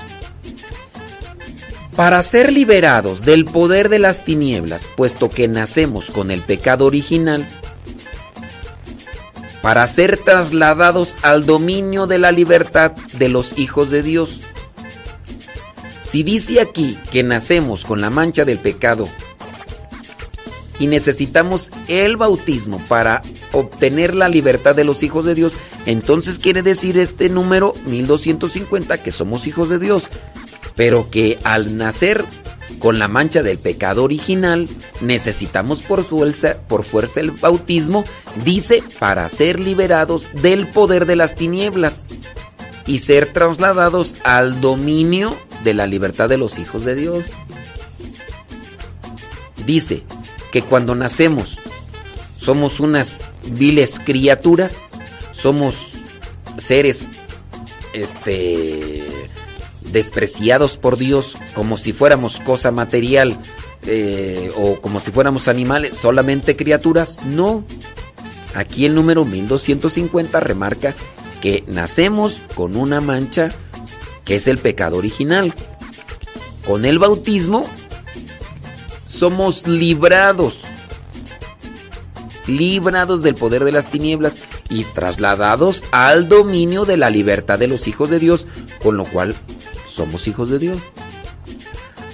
Para 1.94 2.20
ser 2.22 2.52
liberados 2.52 3.20
del 3.20 3.44
poder 3.44 3.88
de 3.88 4.00
las 4.00 4.24
tinieblas, 4.24 4.88
puesto 4.96 5.30
que 5.30 5.46
nacemos 5.46 6.06
con 6.06 6.32
el 6.32 6.40
pecado 6.40 6.86
original, 6.86 7.46
para 9.62 9.86
ser 9.86 10.16
trasladados 10.16 11.16
al 11.22 11.46
dominio 11.46 12.08
de 12.08 12.18
la 12.18 12.32
libertad 12.32 12.90
de 13.12 13.28
los 13.28 13.56
hijos 13.60 13.92
de 13.92 14.02
Dios. 14.02 14.40
Si 16.10 16.24
dice 16.24 16.60
aquí 16.60 16.98
que 17.12 17.22
nacemos 17.22 17.84
con 17.84 18.00
la 18.00 18.10
mancha 18.10 18.44
del 18.44 18.58
pecado 18.58 19.08
y 20.78 20.86
necesitamos 20.86 21.70
el 21.88 22.16
bautismo 22.16 22.82
para 22.88 23.22
obtener 23.52 24.14
la 24.14 24.28
libertad 24.28 24.74
de 24.74 24.84
los 24.84 25.02
hijos 25.02 25.24
de 25.24 25.34
Dios, 25.34 25.52
entonces 25.86 26.38
quiere 26.38 26.62
decir 26.62 26.98
este 26.98 27.28
número 27.28 27.74
1250 27.86 29.02
que 29.02 29.10
somos 29.10 29.46
hijos 29.46 29.68
de 29.68 29.78
Dios, 29.78 30.04
pero 30.74 31.10
que 31.10 31.38
al 31.44 31.76
nacer 31.76 32.24
con 32.78 32.98
la 32.98 33.08
mancha 33.08 33.42
del 33.42 33.58
pecado 33.58 34.02
original 34.02 34.68
necesitamos 35.00 35.82
por 35.82 36.04
fuerza, 36.04 36.56
por 36.68 36.84
fuerza 36.84 37.20
el 37.20 37.30
bautismo, 37.30 38.04
dice, 38.44 38.82
para 38.98 39.28
ser 39.28 39.60
liberados 39.60 40.28
del 40.42 40.68
poder 40.68 41.06
de 41.06 41.16
las 41.16 41.34
tinieblas 41.34 42.08
y 42.86 42.98
ser 42.98 43.32
trasladados 43.32 44.16
al 44.24 44.60
dominio 44.60 45.36
de 45.62 45.74
la 45.74 45.86
libertad 45.86 46.28
de 46.28 46.38
los 46.38 46.58
hijos 46.58 46.84
de 46.84 46.96
Dios. 46.96 47.26
Dice 49.64 50.02
que 50.52 50.62
cuando 50.62 50.94
nacemos 50.94 51.58
somos 52.38 52.78
unas 52.78 53.28
viles 53.44 53.98
criaturas, 53.98 54.92
somos 55.32 55.74
seres 56.58 57.08
este 57.92 59.02
despreciados 59.90 60.76
por 60.76 60.96
Dios 60.96 61.36
como 61.54 61.76
si 61.76 61.92
fuéramos 61.92 62.38
cosa 62.40 62.70
material 62.70 63.36
eh, 63.86 64.50
o 64.56 64.80
como 64.80 65.00
si 65.00 65.10
fuéramos 65.10 65.48
animales, 65.48 65.96
solamente 65.96 66.56
criaturas. 66.56 67.24
No. 67.24 67.64
Aquí 68.54 68.84
el 68.86 68.94
número 68.94 69.24
1250 69.24 70.38
remarca 70.40 70.94
que 71.40 71.64
nacemos 71.66 72.42
con 72.54 72.76
una 72.76 73.00
mancha 73.00 73.50
que 74.24 74.36
es 74.36 74.46
el 74.46 74.58
pecado 74.58 74.98
original. 74.98 75.54
Con 76.66 76.84
el 76.84 76.98
bautismo 76.98 77.68
somos 79.12 79.66
librados 79.66 80.62
librados 82.46 83.22
del 83.22 83.34
poder 83.34 83.64
de 83.64 83.72
las 83.72 83.90
tinieblas 83.90 84.38
y 84.68 84.84
trasladados 84.84 85.84
al 85.92 86.28
dominio 86.28 86.84
de 86.84 86.96
la 86.96 87.10
libertad 87.10 87.58
de 87.58 87.68
los 87.68 87.86
hijos 87.86 88.10
de 88.10 88.18
Dios, 88.18 88.46
con 88.82 88.96
lo 88.96 89.04
cual 89.04 89.36
somos 89.86 90.26
hijos 90.26 90.50
de 90.50 90.58
Dios. 90.58 90.78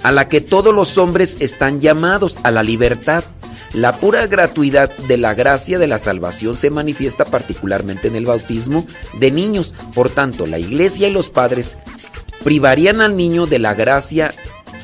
A 0.03 0.11
la 0.11 0.27
que 0.27 0.41
todos 0.41 0.73
los 0.73 0.97
hombres 0.97 1.37
están 1.39 1.81
llamados 1.81 2.37
a 2.43 2.51
la 2.51 2.63
libertad. 2.63 3.23
La 3.73 3.99
pura 3.99 4.27
gratuidad 4.27 4.95
de 4.97 5.17
la 5.17 5.33
gracia 5.33 5.77
de 5.79 5.87
la 5.87 5.97
salvación 5.97 6.57
se 6.57 6.69
manifiesta 6.69 7.25
particularmente 7.25 8.07
en 8.07 8.15
el 8.15 8.25
bautismo 8.25 8.85
de 9.19 9.31
niños. 9.31 9.73
Por 9.93 10.09
tanto, 10.09 10.47
la 10.47 10.59
iglesia 10.59 11.07
y 11.07 11.11
los 11.11 11.29
padres 11.29 11.77
privarían 12.43 13.01
al 13.01 13.15
niño 13.15 13.45
de 13.45 13.59
la 13.59 13.73
gracia 13.73 14.33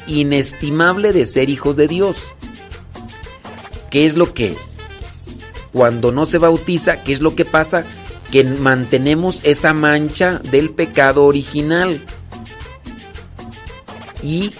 inestimable 0.08 1.14
de 1.14 1.26
ser 1.26 1.50
hijos 1.50 1.76
de 1.76 1.88
Dios. 1.88 2.18
¿Qué 3.90 4.06
es 4.06 4.16
lo 4.16 4.34
que 4.34 4.56
cuando 5.76 6.14
no 6.14 6.26
se 6.26 6.38
bautiza, 6.38 7.04
¿qué 7.04 7.12
es 7.12 7.22
lo 7.22 7.36
que 7.36 7.44
pasa? 7.44 7.84
Que 8.32 8.46
mantenemos 8.46 9.42
esa 9.44 9.74
mancha 9.74 10.40
del 10.40 10.70
pecado 10.70 11.26
original. 11.26 12.02
Y 14.24 14.54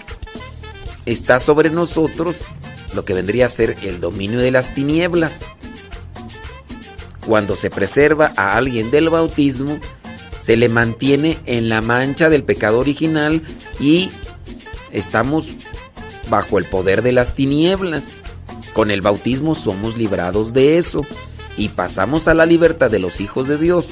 está 1.06 1.40
sobre 1.40 1.70
nosotros 1.70 2.36
lo 2.94 3.04
que 3.04 3.14
vendría 3.14 3.46
a 3.46 3.48
ser 3.48 3.76
el 3.82 4.00
dominio 4.00 4.40
de 4.40 4.50
las 4.50 4.74
tinieblas. 4.74 5.46
Cuando 7.26 7.56
se 7.56 7.70
preserva 7.70 8.32
a 8.36 8.56
alguien 8.56 8.90
del 8.90 9.08
bautismo, 9.08 9.80
se 10.38 10.56
le 10.56 10.68
mantiene 10.68 11.38
en 11.46 11.68
la 11.68 11.80
mancha 11.80 12.28
del 12.28 12.44
pecado 12.44 12.78
original 12.78 13.42
y 13.80 14.10
estamos 14.96 15.48
bajo 16.28 16.58
el 16.58 16.64
poder 16.64 17.02
de 17.02 17.12
las 17.12 17.34
tinieblas. 17.34 18.16
Con 18.72 18.90
el 18.90 19.00
bautismo 19.00 19.54
somos 19.54 19.96
librados 19.96 20.52
de 20.52 20.78
eso. 20.78 21.06
y 21.58 21.70
pasamos 21.70 22.28
a 22.28 22.34
la 22.34 22.44
libertad 22.44 22.90
de 22.90 22.98
los 22.98 23.22
hijos 23.22 23.48
de 23.48 23.56
Dios. 23.56 23.86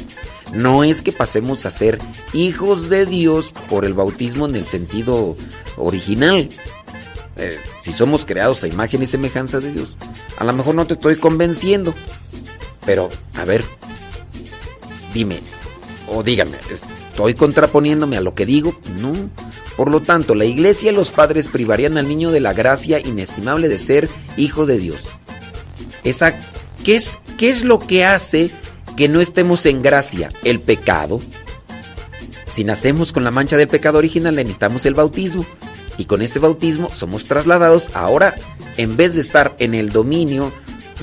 No 0.52 0.84
es 0.84 1.00
que 1.00 1.12
pasemos 1.12 1.64
a 1.64 1.70
ser 1.70 1.98
hijos 2.34 2.90
de 2.90 3.06
Dios 3.06 3.54
por 3.70 3.86
el 3.86 3.94
bautismo 3.94 4.46
en 4.46 4.54
el 4.54 4.66
sentido 4.66 5.34
original. 5.78 6.50
Eh, 7.36 7.58
si 7.80 7.92
somos 7.92 8.26
creados 8.26 8.62
a 8.62 8.68
imagen 8.68 9.02
y 9.02 9.06
semejanza 9.06 9.60
de 9.60 9.72
Dios, 9.72 9.96
a 10.36 10.44
lo 10.44 10.52
mejor 10.52 10.74
no 10.74 10.86
te 10.86 10.92
estoy 10.92 11.16
convenciendo. 11.16 11.94
Pero, 12.84 13.08
a 13.34 13.46
ver, 13.46 13.64
dime, 15.14 15.40
o 16.06 16.22
dígame, 16.22 16.58
¿estoy 17.14 17.34
contraponiéndome 17.34 18.16
a 18.16 18.20
lo 18.20 18.34
que 18.34 18.44
digo? 18.44 18.76
No. 19.00 19.30
Por 19.76 19.88
lo 19.88 20.02
tanto, 20.02 20.34
la 20.34 20.46
iglesia 20.46 20.90
y 20.90 20.94
los 20.94 21.12
padres 21.12 21.46
privarían 21.46 21.96
al 21.96 22.08
niño 22.08 22.32
de 22.32 22.40
la 22.40 22.52
gracia 22.52 22.98
inestimable 22.98 23.68
de 23.68 23.78
ser 23.78 24.08
hijo 24.36 24.66
de 24.66 24.78
Dios. 24.78 25.04
Esa, 26.02 26.34
¿qué, 26.84 26.96
es, 26.96 27.20
¿Qué 27.38 27.50
es 27.50 27.62
lo 27.62 27.78
que 27.78 28.04
hace 28.04 28.50
que 28.96 29.08
no 29.08 29.20
estemos 29.20 29.64
en 29.66 29.80
gracia? 29.80 30.28
El 30.42 30.58
pecado. 30.58 31.20
Si 32.48 32.64
nacemos 32.64 33.12
con 33.12 33.22
la 33.22 33.30
mancha 33.30 33.56
del 33.56 33.68
pecado 33.68 33.98
original, 33.98 34.34
necesitamos 34.34 34.84
el 34.84 34.94
bautismo. 34.94 35.46
Y 35.96 36.06
con 36.06 36.20
ese 36.20 36.40
bautismo 36.40 36.90
somos 36.92 37.26
trasladados. 37.26 37.92
Ahora, 37.94 38.34
en 38.76 38.96
vez 38.96 39.14
de 39.14 39.20
estar 39.20 39.54
en 39.60 39.74
el 39.74 39.90
dominio 39.90 40.52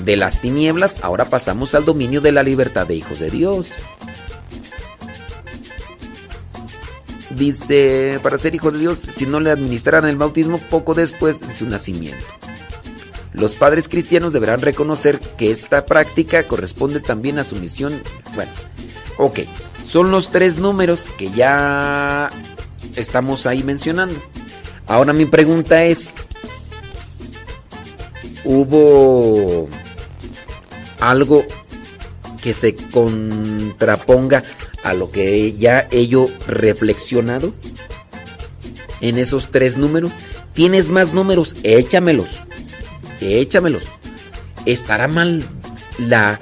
de 0.04 0.16
las 0.16 0.42
tinieblas, 0.42 0.98
ahora 1.02 1.30
pasamos 1.30 1.74
al 1.74 1.86
dominio 1.86 2.20
de 2.20 2.32
la 2.32 2.42
libertad 2.42 2.86
de 2.86 2.96
hijos 2.96 3.18
de 3.18 3.30
Dios. 3.30 3.70
Dice, 7.36 8.20
para 8.22 8.38
ser 8.38 8.54
hijo 8.54 8.70
de 8.70 8.78
Dios, 8.78 8.98
si 8.98 9.26
no 9.26 9.40
le 9.40 9.50
administraran 9.50 10.06
el 10.06 10.16
bautismo 10.16 10.58
poco 10.58 10.94
después 10.94 11.40
de 11.40 11.52
su 11.52 11.66
nacimiento. 11.66 12.24
Los 13.32 13.54
padres 13.54 13.88
cristianos 13.88 14.32
deberán 14.32 14.60
reconocer 14.60 15.18
que 15.18 15.50
esta 15.50 15.86
práctica 15.86 16.42
corresponde 16.42 17.00
también 17.00 17.38
a 17.38 17.44
su 17.44 17.56
misión. 17.56 18.02
Bueno, 18.34 18.52
ok, 19.16 19.40
son 19.86 20.10
los 20.10 20.30
tres 20.30 20.58
números 20.58 21.06
que 21.16 21.30
ya 21.30 22.28
estamos 22.96 23.46
ahí 23.46 23.62
mencionando. 23.62 24.20
Ahora 24.86 25.14
mi 25.14 25.24
pregunta 25.24 25.84
es, 25.84 26.12
¿hubo 28.44 29.68
algo 31.00 31.46
que 32.42 32.52
se 32.52 32.74
contraponga 32.74 34.42
a 34.82 34.94
lo 34.94 35.10
que 35.10 35.52
ya 35.52 35.88
ello 35.90 36.28
reflexionado 36.46 37.54
en 39.00 39.18
esos 39.18 39.50
tres 39.50 39.76
números? 39.76 40.12
¿Tienes 40.52 40.88
más 40.88 41.12
números? 41.12 41.56
Échamelos. 41.62 42.44
Échamelos. 43.20 43.84
¿Estará 44.66 45.08
mal 45.08 45.44
la, 45.98 46.38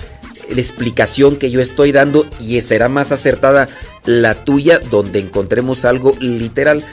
explicación 0.50 1.36
que 1.36 1.52
yo 1.52 1.60
estoy 1.60 1.92
dando 1.92 2.26
y 2.40 2.60
será 2.60 2.88
más 2.88 3.12
acertada 3.12 3.68
la 4.04 4.44
tuya 4.44 4.80
donde 4.80 5.20
encontremos 5.20 5.84
algo 5.84 6.16
literal? 6.18 6.84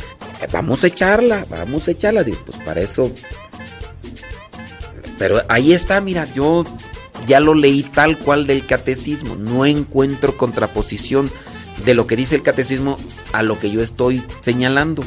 Vamos 0.51 0.83
a 0.83 0.87
echarla, 0.87 1.45
vamos 1.49 1.87
a 1.87 1.91
echarla. 1.91 2.23
Digo, 2.23 2.37
pues 2.45 2.59
para 2.59 2.81
eso. 2.81 3.11
Pero 5.17 5.41
ahí 5.49 5.73
está, 5.73 5.99
mira, 6.01 6.25
yo 6.35 6.63
ya 7.25 7.39
lo 7.39 7.53
leí 7.53 7.83
tal 7.83 8.17
cual 8.17 8.45
del 8.45 8.65
catecismo. 8.65 9.35
No 9.35 9.65
encuentro 9.65 10.37
contraposición 10.37 11.31
de 11.85 11.93
lo 11.93 12.07
que 12.07 12.15
dice 12.15 12.35
el 12.35 12.43
catecismo 12.43 12.97
a 13.33 13.43
lo 13.43 13.57
que 13.57 13.71
yo 13.71 13.81
estoy 13.81 14.23
señalando. 14.41 15.03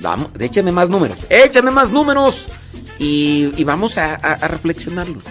Vamos, 0.00 0.30
échame 0.38 0.72
más 0.72 0.88
números, 0.88 1.26
échame 1.28 1.70
más 1.70 1.90
números 1.90 2.46
y, 2.98 3.62
vamos 3.64 3.98
a 3.98 4.16
reflexionarlos. 4.48 5.24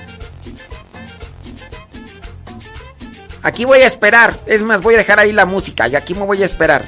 Aquí 3.42 3.66
voy 3.66 3.80
a 3.80 3.88
esperar. 3.88 4.40
Es 4.46 4.64
más, 4.64 4.82
voy 4.82 4.96
a 4.96 4.98
dejar 4.98 5.20
ahí 5.20 5.32
la 5.32 5.46
música 5.46 5.88
y 5.88 5.96
aquí 5.96 6.14
me 6.14 6.26
voy 6.26 6.42
a 6.42 6.46
esperar. 6.46 6.86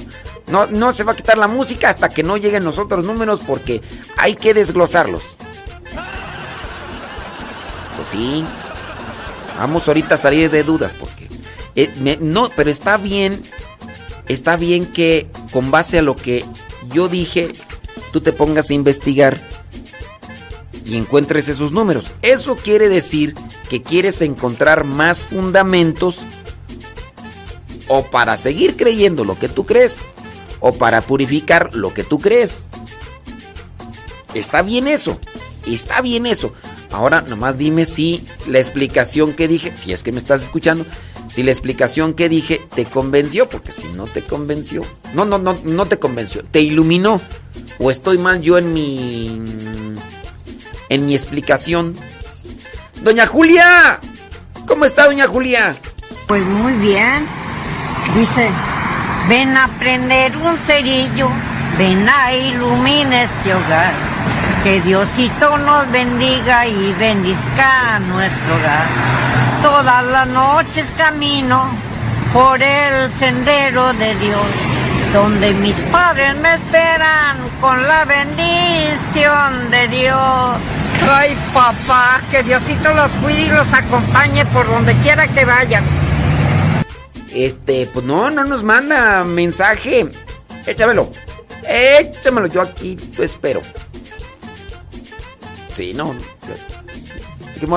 No, 0.47 0.67
no 0.67 0.91
se 0.91 1.03
va 1.03 1.13
a 1.13 1.15
quitar 1.15 1.37
la 1.37 1.47
música 1.47 1.89
hasta 1.89 2.09
que 2.09 2.23
no 2.23 2.37
lleguen 2.37 2.63
los 2.63 2.77
otros 2.77 3.05
números 3.05 3.41
porque 3.45 3.81
hay 4.17 4.35
que 4.35 4.53
desglosarlos. 4.53 5.37
Pues 8.02 8.19
sí. 8.19 8.44
Vamos 9.60 9.88
ahorita 9.88 10.15
a 10.15 10.18
salir 10.18 10.49
de 10.49 10.64
dudas 10.64 10.95
porque... 10.99 11.28
eh, 11.76 12.18
no, 12.19 12.49
pero 12.56 12.72
está 12.72 12.98
bien. 12.98 13.44
Está 14.28 14.57
bien 14.57 14.88
que 14.88 15.30
con 15.52 15.69
base 15.69 15.99
a 15.99 16.02
lo 16.02 16.15
que 16.15 16.44
yo 16.91 17.10
dije, 17.10 17.52
tú 18.11 18.22
te 18.22 18.34
pongas 18.34 18.72
a 18.72 18.73
investigar 18.73 19.40
y 20.84 20.98
encuentres 20.98 21.48
esos 21.48 21.73
números. 21.73 22.11
Eso 22.23 22.56
quiere 22.56 22.90
decir 22.90 23.36
que 23.69 23.84
quieres 23.84 24.23
encontrar 24.23 24.84
más 24.84 25.28
fundamentos 25.28 26.19
o 27.88 28.03
para 28.10 28.36
seguir 28.36 28.78
creyendo 28.78 29.26
lo 29.26 29.38
que 29.38 29.48
tú 29.48 29.68
crees 29.68 29.99
o 30.60 30.73
para 30.73 31.02
purificar 31.02 31.76
lo 31.76 31.94
que 31.94 32.03
tú 32.03 32.19
crees. 32.19 32.68
Está 34.34 34.64
bien 34.64 34.88
eso, 34.88 35.19
está 35.68 36.02
bien 36.02 36.26
eso. 36.26 36.53
Ahora 36.91 37.22
nomás 37.22 37.57
dime 37.57 37.85
si 37.85 38.26
la 38.47 38.59
explicación 38.59 39.34
que 39.34 39.47
dije, 39.47 39.73
si 39.76 39.93
es 39.93 40.03
que 40.03 40.11
me 40.11 40.18
estás 40.18 40.41
escuchando, 40.41 40.85
si 41.30 41.43
la 41.43 41.51
explicación 41.51 42.13
que 42.13 42.27
dije 42.27 42.61
te 42.76 42.85
convenció, 42.85 43.47
porque 43.47 43.72
si 43.72 43.88
no 43.88 44.05
te 44.05 44.22
convenció, 44.23 44.84
no, 45.13 45.23
no, 45.23 45.38
no, 45.38 45.57
no 45.63 45.85
te 45.85 45.99
convenció, 45.99 46.43
te 46.43 46.59
iluminó, 46.61 47.22
o 47.80 47.89
estoy 47.91 48.18
mal 48.18 48.41
yo 48.41 48.57
en 48.57 48.73
mi, 48.73 49.41
en 50.89 51.05
mi 51.05 51.15
explicación. 51.15 51.95
Doña 53.01 53.26
Julia, 53.26 53.99
¿cómo 54.68 54.84
está 54.85 55.05
Doña 55.05 55.27
Julia? 55.27 55.76
Pues 56.27 56.43
muy 56.43 56.73
bien. 56.73 57.26
Dice, 58.15 58.49
ven 59.30 59.55
a 59.55 59.68
prender 59.80 60.35
un 60.35 60.57
cerillo, 60.57 61.30
ven 61.77 62.07
a 62.09 62.34
iluminar 62.34 63.26
este 63.26 63.53
hogar. 63.53 64.10
Que 64.63 64.79
Diosito 64.81 65.57
nos 65.57 65.91
bendiga 65.91 66.67
y 66.67 66.93
bendizca 66.93 67.99
nuestro 67.99 68.55
hogar. 68.55 68.88
Todas 69.63 70.05
las 70.05 70.27
noches 70.27 70.85
camino 70.97 71.67
por 72.31 72.61
el 72.61 73.11
sendero 73.17 73.91
de 73.93 74.13
Dios, 74.15 74.45
donde 75.13 75.53
mis 75.55 75.75
padres 75.91 76.35
me 76.38 76.53
esperan 76.53 77.38
con 77.59 77.88
la 77.88 78.05
bendición 78.05 79.71
de 79.71 79.88
Dios. 79.88 80.57
Ay, 81.09 81.35
papá, 81.53 82.21
que 82.29 82.43
Diosito 82.43 82.93
los 82.93 83.11
cuide 83.13 83.41
y 83.41 83.49
los 83.49 83.73
acompañe 83.73 84.45
por 84.45 84.67
donde 84.67 84.93
quiera 84.97 85.27
que 85.27 85.43
vayan. 85.43 85.83
Este, 87.33 87.88
pues 87.88 88.05
no, 88.05 88.29
no 88.29 88.43
nos 88.45 88.61
manda 88.61 89.23
mensaje. 89.23 90.07
Échamelo. 90.67 91.09
Échamelo, 91.67 92.45
yo 92.47 92.61
aquí 92.61 92.95
lo 93.17 93.23
espero. 93.23 93.61
Sí, 95.73 95.93
no. 95.93 96.15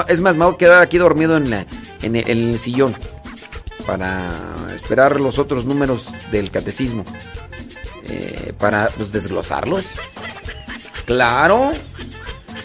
Es 0.09 0.21
más, 0.21 0.37
me 0.37 0.57
quedar 0.57 0.83
aquí 0.83 0.99
dormido 0.99 1.37
en, 1.37 1.51
la, 1.51 1.67
en, 2.03 2.17
el, 2.17 2.31
en 2.31 2.51
el 2.51 2.59
sillón. 2.59 2.95
Para 3.87 4.31
esperar 4.75 5.21
los 5.21 5.39
otros 5.39 5.67
números 5.67 6.09
del 6.31 6.51
catecismo. 6.51 7.05
Eh, 8.09 8.53
para 8.59 8.89
pues, 8.89 9.13
desglosarlos. 9.13 9.87
Claro. 11.05 11.73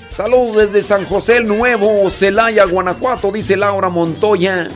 Saludos 0.09 0.57
desde 0.57 0.81
San 0.85 1.05
José 1.05 1.37
el 1.37 1.47
Nuevo, 1.47 2.09
Celaya, 2.09 2.65
Guanajuato, 2.65 3.31
dice 3.31 3.55
Laura 3.55 3.89
Montoya. 3.89 4.67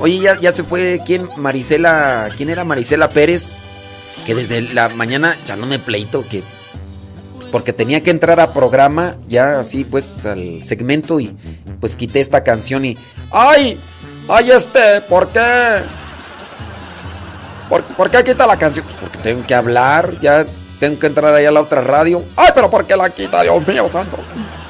Oye, 0.00 0.20
ya, 0.20 0.38
ya 0.38 0.52
se 0.52 0.62
fue, 0.62 1.00
¿quién? 1.04 1.26
Marisela, 1.36 2.28
¿quién 2.36 2.50
era 2.50 2.64
Marisela 2.64 3.08
Pérez? 3.08 3.60
Que 4.28 4.34
desde 4.34 4.60
la 4.74 4.90
mañana 4.90 5.34
echándome 5.42 5.78
pleito, 5.78 6.22
que 6.28 6.42
porque 7.50 7.72
tenía 7.72 8.02
que 8.02 8.10
entrar 8.10 8.38
a 8.40 8.52
programa, 8.52 9.16
ya 9.26 9.58
así 9.58 9.84
pues 9.84 10.26
al 10.26 10.62
segmento 10.64 11.18
y 11.18 11.34
pues 11.80 11.96
quité 11.96 12.20
esta 12.20 12.44
canción 12.44 12.84
y 12.84 12.94
¡ay! 13.30 13.80
¡ay 14.28 14.50
este! 14.50 15.00
¿Por 15.08 15.28
qué? 15.28 15.78
¿Por, 17.70 17.82
por 17.84 18.10
qué 18.10 18.22
quita 18.22 18.46
la 18.46 18.58
canción? 18.58 18.84
Pues 18.84 18.98
porque 19.00 19.16
tengo 19.16 19.46
que 19.46 19.54
hablar, 19.54 20.12
ya 20.20 20.44
tengo 20.78 20.98
que 20.98 21.06
entrar 21.06 21.34
ahí 21.34 21.46
a 21.46 21.50
la 21.50 21.62
otra 21.62 21.80
radio. 21.80 22.22
¡Ay, 22.36 22.50
pero 22.54 22.70
por 22.70 22.84
qué 22.84 22.98
la 22.98 23.08
quita, 23.08 23.42
Dios 23.42 23.66
mío 23.66 23.88
santo! 23.88 24.18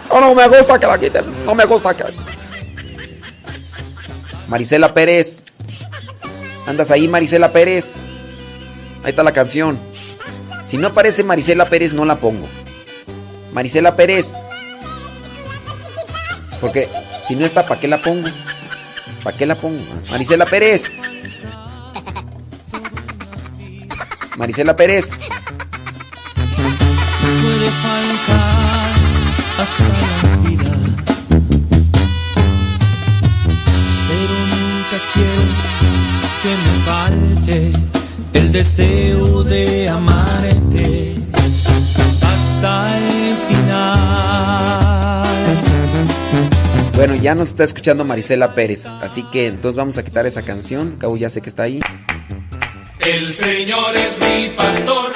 No, 0.08 0.20
no 0.20 0.36
me 0.36 0.46
gusta 0.46 0.78
que 0.78 0.86
la 0.86 1.00
quiten, 1.00 1.44
no 1.44 1.52
me 1.56 1.64
gusta 1.64 1.96
que... 1.96 2.04
Marisela 4.46 4.94
Pérez. 4.94 5.42
¿Andas 6.64 6.92
ahí, 6.92 7.08
Marisela 7.08 7.50
Pérez? 7.50 7.96
Ahí 9.04 9.10
está 9.10 9.22
la 9.22 9.32
canción. 9.32 9.78
Si 10.64 10.76
no 10.76 10.88
aparece 10.88 11.24
Marisela 11.24 11.64
Pérez, 11.64 11.92
no 11.92 12.04
la 12.04 12.16
pongo. 12.16 12.46
Marisela 13.52 13.96
Pérez. 13.96 14.34
Porque 16.60 16.88
si 17.26 17.34
no 17.36 17.46
está, 17.46 17.66
¿para 17.66 17.80
qué 17.80 17.88
la 17.88 18.02
pongo? 18.02 18.28
¿Para 19.22 19.36
qué 19.36 19.46
la 19.46 19.54
pongo? 19.54 19.82
Marisela 20.10 20.46
Pérez. 20.46 20.90
Marisela 24.36 24.76
Pérez. 24.76 25.10
Puede 27.20 27.70
faltar 27.82 28.92
hasta 29.58 29.84
la 29.84 30.36
vida. 30.48 30.70
Pero 34.08 34.36
nunca 34.52 34.98
quiero 35.12 35.42
que 36.42 36.50
me 36.50 36.72
falte 36.84 37.87
el 38.32 38.52
deseo 38.52 39.42
de 39.44 39.88
amarte 39.88 41.14
hasta 42.22 42.98
el 42.98 43.36
final. 43.48 45.24
Bueno, 46.94 47.14
ya 47.14 47.34
nos 47.34 47.48
está 47.48 47.64
escuchando 47.64 48.04
Marisela 48.04 48.54
Pérez, 48.54 48.86
así 48.86 49.22
que 49.30 49.46
entonces 49.46 49.76
vamos 49.76 49.98
a 49.98 50.02
quitar 50.02 50.26
esa 50.26 50.42
canción. 50.42 50.96
Cabo 50.98 51.16
ya 51.16 51.28
sé 51.28 51.40
que 51.40 51.48
está 51.48 51.64
ahí. 51.64 51.80
El 53.00 53.32
Señor 53.32 53.96
es 53.96 54.18
mi 54.20 54.48
pastor, 54.56 55.12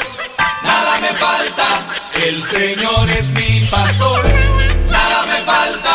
nada 0.64 1.00
me 1.00 1.08
falta. 1.08 1.86
El 2.24 2.42
Señor 2.44 3.10
es 3.18 3.30
mi 3.30 3.66
pastor, 3.68 4.24
nada 4.88 5.26
me 5.26 5.44
falta. 5.44 5.91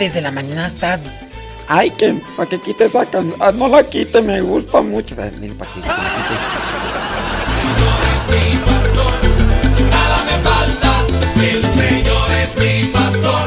Desde 0.00 0.22
la 0.22 0.32
mañana 0.32 0.66
está. 0.66 0.98
Ay, 1.68 1.90
que 1.90 2.14
para 2.36 2.48
que 2.48 2.58
quite 2.58 2.86
esa 2.86 3.04
canción. 3.06 3.36
Ah, 3.38 3.52
no 3.52 3.68
la 3.68 3.84
quite, 3.84 4.20
me 4.22 4.40
gusta 4.40 4.80
mucho. 4.80 5.14
Para 5.14 5.30
que 5.30 5.36
Nada 9.90 10.24
me 10.24 10.36
falta, 10.48 10.90
el 11.42 11.70
Señor 11.70 12.30
es 12.42 12.56
mi 12.56 12.84
pastor. 12.88 13.46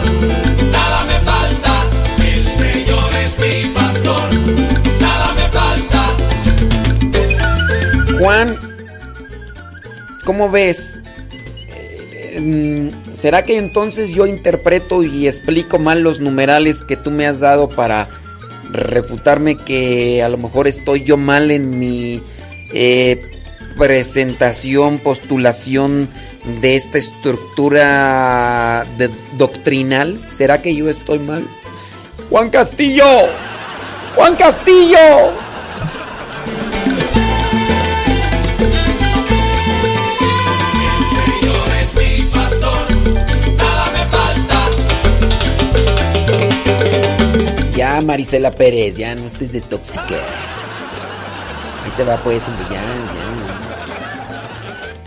Nada 0.72 1.04
me 1.06 1.20
falta, 1.32 1.74
el 2.24 2.48
Señor 2.48 3.16
es 3.16 3.40
mi 3.40 3.70
pastor. 3.74 4.34
Nada 5.02 5.34
me 5.34 5.50
falta. 5.58 6.02
Juan, 8.20 8.58
¿cómo 10.24 10.50
ves? 10.50 11.03
Mm, 12.40 12.88
¿Será 13.16 13.44
que 13.44 13.58
entonces 13.58 14.12
yo 14.12 14.26
interpreto 14.26 15.04
y 15.04 15.28
explico 15.28 15.80
mal 15.80 16.02
los 16.02 16.20
numerales 16.20 16.84
que 16.84 16.96
tú 16.98 17.12
me 17.12 17.28
has 17.28 17.40
dado 17.40 17.68
para 17.70 18.08
refutarme 18.72 19.56
que 19.56 20.24
a 20.24 20.30
lo 20.30 20.38
mejor 20.38 20.68
estoy 20.68 21.04
yo 21.04 21.18
mal 21.18 21.52
en 21.52 21.78
mi 21.78 22.22
eh, 22.74 23.22
presentación, 23.78 25.00
postulación 25.00 26.08
de 26.62 26.76
esta 26.76 26.98
estructura 26.98 28.86
de- 28.98 29.10
doctrinal? 29.38 30.20
¿Será 30.32 30.62
que 30.62 30.76
yo 30.76 30.90
estoy 30.90 31.20
mal? 31.20 31.46
Juan 32.30 32.50
Castillo, 32.50 33.06
Juan 34.16 34.36
Castillo. 34.36 34.98
Ya, 47.94 48.02
Marisela 48.02 48.50
Pérez, 48.50 48.98
ya 48.98 49.14
no 49.14 49.28
estés 49.28 49.52
de 49.52 49.62
tóxica. 49.62 50.18
Ahí 51.84 51.92
te 51.96 52.04
va, 52.04 52.18
pues, 52.24 52.48
hombre, 52.48 52.66
ya, 52.72 52.82
ya. 52.82 52.88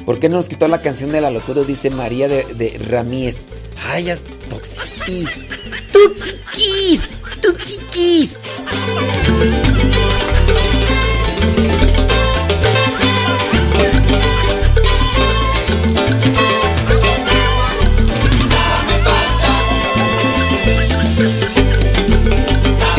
¿Por 0.04 0.20
qué 0.20 0.28
no 0.28 0.36
nos 0.36 0.48
quitó 0.48 0.68
la 0.68 0.80
canción 0.80 1.10
de 1.10 1.20
la 1.20 1.32
locura? 1.32 1.64
Dice 1.64 1.90
María 1.90 2.28
de, 2.28 2.80
Ramírez. 2.88 3.46
Ay, 3.88 4.04
ya, 4.04 4.16
toxiquis. 4.48 5.48
Toxiquis, 5.92 7.08
toxiquis. 7.42 8.38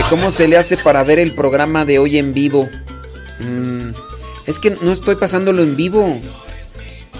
Cómo 0.09 0.31
se 0.31 0.47
le 0.47 0.57
hace 0.57 0.77
para 0.77 1.03
ver 1.03 1.19
el 1.19 1.33
programa 1.33 1.85
de 1.85 1.99
hoy 1.99 2.17
en 2.17 2.33
vivo. 2.33 2.67
Mm, 3.39 3.89
es 4.45 4.59
que 4.59 4.71
no 4.81 4.91
estoy 4.91 5.15
pasándolo 5.15 5.61
en 5.63 5.75
vivo. 5.75 6.19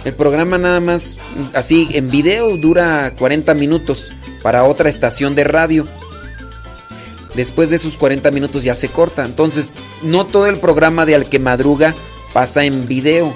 El 0.05 0.13
programa 0.13 0.57
nada 0.57 0.79
más, 0.79 1.17
así, 1.53 1.89
en 1.91 2.09
video 2.09 2.55
dura 2.55 3.13
40 3.17 3.53
minutos 3.55 4.11
para 4.41 4.63
otra 4.63 4.89
estación 4.89 5.35
de 5.35 5.43
radio. 5.43 5.87
Después 7.35 7.69
de 7.69 7.75
esos 7.75 7.97
40 7.97 8.31
minutos 8.31 8.63
ya 8.63 8.73
se 8.73 8.87
corta. 8.87 9.25
Entonces, 9.25 9.73
no 10.01 10.25
todo 10.25 10.47
el 10.47 10.59
programa 10.59 11.05
de 11.05 11.15
Al 11.15 11.29
que 11.29 11.39
Madruga 11.39 11.93
pasa 12.33 12.63
en 12.63 12.87
video. 12.87 13.35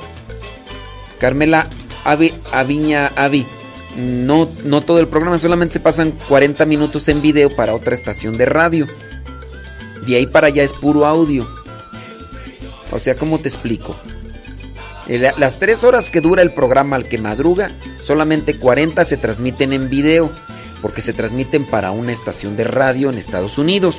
Carmela 1.19 1.67
Avi, 2.05 2.33
Aviña 2.51 3.11
Avi. 3.15 3.45
No, 3.97 4.49
no 4.63 4.79
todo 4.79 4.99
el 4.99 5.07
programa, 5.07 5.37
solamente 5.37 5.73
se 5.73 5.79
pasan 5.81 6.11
40 6.29 6.65
minutos 6.65 7.09
en 7.09 7.21
video 7.21 7.53
para 7.53 7.75
otra 7.75 7.93
estación 7.93 8.37
de 8.37 8.45
radio. 8.45 8.87
De 10.05 10.15
ahí 10.15 10.25
para 10.25 10.47
allá 10.47 10.63
es 10.63 10.73
puro 10.73 11.05
audio. 11.05 11.47
O 12.91 12.99
sea, 12.99 13.15
¿cómo 13.15 13.39
te 13.39 13.47
explico? 13.49 13.95
El- 15.07 15.31
Las 15.37 15.59
tres 15.59 15.83
horas 15.83 16.09
que 16.09 16.21
dura 16.21 16.41
el 16.41 16.53
programa 16.53 16.95
al 16.95 17.05
que 17.07 17.17
madruga, 17.17 17.71
solamente 18.03 18.57
40 18.57 19.03
se 19.05 19.17
transmiten 19.17 19.73
en 19.73 19.89
video, 19.89 20.31
porque 20.81 21.01
se 21.01 21.13
transmiten 21.13 21.65
para 21.65 21.91
una 21.91 22.11
estación 22.11 22.57
de 22.57 22.63
radio 22.63 23.09
en 23.09 23.17
Estados 23.17 23.57
Unidos. 23.57 23.95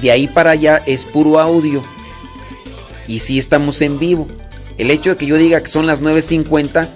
De 0.00 0.10
ahí 0.10 0.26
para 0.26 0.50
allá 0.52 0.82
es 0.86 1.04
puro 1.04 1.38
audio. 1.38 1.82
Y 3.06 3.18
sí 3.18 3.38
estamos 3.38 3.80
en 3.82 3.98
vivo. 3.98 4.26
El 4.78 4.90
hecho 4.90 5.10
de 5.10 5.16
que 5.16 5.26
yo 5.26 5.36
diga 5.36 5.60
que 5.60 5.66
son 5.68 5.86
las 5.86 6.00
9.50, 6.02 6.88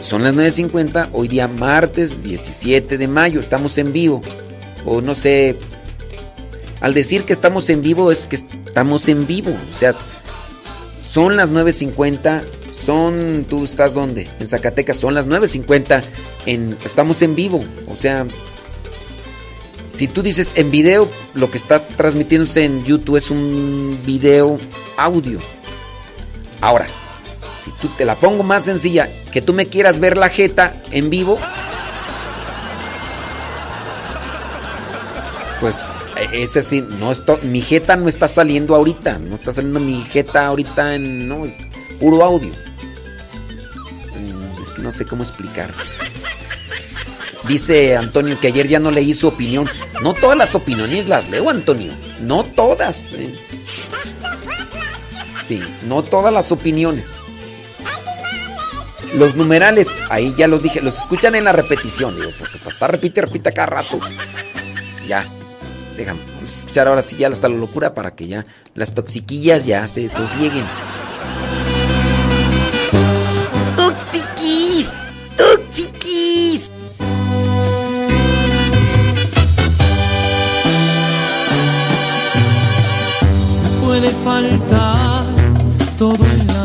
son 0.00 0.22
las 0.22 0.32
9.50, 0.34 1.10
hoy 1.12 1.26
día 1.28 1.48
martes 1.48 2.22
17 2.22 2.96
de 2.98 3.08
mayo, 3.08 3.40
estamos 3.40 3.76
en 3.78 3.92
vivo. 3.92 4.20
O 4.86 5.00
no 5.00 5.14
sé, 5.14 5.56
al 6.80 6.94
decir 6.94 7.24
que 7.24 7.32
estamos 7.32 7.68
en 7.70 7.80
vivo 7.80 8.12
es 8.12 8.26
que 8.26 8.36
estamos 8.36 9.08
en 9.08 9.26
vivo. 9.26 9.50
O 9.50 9.78
sea, 9.78 9.94
son 11.10 11.36
las 11.36 11.50
9.50. 11.50 12.44
Son, 12.72 13.44
¿tú 13.48 13.64
estás 13.64 13.92
dónde? 13.94 14.28
En 14.38 14.46
Zacatecas. 14.46 14.96
Son 14.96 15.14
las 15.14 15.26
9.50. 15.26 16.04
En, 16.46 16.76
estamos 16.84 17.20
en 17.22 17.34
vivo. 17.34 17.60
O 17.88 17.96
sea, 17.96 18.26
si 19.92 20.06
tú 20.06 20.22
dices 20.22 20.52
en 20.54 20.70
video, 20.70 21.08
lo 21.34 21.50
que 21.50 21.58
está 21.58 21.84
transmitiéndose 21.84 22.64
en 22.64 22.84
YouTube 22.84 23.16
es 23.16 23.30
un 23.30 23.98
video 24.06 24.56
audio. 24.96 25.40
Ahora, 26.60 26.86
si 27.64 27.72
tú 27.72 27.88
te 27.96 28.04
la 28.04 28.14
pongo 28.14 28.44
más 28.44 28.64
sencilla, 28.64 29.08
que 29.32 29.42
tú 29.42 29.52
me 29.52 29.66
quieras 29.66 29.98
ver 29.98 30.16
la 30.16 30.28
jeta 30.28 30.80
en 30.92 31.10
vivo, 31.10 31.38
pues 35.60 35.76
ese 36.32 36.62
sí, 36.62 36.84
no 36.98 37.12
esto, 37.12 37.38
mi 37.42 37.60
jeta 37.60 37.96
no 37.96 38.08
está 38.08 38.28
saliendo 38.28 38.74
ahorita, 38.74 39.18
no 39.18 39.34
está 39.36 39.52
saliendo 39.52 39.80
mi 39.80 40.02
jeta 40.02 40.46
ahorita 40.46 40.94
en, 40.94 41.28
no, 41.28 41.44
es 41.44 41.54
puro 42.00 42.24
audio. 42.24 42.50
Mm, 44.14 44.62
Es 44.62 44.68
que 44.70 44.82
no 44.82 44.92
sé 44.92 45.04
cómo 45.04 45.22
explicar. 45.22 45.72
Dice 47.46 47.96
Antonio 47.96 48.38
que 48.40 48.48
ayer 48.48 48.68
ya 48.68 48.78
no 48.80 48.90
leí 48.90 49.14
su 49.14 49.28
opinión. 49.28 49.68
No 50.02 50.12
todas 50.12 50.36
las 50.36 50.54
opiniones 50.54 51.08
las 51.08 51.28
leo, 51.30 51.48
Antonio. 51.48 51.92
No 52.20 52.44
todas. 52.44 53.12
eh. 53.14 53.34
Sí, 55.46 55.62
no 55.86 56.02
todas 56.02 56.32
las 56.32 56.52
opiniones. 56.52 57.12
Los 59.14 59.34
numerales, 59.34 59.88
ahí 60.10 60.34
ya 60.36 60.46
los 60.46 60.62
dije, 60.62 60.82
los 60.82 60.98
escuchan 60.98 61.34
en 61.34 61.44
la 61.44 61.52
repetición, 61.52 62.14
digo, 62.16 62.30
porque 62.38 62.58
para 62.58 62.70
estar 62.70 62.90
repite, 62.90 63.22
repite 63.22 63.52
cada 63.54 63.66
rato. 63.66 63.98
Ya, 65.06 65.26
déjame, 65.98 66.20
escuchar 66.46 66.88
ahora 66.88 67.02
sí 67.02 67.16
ya 67.16 67.28
hasta 67.28 67.48
la 67.48 67.56
locura 67.56 67.92
para 67.92 68.12
que 68.12 68.28
ya 68.28 68.46
las 68.74 68.94
toxiquillas 68.94 69.66
ya 69.66 69.86
se 69.88 70.08
sosieguen. 70.08 70.64
Toxiquis, 73.76 74.92
toxiquis. 75.36 76.70
Puede 83.84 84.10
faltar 84.10 85.24
todo 85.98 86.24
en 86.24 86.57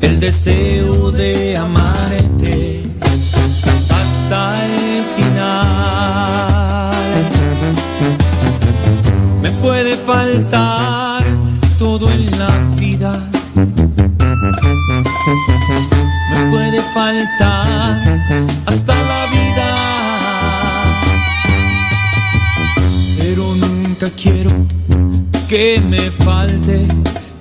el 0.00 0.20
deseo 0.20 1.10
de 1.10 1.56
amarte 1.56 2.82
hasta 3.90 4.64
el 4.64 5.04
final. 5.16 6.92
Me 9.42 9.50
puede 9.50 9.96
faltar 9.96 11.24
todo 11.78 12.10
en 12.10 12.38
la 12.38 12.50
vida. 12.76 13.30
Me 16.30 16.50
puede 16.50 16.82
faltar 16.94 18.20
hasta 18.66 18.94
la 18.94 19.26
vida. 19.36 19.70
Pero 23.18 23.54
nunca 23.54 24.10
quiero 24.10 24.50
que 25.48 25.80
me 25.88 26.00
falte 26.10 26.86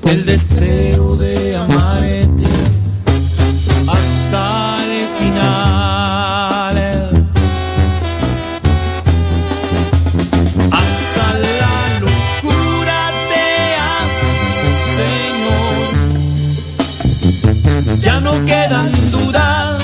el 0.10 0.26
deseo 0.26 1.16
de 1.18 1.56
amarte 1.58 2.46
hasta 3.88 4.84
el 4.86 5.06
final, 5.18 6.78
hasta 10.72 11.34
la 11.34 12.00
locura 12.00 13.12
de 13.32 13.48
Señor. 14.98 15.92
Ya 18.00 18.20
no 18.22 18.34
quedan 18.46 18.92
dudas 19.12 19.84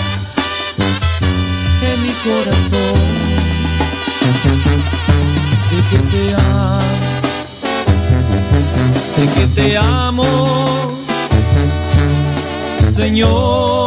en 1.92 1.98
mi 2.02 2.14
corazón 2.24 3.00
de 5.70 5.78
que 5.90 6.00
te 6.12 6.24
amo. 6.34 6.82
De 9.18 9.24
que 9.26 9.46
te 9.48 9.78
amo. 9.78 10.03
Señor. 13.04 13.83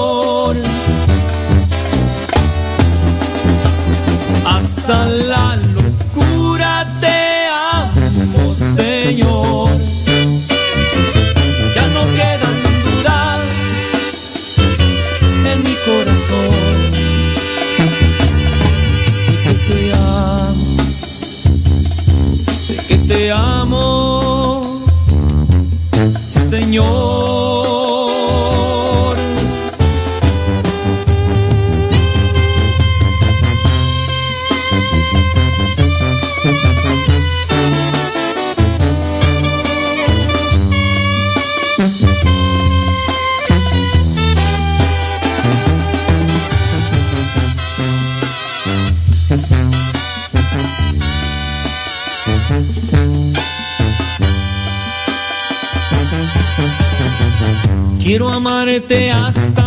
करते 58.67 59.09
आस्था 59.11 59.66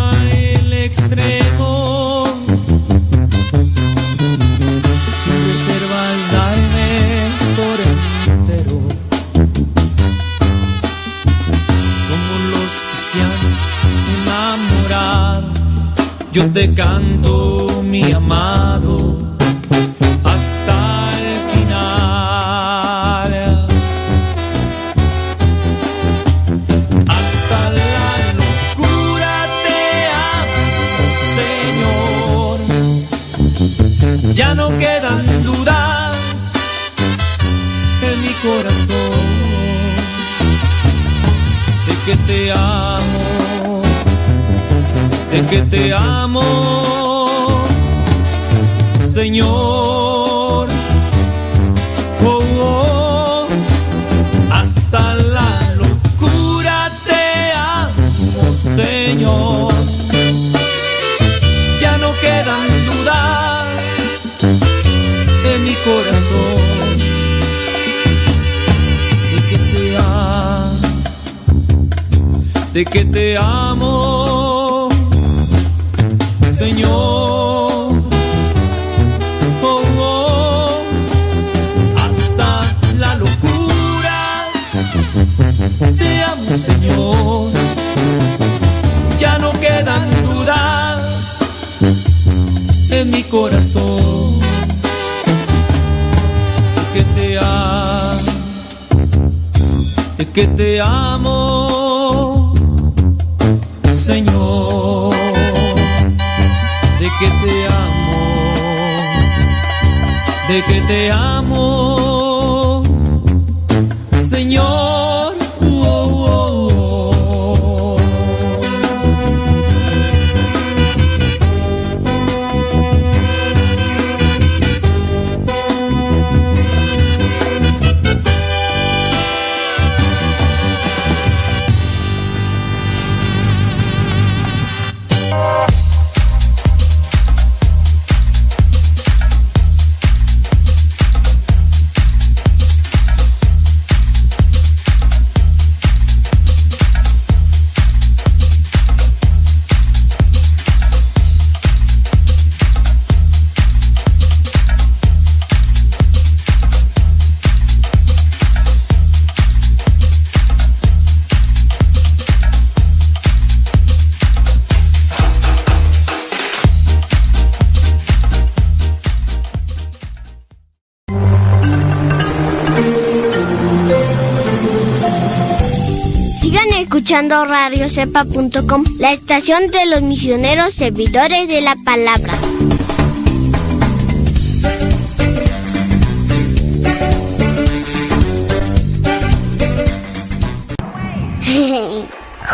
escuchando 177.10 177.44
radiocepa.com, 177.44 178.84
la 178.99 179.11
estación 179.11 179.65
de 179.65 179.88
los 179.88 180.03
misioneros 180.03 180.73
servidores 180.73 181.48
de 181.48 181.61
la 181.61 181.76
palabra. 181.84 182.34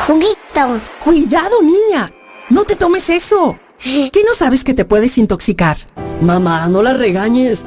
Juguito. 0.07 0.79
Cuidado, 1.03 1.61
niña. 1.61 2.09
No 2.49 2.63
te 2.63 2.77
tomes 2.77 3.09
eso. 3.09 3.59
¿Qué 3.83 4.23
no 4.25 4.33
sabes 4.33 4.63
que 4.63 4.73
te 4.73 4.85
puedes 4.85 5.17
intoxicar? 5.17 5.75
Mamá, 6.21 6.69
no 6.69 6.81
la 6.81 6.93
regañes. 6.93 7.65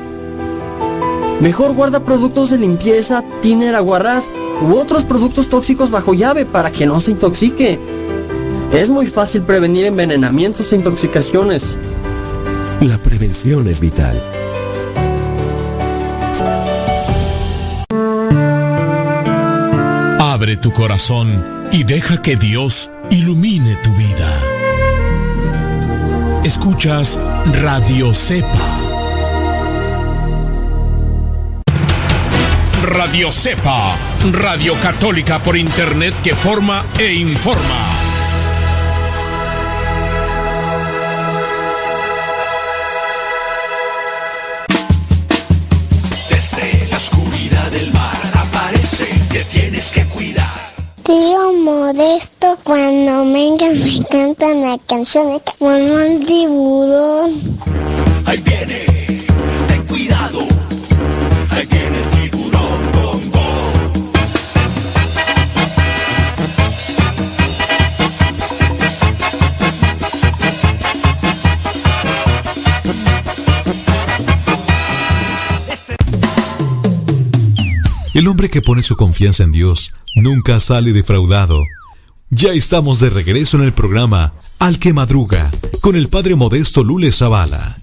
Mejor 1.41 1.75
guarda 1.75 2.01
productos 2.01 2.49
de 2.49 2.57
limpieza, 2.57 3.23
tiner, 3.43 3.75
aguarrás 3.75 4.31
u 4.63 4.75
otros 4.75 5.05
productos 5.05 5.49
tóxicos 5.49 5.91
bajo 5.91 6.15
llave 6.15 6.45
para 6.45 6.71
que 6.71 6.87
no 6.87 7.01
se 7.01 7.13
intoxique. 7.13 7.79
Es 8.73 8.91
muy 8.91 9.07
fácil 9.07 9.43
prevenir 9.43 9.87
envenenamientos 9.87 10.73
e 10.73 10.77
intoxicaciones. 10.77 11.75
La 12.81 12.99
prevención 12.99 13.67
es 13.69 13.81
vital. 13.81 14.23
Abre 20.21 20.57
tu 20.57 20.71
corazón 20.73 21.43
y 21.73 21.85
deja 21.85 22.23
que 22.23 22.37
Dios 22.37 22.91
ilumine 23.11 23.75
tu 23.83 23.91
vida. 23.95 24.29
Escuchas 26.45 27.19
Radio 27.61 28.15
Cepa. 28.15 28.78
Radio 32.99 33.31
Cepa, 33.31 33.97
Radio 34.33 34.75
Católica 34.81 35.41
por 35.41 35.57
Internet 35.57 36.17
que 36.21 36.35
forma 36.35 36.85
e 36.99 37.15
informa. 37.15 37.87
Desde 46.29 46.89
la 46.91 46.97
oscuridad 46.97 47.71
del 47.71 47.93
mar 47.93 48.21
aparece, 48.35 49.07
te 49.31 49.45
tienes 49.45 49.93
que 49.93 50.05
cuidar. 50.07 50.73
Tío 51.05 51.53
Modesto, 51.63 52.59
cuando 52.65 53.33
vengan 53.33 53.79
me 53.81 54.05
cantan 54.11 54.61
la 54.63 54.77
canción 54.89 55.35
de 55.35 55.41
como 55.57 55.71
un 55.71 56.27
tiburón. 56.27 57.31
Ahí 58.27 58.39
viene, 58.39 58.98
El 78.19 78.27
hombre 78.27 78.51
que 78.51 78.63
pone 78.63 78.83
su 78.83 78.97
confianza 78.97 79.45
en 79.45 79.53
Dios 79.53 79.93
nunca 80.17 80.59
sale 80.59 80.93
defraudado. 80.93 81.63
Ya 82.31 82.51
estamos 82.51 82.99
de 82.99 83.11
regreso 83.11 83.57
en 83.59 83.63
el 83.63 83.73
programa 83.73 84.33
Al 84.59 84.81
que 84.81 84.93
Madruga 84.93 85.53
con 85.83 85.95
el 85.95 86.09
padre 86.09 86.35
modesto 86.35 86.83
Lule 86.83 87.13
Zavala. 87.13 87.77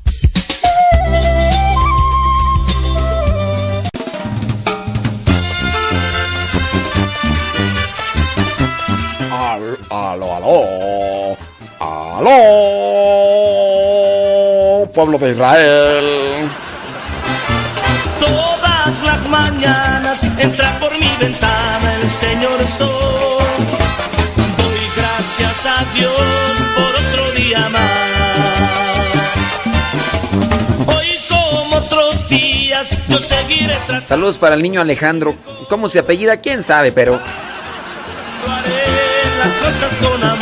Al- 9.32 9.78
Aló, 9.90 10.36
aló. 10.36 11.38
Aló. 11.80 12.32
Pueblo 14.94 15.18
de 15.18 15.32
Israel. 15.32 16.50
Todas 18.20 19.04
las 19.04 19.28
mañanas 19.30 20.15
entra 20.40 20.80
por 20.80 20.92
mi 21.00 21.10
ventana 21.20 21.96
el 21.96 22.10
Señor 22.10 22.68
Sol. 22.68 22.88
Doy 24.58 24.80
gracias 24.96 25.66
a 25.66 25.84
Dios 25.94 26.14
por 26.76 26.96
otro 27.06 27.32
día 27.32 27.70
más. 27.70 27.92
Hoy 30.88 31.08
como 31.30 31.76
otros 31.78 32.28
días 32.30 32.90
yo 33.08 33.20
seguiré 33.20 33.76
tratando 33.88 34.08
Saludos 34.08 34.38
para 34.38 34.56
el 34.56 34.62
niño 34.62 34.82
Alejandro. 34.82 35.36
¿Cómo 35.70 35.90
se 35.90 36.00
apellida? 36.00 36.38
¿Quién 36.38 36.64
sabe? 36.64 36.92
Pero 36.92 37.20
las 39.40 39.52
cosas 39.54 39.94
con 40.02 40.24
amor. 40.24 40.35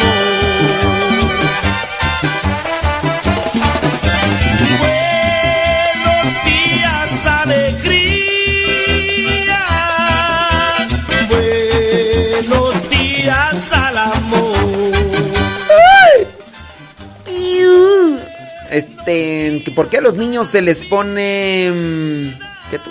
Este, 19.05 19.61
que 19.65 19.71
¿por 19.71 19.89
qué 19.89 19.97
a 19.97 20.01
los 20.01 20.15
niños 20.15 20.47
se 20.47 20.61
les 20.61 20.85
pone 20.85 21.69
mm, 21.71 22.39
¿qué 22.71 22.79
tú? 22.79 22.89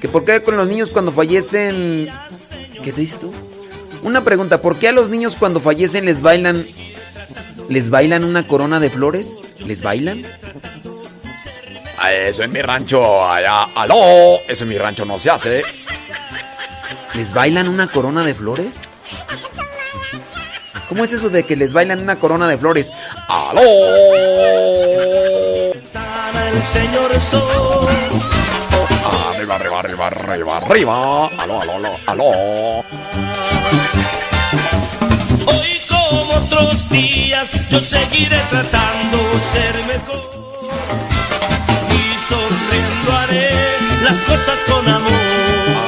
Que 0.00 0.08
por 0.08 0.24
qué 0.24 0.40
con 0.40 0.56
los 0.56 0.68
niños 0.68 0.88
cuando 0.88 1.12
fallecen 1.12 2.08
¿Qué 2.82 2.90
te 2.90 3.02
dices 3.02 3.20
tú? 3.20 3.30
Una 4.02 4.24
pregunta, 4.24 4.62
¿por 4.62 4.78
qué 4.78 4.88
a 4.88 4.92
los 4.92 5.10
niños 5.10 5.36
cuando 5.36 5.60
fallecen 5.60 6.06
les 6.06 6.22
bailan 6.22 6.66
les 7.68 7.90
bailan 7.90 8.24
una 8.24 8.46
corona 8.46 8.80
de 8.80 8.88
flores? 8.88 9.42
¿Les 9.66 9.82
bailan? 9.82 10.24
Eso 12.10 12.42
en 12.42 12.52
mi 12.52 12.62
rancho, 12.62 13.30
allá, 13.30 13.64
aló. 13.74 14.38
Eso 14.48 14.64
en 14.64 14.70
mi 14.70 14.78
rancho 14.78 15.04
no 15.04 15.18
se 15.18 15.30
hace. 15.30 15.62
¿Les 17.14 17.34
bailan 17.34 17.68
una 17.68 17.86
corona 17.86 18.24
de 18.24 18.34
flores? 18.34 18.72
¿Cómo 20.90 21.04
es 21.04 21.12
eso 21.12 21.30
de 21.30 21.44
que 21.44 21.54
les 21.54 21.72
bailan 21.72 22.00
una 22.00 22.16
corona 22.16 22.48
de 22.48 22.58
flores? 22.58 22.92
¡Aló! 23.28 23.62
El 26.52 26.62
Señor 26.62 27.20
Sol. 27.20 27.88
Arriba, 29.36 29.54
arriba, 29.54 29.78
arriba, 29.78 30.06
arriba, 30.08 30.56
arriba. 30.56 31.26
Aló, 31.38 31.60
aló, 31.60 31.72
aló, 31.74 31.96
aló. 32.06 32.30
Hoy 35.46 35.80
como 35.88 36.34
otros 36.34 36.90
días 36.90 37.52
yo 37.70 37.80
seguiré 37.80 38.40
tratando 38.50 39.18
ser 39.52 39.74
mejor. 39.86 40.20
Y 41.88 42.18
sonriendo 42.28 43.12
haré 43.16 43.69
las 44.02 44.18
cosas 44.22 44.58
con 44.68 44.88
amor. 44.88 45.10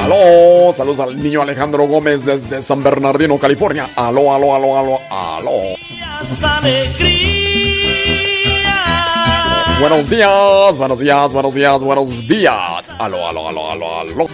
Aló, 0.02 0.72
saludos 0.74 1.00
al 1.00 1.22
niño 1.22 1.42
Alejandro 1.42 1.86
Gómez 1.86 2.24
desde 2.24 2.60
San 2.62 2.82
Bernardino, 2.82 3.38
California. 3.38 3.90
Aló, 3.96 4.34
aló, 4.34 4.54
aló, 4.54 4.78
aló, 4.78 4.98
aló. 5.10 5.76
Buenos 9.80 10.10
días, 10.10 10.78
buenos 10.78 10.98
días, 10.98 11.32
buenos 11.32 11.54
días, 11.54 11.82
buenos 11.82 12.28
días. 12.28 12.90
Aló, 12.98 13.26
aló, 13.26 13.48
aló, 13.48 13.70
aló, 13.70 14.00
aló. 14.00 14.26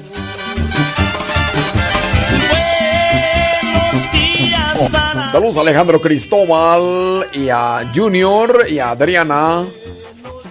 Oh, 4.80 4.88
saludos 5.32 5.56
a 5.56 5.60
Alejandro 5.60 6.00
Cristóbal 6.00 7.26
y 7.32 7.48
a 7.48 7.90
Junior 7.94 8.66
y 8.68 8.78
a 8.78 8.90
Adriana. 8.90 9.66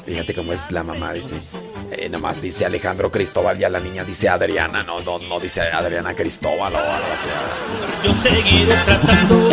Fíjate 0.06 0.34
cómo 0.34 0.54
es 0.54 0.72
la 0.72 0.84
mamá, 0.84 1.14
dice. 1.14 1.36
Eh, 2.00 2.10
nomás 2.10 2.42
dice 2.42 2.66
Alejandro 2.66 3.12
Cristóbal 3.12 3.60
y 3.60 3.64
a 3.64 3.70
la 3.70 3.80
niña 3.80 4.04
dice 4.04 4.30
Adriana, 4.30 4.84
no, 4.84 5.00
no, 5.02 5.18
no 5.18 5.40
dice 5.40 5.62
Adriana 5.62 6.14
Cristóbal 6.14 6.74
o 6.74 6.78
algo 6.78 7.08
así. 7.12 7.30
Yo 8.04 8.14
seguiré 8.14 8.76
tratando. 8.86 9.50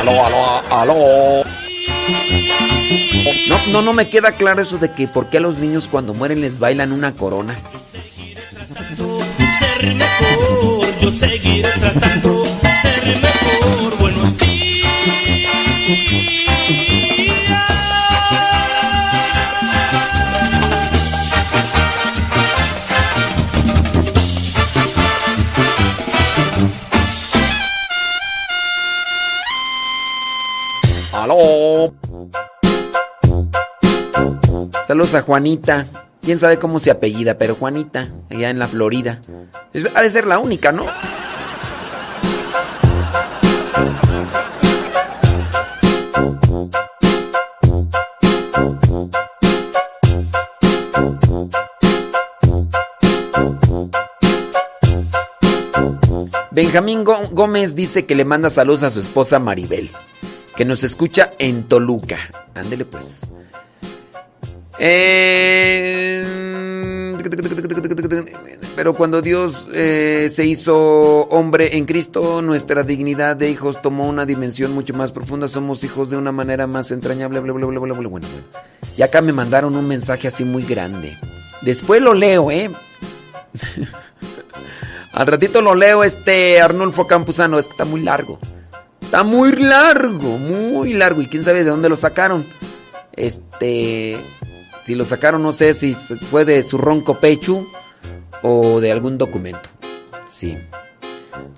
Aló, 0.00 0.24
aló, 0.24 0.62
aló. 0.70 1.44
No, 3.48 3.66
no, 3.68 3.82
no 3.82 3.92
me 3.92 4.08
queda 4.08 4.32
claro 4.32 4.62
eso 4.62 4.78
de 4.78 4.90
que 4.90 5.06
por 5.06 5.28
qué 5.28 5.36
a 5.36 5.40
los 5.40 5.58
niños 5.58 5.86
cuando 5.86 6.14
mueren 6.14 6.40
les 6.40 6.58
bailan 6.58 6.92
una 6.92 7.12
corona. 7.12 7.54
Ser 9.58 9.94
mejor, 9.94 10.98
yo 10.98 11.10
seguiré 11.12 11.68
tratando. 11.78 12.46
Ser 12.80 13.06
mejor, 13.06 13.31
Saludos 34.86 35.14
a 35.14 35.22
Juanita. 35.22 35.86
Quién 36.20 36.38
sabe 36.38 36.58
cómo 36.58 36.78
se 36.78 36.90
apellida, 36.90 37.38
pero 37.38 37.54
Juanita, 37.54 38.08
allá 38.30 38.50
en 38.50 38.58
la 38.58 38.68
Florida. 38.68 39.20
Ha 39.94 40.02
de 40.02 40.10
ser 40.10 40.26
la 40.26 40.38
única, 40.38 40.70
¿no? 40.70 40.86
Benjamín 56.50 57.02
Gómez 57.02 57.74
dice 57.74 58.04
que 58.04 58.14
le 58.14 58.26
manda 58.26 58.50
saludos 58.50 58.82
a 58.82 58.90
su 58.90 59.00
esposa 59.00 59.38
Maribel 59.38 59.90
que 60.62 60.66
nos 60.66 60.84
escucha 60.84 61.32
en 61.40 61.64
Toluca. 61.64 62.20
Ándele 62.54 62.84
pues. 62.84 63.22
Eh, 64.78 66.24
Pero 68.76 68.94
cuando 68.94 69.20
Dios 69.20 69.66
eh, 69.72 70.30
se 70.32 70.46
hizo 70.46 71.22
hombre 71.22 71.76
en 71.76 71.84
Cristo, 71.84 72.42
nuestra 72.42 72.84
dignidad 72.84 73.34
de 73.34 73.50
hijos 73.50 73.82
tomó 73.82 74.08
una 74.08 74.24
dimensión 74.24 74.72
mucho 74.72 74.94
más 74.94 75.10
profunda. 75.10 75.48
Somos 75.48 75.82
hijos 75.82 76.10
de 76.10 76.16
una 76.16 76.30
manera 76.30 76.68
más 76.68 76.92
entrañable. 76.92 77.40
Bueno. 77.40 78.28
Y 78.96 79.02
acá 79.02 79.20
me 79.20 79.32
mandaron 79.32 79.74
un 79.74 79.88
mensaje 79.88 80.28
así 80.28 80.44
muy 80.44 80.62
grande. 80.62 81.18
Después 81.62 82.00
lo 82.00 82.14
leo, 82.14 82.52
¿eh? 82.52 82.70
Al 85.12 85.26
ratito 85.26 85.60
lo 85.60 85.74
leo 85.74 86.04
este 86.04 86.60
Arnulfo 86.60 87.08
Campuzano. 87.08 87.58
Es 87.58 87.66
que 87.66 87.72
está 87.72 87.84
muy 87.84 88.02
largo. 88.02 88.38
Está 89.12 89.24
muy 89.24 89.52
largo, 89.52 90.38
muy 90.38 90.94
largo. 90.94 91.20
Y 91.20 91.26
quién 91.26 91.44
sabe 91.44 91.64
de 91.64 91.68
dónde 91.68 91.90
lo 91.90 91.98
sacaron. 91.98 92.46
Este. 93.12 94.18
Si 94.80 94.94
lo 94.94 95.04
sacaron, 95.04 95.42
no 95.42 95.52
sé 95.52 95.74
si 95.74 95.92
fue 95.92 96.46
de 96.46 96.62
su 96.62 96.78
ronco 96.78 97.18
pecho 97.20 97.62
o 98.40 98.80
de 98.80 98.90
algún 98.90 99.18
documento. 99.18 99.68
Sí. 100.24 100.56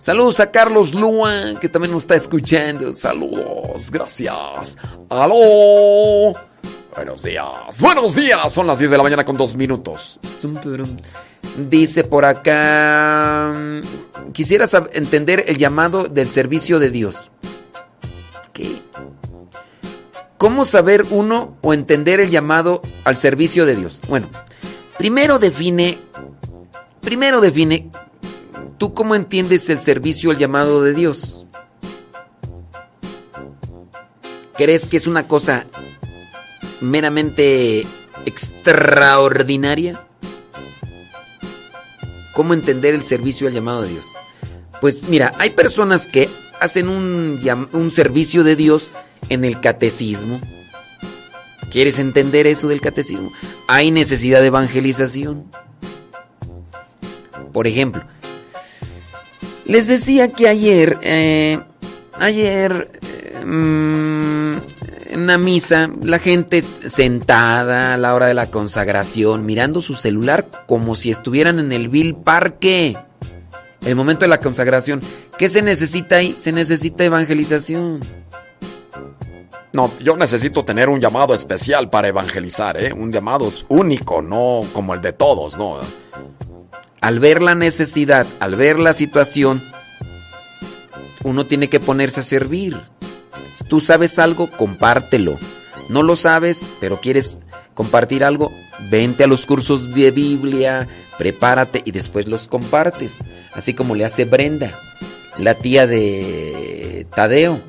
Saludos 0.01 0.41
a 0.41 0.51
Carlos 0.51 0.95
Lua, 0.95 1.61
que 1.61 1.69
también 1.69 1.93
nos 1.93 2.03
está 2.03 2.17
escuchando. 2.17 2.93
Saludos, 2.93 3.89
gracias. 3.93 4.77
¡Aló! 5.09 6.33
Buenos 6.97 7.23
días. 7.23 7.81
Buenos 7.81 8.17
días. 8.17 8.53
Son 8.53 8.67
las 8.67 8.81
10 8.81 8.91
de 8.91 8.97
la 8.97 9.03
mañana 9.05 9.25
con 9.25 9.37
dos 9.37 9.55
minutos. 9.55 10.19
Dice 11.57 12.05
por 12.05 12.25
acá. 12.25 13.53
Quisiera 14.33 14.67
entender 14.93 15.45
el 15.47 15.57
llamado 15.57 16.05
del 16.05 16.29
servicio 16.29 16.79
de 16.81 16.91
Dios. 16.91 17.31
¿Qué? 18.53 18.83
¿Cómo 20.37 20.65
saber 20.65 21.07
uno 21.11 21.57
o 21.63 21.73
entender 21.73 22.21
el 22.21 22.31
llamado 22.31 22.83
al 23.05 23.17
servicio 23.17 23.67
de 23.67 23.77
Dios? 23.77 24.03
Bueno, 24.09 24.29
primero 24.99 25.39
define. 25.39 25.99
Primero 27.01 27.41
define. 27.41 27.89
¿Tú 28.77 28.93
cómo 28.93 29.15
entiendes 29.15 29.69
el 29.71 29.79
servicio, 29.79 30.33
el 30.33 30.39
llamado 30.39 30.83
de 30.83 30.93
Dios? 30.93 31.47
¿Crees 34.57 34.87
que 34.87 34.97
es 34.97 35.07
una 35.07 35.27
cosa 35.29 35.67
meramente 36.81 37.87
extraordinaria? 38.27 40.05
¿Cómo 42.35 42.53
entender 42.53 42.95
el 42.95 43.03
servicio 43.03 43.47
al 43.47 43.55
llamado 43.55 43.83
de 43.83 43.91
Dios? 43.91 44.05
Pues 44.81 45.09
mira, 45.09 45.33
hay 45.39 45.51
personas 45.51 46.07
que 46.07 46.29
hacen 46.61 46.89
un, 46.89 47.91
servicio 47.93 48.45
de 48.45 48.57
Dios 48.57 48.91
en 49.29 49.45
el 49.45 49.61
catecismo. 49.61 50.41
¿Quieres 51.71 51.99
entender 51.99 52.47
eso 52.47 52.69
del 52.69 52.81
catecismo? 52.81 53.33
Hay 53.69 53.91
necesidad 53.91 54.41
de 54.41 54.49
evangelización. 54.49 55.45
Por 57.53 57.67
ejemplo, 57.67 58.05
les 59.65 59.87
decía 59.87 60.29
que 60.29 60.49
ayer, 60.49 60.99
eh, 61.03 61.61
ayer, 62.19 63.01
eh, 63.03 63.45
mm, 63.45 64.57
en 65.15 65.23
una 65.23 65.39
misa, 65.39 65.89
la 66.03 66.19
gente 66.19 66.65
sentada 66.81 67.95
a 67.95 67.97
la 67.97 68.15
hora 68.15 68.27
de 68.27 68.35
la 68.35 68.51
consagración, 68.51 69.47
mirando 69.47 69.81
su 69.81 69.95
celular 69.95 70.49
como 70.67 70.97
si 70.97 71.11
estuvieran 71.11 71.61
en 71.61 71.71
el 71.71 71.89
vil 71.89 72.17
parque. 72.17 72.97
El 73.83 73.95
momento 73.95 74.25
de 74.25 74.29
la 74.29 74.41
consagración. 74.41 75.01
¿Qué 75.39 75.49
se 75.49 75.63
necesita 75.63 76.17
ahí? 76.17 76.35
Se 76.37 76.51
necesita 76.51 77.05
evangelización. 77.05 78.01
No, 79.73 79.91
yo 80.01 80.17
necesito 80.17 80.65
tener 80.65 80.89
un 80.89 81.01
llamado 81.01 81.33
especial 81.33 81.91
para 81.91 82.09
evangelizar, 82.09 82.77
¿eh? 82.77 82.93
Un 82.93 83.13
llamado 83.13 83.49
único, 83.69 84.21
no 84.21 84.63
como 84.73 84.95
el 84.95 85.01
de 85.01 85.13
todos, 85.13 85.57
¿no? 85.57 85.79
Al 87.01 87.21
ver 87.21 87.41
la 87.41 87.55
necesidad, 87.55 88.27
al 88.41 88.57
ver 88.57 88.81
la 88.81 88.95
situación, 88.95 89.63
uno 91.23 91.47
tiene 91.47 91.69
que 91.69 91.79
ponerse 91.79 92.21
a 92.21 92.25
servir. 92.25 92.81
Tú 93.69 93.81
sabes 93.81 94.19
algo, 94.19 94.51
compártelo. 94.51 95.39
No 95.89 96.03
lo 96.03 96.17
sabes, 96.17 96.65
pero 96.81 97.01
quieres 97.01 97.41
compartir 97.75 98.25
algo, 98.25 98.53
vente 98.91 99.25
a 99.25 99.27
los 99.27 99.47
cursos 99.47 99.95
de 99.95 100.11
Biblia, 100.11 100.89
prepárate 101.19 101.83
y 101.85 101.91
después 101.91 102.29
los 102.29 102.49
compartes. 102.49 103.19
Así 103.53 103.75
como 103.75 103.95
le 103.95 104.05
hace 104.05 104.25
Brenda, 104.25 104.79
la 105.39 105.55
tía 105.55 105.87
de 105.87 107.07
Tadeo. 107.15 107.61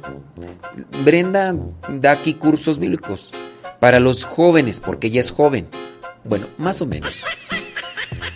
Brenda 1.04 1.56
da 1.90 2.12
aquí 2.12 2.36
cursos 2.36 2.80
bíblicos 2.80 3.32
para 3.80 4.00
los 4.00 4.24
jóvenes, 4.24 4.80
porque 4.80 5.08
ella 5.08 5.20
es 5.20 5.32
joven. 5.32 5.68
Bueno, 6.24 6.48
más 6.58 6.82
o 6.82 6.86
menos. 6.86 7.24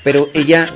Pero 0.04 0.30
ella 0.34 0.68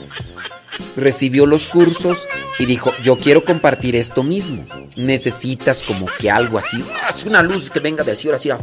recibió 0.96 1.46
los 1.46 1.68
cursos 1.68 2.18
y 2.60 2.66
dijo, 2.66 2.92
yo 3.04 3.18
quiero 3.18 3.44
compartir 3.44 3.96
esto 3.96 4.24
mismo. 4.24 4.66
Necesitas 4.96 5.82
como 5.82 6.06
que 6.20 6.30
algo 6.30 6.58
así, 6.58 6.84
una 7.26 7.42
luz 7.42 7.70
que 7.70 7.80
venga 7.80 8.04
del 8.04 8.18
cielo, 8.18 8.36
así, 8.36 8.50
ah, 8.50 8.58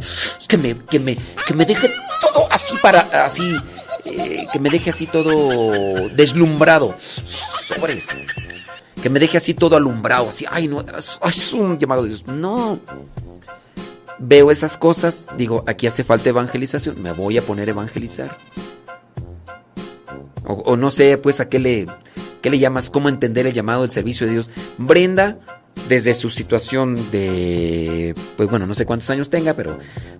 que 0.47 0.57
me, 0.57 0.77
que 0.77 0.99
me, 0.99 1.17
que 1.45 1.53
me 1.53 1.65
deje 1.65 1.91
todo 2.21 2.47
así 2.51 2.75
para, 2.81 3.01
así, 3.25 3.55
eh, 4.05 4.45
que 4.51 4.59
me 4.59 4.69
deje 4.69 4.89
así 4.89 5.07
todo 5.07 6.09
deslumbrado. 6.09 6.95
Sobres. 7.23 8.07
Que 9.01 9.09
me 9.09 9.19
deje 9.19 9.37
así 9.37 9.53
todo 9.53 9.75
alumbrado, 9.75 10.29
así, 10.29 10.45
ay, 10.49 10.67
no, 10.67 10.83
es 10.97 11.53
un 11.53 11.79
llamado 11.79 12.03
de 12.03 12.09
Dios. 12.09 12.27
No. 12.27 12.79
Veo 14.19 14.51
esas 14.51 14.77
cosas, 14.77 15.25
digo, 15.35 15.63
aquí 15.65 15.87
hace 15.87 16.03
falta 16.03 16.29
evangelización, 16.29 17.01
me 17.01 17.11
voy 17.11 17.39
a 17.39 17.41
poner 17.41 17.69
a 17.69 17.71
evangelizar. 17.71 18.37
O, 20.51 20.61
o 20.71 20.77
no 20.77 20.91
sé, 20.91 21.17
pues, 21.17 21.39
a 21.39 21.49
qué 21.49 21.59
le, 21.59 21.85
qué 22.41 22.49
le 22.49 22.59
llamas, 22.59 22.89
cómo 22.89 23.09
entender 23.09 23.47
el 23.47 23.53
llamado 23.53 23.81
del 23.81 23.91
servicio 23.91 24.27
de 24.27 24.33
Dios. 24.33 24.51
Brenda, 24.77 25.39
desde 25.87 26.13
su 26.13 26.29
situación 26.29 27.11
de, 27.11 28.15
pues 28.37 28.49
bueno, 28.49 28.67
no 28.67 28.73
sé 28.73 28.85
cuántos 28.85 29.09
años 29.09 29.29
tenga, 29.29 29.53
pero 29.53 29.77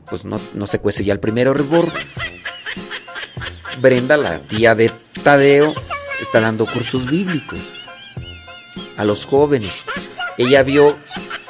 pues 0.10 0.26
no, 0.26 0.40
no 0.54 0.68
se 0.68 0.80
cuece 0.80 1.04
ya 1.04 1.14
el 1.14 1.20
primer 1.20 1.48
hervor. 1.48 1.88
Brenda, 3.80 4.18
la 4.18 4.40
tía 4.40 4.76
de 4.76 4.92
Tadeo, 5.24 5.74
está 6.22 6.42
dando 6.42 6.66
cursos 6.66 7.10
bíblicos 7.10 7.60
a 8.98 9.06
los 9.06 9.26
jóvenes. 9.26 9.86
Ella 10.38 10.64
vio, 10.64 10.98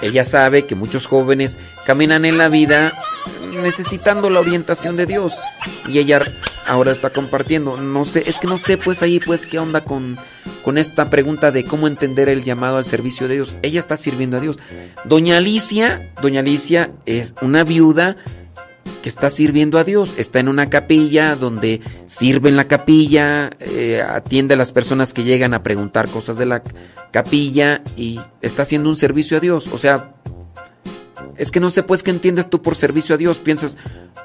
ella 0.02 0.24
sabe 0.24 0.66
que 0.66 0.76
muchos 0.76 1.08
jóvenes 1.08 1.58
caminan 1.86 2.26
en 2.26 2.38
la 2.38 2.49
vida 2.49 2.94
necesitando 3.62 4.30
la 4.30 4.40
orientación 4.40 4.95
de 4.95 5.06
Dios. 5.06 5.34
Y 5.88 5.99
ella 5.99 6.22
ahora 6.68 6.92
está 6.92 7.10
compartiendo. 7.12 7.78
No 7.78 8.06
sé, 8.06 8.24
es 8.28 8.40
que 8.40 8.48
no 8.48 8.58
sé 8.58 8.78
pues 8.78 9.02
ahí 9.02 9.20
pues 9.20 9.46
qué 9.46 9.60
onda 9.60 9.82
con, 9.82 10.18
con 10.64 10.78
esta 10.78 11.10
pregunta 11.10 11.52
de 11.52 11.66
cómo 11.66 11.88
entender 11.88 12.30
el 12.30 12.44
llamado 12.44 12.78
al 12.78 12.86
servicio 12.86 13.28
de 13.28 13.36
Dios. 13.36 13.58
Ella 13.62 13.80
está 13.80 13.98
sirviendo 13.98 14.38
a 14.38 14.40
Dios. 14.40 14.60
Doña 15.06 15.38
Alicia, 15.38 16.12
Doña 16.22 16.42
Alicia 16.42 16.92
es 17.06 17.34
una 17.42 17.64
viuda 17.64 18.18
que 19.02 19.10
está 19.10 19.30
sirviendo 19.30 19.80
a 19.80 19.84
Dios. 19.84 20.16
Está 20.18 20.40
en 20.40 20.48
una 20.48 20.70
capilla 20.70 21.36
donde 21.36 21.82
sirve 22.06 22.50
en 22.50 22.58
la 22.58 22.68
capilla, 22.68 23.50
eh, 23.60 24.02
atiende 24.02 24.54
a 24.54 24.58
las 24.58 24.72
personas 24.72 25.14
que 25.14 25.24
llegan 25.24 25.54
a 25.54 25.64
preguntar 25.64 26.08
cosas 26.08 26.38
de 26.38 26.46
la 26.46 26.64
capilla 27.12 27.82
y 27.98 28.20
está 28.42 28.62
haciendo 28.62 28.90
un 28.90 28.96
servicio 28.96 29.38
a 29.38 29.40
Dios. 29.40 29.68
O 29.72 29.78
sea, 29.78 30.16
es 31.38 31.52
que 31.52 31.60
no 31.60 31.72
sé 31.72 31.84
pues 31.84 32.03
qué 32.03 32.11
entiendes 32.11 32.49
tú 32.49 32.61
por 32.61 32.76
servicio 32.76 33.15
a 33.15 33.18
Dios. 33.18 33.39
Piensas 33.39 33.77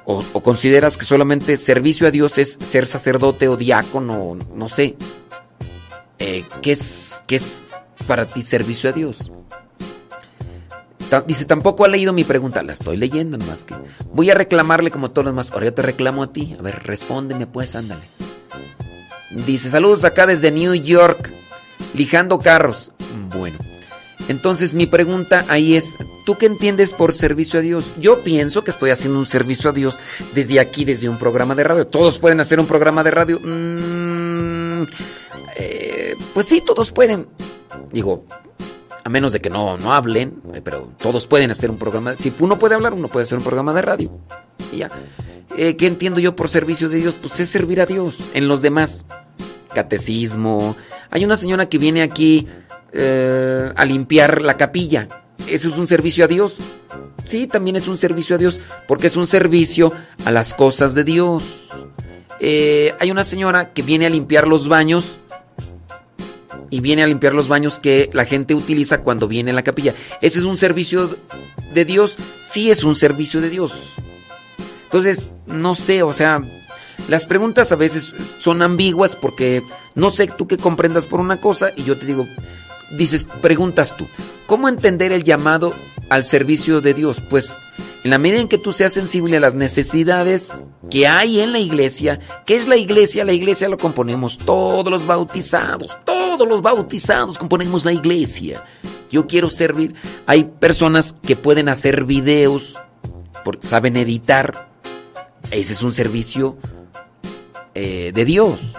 o, 0.05 0.23
consideras 0.43 0.97
que 0.97 1.05
solamente 1.05 1.57
servicio 1.57 2.07
a 2.07 2.11
Dios 2.11 2.39
es 2.39 2.59
ser 2.61 2.87
sacerdote 2.87 3.49
o 3.49 3.57
diácono, 3.57 4.37
no 4.55 4.69
sé. 4.69 4.97
Eh, 6.19 6.45
¿qué, 6.63 6.73
es, 6.73 7.23
¿Qué 7.27 7.37
es 7.37 7.69
para 8.07 8.27
ti 8.27 8.43
servicio 8.43 8.91
a 8.91 8.93
Dios? 8.93 9.31
Dice, 11.27 11.45
tampoco 11.45 11.85
ha 11.85 11.89
leído 11.89 12.13
mi 12.13 12.25
pregunta. 12.25 12.63
La 12.63 12.73
estoy 12.73 12.97
leyendo 12.97 13.39
nomás 13.39 13.65
que. 13.65 13.75
Voy 14.13 14.31
a 14.31 14.35
reclamarle 14.35 14.91
como 14.91 15.11
todos 15.11 15.27
los 15.27 15.35
demás. 15.35 15.53
Ahora 15.53 15.67
yo 15.67 15.75
te 15.75 15.83
reclamo 15.83 16.25
a 16.25 16.33
ti. 16.33 16.57
A 16.59 16.63
ver, 16.63 16.83
respóndeme 16.83 17.47
pues, 17.47 17.77
ándale. 17.77 18.03
Dice, 19.31 19.71
saludos 19.71 20.05
acá 20.05 20.27
desde 20.27 20.51
New 20.51 20.75
York. 20.75 21.31
Lijando 21.95 22.39
carros. 22.39 22.93
Bueno. 23.37 23.59
Entonces 24.29 24.75
mi 24.75 24.87
pregunta 24.87 25.45
ahí 25.49 25.77
es, 25.77 25.97
¿tú 26.25 26.37
qué 26.37 26.47
entiendes 26.47 26.93
por 26.93 27.13
servicio 27.13 27.61
a 27.61 27.63
Dios? 27.63 27.93
Yo 28.01 28.21
pienso 28.23 28.65
que 28.65 28.71
estoy 28.71 28.91
haciendo 28.91 29.19
un 29.19 29.27
servicio 29.27 29.71
a 29.71 29.73
Dios 29.73 29.99
desde 30.35 30.59
aquí, 30.61 30.85
desde 30.85 31.09
un 31.09 31.19
programa 31.19 31.55
de 31.55 31.65
radio. 31.65 31.87
¿Todos 31.87 32.19
pueden 32.19 32.41
hacer 32.41 32.59
un 32.59 32.67
programa 32.67 33.05
de 33.05 33.11
radio? 33.11 33.41
Mm, 33.41 34.83
eh, 35.57 36.15
pues 36.35 36.47
sí, 36.47 36.63
todos 36.65 36.91
pueden. 36.91 37.29
Digo, 37.93 38.25
a 39.05 39.09
menos 39.09 39.33
de 39.33 39.41
que 39.41 39.51
no, 39.51 39.79
no 39.79 39.95
hablen, 39.95 40.43
eh, 40.53 40.61
pero 40.63 40.91
todos 40.99 41.27
pueden 41.27 41.53
hacer 41.53 41.71
un 41.71 41.79
programa. 41.79 42.17
Si 42.17 42.33
uno 42.41 42.59
puede 42.59 42.75
hablar, 42.75 42.95
uno 42.95 43.07
puede 43.07 43.25
hacer 43.25 43.39
un 43.39 43.45
programa 43.45 43.73
de 43.73 43.83
radio. 43.83 44.11
Y 44.73 44.79
ya. 44.79 44.89
Eh, 45.57 45.77
¿Qué 45.77 45.87
entiendo 45.87 46.19
yo 46.19 46.35
por 46.35 46.49
servicio 46.49 46.89
de 46.89 46.99
Dios? 46.99 47.15
Pues 47.15 47.39
es 47.39 47.49
servir 47.49 47.81
a 47.81 47.87
Dios 47.87 48.17
en 48.35 48.49
los 48.49 48.63
demás. 48.63 49.05
Catecismo. 49.73 50.75
Hay 51.11 51.25
una 51.25 51.37
señora 51.37 51.69
que 51.69 51.79
viene 51.79 52.03
aquí 52.03 52.49
eh, 52.93 53.73
a 53.75 53.85
limpiar 53.85 54.43
la 54.43 54.57
capilla. 54.57 55.07
¿Eso 55.47 55.69
es 55.69 55.77
un 55.77 55.87
servicio 55.87 56.25
a 56.25 56.29
Dios? 56.29 56.59
Sí, 57.27 57.47
también 57.47 57.77
es 57.77 57.89
un 57.89 57.97
servicio 57.97 58.37
a 58.37 58.39
Dios, 58.39 58.61
porque 58.87 59.09
es 59.09 59.17
un 59.17 59.27
servicio 59.27 59.93
a 60.25 60.31
las 60.31 60.55
cosas 60.55 60.95
de 60.95 61.05
Dios. 61.05 61.43
Eh, 62.41 62.95
hay 62.99 63.11
una 63.11 63.25
señora 63.25 63.73
que 63.73 63.83
viene 63.83 64.07
a 64.07 64.11
limpiar 64.11 64.47
los 64.47 64.69
baños 64.69 65.19
y 66.71 66.81
viene 66.81 67.03
a 67.03 67.07
limpiar 67.07 67.35
los 67.35 67.49
baños 67.49 67.79
que 67.79 68.11
la 68.13 68.25
gente 68.25 68.55
utiliza 68.55 69.03
cuando 69.03 69.29
viene 69.29 69.51
a 69.51 69.55
la 69.55 69.63
capilla. 69.63 69.95
¿Ese 70.21 70.39
es 70.39 70.45
un 70.45 70.57
servicio 70.57 71.17
de 71.75 71.85
Dios? 71.85 72.17
Sí 72.41 72.71
es 72.71 72.85
un 72.85 72.95
servicio 72.95 73.41
de 73.41 73.51
Dios. 73.51 73.73
Entonces, 74.85 75.29
no 75.47 75.75
sé, 75.75 76.03
o 76.03 76.13
sea, 76.13 76.43
las 77.09 77.25
preguntas 77.25 77.73
a 77.73 77.77
veces 77.77 78.15
son 78.39 78.63
ambiguas 78.63 79.17
porque 79.17 79.63
no 79.95 80.11
sé 80.11 80.27
tú 80.27 80.47
qué 80.47 80.57
comprendas 80.57 81.07
por 81.07 81.21
una 81.21 81.41
cosa 81.41 81.71
y 81.77 81.85
yo 81.85 81.97
te 81.97 82.07
digo, 82.07 82.27
dices, 82.91 83.27
preguntas 83.41 83.97
tú, 83.97 84.07
¿cómo 84.47 84.69
entender 84.69 85.13
el 85.13 85.25
llamado 85.25 85.75
al 86.09 86.25
servicio 86.25 86.81
de 86.81 86.95
Dios? 86.95 87.21
Pues 87.29 87.53
en 88.05 88.11
la 88.11 88.19
medida 88.19 88.41
en 88.41 88.49
que 88.49 88.59
tú 88.59 88.73
seas 88.73 88.93
sensible 88.93 89.37
a 89.37 89.41
las 89.41 89.55
necesidades 89.55 90.65
que 90.91 91.09
hay 91.09 91.41
en 91.41 91.53
la 91.53 91.59
iglesia, 91.59 92.21
¿qué 92.45 92.55
es 92.55 92.69
la 92.69 92.77
iglesia? 92.77 93.25
La 93.25 93.33
iglesia 93.33 93.69
lo 93.69 93.79
componemos 93.79 94.39
todos 94.39 94.91
los 94.91 95.07
bautizados, 95.07 95.99
todos 96.05 96.49
los 96.49 96.63
bautizados 96.63 97.39
componemos 97.39 97.85
la 97.85 97.93
iglesia. 97.93 98.63
Yo 99.11 99.27
quiero 99.27 99.51
servir. 99.51 99.95
Hay 100.27 100.45
personas 100.45 101.15
que 101.23 101.37
pueden 101.37 101.69
hacer 101.69 102.05
videos, 102.05 102.77
porque 103.45 103.67
saben 103.67 103.97
editar. 103.97 104.69
Ese 105.51 105.73
es 105.73 105.83
un 105.83 105.93
servicio 105.93 106.57
eh, 107.75 108.11
de 108.15 108.25
Dios. 108.25 108.77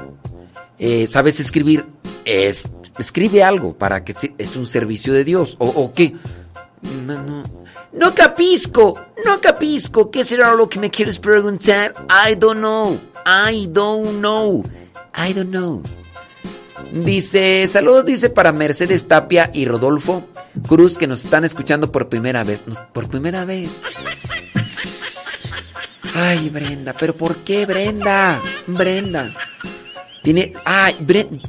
Eh, 0.80 1.08
¿Sabes 1.08 1.40
escribir? 1.40 1.86
Es, 2.26 2.64
escribe 3.00 3.44
algo 3.44 3.78
para 3.78 4.04
que 4.04 4.16
es 4.38 4.56
un 4.56 4.68
servicio 4.68 5.14
de 5.14 5.24
Dios. 5.24 5.56
¿O, 5.60 5.68
o 5.68 5.94
qué? 5.94 6.14
No, 7.06 7.22
no. 7.24 7.44
No 7.94 8.14
capisco, 8.14 9.00
no 9.26 9.42
capisco. 9.42 10.12
¿Qué 10.12 10.24
será 10.24 10.54
lo 10.54 10.70
que 10.70 10.80
me 10.80 10.92
quieres 10.92 11.18
preguntar? 11.18 11.94
I 12.10 12.36
don't 12.36 12.60
know. 12.60 13.00
I 13.26 13.68
don't 13.68 14.20
know. 14.20 14.64
I 15.16 15.34
don't 15.34 15.50
know. 15.50 15.82
Dice, 16.92 17.68
saludos, 17.68 18.06
dice 18.06 18.30
para 18.30 18.52
Mercedes 18.52 19.08
Tapia 19.08 19.50
y 19.54 19.66
Rodolfo 19.66 20.24
Cruz 20.68 20.98
que 20.98 21.08
nos 21.08 21.26
están 21.26 21.44
escuchando 21.44 21.92
por 21.92 22.08
primera 22.08 22.44
vez. 22.44 22.64
Por 22.94 23.10
primera 23.10 23.46
vez. 23.46 23.84
Ay, 26.16 26.50
Brenda, 26.50 26.94
pero 26.94 27.16
¿por 27.16 27.38
qué 27.38 27.66
Brenda? 27.66 28.42
Brenda. 28.68 29.32
Tiene, 30.28 30.52
ay, 30.66 30.94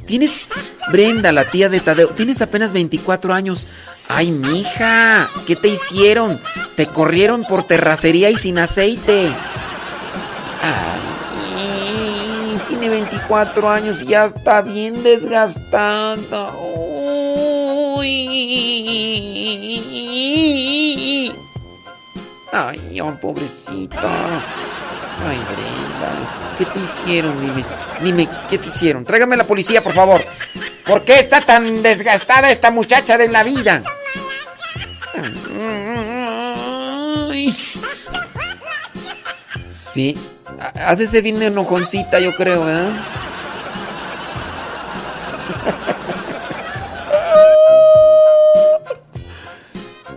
tienes 0.05 0.47
Brenda, 0.89 1.33
la 1.33 1.43
tía 1.43 1.67
de 1.67 1.81
Tadeo. 1.81 2.07
Tienes 2.11 2.41
apenas 2.41 2.71
24 2.71 3.33
años. 3.33 3.67
Ay, 4.07 4.31
mija, 4.31 5.27
¿qué 5.45 5.57
te 5.57 5.67
hicieron? 5.67 6.39
Te 6.77 6.87
corrieron 6.87 7.43
por 7.43 7.63
terracería 7.63 8.29
y 8.29 8.37
sin 8.37 8.57
aceite. 8.57 9.27
Ay, 10.63 11.01
tiene 12.69 12.87
24 12.87 13.69
años 13.69 14.01
y 14.03 14.05
ya 14.05 14.23
está 14.23 14.61
bien 14.61 15.03
desgastada. 15.03 16.53
Uy. 17.97 18.13
Ay, 22.53 23.01
oh, 23.01 23.13
pobrecita. 23.19 24.41
Ay, 25.27 25.37
Brenda. 25.37 26.55
¿Qué 26.57 26.65
te 26.65 26.79
hicieron? 26.79 27.39
Dime, 27.39 27.65
dime, 28.01 28.29
¿qué 28.49 28.57
te 28.57 28.67
hicieron? 28.67 29.03
Tráigame 29.03 29.35
a 29.35 29.39
la 29.39 29.43
policía, 29.45 29.81
por 29.81 29.93
favor. 29.93 30.21
¿Por 30.85 31.03
qué 31.03 31.19
está 31.19 31.41
tan 31.41 31.81
desgastada 31.81 32.51
esta 32.51 32.71
muchacha 32.71 33.17
de 33.17 33.27
la 33.27 33.43
vida? 33.43 33.83
Sí, 39.67 40.17
ha 40.75 40.95
de 40.95 41.07
ser 41.07 41.23
bien 41.23 41.41
enojoncita, 41.41 42.19
yo 42.19 42.35
creo, 42.35 42.69
¿eh? 42.69 42.89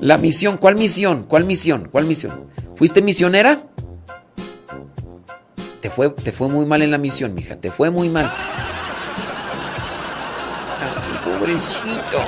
La 0.01 0.19
misión, 0.19 0.57
¿cuál 0.57 0.75
misión? 0.75 1.25
¿Cuál 1.29 1.45
misión? 1.45 1.89
¿Cuál 1.91 2.07
misión? 2.07 2.49
¿Fuiste 2.77 3.03
misionera? 3.03 3.63
Te 5.83 5.91
fue, 5.91 6.09
te 6.11 6.31
fue 6.31 6.49
muy 6.49 6.65
mal 6.65 6.81
en 6.81 6.93
la 6.93 6.99
misión, 6.99 7.35
mija. 7.35 7.57
Te 7.57 7.73
fue 7.73 7.91
muy 7.91 8.09
mal. 8.09 8.33
Ay, 10.81 11.39
pobrecito. 11.39 12.25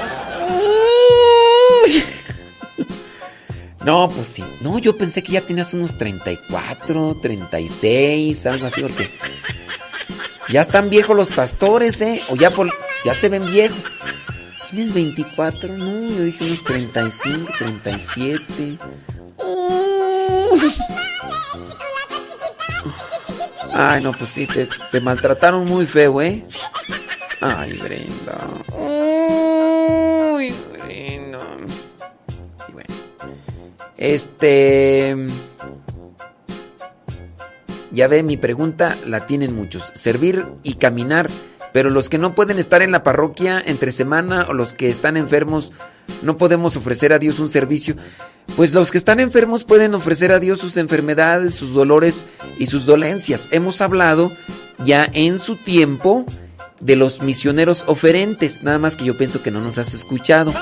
No, 3.85 4.09
pues 4.09 4.27
sí. 4.27 4.43
No, 4.61 4.79
yo 4.79 4.97
pensé 4.97 5.23
que 5.23 5.33
ya 5.33 5.41
tenías 5.41 5.73
unos 5.75 5.97
34, 5.97 7.19
36, 7.23 8.47
algo 8.47 8.67
así, 8.67 8.81
porque 8.81 9.11
ya 10.49 10.63
están 10.63 10.91
viejos 10.91 11.15
los 11.15 11.31
pastores, 11.31 12.01
¿eh? 12.01 12.21
O 12.31 12.37
ya 12.37 12.51
por, 12.51 12.73
ya 13.05 13.15
se 13.15 13.29
ven 13.29 13.47
viejos. 13.47 13.95
¿Tienes 14.71 14.93
24? 14.95 15.69
No, 15.75 16.11
yo 16.11 16.25
dije 16.25 16.45
unos 16.45 16.65
35, 16.65 17.53
37. 17.59 18.79
Ay, 23.75 24.03
no, 24.03 24.13
pues 24.13 24.31
sí, 24.31 24.47
te, 24.47 24.69
te 24.93 25.01
maltrataron 25.01 25.65
muy 25.65 25.87
feo, 25.87 26.23
¿eh? 26.23 26.45
Ay, 27.41 27.73
Brenda. 27.73 28.39
Uy, 30.33 30.55
Brenda. 30.73 31.39
Y 32.69 32.73
bueno. 32.73 32.95
Este. 33.97 35.17
Ya 37.91 38.09
ve, 38.09 38.23
mi 38.23 38.37
pregunta 38.37 38.97
la 39.07 39.27
tienen 39.27 39.55
muchos. 39.55 39.93
Servir 39.95 40.47
y 40.63 40.75
caminar. 40.75 41.29
Pero 41.75 41.91
los 41.91 42.09
que 42.09 42.19
no 42.19 42.37
pueden 42.37 42.61
estar 42.61 42.83
en 42.83 42.93
la 42.93 43.03
parroquia 43.03 43.61
entre 43.67 43.91
semana 43.91 44.47
o 44.49 44.53
los 44.53 44.75
que 44.75 44.91
están 44.91 45.17
enfermos, 45.17 45.73
no 46.23 46.37
podemos 46.37 46.77
ofrecer 46.77 47.13
a 47.13 47.19
Dios 47.19 47.41
un 47.41 47.49
servicio. 47.49 47.97
Pues 48.55 48.73
los 48.73 48.93
que 48.93 48.99
están 48.99 49.19
enfermos 49.19 49.65
pueden 49.65 49.93
ofrecer 49.97 50.31
a 50.31 50.39
Dios 50.39 50.61
sus 50.61 50.77
enfermedades, 50.77 51.55
sus 51.55 51.75
dolores 51.75 52.27
y 52.61 52.67
sus 52.67 52.87
dolencias. 52.87 53.49
Hemos 53.51 53.81
hablado 53.81 54.31
ya 54.85 55.11
en 55.15 55.41
su 55.41 55.57
tiempo 55.57 56.25
de 56.79 56.95
los 56.95 57.23
misioneros 57.23 57.83
oferentes, 57.89 58.63
nada 58.63 58.79
más 58.79 58.95
que 58.95 59.07
yo 59.07 59.19
pienso 59.19 59.43
que 59.43 59.51
no 59.51 59.61
nos 59.61 59.77
has 59.77 59.95
escuchado. 59.95 60.55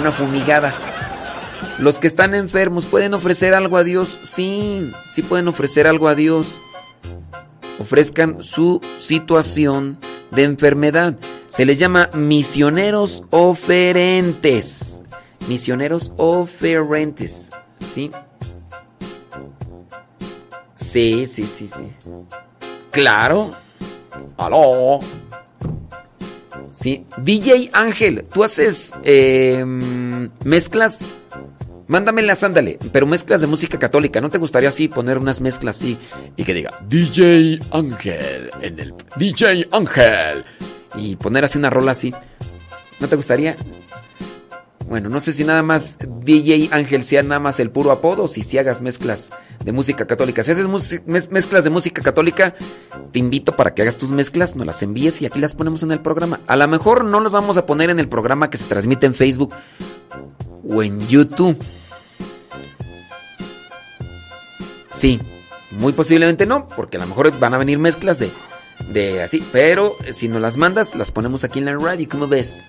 Una 0.00 0.12
fumigada. 0.12 0.72
Los 1.78 1.98
que 1.98 2.06
están 2.06 2.34
enfermos 2.34 2.86
pueden 2.86 3.12
ofrecer 3.12 3.52
algo 3.52 3.76
a 3.76 3.84
Dios, 3.84 4.16
sí, 4.22 4.90
sí 5.10 5.20
pueden 5.20 5.46
ofrecer 5.48 5.86
algo 5.86 6.08
a 6.08 6.14
Dios. 6.14 6.46
Ofrezcan 7.78 8.42
su 8.42 8.80
situación 8.98 9.98
de 10.30 10.44
enfermedad. 10.44 11.16
Se 11.48 11.64
les 11.64 11.78
llama 11.78 12.10
misioneros 12.14 13.22
oferentes. 13.30 15.00
Misioneros 15.48 16.12
oferentes. 16.16 17.50
¿Sí? 17.78 18.10
Sí, 20.76 21.26
sí, 21.26 21.44
sí, 21.46 21.68
sí. 21.68 21.88
Claro. 22.90 23.52
Aló. 24.36 25.00
Sí. 26.72 27.04
DJ 27.18 27.70
Ángel, 27.72 28.24
tú 28.32 28.44
haces 28.44 28.92
eh, 29.04 29.64
mezclas. 30.44 31.08
Mándamelas, 31.88 32.44
ándale. 32.44 32.78
Pero 32.92 33.06
mezclas 33.06 33.40
de 33.40 33.46
música 33.46 33.78
católica. 33.78 34.20
¿No 34.20 34.28
te 34.28 34.38
gustaría 34.38 34.68
así 34.68 34.88
poner 34.88 35.18
unas 35.18 35.40
mezclas 35.40 35.78
así 35.78 35.98
y 36.36 36.44
que 36.44 36.54
diga 36.54 36.70
DJ 36.86 37.60
Ángel 37.72 38.50
en 38.60 38.78
el 38.78 38.94
DJ 39.16 39.68
Ángel 39.72 40.44
y 40.96 41.16
poner 41.16 41.44
así 41.44 41.58
una 41.58 41.70
rola 41.70 41.92
así? 41.92 42.14
¿No 43.00 43.08
te 43.08 43.16
gustaría? 43.16 43.56
Bueno, 44.86 45.10
no 45.10 45.20
sé 45.20 45.34
si 45.34 45.44
nada 45.44 45.62
más 45.62 45.98
DJ 46.24 46.68
Ángel 46.72 47.02
sea 47.02 47.22
nada 47.22 47.40
más 47.40 47.60
el 47.60 47.70
puro 47.70 47.90
apodo 47.90 48.24
o 48.24 48.28
si, 48.28 48.42
si 48.42 48.56
hagas 48.56 48.80
mezclas 48.80 49.30
de 49.62 49.72
música 49.72 50.06
católica. 50.06 50.42
Si 50.42 50.52
haces 50.52 50.66
mezclas 51.06 51.64
de 51.64 51.70
música 51.70 52.02
católica, 52.02 52.54
te 53.12 53.18
invito 53.18 53.54
para 53.54 53.74
que 53.74 53.82
hagas 53.82 53.96
tus 53.96 54.10
mezclas, 54.10 54.56
nos 54.56 54.66
las 54.66 54.82
envíes 54.82 55.20
y 55.20 55.26
aquí 55.26 55.40
las 55.40 55.54
ponemos 55.54 55.82
en 55.82 55.92
el 55.92 56.00
programa. 56.00 56.40
A 56.46 56.56
lo 56.56 56.66
mejor 56.68 57.04
no 57.04 57.20
las 57.20 57.32
vamos 57.32 57.58
a 57.58 57.66
poner 57.66 57.90
en 57.90 57.98
el 57.98 58.08
programa 58.08 58.48
que 58.48 58.56
se 58.56 58.66
transmite 58.66 59.04
en 59.04 59.14
Facebook 59.14 59.54
o 60.68 60.82
en 60.82 61.06
YouTube. 61.08 61.58
Sí, 64.90 65.20
muy 65.72 65.92
posiblemente 65.92 66.46
no, 66.46 66.66
porque 66.68 66.96
a 66.96 67.00
lo 67.00 67.06
mejor 67.06 67.36
van 67.38 67.54
a 67.54 67.58
venir 67.58 67.78
mezclas 67.78 68.18
de, 68.18 68.30
de 68.92 69.22
así. 69.22 69.42
Pero 69.52 69.96
si 70.10 70.28
nos 70.28 70.40
las 70.40 70.56
mandas, 70.56 70.94
las 70.94 71.12
ponemos 71.12 71.44
aquí 71.44 71.58
en 71.58 71.66
la 71.66 71.76
radio. 71.76 72.08
¿Cómo 72.10 72.26
ves? 72.26 72.64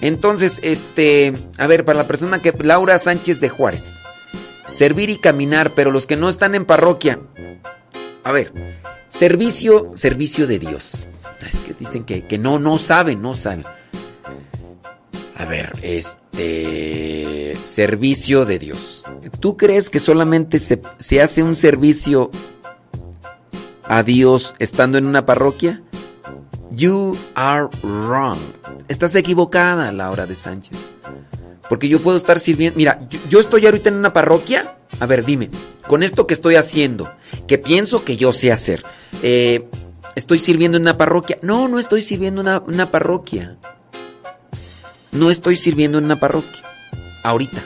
Entonces, 0.00 0.58
este, 0.62 1.32
a 1.58 1.66
ver, 1.66 1.84
para 1.84 1.98
la 1.98 2.08
persona 2.08 2.40
que 2.40 2.52
Laura 2.58 2.98
Sánchez 2.98 3.40
de 3.40 3.48
Juárez, 3.48 4.00
servir 4.68 5.10
y 5.10 5.18
caminar, 5.18 5.70
pero 5.76 5.92
los 5.92 6.06
que 6.06 6.16
no 6.16 6.28
están 6.28 6.56
en 6.56 6.64
parroquia, 6.64 7.20
a 8.24 8.32
ver, 8.32 8.52
servicio, 9.08 9.92
servicio 9.94 10.46
de 10.46 10.58
Dios. 10.58 11.06
Es 11.48 11.60
que 11.60 11.74
dicen 11.74 12.04
que, 12.04 12.24
que 12.24 12.38
no, 12.38 12.58
no 12.58 12.78
saben, 12.78 13.22
no 13.22 13.34
saben. 13.34 13.64
A 15.42 15.44
ver, 15.44 15.72
este 15.82 17.56
servicio 17.64 18.44
de 18.44 18.60
Dios. 18.60 19.02
¿Tú 19.40 19.56
crees 19.56 19.90
que 19.90 19.98
solamente 19.98 20.60
se, 20.60 20.80
se 20.98 21.20
hace 21.20 21.42
un 21.42 21.56
servicio 21.56 22.30
a 23.82 24.04
Dios 24.04 24.54
estando 24.60 24.98
en 24.98 25.06
una 25.06 25.26
parroquia? 25.26 25.82
You 26.70 27.16
are 27.34 27.66
wrong. 27.82 28.38
Estás 28.86 29.16
equivocada, 29.16 29.90
Laura 29.90 30.26
de 30.26 30.36
Sánchez. 30.36 30.78
Porque 31.68 31.88
yo 31.88 31.98
puedo 31.98 32.18
estar 32.18 32.38
sirviendo. 32.38 32.76
Mira, 32.76 33.08
yo, 33.28 33.40
estoy 33.40 33.66
ahorita 33.66 33.88
en 33.88 33.96
una 33.96 34.12
parroquia. 34.12 34.76
A 35.00 35.06
ver, 35.06 35.24
dime, 35.24 35.50
con 35.88 36.04
esto 36.04 36.28
que 36.28 36.34
estoy 36.34 36.54
haciendo, 36.54 37.12
que 37.48 37.58
pienso 37.58 38.04
que 38.04 38.14
yo 38.14 38.32
sé 38.32 38.52
hacer, 38.52 38.84
eh, 39.24 39.68
¿estoy 40.14 40.38
sirviendo 40.38 40.76
en 40.76 40.84
una 40.84 40.96
parroquia? 40.96 41.38
No, 41.42 41.66
no 41.66 41.80
estoy 41.80 42.00
sirviendo 42.00 42.42
en 42.42 42.46
una, 42.46 42.60
una 42.60 42.92
parroquia. 42.92 43.58
No 45.12 45.30
estoy 45.30 45.56
sirviendo 45.56 45.98
en 45.98 46.04
una 46.04 46.16
parroquia. 46.16 46.62
Ahorita. 47.22 47.62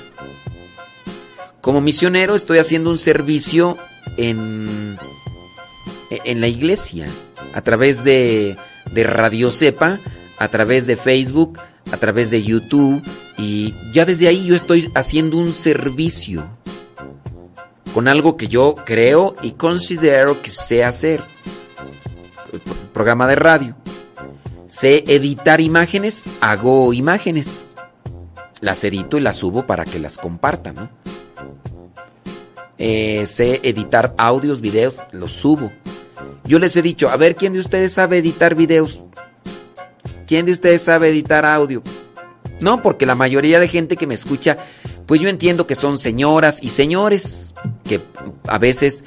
Como 1.61 1.81
misionero 1.81 2.35
estoy 2.35 2.59
haciendo 2.59 2.91
un 2.91 2.99
servicio 2.99 3.77
en, 4.17 4.99
en 6.11 6.41
la 6.41 6.49
iglesia. 6.49 7.09
A 7.55 7.63
través 7.63 8.05
de, 8.05 8.57
de 8.93 9.05
Radio 9.05 9.51
Cepa, 9.51 9.99
a 10.39 10.49
través 10.49 10.87
de 10.87 10.97
Facebook, 10.97 11.59
a 11.93 11.97
través 11.97 12.31
de 12.31 12.43
YouTube. 12.43 13.03
Y 13.39 13.75
ya 13.93 14.05
desde 14.05 14.29
ahí 14.29 14.47
yo 14.47 14.55
estoy 14.55 14.91
haciendo 14.95 15.39
un 15.39 15.53
servicio. 15.53 16.47
Con 17.95 18.09
algo 18.09 18.37
que 18.37 18.49
yo 18.49 18.75
creo 18.85 19.35
y 19.41 19.53
considero 19.53 20.43
que 20.43 20.51
sé 20.51 20.85
hacer. 20.85 21.23
Programa 22.93 23.27
de 23.27 23.37
radio. 23.37 23.77
Sé 24.77 25.05
editar 25.07 25.63
imágenes, 25.63 26.25
hago 26.43 26.93
imágenes. 26.93 27.67
Las 28.61 28.85
edito 28.85 29.17
y 29.17 29.23
las 29.23 29.37
subo 29.37 29.67
para 29.67 29.87
que 29.87 29.99
las 29.99 30.19
compartan, 30.19 30.75
¿no? 30.75 30.91
Eh, 32.77 33.25
sé 33.25 33.61
editar 33.63 34.15
audios, 34.19 34.61
videos, 34.61 34.97
los 35.13 35.31
subo. 35.31 35.73
Yo 36.45 36.59
les 36.59 36.77
he 36.77 36.83
dicho, 36.83 37.09
a 37.09 37.17
ver, 37.17 37.37
¿quién 37.37 37.55
de 37.55 37.61
ustedes 37.61 37.95
sabe 37.95 38.19
editar 38.19 38.55
videos? 38.55 39.03
¿Quién 40.27 40.45
de 40.45 40.53
ustedes 40.53 40.83
sabe 40.83 41.09
editar 41.09 41.47
audio? 41.47 41.83
No, 42.61 42.83
porque 42.83 43.07
la 43.07 43.15
mayoría 43.15 43.59
de 43.59 43.69
gente 43.69 43.97
que 43.97 44.07
me 44.07 44.13
escucha, 44.13 44.59
pues 45.07 45.23
yo 45.23 45.31
entiendo 45.31 45.67
que 45.67 45.75
son 45.75 45.97
señoras 45.97 46.59
y 46.63 46.69
señores, 46.69 47.55
que 47.83 48.03
a 48.47 48.59
veces 48.59 49.05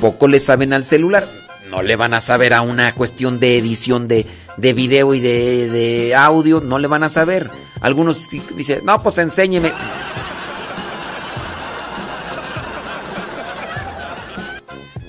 poco 0.00 0.26
le 0.26 0.40
saben 0.40 0.72
al 0.72 0.84
celular. 0.84 1.28
No 1.70 1.82
le 1.82 1.96
van 1.96 2.14
a 2.14 2.20
saber 2.20 2.54
a 2.54 2.62
una 2.62 2.94
cuestión 2.94 3.40
de 3.40 3.58
edición 3.58 4.08
de, 4.08 4.26
de 4.56 4.72
video 4.72 5.14
y 5.14 5.20
de, 5.20 5.68
de 5.68 6.14
audio, 6.14 6.60
no 6.60 6.78
le 6.78 6.88
van 6.88 7.02
a 7.02 7.08
saber. 7.08 7.50
Algunos 7.80 8.28
dicen, 8.56 8.84
no, 8.84 9.02
pues 9.02 9.18
enséñeme. 9.18 9.72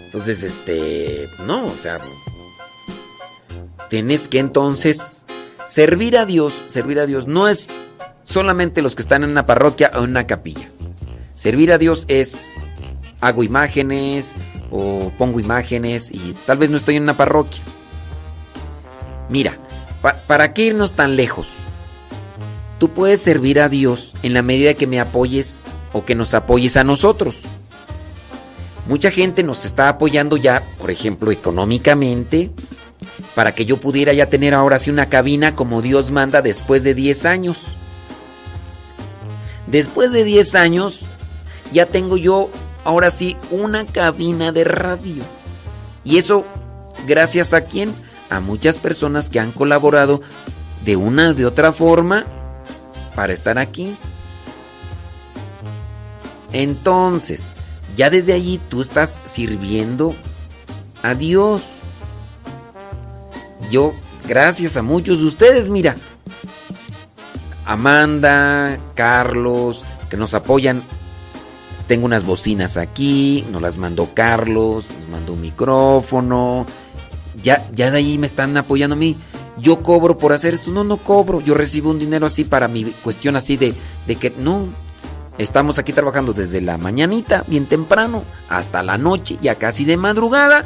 Entonces, 0.05 0.43
este, 0.43 1.29
no, 1.45 1.67
o 1.67 1.75
sea, 1.75 1.99
tienes 3.89 4.27
que 4.27 4.39
entonces 4.39 5.25
servir 5.67 6.17
a 6.17 6.25
Dios, 6.25 6.61
servir 6.67 6.99
a 6.99 7.05
Dios 7.05 7.27
no 7.27 7.47
es 7.47 7.69
solamente 8.23 8.81
los 8.81 8.95
que 8.95 9.01
están 9.01 9.23
en 9.23 9.29
una 9.29 9.45
parroquia 9.45 9.91
o 9.95 9.99
en 9.99 10.09
una 10.11 10.27
capilla. 10.27 10.69
Servir 11.35 11.71
a 11.71 11.77
Dios 11.77 12.05
es 12.09 12.53
hago 13.21 13.43
imágenes 13.43 14.35
o 14.71 15.11
pongo 15.17 15.39
imágenes 15.39 16.11
y 16.11 16.35
tal 16.45 16.57
vez 16.57 16.69
no 16.69 16.77
estoy 16.77 16.95
en 16.97 17.03
una 17.03 17.17
parroquia. 17.17 17.61
Mira, 19.29 19.55
pa- 20.01 20.15
¿para 20.27 20.53
qué 20.53 20.63
irnos 20.67 20.93
tan 20.93 21.15
lejos? 21.15 21.47
Tú 22.79 22.89
puedes 22.89 23.21
servir 23.21 23.59
a 23.59 23.69
Dios 23.69 24.13
en 24.23 24.33
la 24.33 24.41
medida 24.41 24.73
que 24.73 24.87
me 24.87 24.99
apoyes 24.99 25.63
o 25.93 26.05
que 26.05 26.15
nos 26.15 26.33
apoyes 26.33 26.77
a 26.77 26.83
nosotros. 26.83 27.41
Mucha 28.87 29.11
gente 29.11 29.43
nos 29.43 29.65
está 29.65 29.89
apoyando 29.89 30.37
ya, 30.37 30.63
por 30.79 30.89
ejemplo, 30.89 31.31
económicamente, 31.31 32.49
para 33.35 33.53
que 33.53 33.65
yo 33.65 33.77
pudiera 33.77 34.13
ya 34.13 34.29
tener 34.29 34.53
ahora 34.53 34.79
sí 34.79 34.89
una 34.89 35.09
cabina 35.09 35.55
como 35.55 35.81
Dios 35.81 36.09
manda 36.11 36.41
después 36.41 36.83
de 36.83 36.95
10 36.95 37.25
años. 37.25 37.57
Después 39.67 40.11
de 40.11 40.23
10 40.23 40.55
años, 40.55 41.01
ya 41.71 41.85
tengo 41.85 42.17
yo 42.17 42.49
ahora 42.83 43.11
sí 43.11 43.37
una 43.51 43.85
cabina 43.85 44.51
de 44.51 44.63
radio. 44.63 45.23
Y 46.03 46.17
eso, 46.17 46.45
gracias 47.07 47.53
a 47.53 47.61
quién? 47.61 47.93
A 48.29 48.39
muchas 48.39 48.77
personas 48.77 49.29
que 49.29 49.39
han 49.39 49.51
colaborado 49.51 50.21
de 50.85 50.95
una 50.95 51.29
o 51.29 51.33
de 51.33 51.45
otra 51.45 51.73
forma 51.73 52.25
para 53.15 53.33
estar 53.33 53.57
aquí. 53.57 53.95
Entonces, 56.51 57.53
ya 57.95 58.09
desde 58.09 58.33
allí 58.33 58.59
tú 58.69 58.81
estás 58.81 59.19
sirviendo 59.25 60.15
a 61.03 61.13
Dios. 61.13 61.63
Yo, 63.69 63.93
gracias 64.27 64.77
a 64.77 64.81
muchos 64.81 65.19
de 65.19 65.25
ustedes, 65.25 65.69
mira, 65.69 65.95
Amanda, 67.65 68.79
Carlos, 68.95 69.85
que 70.09 70.17
nos 70.17 70.33
apoyan. 70.33 70.81
Tengo 71.89 72.05
unas 72.05 72.23
bocinas 72.23 72.77
aquí, 72.77 73.43
nos 73.51 73.63
las 73.63 73.79
mandó 73.79 74.09
Carlos, 74.13 74.85
nos 74.99 75.09
mandó 75.09 75.33
un 75.33 75.41
micrófono. 75.41 76.67
Ya, 77.41 77.67
ya 77.73 77.89
de 77.89 77.97
ahí 77.97 78.19
me 78.19 78.27
están 78.27 78.55
apoyando 78.57 78.93
a 78.93 78.99
mí. 78.99 79.17
Yo 79.57 79.81
cobro 79.81 80.19
por 80.19 80.31
hacer 80.31 80.53
esto. 80.53 80.69
No, 80.69 80.83
no 80.83 80.97
cobro. 80.97 81.41
Yo 81.41 81.55
recibo 81.55 81.89
un 81.89 81.97
dinero 81.97 82.27
así 82.27 82.43
para 82.43 82.67
mi 82.67 82.83
cuestión 82.83 83.35
así 83.35 83.57
de, 83.57 83.73
de 84.05 84.15
que 84.17 84.31
no. 84.37 84.67
Estamos 85.39 85.79
aquí 85.79 85.91
trabajando 85.91 86.31
desde 86.31 86.61
la 86.61 86.77
mañanita, 86.77 87.43
bien 87.47 87.65
temprano, 87.65 88.23
hasta 88.49 88.83
la 88.83 88.99
noche, 88.99 89.39
ya 89.41 89.55
casi 89.55 89.83
de 89.83 89.97
madrugada, 89.97 90.65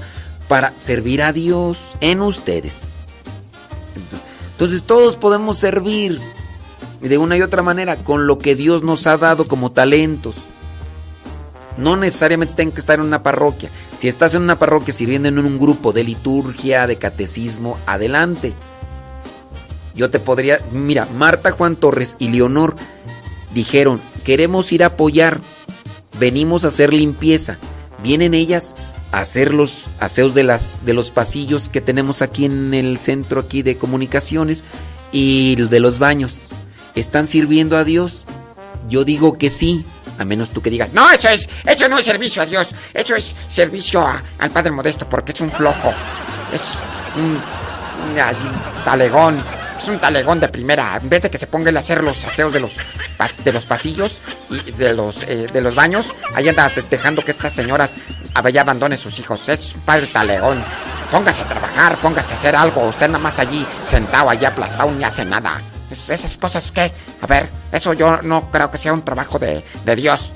para 0.50 0.74
servir 0.82 1.22
a 1.22 1.32
Dios 1.32 1.78
en 2.02 2.22
ustedes. 2.22 2.90
Entonces, 3.96 4.28
entonces 4.52 4.84
todos 4.84 5.16
podemos 5.16 5.58
servir 5.58 6.20
de 7.00 7.18
una 7.18 7.38
y 7.38 7.42
otra 7.44 7.62
manera 7.62 7.96
con 7.96 8.28
lo 8.28 8.40
que 8.40 8.56
Dios 8.56 8.84
nos 8.84 9.08
ha 9.08 9.18
dado 9.18 9.46
como 9.46 9.72
talentos. 9.72 10.36
No 11.78 11.96
necesariamente 11.96 12.56
tienen 12.56 12.74
que 12.74 12.80
estar 12.80 13.00
en 13.00 13.06
una 13.06 13.24
parroquia. 13.24 13.70
Si 13.98 14.08
estás 14.08 14.36
en 14.36 14.44
una 14.44 14.60
parroquia 14.60 14.94
sirviendo 14.94 15.28
en 15.28 15.40
un 15.40 15.58
grupo 15.58 15.92
de 15.92 16.04
liturgia, 16.04 16.88
de 16.88 16.98
catecismo, 16.98 17.78
adelante. 17.86 18.54
Yo 19.96 20.10
te 20.10 20.20
podría, 20.20 20.60
mira, 20.72 21.08
Marta 21.16 21.52
Juan 21.52 21.76
Torres 21.76 22.16
y 22.20 22.30
Leonor 22.30 22.76
dijeron, 23.54 24.02
queremos 24.24 24.72
ir 24.72 24.84
a 24.84 24.88
apoyar, 24.88 25.42
venimos 26.20 26.66
a 26.66 26.70
hacer 26.70 26.94
limpieza. 26.94 27.58
Vienen 28.02 28.34
ellas 28.34 28.76
a 29.12 29.20
hacer 29.20 29.54
los 29.54 29.86
aseos 30.00 30.34
de, 30.34 30.44
las, 30.44 30.86
de 30.86 30.94
los 30.94 31.12
pasillos 31.12 31.70
que 31.70 31.82
tenemos 31.82 32.22
aquí 32.22 32.46
en 32.46 32.74
el 32.74 32.98
centro 32.98 33.40
aquí 33.40 33.62
de 33.62 33.78
comunicaciones 33.78 34.64
y 35.12 35.56
de 35.56 35.80
los 35.80 36.00
baños. 36.00 36.48
¿Están 36.96 37.28
sirviendo 37.28 37.78
a 37.78 37.84
Dios? 37.84 38.26
Yo 38.88 39.04
digo 39.04 39.38
que 39.38 39.50
sí, 39.50 39.86
a 40.20 40.26
menos 40.26 40.50
tú 40.52 40.62
que 40.62 40.70
digas, 40.70 40.94
No, 40.94 41.10
eso 41.10 41.30
es, 41.30 41.48
eso 41.66 41.88
no 41.90 41.98
es 41.98 42.06
servicio 42.06 42.42
a 42.44 42.46
Dios, 42.46 42.70
eso 42.94 43.16
es 43.16 43.36
servicio 43.48 44.02
a- 44.02 44.22
al 44.40 44.52
Padre 44.52 44.72
Modesto 44.72 45.08
porque 45.08 45.32
es 45.32 45.42
un 45.42 45.52
flojo, 45.52 45.94
es 46.54 46.64
un, 47.16 47.32
un- 47.34 48.84
talegón, 48.86 49.42
es 49.78 49.88
un 49.88 50.00
talegón 50.00 50.40
de 50.40 50.50
primera. 50.50 50.98
En 51.02 51.10
vez 51.10 51.22
de 51.24 51.32
que 51.32 51.38
se 51.38 51.48
ponga 51.48 51.72
a 51.72 51.80
hacer 51.80 52.04
los 52.04 52.24
aseos 52.26 52.54
de 52.54 52.60
los 52.60 52.78
de 53.44 53.54
los 53.54 53.66
pasillos 53.66 54.20
y 54.50 54.72
de 54.72 54.94
los 54.94 55.24
eh, 55.24 55.48
de 55.52 55.62
los 55.62 55.76
baños, 55.76 56.14
ahí 56.36 56.50
anda 56.50 56.70
de- 56.70 56.82
dejando 56.84 57.24
que 57.24 57.32
estas 57.32 57.54
señoras 57.54 57.96
allá 58.34 58.62
abandonen 58.62 58.98
sus 58.98 59.18
hijos. 59.20 59.48
Es 59.50 59.74
un 59.76 59.82
padre 59.82 60.08
talegón. 60.08 60.64
Póngase 61.12 61.44
a 61.44 61.48
trabajar, 61.48 61.98
póngase 62.00 62.34
a 62.34 62.38
hacer 62.38 62.56
algo. 62.56 62.88
Usted 62.88 63.08
nada 63.08 63.20
más 63.20 63.40
allí 63.40 63.66
sentado, 63.84 64.30
allí 64.30 64.46
aplastado, 64.46 64.92
ni 64.92 65.04
hace 65.04 65.24
nada. 65.26 65.62
Es- 65.94 66.10
esas 66.10 66.38
cosas 66.38 66.72
que, 66.72 66.92
a 67.22 67.28
ver, 67.28 67.48
eso 67.72 67.94
yo 67.94 68.22
no 68.22 68.52
creo 68.52 68.70
que 68.70 68.78
sea 68.78 68.94
un 68.94 69.04
trabajo 69.06 69.40
de, 69.40 69.64
de 69.86 69.96
Dios. 69.96 70.34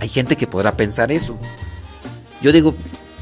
Hay 0.00 0.08
gente 0.08 0.36
que 0.36 0.46
podrá 0.46 0.76
pensar 0.76 1.10
eso. 1.10 1.36
Yo 2.40 2.52
digo, 2.52 2.74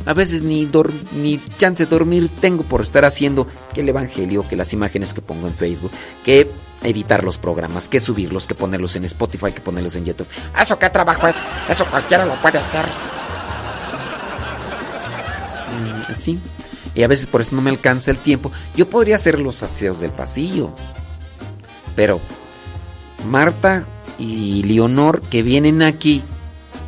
a 0.05 0.13
veces 0.13 0.43
ni, 0.43 0.71
ni 1.13 1.43
chance 1.57 1.85
de 1.87 1.91
dormir 1.91 2.31
tengo 2.41 2.63
por 2.65 2.83
estar 2.83 3.05
haciendo 3.05 3.47
que 3.73 3.81
el 3.81 3.89
evangelio, 3.89 4.47
que 4.47 4.57
las 4.57 4.73
imágenes 4.73 5.15
que 5.15 5.23
pongo 5.23 5.47
en 5.47 5.55
Facebook, 5.55 5.91
que 6.25 6.51
editar 6.83 7.25
los 7.25 7.39
programas, 7.39 7.89
que 7.89 7.99
subirlos, 7.99 8.47
que 8.47 8.55
ponerlos 8.55 8.95
en 8.97 9.05
Spotify, 9.07 9.53
que 9.53 9.63
ponerlos 9.63 9.97
en 9.97 10.05
YouTube. 10.05 10.29
¿Eso 10.61 10.79
qué 10.79 10.91
trabajo 10.91 11.27
es? 11.27 11.37
Eso 11.69 11.87
cualquiera 11.87 12.27
lo 12.27 12.35
puede 12.43 12.59
hacer. 12.59 12.85
Mm, 16.09 16.15
Sí. 16.15 16.39
Y 16.95 17.03
a 17.03 17.09
veces 17.09 17.27
por 17.27 17.43
eso 17.43 17.55
no 17.55 17.61
me 17.61 17.69
alcanza 17.71 18.11
el 18.11 18.17
tiempo. 18.19 18.51
Yo 18.75 18.89
podría 18.89 19.17
hacer 19.17 19.39
los 19.39 19.63
aseos 19.63 20.01
del 20.01 20.13
pasillo. 20.13 20.71
Pero 21.97 22.21
Marta 23.29 23.85
y 24.19 24.63
Leonor 24.63 25.23
que 25.23 25.43
vienen 25.43 25.83
aquí 25.83 26.23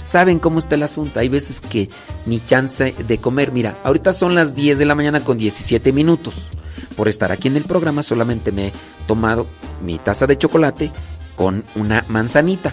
saben 0.04 0.38
cómo 0.38 0.58
está 0.58 0.76
el 0.76 0.82
asunto. 0.84 1.18
Hay 1.20 1.28
veces 1.28 1.60
que 1.60 1.90
ni 2.26 2.44
chance 2.44 2.94
de 3.06 3.18
comer. 3.18 3.52
Mira, 3.52 3.76
ahorita 3.84 4.12
son 4.12 4.34
las 4.34 4.54
10 4.54 4.78
de 4.78 4.84
la 4.84 4.94
mañana 4.94 5.24
con 5.24 5.38
17 5.38 5.92
minutos. 5.92 6.34
Por 6.96 7.08
estar 7.08 7.32
aquí 7.32 7.48
en 7.48 7.56
el 7.56 7.64
programa 7.64 8.02
solamente 8.02 8.52
me 8.52 8.68
he 8.68 8.72
tomado 9.06 9.46
mi 9.82 9.98
taza 9.98 10.26
de 10.26 10.38
chocolate 10.38 10.90
con 11.36 11.64
una 11.74 12.04
manzanita. 12.08 12.72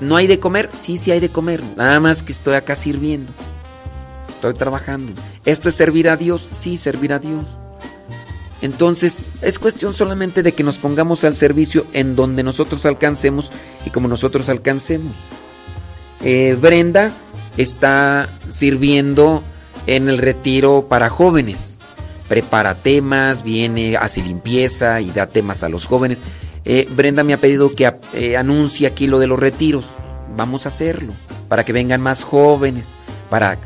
¿No 0.00 0.16
hay 0.16 0.26
de 0.26 0.40
comer? 0.40 0.70
Sí, 0.72 0.98
sí 0.98 1.10
hay 1.10 1.20
de 1.20 1.30
comer. 1.30 1.62
Nada 1.76 2.00
más 2.00 2.22
que 2.22 2.32
estoy 2.32 2.54
acá 2.54 2.76
sirviendo. 2.76 3.32
Estoy 4.28 4.54
trabajando. 4.54 5.12
¿Esto 5.44 5.68
es 5.68 5.74
servir 5.74 6.08
a 6.08 6.16
Dios? 6.16 6.46
Sí, 6.50 6.76
servir 6.76 7.12
a 7.12 7.18
Dios. 7.18 7.46
Entonces, 8.62 9.32
es 9.42 9.58
cuestión 9.58 9.94
solamente 9.94 10.42
de 10.42 10.52
que 10.52 10.62
nos 10.62 10.78
pongamos 10.78 11.24
al 11.24 11.36
servicio 11.36 11.86
en 11.92 12.16
donde 12.16 12.42
nosotros 12.42 12.86
alcancemos 12.86 13.50
y 13.84 13.90
como 13.90 14.08
nosotros 14.08 14.48
alcancemos. 14.48 15.12
Eh, 16.22 16.56
Brenda 16.58 17.12
está 17.56 18.28
sirviendo 18.48 19.42
en 19.86 20.08
el 20.08 20.18
retiro 20.18 20.86
para 20.88 21.10
jóvenes. 21.10 21.78
Prepara 22.28 22.74
temas, 22.74 23.42
viene, 23.42 23.96
hace 23.96 24.22
limpieza 24.22 25.00
y 25.00 25.10
da 25.10 25.26
temas 25.26 25.62
a 25.62 25.68
los 25.68 25.86
jóvenes. 25.86 26.22
Eh, 26.64 26.88
Brenda 26.90 27.22
me 27.22 27.34
ha 27.34 27.40
pedido 27.40 27.70
que 27.72 27.92
eh, 28.14 28.36
anuncie 28.36 28.86
aquí 28.86 29.06
lo 29.06 29.18
de 29.18 29.26
los 29.26 29.38
retiros. 29.38 29.84
Vamos 30.36 30.64
a 30.64 30.70
hacerlo 30.70 31.12
para 31.48 31.64
que 31.64 31.72
vengan 31.72 32.00
más 32.00 32.24
jóvenes, 32.24 32.94
para 33.28 33.58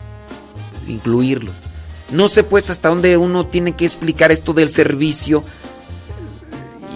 incluirlos. 0.88 1.67
No 2.10 2.28
sé 2.28 2.42
pues 2.42 2.70
hasta 2.70 2.88
dónde 2.88 3.16
uno 3.16 3.46
tiene 3.46 3.72
que 3.72 3.84
explicar 3.84 4.32
esto 4.32 4.54
del 4.54 4.68
servicio 4.68 5.44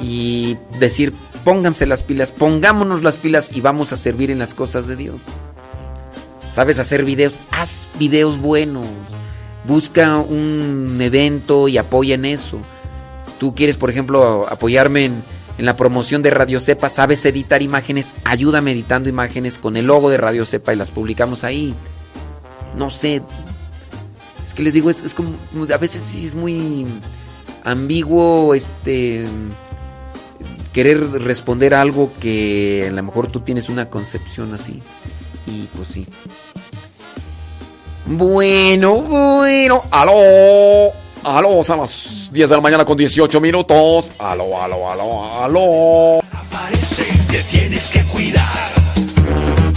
y 0.02 0.56
decir, 0.78 1.12
pónganse 1.44 1.86
las 1.86 2.02
pilas, 2.02 2.32
pongámonos 2.32 3.02
las 3.02 3.18
pilas 3.18 3.54
y 3.54 3.60
vamos 3.60 3.92
a 3.92 3.96
servir 3.96 4.30
en 4.30 4.38
las 4.38 4.54
cosas 4.54 4.86
de 4.86 4.96
Dios. 4.96 5.20
¿Sabes 6.48 6.78
hacer 6.78 7.04
videos? 7.04 7.40
Haz 7.50 7.88
videos 7.98 8.38
buenos. 8.38 8.84
Busca 9.66 10.18
un 10.18 10.98
evento 11.00 11.68
y 11.68 11.78
apoya 11.78 12.14
en 12.14 12.24
eso. 12.24 12.58
Tú 13.38 13.54
quieres, 13.54 13.76
por 13.76 13.90
ejemplo, 13.90 14.46
apoyarme 14.48 15.04
en, 15.06 15.22
la 15.58 15.76
promoción 15.76 16.22
de 16.22 16.30
Radio 16.30 16.58
Cepa, 16.58 16.88
sabes 16.88 17.24
editar 17.24 17.62
imágenes, 17.62 18.14
ayúdame 18.24 18.72
editando 18.72 19.08
imágenes 19.08 19.58
con 19.58 19.76
el 19.76 19.86
logo 19.86 20.10
de 20.10 20.16
Radio 20.16 20.44
Cepa 20.44 20.72
y 20.72 20.76
las 20.76 20.90
publicamos 20.90 21.44
ahí. 21.44 21.74
No 22.76 22.90
sé, 22.90 23.22
es 24.52 24.56
que 24.56 24.62
les 24.64 24.74
digo, 24.74 24.90
es, 24.90 25.14
como. 25.14 25.38
A 25.72 25.78
veces 25.78 26.02
sí 26.02 26.26
es 26.26 26.34
muy 26.34 26.86
ambiguo 27.64 28.54
este. 28.54 29.24
Querer 30.74 31.10
responder 31.22 31.72
algo 31.72 32.12
que 32.20 32.86
a 32.86 32.92
lo 32.92 33.02
mejor 33.02 33.28
tú 33.28 33.40
tienes 33.40 33.70
una 33.70 33.88
concepción 33.88 34.52
así. 34.52 34.82
Y 35.46 35.68
pues 35.74 35.88
sí. 35.88 36.06
Bueno, 38.04 39.00
bueno. 39.00 39.84
¡Aló! 39.90 40.92
¡Aló! 41.24 41.64
Son 41.64 41.80
las 41.80 42.28
10 42.30 42.50
de 42.50 42.56
la 42.56 42.60
mañana 42.60 42.84
con 42.84 42.98
18 42.98 43.40
minutos. 43.40 44.12
¡Aló, 44.18 44.60
aló, 44.60 44.90
aló, 44.90 45.42
aló! 45.42 46.18
Aparece, 46.30 47.06
te 47.30 47.42
tienes 47.44 47.90
que 47.90 48.04
cuidar. 48.04 48.70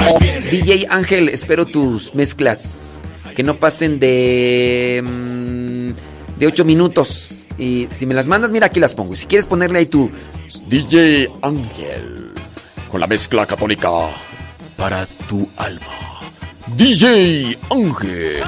Oh, 0.10 0.20
DJ 0.20 0.88
Ángel, 0.90 1.30
espero 1.30 1.66
tus 1.66 2.14
mezclas 2.14 2.95
que 3.36 3.44
no 3.44 3.58
pasen 3.58 4.00
de 4.00 5.04
mm, 5.04 6.40
de 6.40 6.48
8 6.48 6.66
minutos. 6.66 7.44
Y 7.58 7.88
si 7.92 8.06
me 8.06 8.14
las 8.14 8.28
mandas, 8.28 8.52
mira, 8.52 8.68
aquí 8.68 8.80
las 8.80 8.94
pongo. 8.94 9.14
Y 9.14 9.18
si 9.18 9.28
quieres 9.28 9.46
ponerle 9.46 9.80
ahí 9.80 9.86
tu 9.86 10.10
DJ 10.68 11.30
Ángel 11.42 12.32
con 12.90 13.00
la 13.00 13.08
mezcla 13.08 13.46
católica 13.46 13.90
para 14.78 15.06
tu 15.28 15.48
alma. 15.58 16.22
DJ 16.76 17.58
Ángel. 17.70 18.44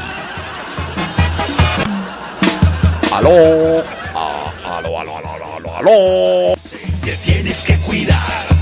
Aló. 3.11 3.83
Ah, 4.13 4.53
aló, 4.77 4.99
aló, 4.99 5.17
aló, 5.17 5.55
aló, 5.55 5.75
aló. 5.77 6.53
Te 7.03 7.13
tienes 7.23 7.63
que 7.63 7.77
cuidar. 7.77 8.56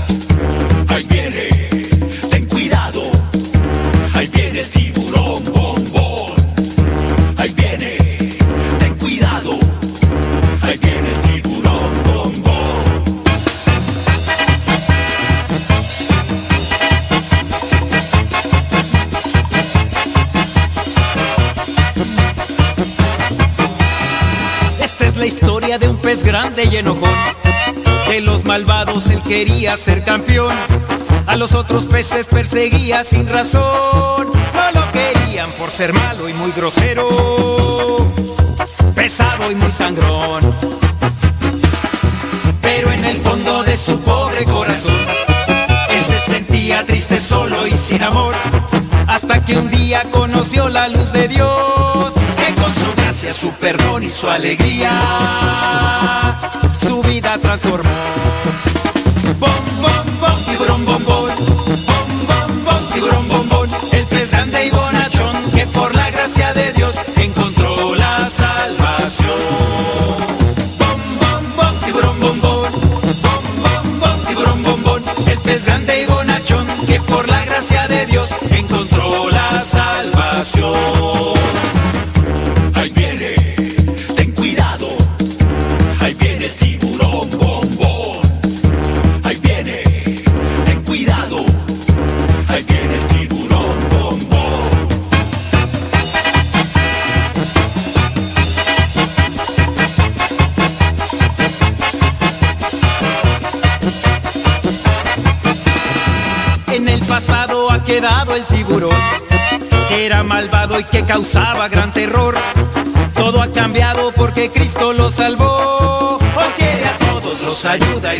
Malvados 28.56 29.04
él 29.10 29.20
quería 29.20 29.76
ser 29.76 30.02
campeón. 30.02 30.54
A 31.26 31.36
los 31.36 31.52
otros 31.52 31.84
peces 31.84 32.26
perseguía 32.26 33.04
sin 33.04 33.28
razón. 33.28 33.62
No 34.54 34.80
lo 34.80 34.92
querían 34.92 35.50
por 35.58 35.70
ser 35.70 35.92
malo 35.92 36.26
y 36.26 36.32
muy 36.32 36.50
grosero. 36.52 37.06
Pesado 38.94 39.50
y 39.50 39.54
muy 39.56 39.70
sangrón. 39.70 40.42
Pero 42.62 42.92
en 42.92 43.04
el 43.04 43.18
fondo 43.18 43.62
de 43.64 43.76
su 43.76 44.00
pobre 44.00 44.46
corazón, 44.46 45.06
él 45.90 46.04
se 46.06 46.18
sentía 46.18 46.82
triste, 46.86 47.20
solo 47.20 47.66
y 47.66 47.76
sin 47.76 48.02
amor. 48.02 48.34
Hasta 49.06 49.38
que 49.42 49.58
un 49.58 49.68
día 49.68 50.02
conoció 50.10 50.70
la 50.70 50.88
luz 50.88 51.12
de 51.12 51.28
Dios, 51.28 52.15
su 53.34 53.50
perdón 53.52 54.02
y 54.02 54.10
su 54.10 54.28
alegría, 54.28 54.90
su 56.78 57.02
vida 57.02 57.38
transformó. 57.38 57.90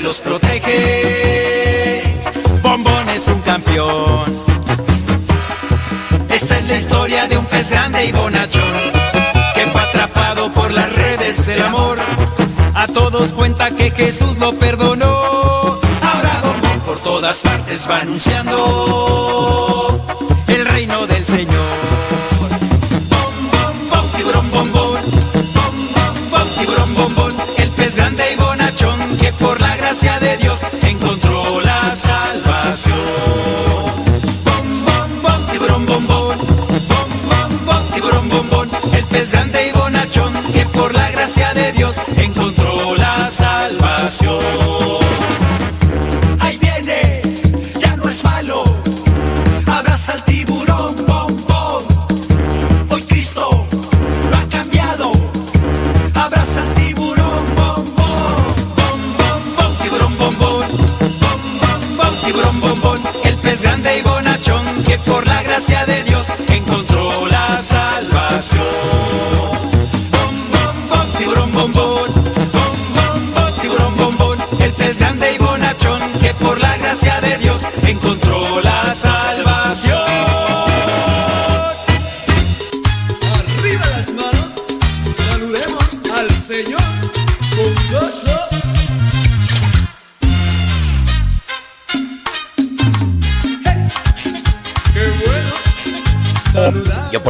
Los 0.07 0.21
protege. 0.21 2.03
Bombón 2.63 3.09
es 3.09 3.27
un 3.27 3.41
campeón. 3.41 4.37
Esa 6.31 6.59
es 6.61 6.69
la 6.69 6.77
historia 6.77 7.27
de 7.27 7.37
un 7.37 7.45
pez 7.47 7.71
grande 7.71 8.05
y 8.05 8.13
bonachón, 8.13 8.93
que 9.55 9.67
fue 9.73 9.81
atrapado 9.81 10.53
por 10.53 10.71
las 10.73 10.93
redes 10.93 11.47
del 11.47 11.61
amor. 11.61 11.99
A 12.75 12.87
todos 12.87 13.33
cuenta 13.33 13.73
que 13.73 13.91
Jesús 13.91 14.39
lo 14.39 14.53
perdonó. 14.53 15.07
Ahora 15.07 16.43
Bombón 16.45 16.81
por 16.87 17.01
todas 17.01 17.41
partes 17.41 17.89
va 17.91 17.99
anunciando 17.99 18.57
gracia 30.07 30.21
de 30.21 30.37
Dios 30.37 30.46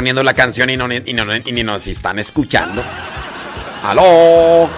poniendo 0.06 0.22
la 0.22 0.34
canción 0.34 0.70
y, 0.70 0.76
no, 0.76 0.86
y, 0.92 1.12
no, 1.14 1.34
y 1.34 1.50
ni 1.50 1.64
nos 1.64 1.88
están 1.88 2.20
escuchando. 2.20 2.80
¡Aló! 3.82 4.70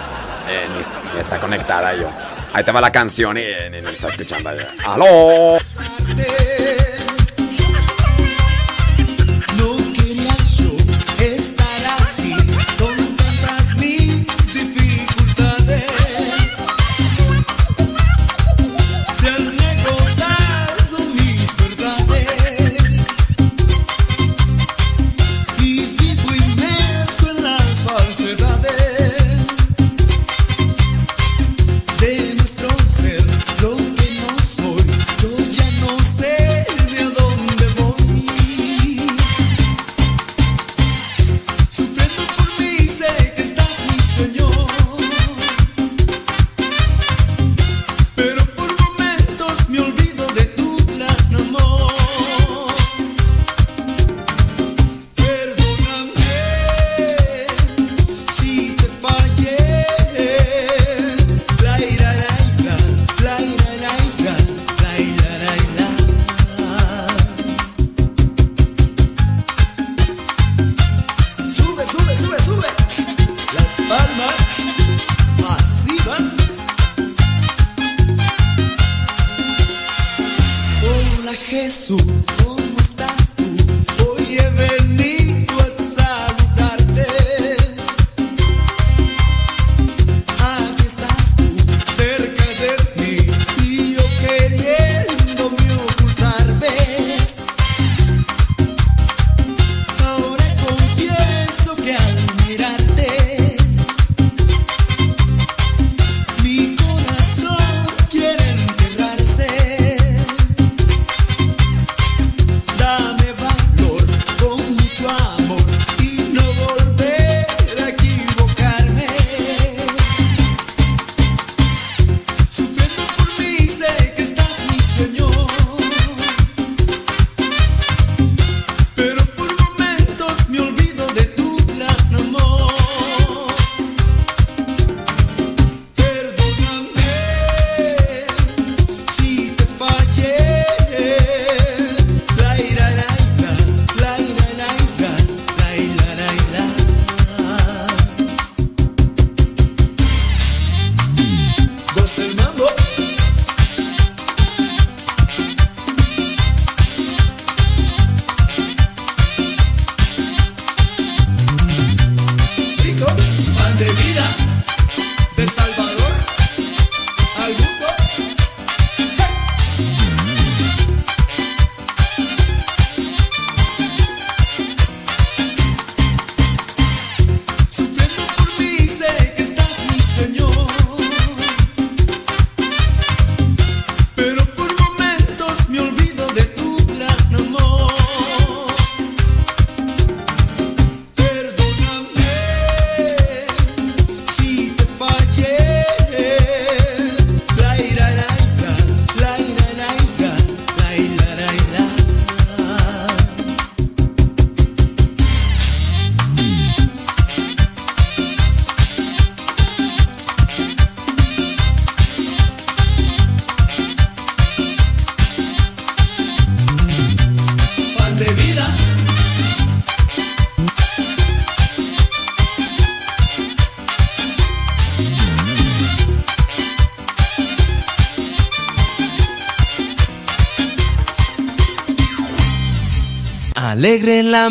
Eh, 0.49 0.81
está 1.19 1.37
conectada 1.37 1.95
yo. 1.95 2.09
Ahí 2.51 2.63
te 2.63 2.71
va 2.71 2.81
la 2.81 2.91
canción 2.91 3.37
y 3.37 3.41
eh, 3.41 3.69
ni 3.69 3.79
nos 3.79 3.93
está 3.93 4.07
escuchando. 4.07 4.49
¡Aló! 4.87 5.58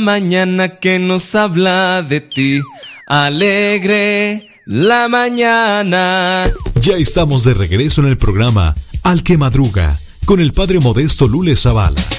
mañana 0.08 0.78
que 0.78 0.98
nos 0.98 1.34
habla 1.34 2.02
de 2.02 2.22
ti. 2.22 2.62
Alegre 3.06 4.48
la 4.64 5.06
mañana. 5.06 6.50
Ya 6.80 6.96
estamos 6.96 7.44
de 7.44 7.52
regreso 7.52 8.00
en 8.00 8.06
el 8.06 8.16
programa 8.16 8.74
Al 9.02 9.22
que 9.22 9.36
Madruga 9.36 9.92
con 10.24 10.40
el 10.40 10.52
padre 10.52 10.80
Modesto 10.80 11.28
Lule 11.28 11.56
Zavala. 11.56 12.17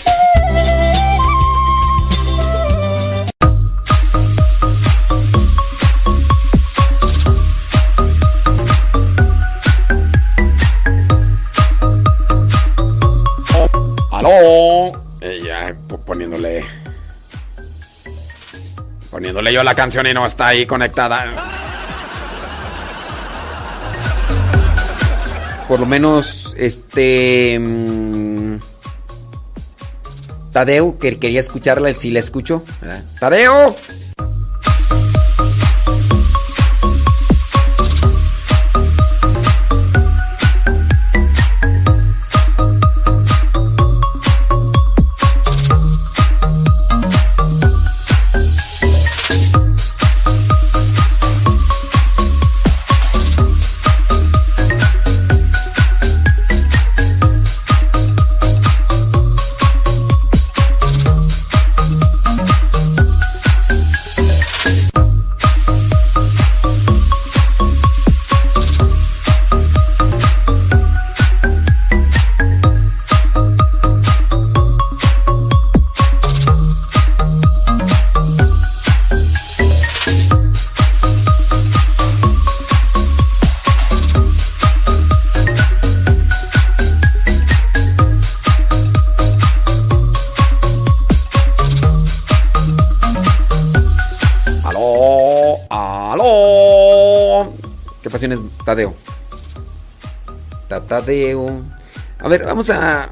Yo 19.47 19.63
la 19.63 19.73
canción 19.73 20.05
y 20.05 20.13
no 20.13 20.25
está 20.25 20.47
ahí 20.47 20.65
conectada. 20.65 21.25
Por 25.67 25.79
lo 25.79 25.85
menos, 25.85 26.53
este. 26.57 27.57
mm, 27.59 28.57
Tadeo, 30.51 30.97
que 30.97 31.17
quería 31.17 31.39
escucharla, 31.39 31.93
si 31.93 32.11
la 32.11 32.19
escucho. 32.19 32.63
¡Tadeo! 33.19 33.75
Tadeo. 100.89 101.63
A 102.19 102.27
ver, 102.27 102.45
vamos 102.45 102.69
a. 102.69 103.09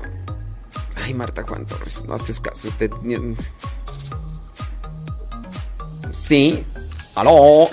Ay, 0.96 1.14
Marta 1.14 1.44
Juan 1.44 1.66
Torres, 1.66 2.04
no 2.06 2.16
haces 2.16 2.42
caso. 2.42 2.68
Sí. 6.12 6.66
¡Aló! 7.16 7.70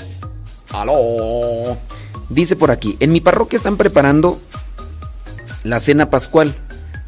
¡Aló! 0.72 1.76
Dice 2.28 2.56
por 2.56 2.70
aquí, 2.70 2.96
en 3.00 3.12
mi 3.12 3.20
parroquia 3.20 3.56
están 3.56 3.76
preparando 3.76 4.40
la 5.64 5.80
cena 5.80 6.08
pascual. 6.08 6.54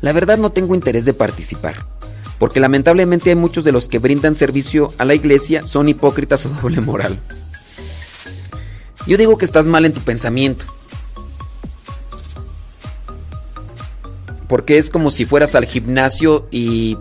La 0.00 0.12
verdad 0.12 0.36
no 0.36 0.50
tengo 0.50 0.74
interés 0.74 1.04
de 1.04 1.14
participar, 1.14 1.76
porque 2.38 2.60
lamentablemente 2.60 3.30
hay 3.30 3.36
muchos 3.36 3.64
de 3.64 3.72
los 3.72 3.88
que 3.88 3.98
brindan 3.98 4.34
servicio 4.34 4.92
a 4.98 5.04
la 5.04 5.14
iglesia 5.14 5.66
son 5.66 5.88
hipócritas 5.88 6.44
o 6.44 6.50
doble 6.50 6.80
moral. 6.80 7.18
Yo 9.06 9.16
digo 9.16 9.38
que 9.38 9.44
estás 9.44 9.66
mal 9.66 9.84
en 9.84 9.92
tu 9.92 10.00
pensamiento. 10.00 10.66
Porque 14.48 14.78
es 14.78 14.90
como 14.90 15.10
si 15.10 15.24
fueras 15.24 15.54
al 15.54 15.64
gimnasio 15.66 16.46
y 16.50 16.96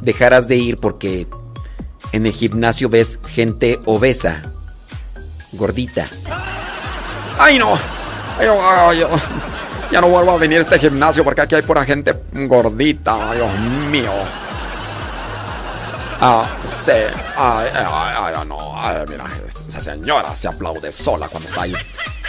dejaras 0.00 0.48
de 0.48 0.56
ir 0.56 0.78
porque 0.78 1.26
en 2.12 2.26
el 2.26 2.32
gimnasio 2.32 2.88
ves 2.88 3.18
gente 3.26 3.80
obesa, 3.84 4.42
gordita. 5.52 6.08
¡Ay, 7.38 7.58
no! 7.58 7.74
Ay, 8.38 8.48
ay, 8.48 9.06
ya 9.90 10.00
no 10.00 10.08
vuelvo 10.08 10.32
a 10.32 10.36
venir 10.38 10.58
a 10.58 10.62
este 10.62 10.78
gimnasio 10.78 11.22
porque 11.24 11.42
aquí 11.42 11.54
hay 11.54 11.62
pura 11.62 11.84
gente 11.84 12.14
gordita. 12.32 13.34
Dios 13.34 13.58
mío. 13.90 14.12
Ah, 16.20 16.48
sí. 16.66 16.92
Ay, 17.36 17.68
ay, 17.74 17.84
ay, 17.86 18.34
ay, 18.36 18.46
no. 18.48 18.80
Ay, 18.80 18.96
mira, 19.08 19.24
esa 19.68 19.80
señora 19.80 20.34
se 20.34 20.48
aplaude 20.48 20.90
sola 20.90 21.28
cuando 21.28 21.48
está 21.48 21.62
ahí 21.62 21.74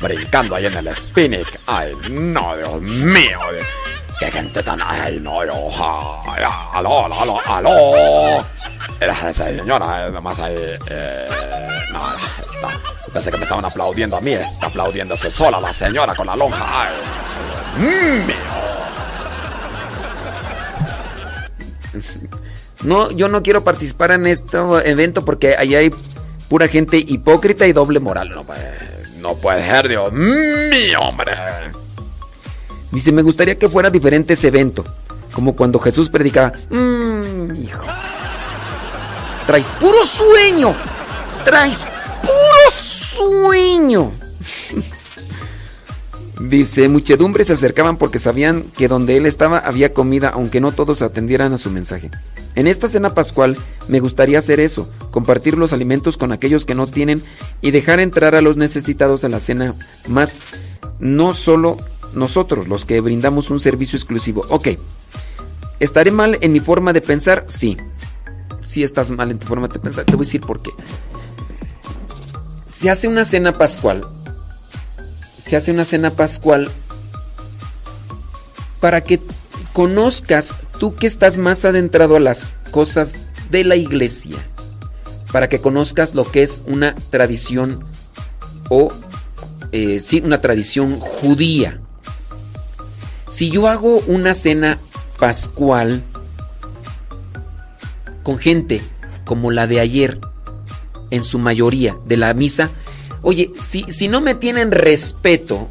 brincando 0.02 0.56
ahí 0.56 0.66
en 0.66 0.76
el 0.76 0.94
spinning. 0.94 1.45
Ay, 1.68 1.94
no, 2.11 2.58
Dios 2.58 2.82
mío. 2.82 3.40
Qué 4.19 4.32
gente 4.32 4.64
tan. 4.64 4.80
Ay, 4.82 5.19
no, 5.22 5.45
yo. 5.45 5.69
Ay, 6.26 6.44
aló, 6.74 7.06
aló, 7.06 7.22
aló, 7.22 7.38
aló. 7.45 8.45
Era 9.00 9.14
esa 9.14 9.34
señora, 9.34 10.10
nomás 10.10 10.40
ahí. 10.40 10.56
Eh, 10.88 11.26
no, 11.92 12.02
está. 12.14 12.80
Pensé 13.11 13.32
que 13.32 13.38
me 13.38 13.44
estaban 13.44 13.66
aplaudiendo 13.66 14.18
a 14.18 14.22
mí. 14.22 14.34
Está 14.34 14.68
aplaudiéndose 14.68 15.30
sola 15.30 15.60
la 15.60 15.74
señora 15.74 16.16
con 16.16 16.27
la 16.27 16.35
lonja. 16.35 16.84
Ay, 16.84 16.94
mío. 18.26 18.35
No, 22.84 23.10
yo 23.11 23.27
no 23.27 23.42
quiero 23.42 23.64
participar 23.64 24.11
en 24.11 24.27
este 24.27 24.58
evento 24.85 25.26
porque 25.26 25.56
ahí 25.58 25.76
hay 25.76 25.92
pura 26.50 26.68
gente 26.68 26.98
hipócrita 26.98 27.66
y 27.68 27.74
doble 27.74 28.00
moral. 28.00 28.30
No, 28.30 28.45
No 29.19 29.35
puede 29.35 29.66
ser, 29.66 29.88
Dios 29.90 30.11
mío, 30.14 31.00
hombre. 31.02 31.34
Dice, 32.95 33.11
me 33.11 33.24
gustaría 33.24 33.59
que 33.59 33.67
fuera 33.67 33.90
diferente 33.90 34.35
ese 34.35 34.48
evento. 34.48 34.85
Como 35.33 35.53
cuando 35.53 35.80
Jesús 35.80 36.09
predicaba. 36.09 36.53
Mmm, 36.69 37.53
hijo. 37.61 37.83
Traes 39.45 39.69
puro 39.72 40.06
sueño. 40.06 40.74
Traes 41.43 41.85
puro 42.22 42.72
sueño. 42.72 44.11
Dice, 46.40 46.88
muchedumbres 46.88 47.48
se 47.48 47.53
acercaban 47.53 47.98
porque 47.98 48.17
sabían 48.17 48.64
que 48.77 48.88
donde 48.88 49.17
él 49.17 49.25
estaba 49.25 49.57
había 49.57 49.93
comida, 49.93 50.30
aunque 50.30 50.61
no 50.61 50.72
todos 50.72 51.01
atendieran 51.01 51.51
a 51.51 51.57
su 51.57 51.72
mensaje. 51.72 52.09
En 52.56 52.65
esta 52.65 52.88
cena 52.88 53.14
pascual 53.14 53.57
me 53.90 53.99
gustaría 53.99 54.38
hacer 54.38 54.61
eso, 54.61 54.90
compartir 55.11 55.57
los 55.57 55.74
alimentos 55.74 56.15
con 56.15 56.32
aquellos 56.32 56.64
que 56.64 56.75
no 56.75 56.88
tienen 56.88 57.22
y 57.61 57.72
dejar 57.72 57.99
entrar 57.99 58.35
a 58.35 58.41
los 58.41 58.56
necesitados 58.56 59.25
a 59.25 59.30
la 59.30 59.40
cena, 59.40 59.74
más 60.07 60.38
no 60.99 61.33
solo 61.33 61.77
nosotros 62.16 62.68
los 62.68 62.85
que 62.85 63.02
brindamos 63.02 63.50
un 63.52 63.60
servicio 63.60 63.98
exclusivo. 63.98 64.45
Ok, 64.50 64.69
¿estaré 65.80 66.11
mal 66.11 66.38
en 66.42 66.53
mi 66.53 66.60
forma 66.60 66.94
de 66.94 67.02
pensar? 67.02 67.45
Sí. 67.48 67.77
Sí 68.61 68.84
estás 68.84 69.11
mal 69.11 69.32
en 69.32 69.40
tu 69.40 69.48
forma 69.48 69.68
de 69.68 69.80
pensar. 69.80 70.06
Te 70.06 70.14
voy 70.14 70.26
a 70.26 70.27
decir 70.27 70.42
por 70.42 70.61
qué. 70.61 70.72
Se 72.66 72.90
hace 72.90 73.08
una 73.08 73.26
cena 73.26 73.53
pascual. 73.53 74.06
Se 75.45 75.56
hace 75.56 75.72
una 75.72 75.85
cena 75.85 76.10
pascual 76.10 76.72
para 78.80 79.02
que 79.02 79.19
conozcas 79.74 80.53
tú 80.80 80.95
que 80.95 81.08
estás 81.08 81.38
más 81.38 81.66
adentrado 81.66 82.16
a 82.16 82.19
las 82.19 82.53
cosas 82.72 83.16
de 83.50 83.64
la 83.64 83.76
iglesia. 83.76 84.38
Para 85.32 85.50
que 85.50 85.60
conozcas 85.60 86.16
lo 86.16 86.30
que 86.30 86.44
es 86.44 86.61
una 86.66 86.95
tradición 86.95 87.84
o 88.69 88.92
eh, 89.72 90.00
sí, 90.00 90.22
una 90.24 90.42
tradición 90.42 91.00
judía. 91.00 91.82
Si 93.35 93.49
yo 93.49 93.67
hago 93.67 94.01
una 94.07 94.33
cena 94.33 94.80
pascual 95.19 96.01
con 98.23 98.38
gente 98.38 98.81
como 99.25 99.51
la 99.51 99.67
de 99.67 99.81
ayer, 99.81 100.22
en 101.11 101.22
su 101.25 101.38
mayoría, 101.38 101.97
de 102.05 102.15
la 102.15 102.33
misa, 102.33 102.69
oye, 103.23 103.51
si, 103.59 103.83
si 103.89 104.07
no 104.07 104.22
me 104.22 104.35
tienen 104.35 104.72
respeto, 104.72 105.67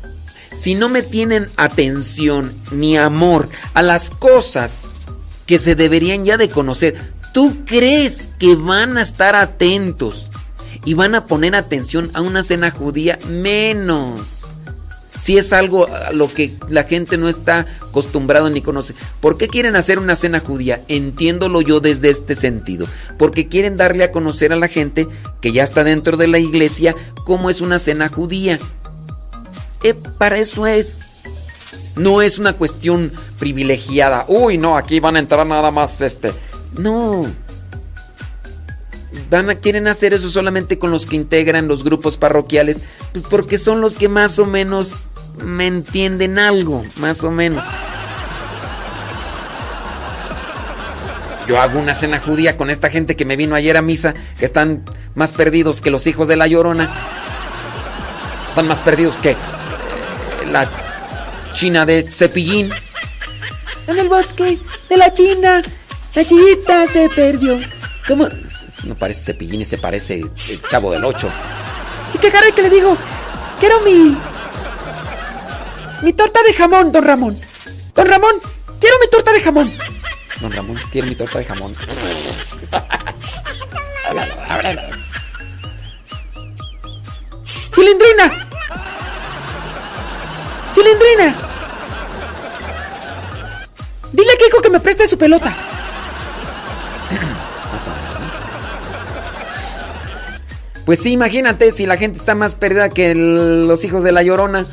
si 0.53 0.75
no 0.75 0.91
me 0.91 1.01
tienen 1.03 1.47
atención 1.57 2.53
ni 2.71 2.99
amor 2.99 3.49
a 3.73 3.81
las 3.81 4.11
cosas 4.11 4.89
que 5.47 5.59
se 5.59 5.75
deberían 5.75 6.27
ya 6.27 6.37
de 6.37 6.51
conocer, 6.51 6.97
¿tú 7.33 7.65
crees 7.65 8.29
que 8.39 8.57
van 8.57 8.99
a 8.99 9.03
estar 9.03 9.37
atentos 9.37 10.29
y 10.85 10.93
van 10.93 11.15
a 11.15 11.25
poner 11.25 11.55
atención 11.55 12.11
a 12.13 12.21
una 12.21 12.43
cena 12.43 12.71
judía? 12.71 13.19
Menos. 13.27 14.44
Si 15.21 15.39
es 15.39 15.53
algo 15.53 15.89
a 15.89 16.13
lo 16.13 16.33
que 16.33 16.53
la 16.69 16.85
gente 16.85 17.17
no 17.17 17.29
está 17.29 17.67
acostumbrado 17.81 18.51
ni 18.51 18.63
conoce. 18.63 18.95
¿Por 19.21 19.39
qué 19.39 19.49
quieren 19.49 19.77
hacer 19.77 19.99
una 19.99 20.17
cena 20.17 20.41
judía? 20.41 20.83
Entiéndolo 20.89 21.61
yo 21.61 21.81
desde 21.81 22.11
este 22.11 22.35
sentido. 22.35 22.87
Porque 23.19 23.49
quieren 23.49 23.77
darle 23.77 24.05
a 24.05 24.11
conocer 24.11 24.53
a 24.53 24.57
la 24.57 24.69
gente 24.69 25.07
que 25.41 25.53
ya 25.53 25.63
está 25.63 25.85
dentro 25.85 26.17
de 26.17 26.27
la 26.27 26.39
iglesia 26.39 26.95
cómo 27.25 27.51
es 27.51 27.61
una 27.61 27.79
cena 27.79 28.09
judía. 28.09 28.59
Eh, 29.83 29.95
para 30.19 30.39
eso 30.39 30.67
es. 30.67 31.01
No 31.97 32.23
es 32.23 32.39
una 32.39 32.55
cuestión 32.55 33.13
privilegiada. 33.39 34.25
Uy, 34.29 34.59
no, 34.59 34.77
aquí 34.77 34.99
van 34.99 35.17
a 35.17 35.21
entrar 35.21 35.47
nada 35.47 35.71
más 35.71 36.01
este. 36.01 36.33
No. 36.77 37.27
Van 39.31 39.51
a, 39.51 39.55
quieren 39.57 39.89
hacer 39.89 40.15
eso 40.15 40.29
solamente 40.29 40.79
con 40.79 40.91
los 40.91 41.07
que 41.07 41.17
integran 41.17 41.69
los 41.69 41.85
grupos 41.85 42.17
parroquiales, 42.17 42.81
pues 43.13 43.25
porque 43.29 43.59
son 43.59 43.81
los 43.81 43.97
que 43.97 44.09
más 44.09 44.39
o 44.39 44.47
menos 44.47 44.93
me 45.43 45.67
entienden 45.67 46.39
algo, 46.39 46.85
más 46.97 47.23
o 47.25 47.31
menos. 47.31 47.65
yo 51.47 51.61
hago 51.61 51.79
una 51.79 51.95
cena 51.95 52.21
judía 52.21 52.57
con 52.57 52.71
esta 52.71 52.91
gente 52.91 53.17
que 53.17 53.25
me 53.25 53.37
vino 53.37 53.55
ayer 53.55 53.77
a 53.77 53.83
misa, 53.83 54.15
que 54.39 54.45
están 54.45 54.85
más 55.15 55.33
perdidos 55.33 55.81
que 55.81 55.91
los 55.91 56.07
hijos 56.07 56.29
de 56.29 56.37
la 56.37 56.47
llorona. 56.47 56.91
Están 58.49 58.69
más 58.69 58.81
perdidos 58.81 59.21
que 59.21 59.31
eh, 59.31 59.37
la 60.51 60.69
china 61.55 61.85
de 61.87 62.03
cepillín. 62.09 62.71
En 63.87 63.99
el 63.99 64.09
bosque 64.09 64.59
de 64.89 64.97
la 64.97 65.13
China, 65.13 65.63
la 66.15 66.25
chinita 66.25 66.87
se 66.87 67.09
perdió. 67.11 67.59
¿Cómo? 68.09 68.27
No 68.87 68.95
parece 68.95 69.33
cepillín 69.33 69.63
y 69.63 69.65
se 69.65 69.79
parece 69.79 70.21
el 70.21 70.63
chavo 70.69 70.91
del 70.91 71.05
8. 71.05 71.31
¿Y 72.15 72.19
qué 72.19 72.31
cara 72.31 72.51
que 72.55 72.63
le 72.63 72.71
digo? 72.71 72.97
Quiero 73.59 73.81
mi. 73.81 74.17
Mi 76.03 76.13
torta 76.13 76.43
de 76.43 76.53
jamón, 76.53 76.93
don 76.93 77.05
Ramón. 77.05 77.41
Don 77.95 78.07
Ramón, 78.07 78.35
quiero 78.81 78.99
mi 79.01 79.09
torta 79.09 79.33
de 79.33 79.41
jamón. 79.41 79.73
Don 80.41 80.53
Ramón, 80.53 80.77
quiero 80.93 81.09
mi 81.09 81.15
torta 81.15 81.39
de 81.39 81.45
jamón. 81.45 81.75
¡Chilindrina! 87.73 88.49
¡Chilindrina! 90.73 91.37
Dile 94.13 94.33
a 94.33 94.37
Kiko 94.37 94.63
que 94.63 94.71
me 94.71 94.81
preste 94.81 95.09
su 95.09 95.19
pelota. 95.19 95.53
Pues 100.85 101.01
sí, 101.01 101.13
imagínate 101.13 101.73
si 101.73 101.87
la 101.87 101.97
gente 101.97 102.19
está 102.19 102.35
más 102.35 102.55
perdida 102.55 102.91
que 102.91 103.15
los 103.15 103.85
hijos 103.85 104.05
de 104.05 104.13
la 104.13 104.23
llorona. 104.23 104.67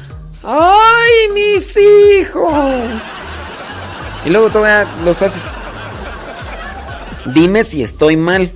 ¡Ay, 0.43 1.29
mis 1.33 1.77
hijos! 1.77 2.91
Y 4.25 4.29
luego 4.29 4.49
todavía 4.49 4.91
los 5.03 5.21
haces. 5.21 5.43
Dime 7.33 7.63
si 7.63 7.81
estoy 7.81 8.17
mal. 8.17 8.51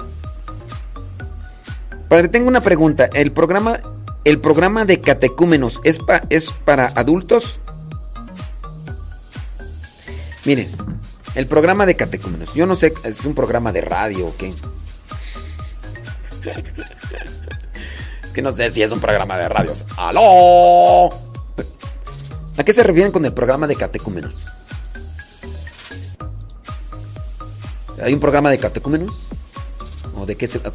Padre, 2.10 2.28
tengo 2.28 2.48
una 2.48 2.62
pregunta. 2.62 3.10
¿El 3.14 3.32
programa, 3.32 3.80
el 4.26 4.42
programa 4.42 4.86
de 4.86 5.00
catecúmenos 5.00 5.80
es, 5.84 6.00
es 6.30 6.52
para 6.52 6.88
adultos? 6.88 7.60
Miren, 10.44 10.70
el 11.36 11.48
programa 11.48 11.86
de 11.86 11.96
catecúmenos. 11.96 12.54
Yo 12.54 12.66
no 12.66 12.76
sé, 12.76 12.94
es 13.04 13.26
un 13.26 13.34
programa 13.34 13.72
de 13.72 13.82
radio 13.82 14.28
o 14.28 14.36
qué. 14.38 14.54
Que 18.36 18.42
no 18.42 18.52
sé 18.52 18.70
si 18.70 18.84
es 18.84 18.92
un 18.92 19.00
programa 19.00 19.38
de 19.38 19.48
radios. 19.48 19.86
¡Aló! 19.96 21.10
¿A 22.58 22.64
qué 22.66 22.74
se 22.74 22.84
refieren 22.84 23.12
con 23.14 23.24
el 23.26 23.32
programa 23.34 23.66
de 23.66 23.76
catecúmenos? 23.78 24.36
¿Hay 28.04 28.14
un 28.14 28.20
programa 28.20 28.50
de 28.52 28.58
catecúmenos? 28.58 29.16
¿O 30.18 30.26
de 30.26 30.36
qué, 30.36 30.48
se- 30.48 30.60
de, 30.60 30.74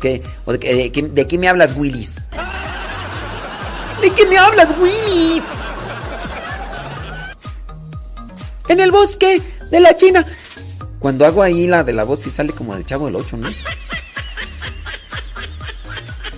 qué- 1.29 1.39
me 1.39 1.49
hablas, 1.49 1.77
Willis? 1.77 2.31
¿De 4.01 4.11
qué 4.15 4.25
me 4.27 4.39
hablas, 4.39 4.71
Willis? 4.79 5.45
En 8.69 8.81
el 8.81 8.91
bosque 8.91 9.43
de 9.71 9.81
la 9.81 9.95
China. 9.99 10.25
Cuando 10.99 11.27
hago 11.27 11.43
ahí 11.43 11.67
la 11.67 11.85
de 11.85 11.93
la 11.93 12.05
voz, 12.05 12.21
sí 12.21 12.31
sale 12.31 12.55
como 12.55 12.75
del 12.75 12.87
chavo 12.87 13.05
del 13.07 13.17
8, 13.17 13.37
¿no? 13.37 13.49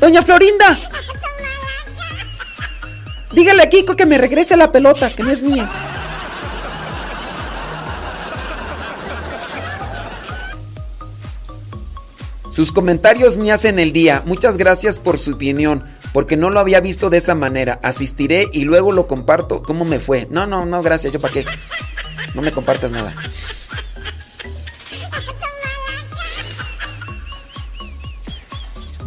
Doña 0.00 0.22
Florinda. 0.24 0.76
Dígale 3.32 3.62
a 3.62 3.68
Kiko 3.68 3.96
que 3.96 4.06
me 4.06 4.18
regrese 4.18 4.56
la 4.56 4.70
pelota, 4.70 5.10
que 5.10 5.22
no 5.22 5.30
es 5.30 5.42
mía. 5.42 5.68
Sus 12.52 12.70
comentarios 12.70 13.38
me 13.38 13.50
hacen 13.50 13.78
el 13.78 13.92
día. 13.92 14.22
Muchas 14.26 14.58
gracias 14.58 14.98
por 14.98 15.18
su 15.18 15.32
opinión, 15.32 15.88
porque 16.12 16.36
no 16.36 16.50
lo 16.50 16.60
había 16.60 16.80
visto 16.80 17.08
de 17.08 17.16
esa 17.16 17.34
manera. 17.34 17.80
Asistiré 17.82 18.50
y 18.52 18.64
luego 18.64 18.92
lo 18.92 19.06
comparto. 19.06 19.62
¿Cómo 19.62 19.86
me 19.86 19.98
fue? 19.98 20.28
No, 20.30 20.46
no, 20.46 20.66
no, 20.66 20.82
gracias. 20.82 21.14
¿Yo 21.14 21.20
para 21.20 21.32
qué? 21.32 21.46
No 22.34 22.42
me 22.42 22.52
compartas 22.52 22.90
nada. 22.90 23.14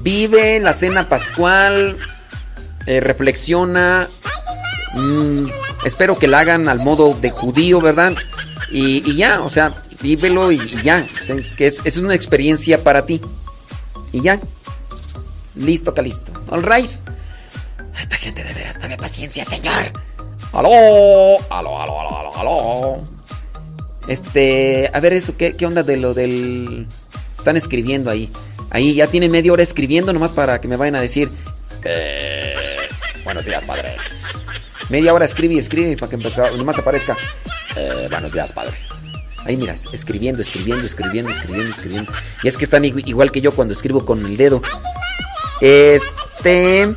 Vive 0.02 0.60
la 0.60 0.74
cena 0.74 1.08
pascual, 1.08 1.98
eh, 2.86 3.00
reflexiona. 3.00 4.08
mm, 4.96 5.46
espero 5.86 6.18
que 6.18 6.28
la 6.28 6.40
hagan 6.40 6.70
al 6.70 6.80
modo 6.80 7.14
de 7.14 7.30
judío, 7.30 7.82
¿verdad? 7.82 8.14
Y, 8.72 9.16
ya, 9.16 9.42
o 9.42 9.50
sea, 9.50 9.74
vívelo 10.02 10.52
y, 10.52 10.60
ya. 10.84 11.06
O 11.24 11.56
que 11.56 11.68
es, 11.68 11.82
es 11.86 11.98
una 11.98 12.16
experiencia 12.16 12.84
para 12.84 13.06
ti. 13.06 13.22
Y 14.12 14.22
ya. 14.22 14.40
Listo, 15.56 15.94
listo. 16.02 16.32
All 16.50 16.64
right. 16.64 16.90
Esta 18.00 18.18
gente 18.18 18.44
de 18.44 18.54
veras, 18.54 18.80
dame 18.80 18.98
paciencia, 18.98 19.46
señor. 19.46 19.94
Aló, 20.52 20.70
aló, 21.50 21.82
aló, 21.82 22.00
aló, 22.00 22.18
aló, 22.18 22.38
aló. 22.38 23.04
Este, 24.08 24.90
a 24.94 25.00
ver 25.00 25.14
eso, 25.14 25.36
¿qué, 25.38 25.56
qué 25.56 25.66
onda 25.66 25.84
de 25.84 25.98
lo 25.98 26.14
del... 26.14 26.88
Están 27.38 27.58
escribiendo 27.58 28.10
ahí. 28.10 28.30
Ahí 28.70 28.96
ya 28.96 29.08
tiene 29.08 29.30
media 29.30 29.54
hora 29.54 29.64
escribiendo 29.64 30.12
nomás 30.14 30.32
para 30.32 30.60
que 30.60 30.68
me 30.68 30.78
vayan 30.78 30.96
a 30.96 31.02
decir... 31.02 31.30
Eh, 31.84 32.54
buenos 33.26 33.44
días, 33.46 33.64
padre. 33.66 33.98
Media 34.90 35.14
hora 35.14 35.26
escribe 35.26 35.56
y 35.56 35.58
escribe 35.58 35.98
para 35.98 36.10
que 36.10 36.16
empezar- 36.16 36.54
nomás 36.54 36.80
aparezca. 36.80 37.16
Eh, 37.76 38.08
buenos 38.10 38.32
días, 38.34 38.54
padre. 38.54 38.74
Ahí 39.46 39.58
miras, 39.58 39.86
escribiendo, 39.94 40.42
escribiendo, 40.42 40.86
escribiendo, 40.86 41.32
escribiendo, 41.32 41.70
escribiendo. 41.74 42.12
Y 42.44 42.48
es 42.48 42.58
que 42.58 42.64
están 42.64 42.84
igu- 42.84 43.04
igual 43.06 43.32
que 43.32 43.42
yo 43.42 43.52
cuando 43.54 43.74
escribo 43.74 44.06
con 44.06 44.26
el 44.26 44.38
dedo. 44.38 44.62
Este. 45.62 46.94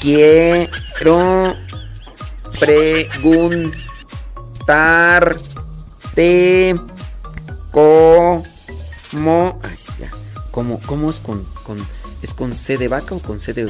Quiero 0.00 1.54
preguntarte 5.42 6.76
cómo. 7.70 8.42
Ay, 9.62 9.76
ya. 10.00 10.10
¿Cómo, 10.50 10.80
cómo 10.86 11.10
es 11.10 11.20
con, 11.20 11.44
con. 11.64 11.84
¿Es 12.22 12.34
con 12.34 12.54
C 12.54 12.78
de 12.78 12.88
vaca 12.88 13.14
o 13.14 13.18
con 13.20 13.38
C 13.40 13.52
de.? 13.52 13.68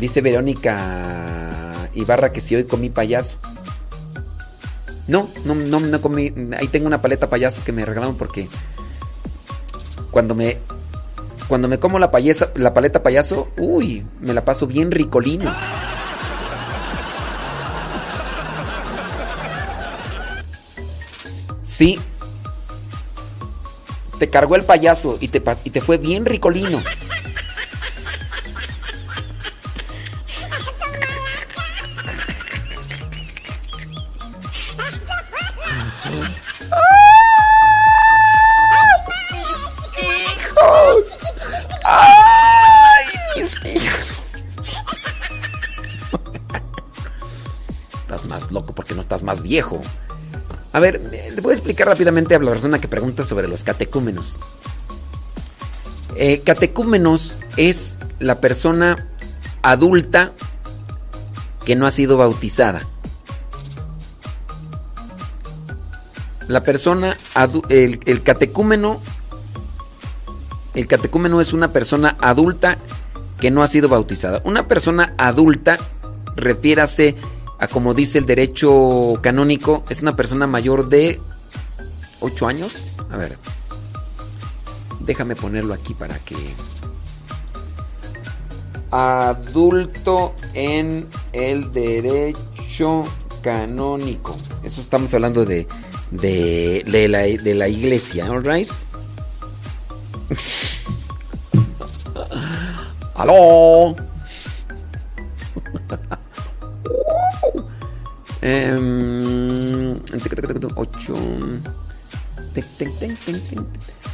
Dice 0.00 0.20
Verónica 0.20 1.88
Ibarra 1.94 2.32
que 2.32 2.40
si 2.40 2.56
hoy 2.56 2.64
comí 2.64 2.90
payaso. 2.90 3.38
No, 5.06 5.28
no, 5.44 5.54
no, 5.54 5.80
no 5.80 6.00
comí. 6.00 6.32
Ahí 6.58 6.68
tengo 6.68 6.86
una 6.86 7.00
paleta 7.00 7.28
payaso 7.28 7.62
que 7.64 7.72
me 7.72 7.84
regalaron 7.84 8.16
porque 8.16 8.48
cuando 10.10 10.34
me 10.34 10.58
cuando 11.48 11.68
me 11.68 11.78
como 11.78 11.98
la 11.98 12.10
la 12.54 12.74
paleta 12.74 13.02
payaso, 13.02 13.50
uy, 13.56 14.06
me 14.20 14.32
la 14.32 14.44
paso 14.44 14.66
bien 14.66 14.90
ricolino. 14.90 15.52
Sí. 21.64 21.98
Te 24.18 24.30
cargó 24.30 24.56
el 24.56 24.62
payaso 24.62 25.18
y 25.20 25.28
te, 25.28 25.42
y 25.64 25.70
te 25.70 25.80
fue 25.80 25.98
bien 25.98 26.24
ricolino. 26.24 26.80
Viejo. 49.44 49.80
A 50.72 50.80
ver, 50.80 51.00
le 51.00 51.40
voy 51.40 51.52
a 51.52 51.54
explicar 51.54 51.86
rápidamente 51.86 52.34
a 52.34 52.40
la 52.40 52.50
persona 52.50 52.80
que 52.80 52.88
pregunta 52.88 53.22
sobre 53.22 53.46
los 53.46 53.62
catecúmenos. 53.62 54.40
Eh, 56.16 56.40
catecúmenos 56.40 57.36
es 57.56 57.98
la 58.18 58.40
persona 58.40 59.06
adulta 59.62 60.32
que 61.64 61.76
no 61.76 61.86
ha 61.86 61.92
sido 61.92 62.16
bautizada. 62.16 62.82
La 66.48 66.62
persona, 66.62 67.16
el, 67.68 68.00
el 68.04 68.22
catecúmeno, 68.22 69.00
el 70.74 70.86
catecúmeno 70.88 71.40
es 71.40 71.52
una 71.52 71.72
persona 71.72 72.16
adulta 72.20 72.78
que 73.40 73.50
no 73.50 73.62
ha 73.62 73.68
sido 73.68 73.88
bautizada. 73.88 74.40
Una 74.44 74.66
persona 74.66 75.14
adulta, 75.18 75.78
refiérase 76.36 77.14
a 77.58 77.68
como 77.68 77.94
dice 77.94 78.18
el 78.18 78.26
derecho 78.26 79.18
canónico, 79.20 79.84
es 79.88 80.02
una 80.02 80.16
persona 80.16 80.46
mayor 80.46 80.88
de 80.88 81.20
8 82.20 82.46
años. 82.46 82.72
A 83.10 83.16
ver, 83.16 83.36
déjame 85.00 85.36
ponerlo 85.36 85.74
aquí 85.74 85.94
para 85.94 86.18
que... 86.18 86.36
Adulto 88.90 90.34
en 90.52 91.06
el 91.32 91.72
derecho 91.72 93.04
canónico. 93.42 94.36
Es 94.58 94.64
nosotros 94.64 94.84
estamos 94.84 95.14
hablando 95.14 95.44
de, 95.44 95.66
de, 96.12 96.84
de 96.86 97.08
la, 97.08 97.22
de 97.22 97.54
la 97.54 97.68
iglesia, 97.68 98.26
¿alright? 98.26 98.70
¡Aló! 103.14 103.94
Tec. 112.54 112.66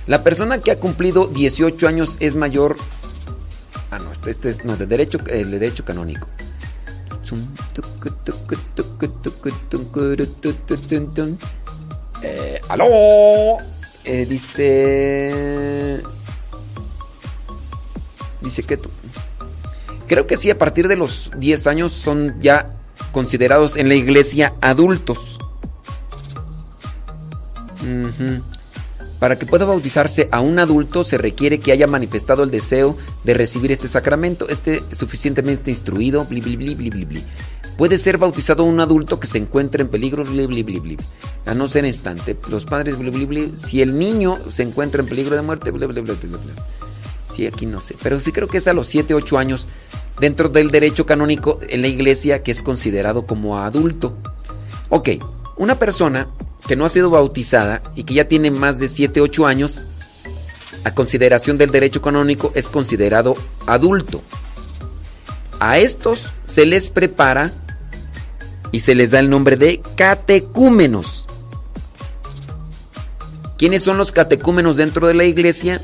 La 0.07 0.23
persona 0.23 0.61
que 0.61 0.71
ha 0.71 0.79
cumplido 0.79 1.27
18 1.27 1.89
años 1.89 2.17
es 2.21 2.37
mayor. 2.37 2.77
Ah, 3.91 3.99
no, 3.99 4.13
este, 4.13 4.31
este 4.31 4.51
es 4.51 4.65
no, 4.65 4.77
de 4.77 4.87
derecho, 4.87 5.19
el 5.27 5.51
de 5.51 5.59
derecho 5.59 5.85
canónico. 5.85 6.27
Eh, 12.23 12.61
¡Aló! 12.69 12.87
Eh, 14.05 14.27
dice. 14.29 16.01
Dice 18.41 18.63
que 18.63 18.77
tú. 18.77 18.89
Creo 20.07 20.27
que 20.27 20.37
sí, 20.37 20.51
a 20.51 20.59
partir 20.59 20.89
de 20.89 20.97
los 20.97 21.31
10 21.37 21.67
años 21.67 21.93
son 21.93 22.41
ya 22.41 22.80
considerados 23.13 23.77
en 23.77 23.89
la 23.89 23.95
iglesia 23.95 24.55
adultos. 24.61 25.39
Para 29.19 29.39
que 29.39 29.47
pueda 29.47 29.67
bautizarse 29.67 30.29
a 30.33 30.41
un 30.41 30.59
adulto 30.59 31.05
se 31.05 31.19
requiere 31.19 31.61
que 31.61 31.73
haya 31.73 31.87
manifestado 31.87 32.43
el 32.43 32.51
deseo 32.51 32.97
de 33.25 33.35
recibir 33.35 33.71
este 33.71 33.87
sacramento, 33.87 34.49
esté 34.49 34.83
suficientemente 34.93 35.71
instruido. 35.71 36.27
Puede 37.77 37.99
ser 37.99 38.19
bautizado 38.19 38.65
un 38.65 38.81
adulto 38.81 39.21
que 39.21 39.27
se 39.27 39.39
encuentre 39.39 39.83
en 39.83 39.89
peligro. 39.89 40.25
A 41.47 41.55
no 41.55 41.69
ser 41.69 41.85
instante. 41.85 42.37
Los 42.49 42.65
padres. 42.65 42.97
Si 43.57 43.81
el 43.81 43.99
niño 43.99 44.39
se 44.51 44.63
encuentra 44.63 45.01
en 45.03 45.09
peligro 45.09 45.37
de 45.37 45.43
muerte. 45.43 45.73
Sí, 47.35 47.47
aquí 47.47 47.67
no 47.67 47.81
sé. 47.81 47.97
Pero 48.03 48.21
sí 48.21 48.33
creo 48.33 48.49
que 48.49 48.59
es 48.59 48.69
a 48.69 48.73
los 48.73 48.89
7, 48.89 49.15
8 49.15 49.39
años 49.39 49.69
dentro 50.19 50.49
del 50.49 50.71
derecho 50.71 51.07
canónico 51.07 51.59
en 51.69 51.83
la 51.83 51.89
iglesia 51.89 52.43
que 52.43 52.51
es 52.51 52.63
considerado 52.63 53.27
como 53.27 53.59
adulto. 53.59 54.17
Ok, 54.89 55.11
una 55.57 55.79
persona 55.79 56.29
que 56.67 56.77
no 56.77 56.85
ha 56.85 56.91
sido 56.91 57.11
bautizada 57.11 57.83
y 57.95 58.05
que 58.05 58.15
ya 58.15 58.29
tiene 58.29 58.51
más 58.51 58.79
de 58.79 58.89
7, 58.89 59.21
8 59.21 59.47
años, 59.47 59.85
a 60.85 60.95
consideración 60.95 61.59
del 61.59 61.71
derecho 61.71 62.01
canónico, 62.01 62.53
es 62.55 62.69
considerado 62.69 63.37
adulto. 63.67 64.23
A 65.59 65.79
estos 65.79 66.33
se 66.45 66.65
les 66.65 66.91
prepara 66.91 67.53
y 68.73 68.81
se 68.81 68.95
les 68.95 69.11
da 69.11 69.19
el 69.19 69.31
nombre 69.31 69.57
de 69.57 69.81
catecúmenos. 69.97 71.27
¿Quiénes 73.59 73.83
son 73.83 73.99
los 73.99 74.11
catecúmenos 74.11 74.77
dentro 74.77 75.07
de 75.07 75.15
la 75.15 75.25
iglesia? 75.25 75.83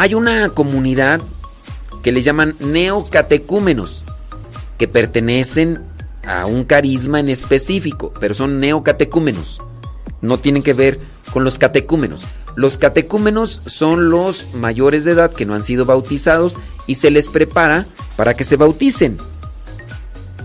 Hay 0.00 0.14
una 0.14 0.48
comunidad 0.48 1.20
que 2.02 2.10
le 2.10 2.22
llaman 2.22 2.56
neocatecúmenos, 2.58 4.06
que 4.78 4.88
pertenecen 4.88 5.82
a 6.26 6.46
un 6.46 6.64
carisma 6.64 7.20
en 7.20 7.28
específico, 7.28 8.10
pero 8.18 8.34
son 8.34 8.60
neocatecúmenos. 8.60 9.60
No 10.22 10.38
tienen 10.38 10.62
que 10.62 10.72
ver 10.72 10.98
con 11.34 11.44
los 11.44 11.58
catecúmenos. 11.58 12.22
Los 12.56 12.78
catecúmenos 12.78 13.60
son 13.66 14.08
los 14.08 14.54
mayores 14.54 15.04
de 15.04 15.10
edad 15.10 15.34
que 15.34 15.44
no 15.44 15.52
han 15.52 15.62
sido 15.62 15.84
bautizados 15.84 16.54
y 16.86 16.94
se 16.94 17.10
les 17.10 17.28
prepara 17.28 17.84
para 18.16 18.32
que 18.32 18.44
se 18.44 18.56
bauticen. 18.56 19.18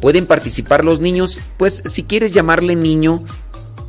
Pueden 0.02 0.26
participar 0.26 0.84
los 0.84 1.00
niños, 1.00 1.40
pues 1.56 1.82
si 1.86 2.04
quieres 2.04 2.34
llamarle 2.34 2.76
niño 2.76 3.24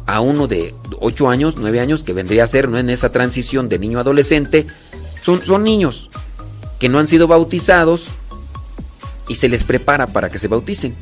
a 0.06 0.20
uno 0.20 0.46
de 0.46 0.72
8 1.00 1.28
años, 1.28 1.56
9 1.58 1.80
años, 1.80 2.04
que 2.04 2.12
vendría 2.12 2.44
a 2.44 2.46
ser 2.46 2.68
¿no? 2.68 2.78
en 2.78 2.88
esa 2.88 3.10
transición 3.10 3.68
de 3.68 3.80
niño 3.80 3.98
a 3.98 4.02
adolescente, 4.02 4.64
son, 5.26 5.44
son 5.44 5.64
niños 5.64 6.08
que 6.78 6.88
no 6.88 7.00
han 7.00 7.08
sido 7.08 7.26
bautizados 7.26 8.04
y 9.26 9.34
se 9.34 9.48
les 9.48 9.64
prepara 9.64 10.06
para 10.06 10.30
que 10.30 10.38
se 10.38 10.46
bauticen. 10.46 10.94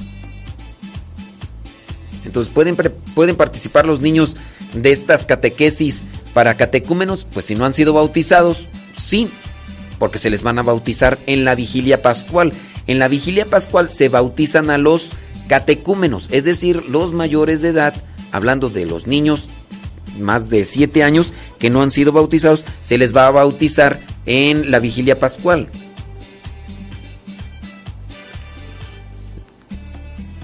Entonces, 2.24 2.50
¿pueden, 2.50 2.74
¿pueden 3.14 3.36
participar 3.36 3.84
los 3.84 4.00
niños 4.00 4.34
de 4.72 4.92
estas 4.92 5.26
catequesis 5.26 6.04
para 6.32 6.56
catecúmenos? 6.56 7.26
Pues 7.34 7.44
si 7.44 7.54
no 7.54 7.66
han 7.66 7.74
sido 7.74 7.92
bautizados, 7.92 8.66
sí, 8.98 9.28
porque 9.98 10.18
se 10.18 10.30
les 10.30 10.42
van 10.42 10.58
a 10.58 10.62
bautizar 10.62 11.18
en 11.26 11.44
la 11.44 11.54
vigilia 11.54 12.00
pascual. 12.00 12.54
En 12.86 12.98
la 12.98 13.08
vigilia 13.08 13.44
pascual 13.44 13.90
se 13.90 14.08
bautizan 14.08 14.70
a 14.70 14.78
los 14.78 15.10
catecúmenos, 15.48 16.28
es 16.30 16.44
decir, 16.44 16.88
los 16.88 17.12
mayores 17.12 17.60
de 17.60 17.68
edad, 17.68 17.94
hablando 18.32 18.70
de 18.70 18.86
los 18.86 19.06
niños 19.06 19.50
más 20.18 20.48
de 20.48 20.64
7 20.64 21.02
años 21.02 21.34
que 21.58 21.68
no 21.68 21.82
han 21.82 21.90
sido 21.90 22.10
bautizados, 22.12 22.64
se 22.82 22.96
les 22.96 23.14
va 23.14 23.26
a 23.26 23.30
bautizar 23.30 24.00
en 24.26 24.70
la 24.70 24.78
vigilia 24.78 25.18
pascual. 25.18 25.68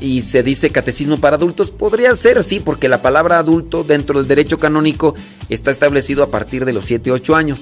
Y 0.01 0.23
se 0.23 0.43
dice 0.43 0.71
catecismo 0.71 1.19
para 1.19 1.37
adultos, 1.37 1.71
podría 1.71 2.17
ser, 2.17 2.43
sí, 2.43 2.59
porque 2.61 2.89
la 2.89 3.03
palabra 3.03 3.39
adulto 3.39 3.85
dentro 3.85 4.19
del 4.19 4.29
derecho 4.29 4.59
canónico 4.59 5.15
está 5.51 5.71
establecido 5.71 6.23
a 6.23 6.31
partir 6.31 6.65
de 6.65 6.73
los 6.73 6.87
7, 6.87 7.11
8 7.11 7.37
años. 7.37 7.61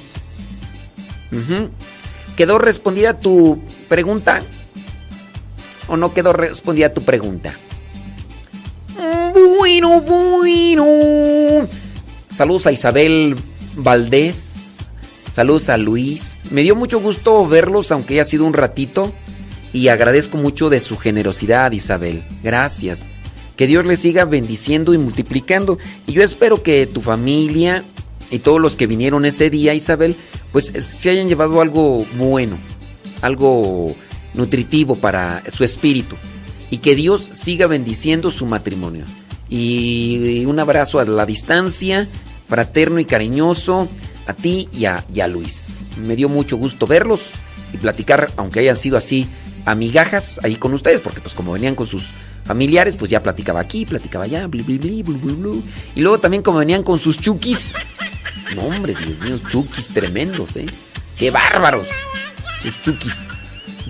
¿Quedó 2.37 2.59
respondida 2.59 3.19
tu 3.19 3.61
pregunta? 3.89 4.43
¿O 5.89 5.97
no 5.97 6.15
quedó 6.15 6.33
respondida 6.33 6.95
tu 6.95 7.03
pregunta? 7.03 7.55
Bueno, 9.35 10.01
bueno. 10.01 11.69
Saludos 12.29 12.67
a 12.69 12.73
Isabel 12.73 13.35
Valdés. 13.75 14.58
Saludos 15.39 15.69
a 15.69 15.77
Luis. 15.77 16.49
Me 16.51 16.65
dio 16.65 16.75
mucho 16.75 16.99
gusto 16.99 17.47
verlos, 17.47 17.93
aunque 17.93 18.15
haya 18.15 18.25
sido 18.25 18.45
un 18.45 18.55
ratito. 18.55 19.13
Y 19.73 19.87
agradezco 19.87 20.37
mucho 20.37 20.69
de 20.69 20.81
su 20.81 20.97
generosidad, 20.97 21.71
Isabel. 21.71 22.25
Gracias. 22.43 23.09
Que 23.55 23.69
Dios 23.69 23.87
les 23.87 24.01
siga 24.01 24.25
bendiciendo 24.25 24.95
y 24.95 24.99
multiplicando. 24.99 25.79
Y 26.09 26.13
yo 26.13 26.25
espero 26.25 26.61
que 26.65 26.89
tu 26.89 27.03
familia 27.03 27.85
y 28.33 28.41
todos 28.41 28.61
los 28.61 28.77
que 28.77 28.89
vinieron 28.89 29.25
ese 29.25 29.49
día, 29.49 29.75
Isabel, 29.75 30.17
pues 30.51 30.73
se 30.77 31.11
hayan 31.11 31.29
llevado 31.29 31.61
algo 31.61 32.05
bueno, 32.17 32.59
algo 33.21 33.95
nutritivo 34.35 34.97
para 34.97 35.45
su 35.53 35.63
espíritu. 35.63 36.17
Y 36.69 36.79
que 36.79 36.97
Dios 36.97 37.29
siga 37.33 37.69
bendiciendo 37.69 38.33
su 38.33 38.45
matrimonio. 38.45 39.05
Y 39.49 40.45
un 40.47 40.59
abrazo 40.59 40.99
a 40.99 41.05
la 41.05 41.25
distancia, 41.27 42.09
fraterno 42.49 42.99
y 42.99 43.05
cariñoso, 43.05 43.89
a 44.29 44.35
ti 44.35 44.69
y 44.73 44.85
a, 44.85 45.03
Luis. 45.27 45.83
Me 45.97 46.15
dio 46.15 46.29
mucho 46.29 46.57
gusto 46.57 46.87
verlos 46.87 47.31
y 47.73 47.79
platicar, 47.79 48.31
aunque 48.37 48.61
hayan 48.61 48.77
sido 48.77 48.97
así 48.97 49.27
amigajas 49.65 50.39
ahí 50.43 50.57
con 50.57 50.73
ustedes, 50.75 51.01
porque 51.01 51.21
pues 51.21 51.35
como 51.35 51.53
venían 51.53 51.75
con 51.75 51.87
sus 51.87 52.05
familiares, 52.45 52.97
pues 52.97 53.11
ya 53.11 53.23
platicaba 53.23 53.61
aquí, 53.61 53.87
platicaba 53.87 54.27
allá, 54.27 54.47
blu. 54.47 55.63
y 55.95 56.01
luego 56.01 56.21
también 56.21 56.43
como 56.43 56.59
venían 56.59 56.83
con 56.83 56.99
sus 56.99 57.19
chukis. 57.19 57.75
No, 58.55 58.63
hombre, 58.63 58.95
Dios 58.95 59.21
mío, 59.21 59.41
chukis 59.51 59.89
tremendos, 59.89 60.57
¿eh? 60.57 60.67
¡Qué 61.19 61.31
bárbaros! 61.31 61.87
Sus 62.63 62.81
chukis. 62.83 63.15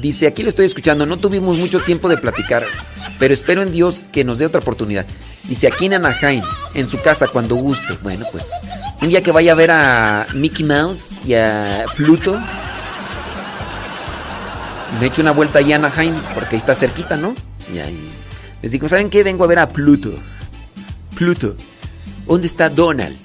Dice, 0.00 0.28
aquí 0.28 0.44
lo 0.44 0.50
estoy 0.50 0.66
escuchando, 0.66 1.04
no 1.04 1.16
tuvimos 1.16 1.58
mucho 1.58 1.80
tiempo 1.80 2.08
de 2.08 2.16
platicar, 2.16 2.64
pero 3.18 3.34
espero 3.34 3.62
en 3.62 3.72
Dios 3.72 4.02
que 4.12 4.22
nos 4.22 4.38
dé 4.38 4.46
otra 4.46 4.60
oportunidad. 4.60 5.04
Dice, 5.48 5.66
aquí 5.68 5.86
en 5.86 5.94
Anaheim, 5.94 6.44
en 6.74 6.88
su 6.88 7.00
casa, 7.00 7.26
cuando 7.26 7.56
guste. 7.56 7.98
Bueno, 8.02 8.26
pues, 8.30 8.50
un 9.00 9.08
día 9.08 9.22
que 9.22 9.32
vaya 9.32 9.52
a 9.52 9.54
ver 9.54 9.70
a 9.70 10.26
Mickey 10.34 10.64
Mouse 10.64 11.18
y 11.24 11.34
a 11.34 11.86
Pluto, 11.96 12.38
me 15.00 15.06
echo 15.06 15.22
una 15.22 15.32
vuelta 15.32 15.60
allá 15.60 15.76
a 15.76 15.78
Anaheim, 15.78 16.14
porque 16.34 16.56
ahí 16.56 16.58
está 16.58 16.74
cerquita, 16.74 17.16
¿no? 17.16 17.34
Y 17.72 17.78
ahí 17.78 18.10
les 18.60 18.72
digo, 18.72 18.88
¿saben 18.88 19.08
qué? 19.08 19.22
Vengo 19.22 19.44
a 19.44 19.46
ver 19.46 19.58
a 19.58 19.68
Pluto. 19.68 20.12
Pluto. 21.14 21.56
¿Dónde 22.26 22.46
está 22.46 22.68
Donald? 22.68 23.16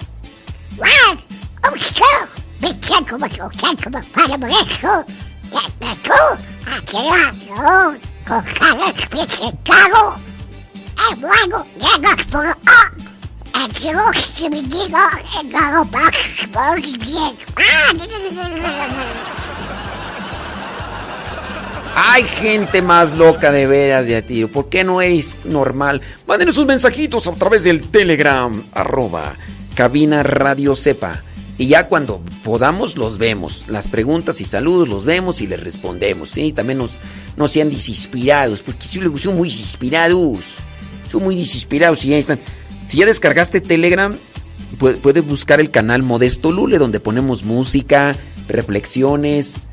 Hay 21.96 22.24
gente 22.24 22.82
más 22.82 23.16
loca 23.16 23.52
de 23.52 23.66
veras 23.66 24.06
de 24.06 24.16
a 24.16 24.22
ti. 24.22 24.44
¿Por 24.46 24.68
qué 24.68 24.82
no 24.82 25.00
eres 25.00 25.36
normal? 25.44 26.00
Mándenos 26.26 26.56
sus 26.56 26.66
mensajitos 26.66 27.26
a 27.26 27.32
través 27.32 27.64
del 27.64 27.82
Telegram, 27.88 28.64
arroba, 28.72 29.36
cabina 29.74 30.22
radio 30.22 30.74
sepa. 30.74 31.22
Y 31.56 31.68
ya 31.68 31.86
cuando 31.86 32.20
podamos 32.42 32.96
los 32.96 33.18
vemos. 33.18 33.66
Las 33.68 33.86
preguntas 33.86 34.40
y 34.40 34.44
saludos 34.44 34.88
los 34.88 35.04
vemos 35.04 35.40
y 35.40 35.46
les 35.46 35.62
respondemos. 35.62 36.30
¿sí? 36.30 36.52
También 36.52 36.78
nos, 36.78 36.98
no 37.36 37.46
sean 37.46 37.70
desinspirados, 37.70 38.62
porque 38.62 38.88
si 38.88 39.00
son 39.18 39.36
muy 39.36 39.48
desinspirados. 39.48 40.56
Muy 41.20 41.36
desinspirados 41.36 42.04
y 42.04 42.14
ahí 42.14 42.20
están. 42.20 42.38
Si 42.88 42.98
ya 42.98 43.06
descargaste 43.06 43.60
Telegram, 43.60 44.12
pu- 44.78 44.96
puedes 45.00 45.26
buscar 45.26 45.60
el 45.60 45.70
canal 45.70 46.02
Modesto 46.02 46.52
Lule, 46.52 46.78
donde 46.78 47.00
ponemos 47.00 47.44
música, 47.44 48.14
reflexiones 48.48 49.66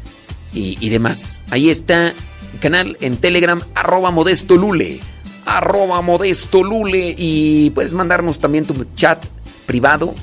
y, 0.54 0.90
demás. 0.90 1.44
Ahí 1.50 1.70
está 1.70 2.14
canal 2.60 2.98
en 3.02 3.18
Telegram, 3.18 3.62
arroba 3.76 4.12
Modesto 4.12 4.56
Lule. 4.58 5.00
Arroba 5.46 6.02
Modesto 6.02 6.64
Lule. 6.64 7.16
Y 7.18 7.72
puedes 7.72 7.94
mandarnos 7.94 8.40
también 8.40 8.66
tu 8.66 8.86
chat 8.96 9.24
privado. 9.66 10.14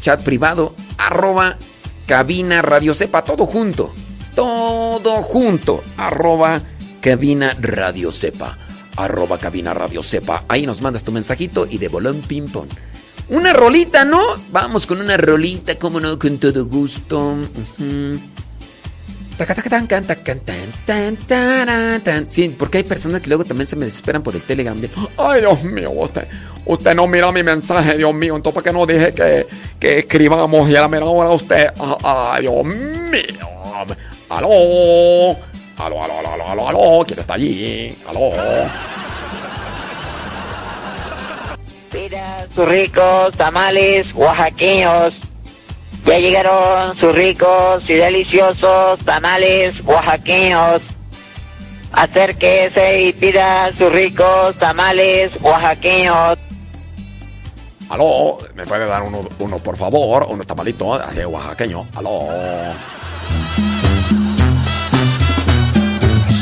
Chat 0.00 0.22
privado, 0.22 0.74
arroba 0.96 1.56
cabina 2.06 2.62
radio 2.62 2.94
sepa, 2.94 3.22
todo 3.24 3.46
junto. 3.46 3.92
Todo 4.34 5.22
junto. 5.22 5.82
Arroba 5.96 6.62
cabina 7.00 7.56
radio 7.60 8.12
sepa. 8.12 8.56
Arroba 8.98 9.38
cabina 9.38 9.72
radio 9.72 10.02
sepa. 10.02 10.44
Ahí 10.48 10.66
nos 10.66 10.80
mandas 10.82 11.04
tu 11.04 11.12
mensajito 11.12 11.66
y 11.70 11.78
de 11.78 11.88
bolón 11.88 12.20
ping 12.20 12.48
pong. 12.48 12.68
Una 13.28 13.52
rolita, 13.52 14.04
¿no? 14.04 14.22
Vamos 14.50 14.86
con 14.86 15.00
una 15.00 15.16
rolita, 15.16 15.76
como 15.76 16.00
no, 16.00 16.18
con 16.18 16.38
todo 16.38 16.66
gusto. 16.66 17.36
Sí, 22.28 22.54
porque 22.58 22.78
hay 22.78 22.84
personas 22.84 23.22
que 23.22 23.28
luego 23.28 23.44
también 23.44 23.68
se 23.68 23.76
me 23.76 23.84
desesperan 23.84 24.22
por 24.22 24.34
el 24.34 24.42
Telegram. 24.42 24.76
Ay, 25.16 25.42
Dios 25.42 25.62
mío, 25.62 25.92
usted, 25.92 26.26
usted 26.66 26.94
no 26.96 27.06
mira 27.06 27.30
mi 27.30 27.44
mensaje, 27.44 27.96
Dios 27.96 28.12
mío. 28.12 28.34
Entonces, 28.34 28.54
¿para 28.54 28.64
qué 28.64 28.76
no 28.76 28.84
dije 28.84 29.14
que, 29.14 29.46
que 29.78 29.98
escribamos? 30.00 30.68
Y 30.68 30.74
a 30.74 30.80
la 30.80 30.88
mera 30.88 31.06
hora 31.06 31.30
usted. 31.30 31.68
Ay, 32.02 32.42
Dios 32.42 32.64
mío. 32.64 33.48
Aló. 34.28 35.36
Aló, 35.78 36.02
aló, 36.02 36.18
aló, 36.18 36.32
aló, 36.32 36.48
aló, 36.48 36.68
aló. 36.68 37.04
¿Quién 37.06 37.20
está 37.20 37.34
allí? 37.34 37.96
Aló. 38.08 38.32
Mira 41.92 42.46
sus 42.52 42.68
ricos 42.68 43.36
tamales 43.36 44.12
oaxaqueños. 44.14 45.14
Ya 46.04 46.18
llegaron 46.18 46.96
sus 46.96 47.14
ricos 47.14 47.88
y 47.88 47.94
deliciosos 47.94 48.98
tamales 49.04 49.80
oaxaqueños. 49.84 50.82
Acérquese 51.92 53.02
y 53.02 53.12
pida 53.12 53.72
sus 53.72 53.92
ricos 53.92 54.56
tamales 54.58 55.30
oaxaqueños. 55.40 56.38
Aló. 57.88 58.38
¿Me 58.54 58.66
puede 58.66 58.86
dar 58.86 59.02
uno, 59.02 59.28
uno 59.38 59.58
por 59.58 59.76
favor? 59.76 60.26
Uno 60.28 60.42
tamalito 60.42 60.94
así 60.94 61.20
oaxaqueño. 61.20 61.86
Aló. 61.94 62.28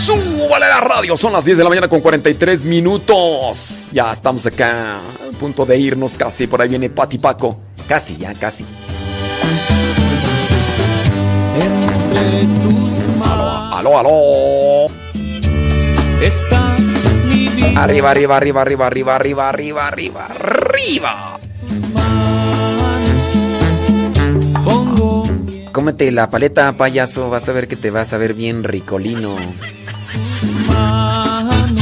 Súbale 0.07 0.69
la 0.69 0.81
radio, 0.81 1.17
son 1.17 1.33
las 1.33 1.45
10 1.45 1.59
de 1.59 1.65
la 1.65 1.69
mañana 1.69 1.89
con 1.89 2.01
43 2.01 2.65
minutos. 2.65 3.89
Ya 3.93 4.13
estamos 4.13 4.47
acá, 4.47 4.99
a 4.99 5.39
punto 5.41 5.67
de 5.67 5.77
irnos 5.77 6.17
casi. 6.17 6.47
Por 6.47 6.63
ahí 6.63 6.69
viene 6.69 6.91
Pati 6.91 7.19
Paco. 7.19 7.59
Casi, 7.89 8.17
ya, 8.17 8.33
casi. 8.35 8.65
Aló, 13.73 13.99
aló. 13.99 14.87
Está 16.23 16.77
mi 17.25 17.49
vida. 17.49 17.83
Arriba, 17.83 18.13
arriba, 18.13 18.37
arriba, 18.37 18.63
arriba, 18.63 18.87
arriba, 18.87 19.17
arriba, 19.17 19.49
arriba, 19.49 19.89
arriba, 19.89 20.27
arriba. 20.27 21.41
Cómete 25.73 26.13
la 26.13 26.29
paleta, 26.29 26.73
payaso. 26.75 27.29
Vas 27.29 27.49
a 27.49 27.53
ver 27.53 27.67
que 27.67 27.75
te 27.75 27.91
vas 27.91 28.13
a 28.13 28.19
ver 28.19 28.35
bien 28.35 28.63
ricolino 28.63 29.35
manos 30.69 31.81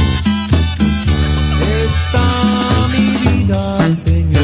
está 1.85 2.87
mi 2.91 3.07
vida, 3.29 3.91
Señor. 3.91 4.34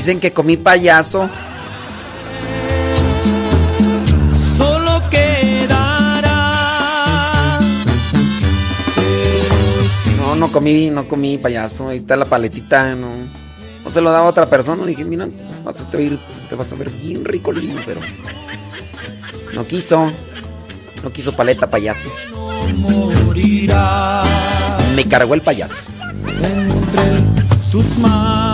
Dicen 0.00 0.18
que 0.18 0.32
comí 0.32 0.56
payaso. 0.56 1.28
solo 4.56 5.02
quedará. 5.10 6.30
No, 10.16 10.36
no 10.36 10.50
comí, 10.50 10.88
no 10.88 11.06
comí 11.06 11.36
payaso. 11.36 11.90
Ahí 11.90 11.98
está 11.98 12.16
la 12.16 12.24
paletita, 12.24 12.94
no. 12.94 13.08
No 13.84 13.90
se 13.90 14.00
lo 14.00 14.10
daba 14.10 14.24
a 14.24 14.30
otra 14.30 14.46
persona. 14.48 14.86
Dije, 14.86 15.04
mira, 15.04 15.28
vas 15.64 15.82
a 15.82 15.86
te, 15.90 16.16
te 16.48 16.54
vas 16.54 16.72
a 16.72 16.76
ver 16.76 16.88
bien 16.88 17.22
ricolino, 17.22 17.78
pero. 17.84 18.00
No 19.52 19.66
quiso. 19.66 20.10
No 21.02 21.12
quiso 21.12 21.36
paleta 21.36 21.68
payaso. 21.68 22.08
Me 24.96 25.04
cargó 25.04 25.34
el 25.34 25.42
payaso. 25.42 25.76
entre 26.24 27.20
tus 27.70 27.98
manos. 27.98 28.49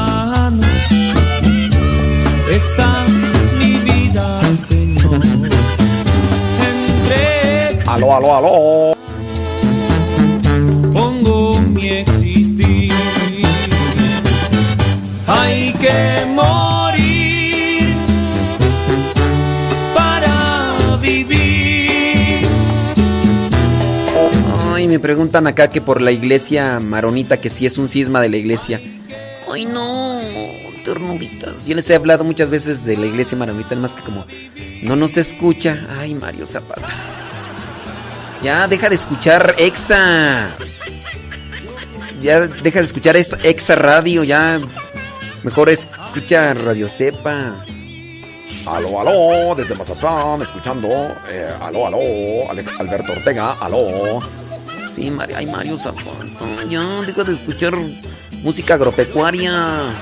Está 2.51 3.05
mi 3.59 3.75
vida, 3.79 4.57
Señor. 4.57 5.21
Entre 6.69 7.83
Aló, 7.87 8.15
aló, 8.15 8.37
aló. 8.37 8.97
pongo 10.93 11.61
mi 11.61 11.89
existir. 11.89 12.93
Hay 15.27 15.73
que 15.73 16.27
morir 16.35 17.95
para 19.95 20.97
vivir. 21.01 22.47
Ay, 24.73 24.89
me 24.89 24.99
preguntan 25.01 25.47
acá 25.47 25.69
que 25.69 25.81
por 25.81 26.01
la 26.01 26.13
iglesia 26.13 26.79
maronita, 26.81 27.41
que 27.41 27.49
si 27.49 27.67
es 27.67 27.77
un 27.77 27.89
cisma 27.89 28.21
de 28.21 28.29
la 28.29 28.37
iglesia. 28.37 28.81
Ay, 29.53 29.65
no, 29.67 30.21
ternuritas. 30.87 31.67
Yo 31.67 31.75
les 31.75 31.91
he 31.91 31.95
hablado 31.97 32.25
muchas 32.25 32.49
veces 32.49 32.85
de 32.85 32.97
la 32.97 33.07
iglesia 33.07 33.37
maronita, 33.37 33.75
más 33.77 33.93
que 33.93 34.03
como 34.03 34.25
no 34.83 34.97
nos 34.97 35.17
escucha. 35.17 35.85
Ay, 35.99 36.15
Mario 36.15 36.47
Zapata. 36.47 36.89
Ya, 38.43 38.67
deja 38.69 38.89
de 38.89 38.95
escuchar 38.95 39.55
Exa. 39.59 40.49
Ya, 42.23 42.41
deja 42.47 42.79
de 42.79 42.85
escuchar 42.87 43.17
es- 43.17 43.37
Exa 43.43 43.75
Radio, 43.75 44.25
ya. 44.25 44.61
Mejor 45.43 45.69
escucha 45.69 46.55
Radio 46.55 46.89
Cepa. 46.89 47.55
Aló, 48.67 49.01
aló, 49.01 49.55
desde 49.55 49.75
Mazatlán, 49.75 50.43
escuchando. 50.43 50.89
eh, 51.29 51.51
aló, 51.61 51.87
aló, 51.87 52.51
Ale- 52.51 52.65
Alberto 52.79 53.13
Ortega, 53.13 53.53
aló. 53.61 54.21
Sí, 54.95 55.11
Mario, 55.11 55.37
ay, 55.37 55.47
Mario 55.47 55.77
Zapata. 55.79 56.65
Ya, 56.69 56.83
deja 57.03 57.23
de 57.25 57.33
escuchar 57.35 57.75
música 58.47 58.75
agropecuaria. 58.75 59.93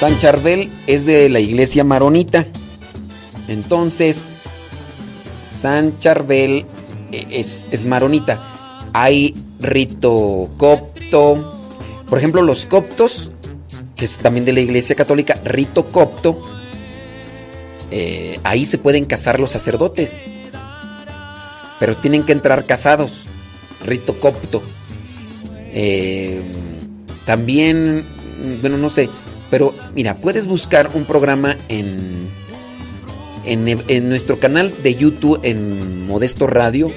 San 0.00 0.18
Charbel 0.18 0.68
es 0.88 1.06
de 1.06 1.28
la 1.28 1.38
iglesia 1.38 1.84
maronita. 1.84 2.44
Entonces, 3.46 4.36
San 5.48 5.96
Charbel 6.00 6.66
eh, 7.12 7.26
es, 7.30 7.68
es 7.70 7.86
maronita. 7.86 8.42
Hay 8.92 9.36
rito 9.60 10.48
copto. 10.56 11.52
Por 12.08 12.18
ejemplo, 12.18 12.42
los 12.42 12.66
coptos, 12.66 13.30
que 13.96 14.04
es 14.04 14.18
también 14.18 14.44
de 14.44 14.52
la 14.52 14.60
iglesia 14.60 14.94
católica, 14.94 15.40
rito 15.44 15.86
copto. 15.86 16.38
eh, 17.90 18.38
ahí 18.44 18.64
se 18.64 18.78
pueden 18.78 19.04
casar 19.06 19.40
los 19.40 19.50
sacerdotes. 19.52 20.24
Pero 21.80 21.96
tienen 21.96 22.22
que 22.24 22.32
entrar 22.32 22.64
casados. 22.64 23.10
Rito 23.84 24.18
copto. 24.18 24.62
Eh, 25.72 26.40
también, 27.26 28.04
bueno, 28.60 28.78
no 28.78 28.88
sé. 28.90 29.08
Pero 29.50 29.74
mira, 29.94 30.16
puedes 30.16 30.46
buscar 30.46 30.90
un 30.94 31.04
programa 31.04 31.56
en, 31.68 32.28
en, 33.44 33.82
en 33.86 34.08
nuestro 34.08 34.40
canal 34.40 34.74
de 34.82 34.94
YouTube, 34.94 35.38
en 35.42 36.06
Modesto 36.06 36.46
Radio. 36.46 36.90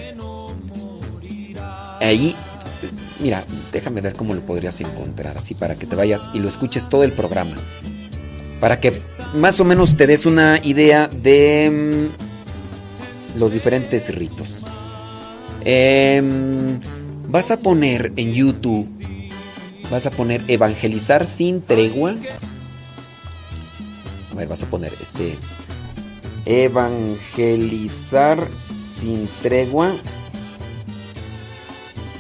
Ahí, 2.00 2.36
mira, 3.20 3.44
déjame 3.72 4.02
ver 4.02 4.14
cómo 4.14 4.34
lo 4.34 4.42
podrías 4.42 4.80
encontrar, 4.82 5.38
así 5.38 5.56
para 5.56 5.76
que 5.76 5.86
te 5.86 5.96
vayas 5.96 6.22
y 6.34 6.40
lo 6.40 6.48
escuches 6.48 6.90
todo 6.90 7.04
el 7.04 7.12
programa. 7.12 7.56
Para 8.60 8.80
que 8.80 9.00
más 9.36 9.60
o 9.60 9.66
menos 9.66 9.96
te 9.96 10.08
des 10.08 10.26
una 10.26 10.60
idea 10.64 11.08
de 11.08 12.10
mm, 13.36 13.40
los 13.40 13.54
diferentes 13.54 14.14
ritos. 14.14 14.66
Em, 15.64 16.80
vas 17.28 17.52
a 17.52 17.58
poner 17.58 18.14
en 18.16 18.34
YouTube, 18.34 18.88
vas 19.90 20.06
a 20.06 20.12
poner 20.12 20.42
evangelizar 20.48 21.26
sin 21.26 21.62
tregua. 21.62 22.16
A 24.32 24.36
ver, 24.36 24.48
vas 24.48 24.64
a 24.64 24.68
poner 24.68 24.92
este 25.02 25.36
evangelizar 26.46 28.40
sin 29.00 29.28
tregua 29.42 29.94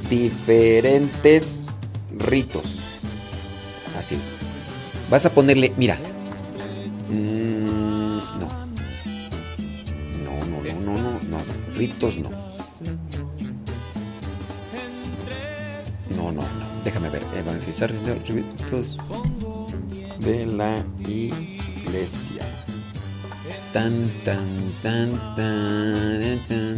diferentes 0.10 1.62
ritos. 2.18 2.66
Así. 3.98 4.18
Vas 5.10 5.26
a 5.26 5.30
ponerle, 5.32 5.74
mira. 5.78 5.98
Mm, 7.10 8.18
no. 8.40 8.48
No, 10.24 10.46
no, 10.46 10.62
no, 10.62 10.94
no, 10.94 10.94
no, 10.94 11.20
no. 11.30 11.38
Ritos 11.76 12.18
no. 12.18 12.30
No, 16.16 16.32
no, 16.32 16.42
no. 16.42 16.48
Déjame 16.84 17.10
ver. 17.10 17.22
Evangelizar 17.38 17.92
ritos 18.28 18.98
de 20.20 20.46
la 20.46 20.76
iglesia. 21.08 22.46
Tan, 23.74 23.94
tan, 24.26 24.46
tan, 24.82 25.12
tan, 25.36 26.40
tan. 26.48 26.76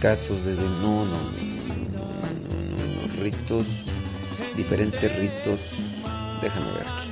Casos 0.00 0.44
de... 0.44 0.54
No, 0.54 1.04
no, 1.04 1.04
no, 1.04 1.57
Ritos. 3.22 3.66
Diferentes 4.56 5.16
ritos. 5.18 5.60
Déjame 6.42 6.66
ver 6.72 6.82
aquí. 6.82 7.08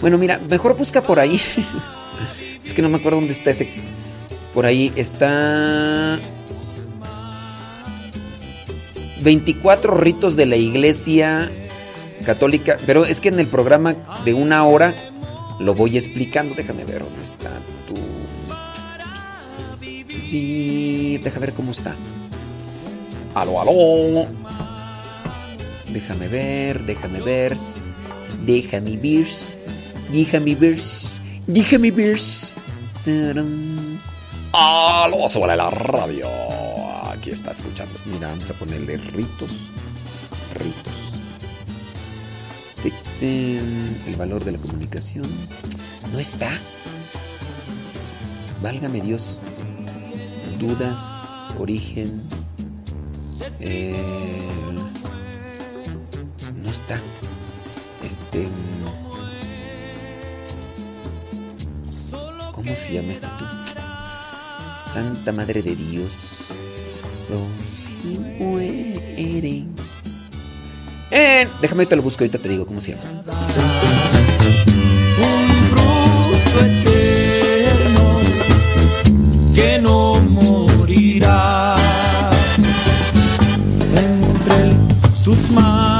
Bueno, 0.00 0.18
mira, 0.18 0.40
mejor 0.50 0.76
busca 0.76 1.00
por 1.00 1.20
ahí. 1.20 1.40
es 2.64 2.72
que 2.72 2.82
no 2.82 2.88
me 2.88 2.98
acuerdo 2.98 3.18
dónde 3.18 3.32
está 3.32 3.50
ese. 3.50 3.68
Por 4.54 4.66
ahí 4.66 4.92
está. 4.96 6.18
24 9.22 9.96
ritos 9.96 10.34
de 10.34 10.46
la 10.46 10.56
iglesia 10.56 11.50
católica. 12.26 12.76
Pero 12.86 13.04
es 13.04 13.20
que 13.20 13.28
en 13.28 13.38
el 13.38 13.46
programa 13.46 13.94
de 14.24 14.34
una 14.34 14.64
hora 14.64 14.94
lo 15.60 15.74
voy 15.74 15.96
explicando. 15.96 16.54
Déjame 16.54 16.84
ver 16.84 17.02
dónde 17.02 17.22
está 17.24 17.50
tu. 17.86 17.94
Y 20.34 21.18
déjame 21.18 21.46
ver 21.46 21.54
cómo 21.54 21.72
está. 21.72 21.94
Aló, 23.34 23.60
aló. 23.60 24.26
Déjame 25.90 26.28
ver, 26.28 26.82
déjame 26.84 27.20
ver. 27.20 27.56
Déjame 28.44 28.96
ver. 28.96 29.26
Déjame 30.08 30.54
ver. 30.54 30.80
Déjame 31.46 31.90
ver. 31.90 32.18
Aló, 34.52 35.28
sobre 35.28 35.56
la 35.56 35.70
radio. 35.70 36.28
Aquí 37.10 37.30
está 37.30 37.50
escuchando. 37.50 37.98
Mira, 38.06 38.28
vamos 38.28 38.50
a 38.50 38.54
ponerle 38.54 38.96
ritos. 38.96 39.50
Ritos. 40.54 41.01
Tin. 42.82 43.96
El 44.06 44.16
valor 44.16 44.44
de 44.44 44.52
la 44.52 44.58
comunicación. 44.58 45.24
No 46.12 46.18
está. 46.18 46.50
Válgame 48.60 49.00
Dios. 49.00 49.38
Dudas. 50.58 50.98
Origen. 51.58 52.22
Eh, 53.60 53.94
no 56.62 56.70
está. 56.70 56.98
Este. 58.02 58.48
¿Cómo 62.52 62.74
se 62.74 62.92
llama 62.92 63.12
esto 63.12 63.28
tú? 63.38 63.44
Santa 64.92 65.32
Madre 65.32 65.62
de 65.62 65.74
Dios. 65.76 66.12
Los 67.30 68.38
mueren. 68.38 69.81
Eh, 71.14 71.46
déjame 71.60 71.82
ahorita 71.82 71.96
lo 71.96 72.02
busco, 72.02 72.24
ahorita 72.24 72.38
te 72.38 72.48
digo 72.48 72.64
cómo 72.64 72.80
se 72.80 72.92
llama. 72.92 73.02
fruto 75.68 76.64
eterno 76.64 78.20
que 79.54 79.78
no 79.82 80.14
morirá. 80.22 81.76
Entre 83.94 84.74
tus 85.22 85.50
manos 85.50 85.91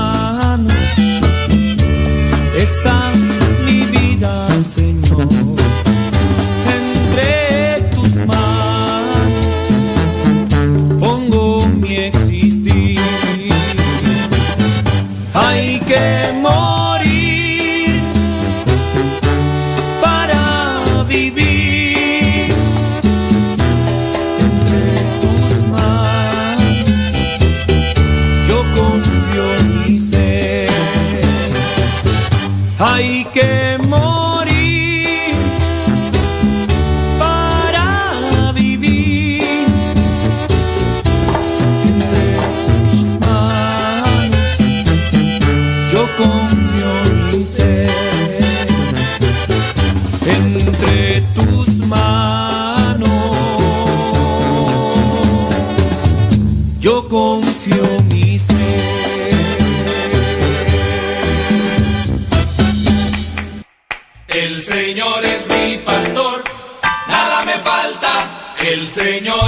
Señor 69.02 69.41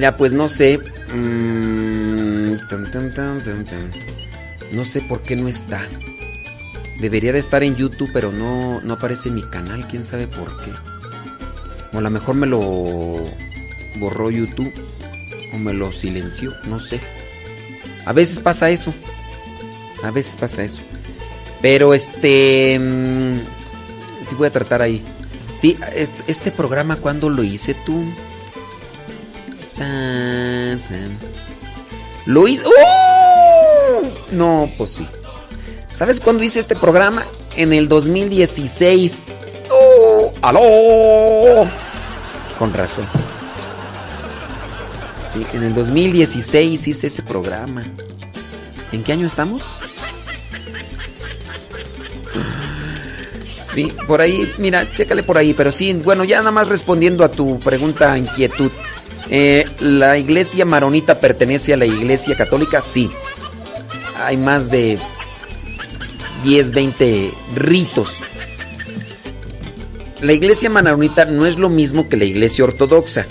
Mira, 0.00 0.16
pues 0.16 0.32
no 0.32 0.48
sé. 0.48 0.78
Mm. 1.14 2.56
No 4.72 4.84
sé 4.86 5.02
por 5.02 5.20
qué 5.20 5.36
no 5.36 5.46
está. 5.46 5.86
Debería 7.02 7.34
de 7.34 7.38
estar 7.38 7.62
en 7.62 7.76
YouTube, 7.76 8.08
pero 8.10 8.32
no, 8.32 8.80
no 8.80 8.94
aparece 8.94 9.28
en 9.28 9.34
mi 9.34 9.42
canal. 9.50 9.86
Quién 9.88 10.02
sabe 10.02 10.26
por 10.26 10.58
qué. 10.64 10.70
O 11.92 11.98
a 11.98 12.00
lo 12.00 12.08
mejor 12.08 12.34
me 12.34 12.46
lo 12.46 12.60
borró 13.98 14.30
YouTube. 14.30 14.72
O 15.52 15.58
me 15.58 15.74
lo 15.74 15.92
silenció. 15.92 16.50
No 16.66 16.80
sé. 16.80 16.98
A 18.06 18.14
veces 18.14 18.40
pasa 18.40 18.70
eso. 18.70 18.94
A 20.02 20.10
veces 20.12 20.34
pasa 20.34 20.64
eso. 20.64 20.78
Pero 21.60 21.92
este... 21.92 22.78
mm, 22.80 23.34
sí 24.30 24.34
voy 24.34 24.46
a 24.46 24.50
tratar 24.50 24.80
ahí. 24.80 25.02
Sí, 25.58 25.76
est- 25.94 26.22
este 26.26 26.50
programa, 26.52 26.96
¿cuándo 26.96 27.28
lo 27.28 27.44
hice 27.44 27.74
tú? 27.84 28.02
Hice... 32.48 32.64
¡Oh! 32.64 34.02
No, 34.32 34.70
pues 34.78 34.90
sí. 34.92 35.06
¿Sabes 35.96 36.20
cuándo 36.20 36.42
hice 36.42 36.60
este 36.60 36.74
programa? 36.74 37.24
En 37.56 37.72
el 37.72 37.88
2016. 37.88 39.24
¡Oh! 39.70 40.32
¡Aló! 40.40 41.68
Con 42.58 42.72
razón. 42.72 43.06
Sí, 45.30 45.46
en 45.52 45.64
el 45.64 45.74
2016 45.74 46.88
hice 46.88 47.06
ese 47.06 47.22
programa. 47.22 47.82
¿En 48.90 49.04
qué 49.04 49.12
año 49.12 49.26
estamos? 49.26 49.62
Sí, 53.62 53.92
por 54.08 54.20
ahí, 54.20 54.50
mira, 54.58 54.90
chécale 54.92 55.22
por 55.22 55.38
ahí, 55.38 55.54
pero 55.54 55.70
sí, 55.70 55.92
bueno, 55.92 56.24
ya 56.24 56.38
nada 56.38 56.50
más 56.50 56.68
respondiendo 56.68 57.22
a 57.22 57.30
tu 57.30 57.60
pregunta, 57.60 58.18
inquietud. 58.18 58.70
Eh, 59.32 59.64
¿La 59.78 60.18
iglesia 60.18 60.64
maronita 60.64 61.20
pertenece 61.20 61.72
a 61.72 61.76
la 61.76 61.86
iglesia 61.86 62.36
católica? 62.36 62.80
Sí. 62.80 63.08
Hay 64.16 64.36
más 64.36 64.70
de 64.72 64.98
10, 66.42 66.72
20 66.72 67.32
ritos. 67.54 68.08
La 70.20 70.32
iglesia 70.32 70.68
maronita 70.68 71.26
no 71.26 71.46
es 71.46 71.58
lo 71.58 71.70
mismo 71.70 72.08
que 72.08 72.16
la 72.16 72.24
iglesia 72.24 72.64
ortodoxa. 72.64 73.26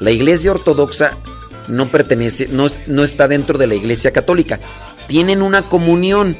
La 0.00 0.12
iglesia 0.12 0.52
ortodoxa 0.52 1.18
no 1.66 1.90
pertenece, 1.90 2.46
no, 2.46 2.68
no 2.86 3.02
está 3.02 3.26
dentro 3.26 3.58
de 3.58 3.66
la 3.66 3.74
iglesia 3.74 4.12
católica. 4.12 4.60
Tienen 5.08 5.42
una 5.42 5.62
comunión. 5.62 6.36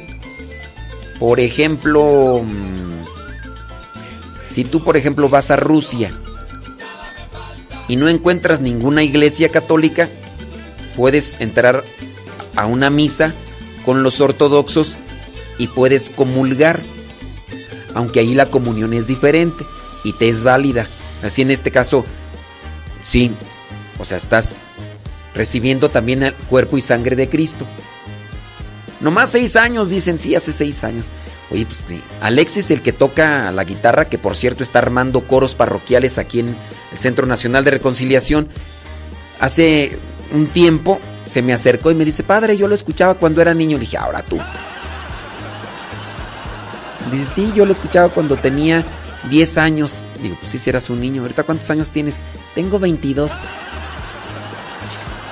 Por 1.19 1.41
ejemplo, 1.41 2.43
mm, 2.43 3.03
si 4.49 4.63
tú, 4.63 4.83
por 4.83 4.95
ejemplo, 4.95 5.27
vas 5.27 5.51
a 5.51 5.57
Rusia 5.57 6.11
y 7.87 7.95
no 7.95 8.09
encuentras 8.09 8.61
ninguna 8.61 9.03
iglesia 9.03 9.49
católica, 9.49 10.09
puedes 10.95 11.39
entrar 11.39 11.83
a 12.55 12.65
una 12.65 12.89
misa 12.89 13.33
con 13.85 14.03
los 14.03 14.19
ortodoxos 14.19 14.97
y 15.57 15.67
puedes 15.67 16.09
comulgar, 16.09 16.79
aunque 17.93 18.19
ahí 18.19 18.33
la 18.33 18.47
comunión 18.47 18.93
es 18.93 19.07
diferente 19.07 19.63
y 20.03 20.13
te 20.13 20.29
es 20.29 20.43
válida. 20.43 20.87
Así 21.23 21.41
en 21.41 21.51
este 21.51 21.71
caso, 21.71 22.05
sí, 23.03 23.31
o 23.99 24.05
sea, 24.05 24.17
estás 24.17 24.55
recibiendo 25.33 25.89
también 25.89 26.23
el 26.23 26.33
cuerpo 26.33 26.77
y 26.77 26.81
sangre 26.81 27.15
de 27.15 27.29
Cristo. 27.29 27.65
Nomás 28.99 29.31
seis 29.31 29.55
años, 29.55 29.89
dicen, 29.89 30.17
sí, 30.17 30.35
hace 30.35 30.51
seis 30.51 30.83
años. 30.83 31.11
Oye, 31.49 31.65
pues 31.65 31.85
sí. 31.87 32.01
Alexis, 32.21 32.71
el 32.71 32.81
que 32.81 32.91
toca 32.91 33.51
la 33.51 33.63
guitarra, 33.63 34.05
que 34.05 34.17
por 34.17 34.35
cierto 34.35 34.63
está 34.63 34.79
armando 34.79 35.21
coros 35.21 35.55
parroquiales 35.55 36.17
aquí 36.17 36.39
en 36.39 36.55
el 36.91 36.97
Centro 36.97 37.25
Nacional 37.25 37.63
de 37.63 37.71
Reconciliación, 37.71 38.49
hace 39.39 39.97
un 40.33 40.47
tiempo 40.47 40.99
se 41.25 41.41
me 41.41 41.53
acercó 41.53 41.91
y 41.91 41.95
me 41.95 42.05
dice, 42.05 42.23
padre, 42.23 42.57
yo 42.57 42.67
lo 42.67 42.75
escuchaba 42.75 43.15
cuando 43.15 43.41
era 43.41 43.53
niño. 43.53 43.77
Le 43.77 43.81
dije, 43.81 43.97
ahora 43.97 44.23
tú. 44.23 44.39
Dice, 47.11 47.25
sí, 47.25 47.51
yo 47.55 47.65
lo 47.65 47.71
escuchaba 47.71 48.09
cuando 48.09 48.35
tenía 48.35 48.83
10 49.29 49.57
años. 49.57 50.03
Digo, 50.21 50.35
pues 50.39 50.51
sí, 50.51 50.57
si 50.57 50.69
eras 50.69 50.89
un 50.89 50.99
niño. 51.01 51.21
¿Ahorita 51.21 51.43
cuántos 51.43 51.69
años 51.69 51.89
tienes? 51.89 52.17
Tengo 52.55 52.79
22. 52.79 53.31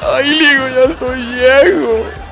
Ay, 0.01 0.29
digo, 0.29 0.67
ya 0.67 0.91
estoy 0.91 1.21
viejo. 1.33 2.24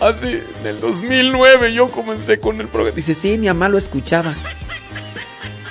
Así, 0.00 0.42
en 0.60 0.66
el 0.66 0.80
2009 0.80 1.72
yo 1.72 1.88
comencé 1.88 2.38
con 2.38 2.60
el 2.60 2.68
programa. 2.68 2.94
Dice, 2.94 3.14
sí, 3.14 3.38
mi 3.38 3.46
mamá 3.46 3.68
lo 3.68 3.78
escuchaba. 3.78 4.34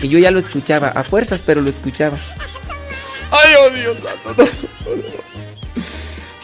Y 0.01 0.09
yo 0.09 0.19
ya 0.19 0.31
lo 0.31 0.39
escuchaba, 0.39 0.87
a 0.89 1.03
fuerzas, 1.03 1.43
pero 1.43 1.61
lo 1.61 1.69
escuchaba. 1.69 2.17
Ay, 3.31 3.53
oh 3.59 3.69
Dios 3.69 3.97
santo. 3.99 4.51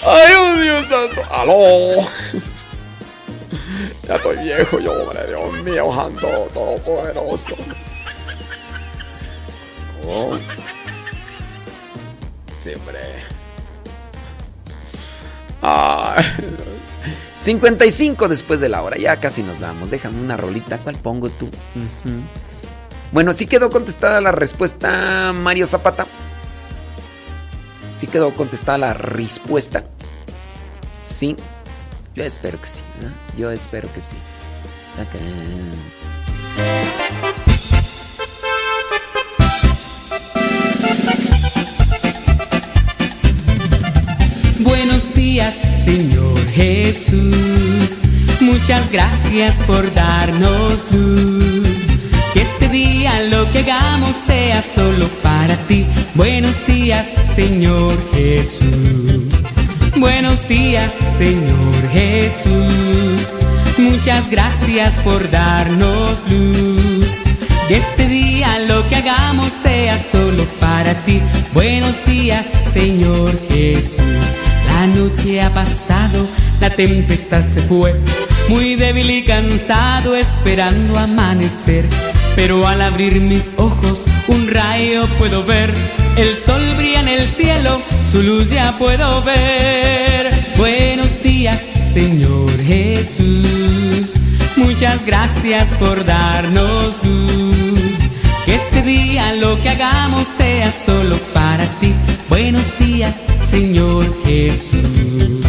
Ay, 0.05 0.33
oh 0.35 0.61
Dios 0.61 0.87
santo. 0.87 1.21
Aló. 1.31 2.07
Ya 4.07 4.15
estoy 4.15 4.37
viejo 4.43 4.79
yo, 4.79 4.93
hombre. 4.93 5.27
Dios 5.27 5.63
mío, 5.63 5.93
santo, 5.95 6.49
todopoderoso. 6.53 7.55
Oh. 10.07 10.37
Siempre. 12.57 12.99
Ah. 15.61 16.21
55 17.41 18.27
después 18.27 18.61
de 18.61 18.69
la 18.69 18.83
hora, 18.83 18.97
ya 18.97 19.19
casi 19.19 19.41
nos 19.43 19.59
vamos. 19.59 19.89
Déjame 19.89 20.21
una 20.21 20.37
rolita, 20.37 20.77
¿cuál 20.77 20.95
pongo 20.95 21.29
tú? 21.29 21.49
Bueno, 23.11 23.33
sí 23.33 23.47
quedó 23.47 23.69
contestada 23.69 24.21
la 24.21 24.31
respuesta, 24.31 25.33
Mario 25.33 25.67
Zapata. 25.67 26.05
Sí 27.99 28.07
quedó 28.07 28.33
contestada 28.35 28.77
la 28.77 28.93
respuesta. 28.93 29.83
Sí. 31.07 31.35
Yo 32.15 32.23
espero 32.23 32.59
que 32.61 32.67
sí. 32.67 32.79
¿verdad? 32.99 33.15
Yo 33.37 33.51
espero 33.51 33.91
que 33.93 34.01
sí. 34.01 34.15
Acá. 34.99 35.17
Buenos 44.59 45.13
días, 45.13 45.55
Señor 45.83 46.47
Jesús. 46.53 47.99
Muchas 48.39 48.91
gracias 48.91 49.55
por 49.65 49.93
darnos 49.93 50.85
luz. 50.91 51.87
Que 52.33 52.41
este 52.41 52.69
día 52.69 53.11
lo 53.29 53.49
que 53.51 53.59
hagamos 53.59 54.15
sea 54.27 54.63
solo 54.63 55.07
para 55.23 55.55
ti. 55.67 55.85
Buenos 56.15 56.65
días, 56.67 57.07
Señor 57.35 57.93
Jesús. 58.13 59.41
Buenos 59.97 60.47
días, 60.47 60.91
Señor 61.17 61.89
Jesús. 61.91 63.27
Muchas 63.77 64.29
gracias 64.29 64.93
por 65.03 65.29
darnos 65.31 66.17
luz. 66.29 67.07
Que 67.67 67.77
este 67.77 68.07
día 68.07 68.47
lo 68.67 68.87
que 68.87 68.97
hagamos 68.97 69.51
sea 69.51 69.97
solo 69.97 70.45
para 70.59 70.93
ti. 71.05 71.21
Buenos 71.53 72.05
días, 72.05 72.45
Señor 72.73 73.31
Jesús. 73.49 74.40
La 74.81 74.87
noche 74.87 75.39
ha 75.39 75.53
pasado, 75.53 76.27
la 76.59 76.71
tempestad 76.71 77.47
se 77.47 77.61
fue. 77.61 77.93
Muy 78.49 78.73
débil 78.73 79.11
y 79.11 79.23
cansado 79.23 80.15
esperando 80.15 80.97
amanecer. 80.97 81.85
Pero 82.35 82.65
al 82.65 82.81
abrir 82.81 83.21
mis 83.21 83.53
ojos, 83.57 84.05
un 84.27 84.47
rayo 84.47 85.05
puedo 85.19 85.45
ver. 85.45 85.71
El 86.17 86.35
sol 86.35 86.63
brilla 86.77 87.01
en 87.01 87.09
el 87.09 87.29
cielo, 87.29 87.79
su 88.11 88.23
luz 88.23 88.49
ya 88.49 88.75
puedo 88.79 89.21
ver. 89.21 90.33
Buenos 90.57 91.21
días, 91.21 91.61
Señor 91.93 92.49
Jesús. 92.63 94.15
Muchas 94.55 95.05
gracias 95.05 95.69
por 95.77 96.03
darnos 96.03 96.95
luz. 97.03 97.99
Que 98.47 98.55
este 98.55 98.81
día 98.81 99.31
lo 99.35 99.61
que 99.61 99.69
hagamos 99.69 100.27
sea 100.27 100.71
solo 100.71 101.19
para 101.35 101.65
ti. 101.79 101.93
Buenos 102.31 102.79
días, 102.79 103.25
Señor 103.49 104.05
Jesús. 104.23 105.45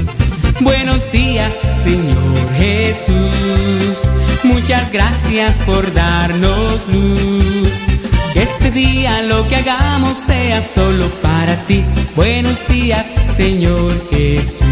Buenos 0.63 1.13
días, 1.13 1.53
Señor 1.85 2.55
Jesús. 2.57 3.99
Muchas 4.43 4.91
gracias 4.91 5.59
por 5.59 5.95
darnos 5.95 6.83
luz. 6.93 7.71
Que 8.33 8.43
este 8.43 8.73
día 8.73 9.23
lo 9.23 9.47
que 9.47 9.57
hagamos 9.57 10.19
sea 10.27 10.61
solo 10.61 11.09
para 11.23 11.55
ti. 11.69 11.85
Buenos 12.17 12.67
días, 12.67 13.07
Señor 13.37 13.93
Jesús. 14.11 14.67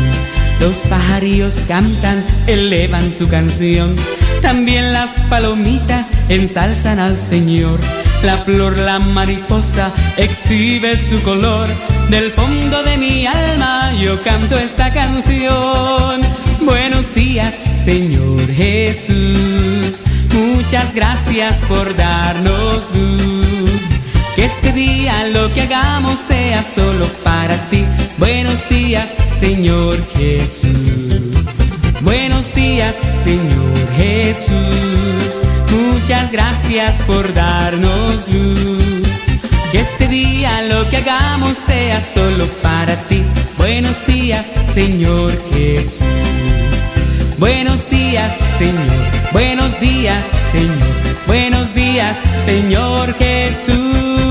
Los 0.58 0.78
pajarillos 0.88 1.60
cantan, 1.68 2.24
elevan 2.48 3.08
su 3.12 3.28
canción. 3.28 3.94
También 4.42 4.92
las 4.92 5.10
palomitas 5.28 6.10
ensalzan 6.28 6.98
al 6.98 7.16
Señor. 7.16 7.78
La 8.22 8.36
flor, 8.38 8.76
la 8.78 8.98
mariposa 8.98 9.92
exhibe 10.16 10.96
su 10.96 11.22
color. 11.22 11.68
Del 12.08 12.30
fondo 12.32 12.82
de 12.82 12.96
mi 12.96 13.26
alma 13.26 13.92
yo 14.00 14.20
canto 14.22 14.58
esta 14.58 14.92
canción. 14.92 16.20
Buenos 16.62 17.14
días, 17.14 17.54
Señor 17.84 18.46
Jesús. 18.48 20.02
Muchas 20.32 20.94
gracias 20.94 21.58
por 21.68 21.94
darnos 21.96 22.82
luz. 22.94 23.82
Que 24.36 24.44
este 24.44 24.72
día 24.72 25.28
lo 25.32 25.52
que 25.54 25.62
hagamos 25.62 26.18
sea 26.28 26.62
solo 26.62 27.06
para 27.24 27.56
ti. 27.70 27.84
Buenos 28.18 28.68
días, 28.68 29.08
Señor 29.38 29.96
Jesús. 30.16 30.89
Buenos 32.02 32.54
días, 32.54 32.94
Señor 33.24 33.92
Jesús. 33.96 34.52
Muchas 35.70 36.32
gracias 36.32 36.98
por 37.02 37.32
darnos 37.34 38.26
luz. 38.28 39.08
Que 39.70 39.80
este 39.80 40.08
día 40.08 40.62
lo 40.62 40.88
que 40.88 40.96
hagamos 40.96 41.56
sea 41.58 42.02
solo 42.02 42.46
para 42.62 42.96
ti. 43.08 43.22
Buenos 43.58 44.06
días, 44.06 44.46
Señor 44.74 45.32
Jesús. 45.52 45.98
Buenos 47.38 47.88
días, 47.90 48.32
Señor. 48.58 49.32
Buenos 49.32 49.80
días, 49.80 50.24
Señor. 50.52 51.26
Buenos 51.26 51.74
días, 51.74 52.16
Señor 52.46 53.14
Jesús. 53.14 54.29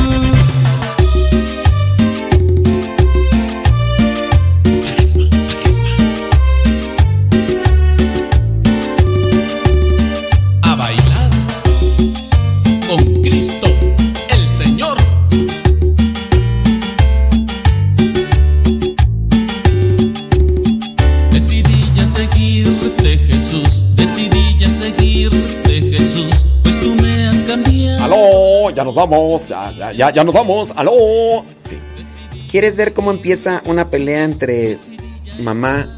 Ya 28.79 28.85
nos 28.85 28.95
vamos, 28.95 29.49
ya, 29.49 29.73
ya, 29.77 29.91
ya, 29.91 30.09
ya 30.09 30.23
nos 30.23 30.33
vamos, 30.33 30.73
¡aló! 30.77 31.43
Sí. 31.59 31.77
¿Quieres 32.49 32.77
ver 32.77 32.93
cómo 32.93 33.11
empieza 33.11 33.61
una 33.65 33.89
pelea 33.89 34.23
entre 34.23 34.77
mamá 35.37 35.97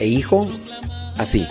e 0.00 0.08
hijo? 0.08 0.48
Así. 1.16 1.46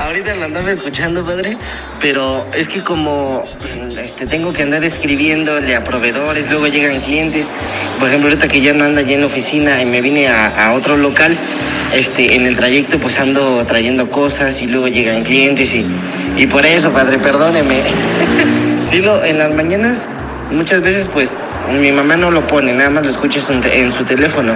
Ahorita 0.00 0.34
lo 0.34 0.46
andaba 0.46 0.72
escuchando, 0.72 1.24
padre, 1.24 1.56
pero 2.00 2.44
es 2.52 2.66
que 2.66 2.82
como 2.82 3.44
este, 3.96 4.26
tengo 4.26 4.52
que 4.52 4.64
andar 4.64 4.82
escribiéndole 4.82 5.76
a 5.76 5.84
proveedores, 5.84 6.50
luego 6.50 6.66
llegan 6.66 7.02
clientes. 7.02 7.46
Por 8.00 8.08
ejemplo, 8.08 8.30
ahorita 8.30 8.48
que 8.48 8.60
ya 8.60 8.72
no 8.72 8.82
anda 8.82 9.02
allá 9.02 9.14
en 9.14 9.20
la 9.20 9.26
oficina 9.28 9.80
y 9.80 9.86
me 9.86 10.00
vine 10.00 10.26
a, 10.26 10.48
a 10.48 10.74
otro 10.74 10.96
local, 10.96 11.38
este, 11.94 12.34
en 12.34 12.46
el 12.46 12.56
trayecto 12.56 12.98
pues 12.98 13.16
ando 13.20 13.64
trayendo 13.64 14.08
cosas 14.08 14.60
y 14.60 14.66
luego 14.66 14.88
llegan 14.88 15.22
clientes 15.22 15.72
y, 15.72 15.86
y 16.36 16.46
por 16.46 16.64
eso, 16.66 16.90
padre, 16.92 17.18
perdóneme. 17.18 17.82
Sí, 18.90 19.00
lo, 19.00 19.24
en 19.24 19.38
las 19.38 19.52
mañanas 19.52 20.06
muchas 20.52 20.80
veces 20.80 21.08
pues 21.12 21.28
mi 21.80 21.90
mamá 21.90 22.16
no 22.16 22.30
lo 22.30 22.46
pone, 22.46 22.72
nada 22.72 22.90
más 22.90 23.04
lo 23.04 23.10
escucha 23.10 23.40
en 23.72 23.92
su- 23.92 24.04
teléfono. 24.04 24.52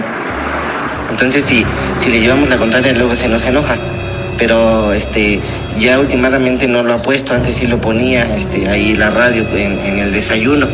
Entonces 1.11 1.45
si, 1.45 1.65
si 2.01 2.09
le 2.11 2.21
llevamos 2.21 2.49
la 2.49 2.57
contraria 2.57 2.93
luego 2.93 3.17
se 3.17 3.27
nos 3.29 3.45
enoja. 3.45 3.75
Pero 4.39 4.93
este 4.93 5.41
ya 5.81 5.99
últimamente 5.99 6.69
no 6.69 6.85
lo 6.85 6.95
ha 6.95 7.03
puesto, 7.03 7.35
antes 7.35 7.57
sí 7.57 7.67
lo 7.67 7.81
ponía 7.81 8.23
este, 8.37 8.69
ahí 8.69 8.95
la 8.95 9.11
radio 9.11 9.43
en, 9.57 9.73
en 9.81 9.99
el 9.99 10.13
desayuno. 10.13 10.69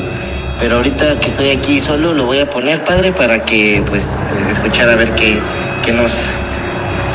Pero 0.60 0.76
ahorita 0.76 1.18
que 1.20 1.28
estoy 1.28 1.50
aquí 1.50 1.81
solo 1.81 2.12
lo 2.12 2.26
voy 2.26 2.41
a 2.41 2.50
poner, 2.50 2.84
padre, 2.84 3.12
para 3.12 3.42
que 3.47 3.83
pues 3.89 4.05
escuchar 4.50 4.91
a 4.91 4.97
ver 4.97 5.08
qué, 5.12 5.39
qué 5.86 5.92
nos 5.92 6.12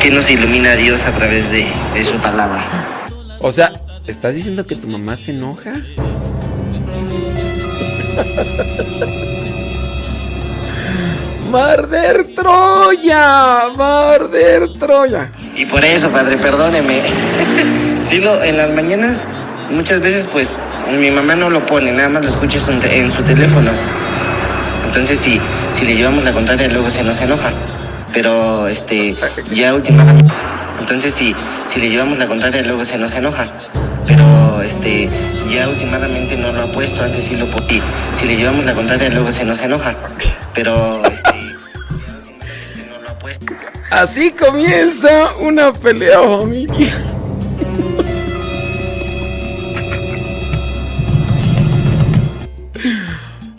qué 0.02 0.10
nos 0.10 0.28
ilumina 0.28 0.74
Dios 0.74 1.00
a 1.02 1.12
través 1.12 1.48
de, 1.52 1.66
de 1.94 2.04
su 2.04 2.16
palabra. 2.18 2.64
O 3.40 3.52
sea, 3.52 3.72
¿estás 4.06 4.34
diciendo 4.34 4.66
que 4.66 4.76
tu 4.76 4.86
mamá 4.88 5.16
se 5.16 5.30
enoja? 5.30 5.72
Marder 11.50 12.34
Troya, 12.34 13.68
Marder 13.76 14.68
Troya. 14.78 15.32
Y 15.56 15.64
por 15.64 15.82
eso, 15.84 16.10
padre, 16.10 16.36
perdóneme. 16.36 17.02
Sí, 18.10 18.18
lo, 18.18 18.42
en 18.42 18.56
las 18.58 18.70
mañanas 18.72 19.16
muchas 19.70 20.00
veces 20.00 20.26
pues 20.32 20.48
mi 20.98 21.10
mamá 21.10 21.34
no 21.34 21.48
lo 21.48 21.64
pone, 21.64 21.92
nada 21.92 22.08
más 22.08 22.24
lo 22.24 22.30
escucha 22.30 22.58
en 22.58 22.64
su, 22.64 22.72
en 22.86 23.12
su 23.12 23.22
teléfono. 23.22 23.70
Entonces 24.86 25.18
si, 25.20 25.40
si 25.78 25.86
le 25.86 25.96
llevamos 25.96 26.24
la 26.24 26.32
contraria 26.32 26.68
luego 26.68 26.90
se 26.90 27.02
nos 27.02 27.20
enoja. 27.20 27.52
Pero 28.12 28.68
este 28.68 29.16
ya 29.52 29.74
últimamente 29.74 30.30
entonces 30.80 31.14
si, 31.14 31.34
si 31.72 31.80
le 31.80 31.88
llevamos 31.88 32.18
la 32.18 32.26
contraria 32.26 32.62
luego 32.62 32.84
se 32.84 32.98
nos 32.98 33.14
enoja. 33.14 33.50
Pero 34.06 34.62
este 34.62 35.08
ya 35.48 35.68
últimamente 35.68 36.36
no 36.36 36.52
lo 36.52 36.62
ha 36.62 36.66
puesto, 36.66 37.02
antes 37.02 37.24
sí 37.24 37.36
lo 37.36 37.46
ponía. 37.46 37.82
Si 38.18 38.26
le 38.26 38.36
llevamos 38.36 38.64
la 38.64 38.74
contraria 38.74 39.08
luego 39.10 39.30
se 39.32 39.44
nos 39.44 39.60
enoja. 39.60 39.94
Pero 40.54 41.02
este, 41.04 41.30
Así 43.90 44.30
comienza 44.32 45.36
una 45.36 45.72
pelea 45.72 46.20
familiar. 46.20 46.86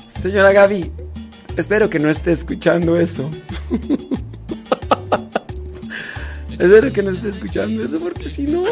Señora 0.07 0.51
Gaby, 0.51 0.91
espero 1.57 1.89
que 1.89 1.99
no 1.99 2.09
esté 2.09 2.31
escuchando 2.31 2.97
eso. 2.97 3.29
Espero 6.61 6.93
que 6.93 7.03
no 7.03 7.11
esté 7.11 7.29
escuchando 7.29 7.83
eso 7.83 7.99
porque 7.99 8.29
si 8.29 8.43
no... 8.43 8.63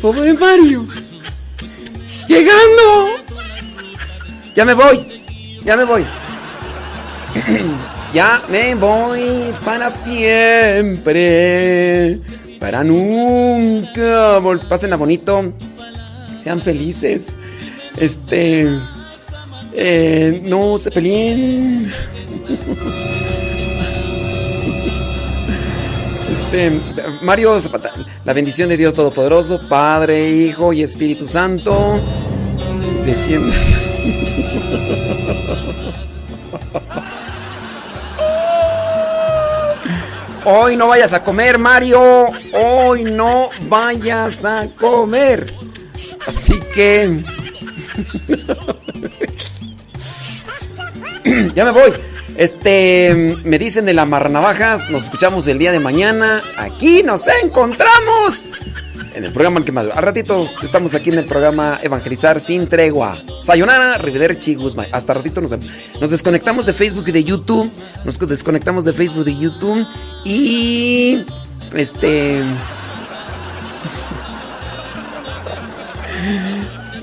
Pobre 0.00 0.32
Mario. 0.34 0.86
Llegando. 2.26 3.08
Ya 4.54 4.64
me 4.64 4.74
voy. 4.74 4.98
Ya 5.64 5.76
me 5.76 5.84
voy. 5.84 6.04
Ya 8.12 8.42
me 8.48 8.74
voy 8.74 9.54
para 9.64 9.92
siempre. 9.92 11.18
Para 12.58 12.82
nunca. 12.82 14.40
Pásenla 14.68 14.96
bonito. 14.96 15.52
Sean 16.42 16.60
felices. 16.60 17.36
Este. 17.96 18.68
eh, 19.74 20.42
no 20.44 20.76
se 20.76 20.90
peleen. 20.90 21.88
Mario 27.22 27.60
Zapata, 27.60 27.92
la 28.24 28.32
bendición 28.32 28.68
de 28.68 28.76
Dios 28.76 28.92
Todopoderoso, 28.94 29.60
Padre, 29.68 30.28
Hijo 30.28 30.72
y 30.72 30.82
Espíritu 30.82 31.28
Santo, 31.28 32.00
desciendas. 33.04 33.76
Hoy 40.44 40.76
no 40.76 40.88
vayas 40.88 41.12
a 41.12 41.22
comer, 41.22 41.58
Mario. 41.58 42.26
Hoy 42.52 43.04
no 43.04 43.50
vayas 43.68 44.44
a 44.44 44.66
comer. 44.74 45.54
Así 46.26 46.58
que... 46.74 47.22
ya 51.54 51.64
me 51.64 51.70
voy. 51.70 51.92
Este, 52.36 53.36
me 53.44 53.58
dicen 53.58 53.84
de 53.84 53.94
la 53.94 54.06
Marnavajas, 54.06 54.90
nos 54.90 55.04
escuchamos 55.04 55.46
el 55.46 55.58
día 55.58 55.72
de 55.72 55.80
mañana. 55.80 56.42
Aquí 56.56 57.02
nos 57.02 57.26
encontramos. 57.42 58.48
En 59.14 59.24
el 59.24 59.32
programa 59.32 59.64
que 59.64 59.72
Madruga. 59.72 59.96
Al 59.96 60.04
ratito 60.04 60.48
estamos 60.62 60.94
aquí 60.94 61.10
en 61.10 61.18
el 61.18 61.24
programa 61.24 61.80
Evangelizar 61.82 62.38
sin 62.38 62.68
tregua. 62.68 63.18
Sayonara, 63.40 63.98
Rivederci, 63.98 64.54
Guzmán. 64.54 64.86
Hasta 64.92 65.14
ratito 65.14 65.40
nos. 65.40 65.52
Nos 66.00 66.10
desconectamos 66.10 66.64
de 66.64 66.72
Facebook 66.72 67.08
y 67.08 67.12
de 67.12 67.24
YouTube. 67.24 67.70
Nos 68.04 68.18
desconectamos 68.18 68.84
de 68.84 68.92
Facebook 68.92 69.26
y 69.26 69.34
de 69.34 69.38
YouTube. 69.38 69.86
Y... 70.24 71.24
Este... 71.74 72.42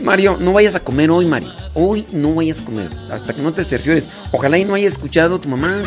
Mario, 0.01 0.37
no 0.39 0.53
vayas 0.53 0.75
a 0.75 0.79
comer 0.79 1.11
hoy, 1.11 1.25
Mario. 1.25 1.51
Hoy 1.79 2.07
no 2.11 2.33
vayas 2.33 2.61
a 2.61 2.65
comer. 2.65 2.89
Hasta 3.11 3.35
que 3.35 3.43
no 3.43 3.53
te 3.53 3.63
cerciores. 3.63 4.09
Ojalá 4.31 4.57
y 4.57 4.65
no 4.65 4.73
haya 4.73 4.87
escuchado 4.87 5.39
tu 5.39 5.47
mamá. 5.47 5.83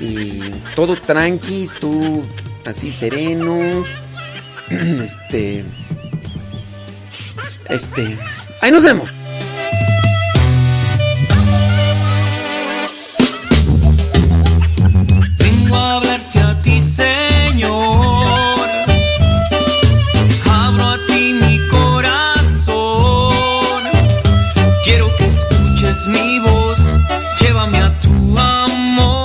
Y 0.00 0.40
todo 0.74 0.96
tranqui, 0.96 1.68
tú 1.80 2.24
así 2.64 2.90
sereno. 2.90 3.56
Este. 4.68 5.64
Este. 7.70 8.18
Ahí 8.60 8.72
nos 8.72 8.82
vemos. 8.82 9.08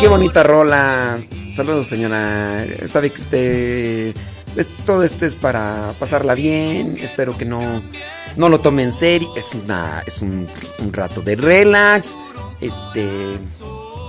Qué 0.03 0.09
bonita 0.09 0.43
rola. 0.43 1.17
Saludos, 1.55 1.87
señora. 1.87 2.65
Sabe 2.87 3.09
que 3.09 3.21
usted. 3.21 4.15
todo 4.85 5.01
esto 5.01 5.25
es 5.25 5.33
para 5.33 5.93
pasarla 5.97 6.35
bien. 6.35 6.97
Espero 7.01 7.37
que 7.37 7.45
no 7.45 7.81
No 8.35 8.49
lo 8.49 8.59
tome 8.59 8.83
en 8.83 8.91
serio. 8.91 9.31
Es 9.37 9.55
una. 9.55 10.03
Es 10.05 10.21
un, 10.21 10.45
rato 10.91 11.21
de 11.21 11.37
relax. 11.37 12.17
Este. 12.59 13.07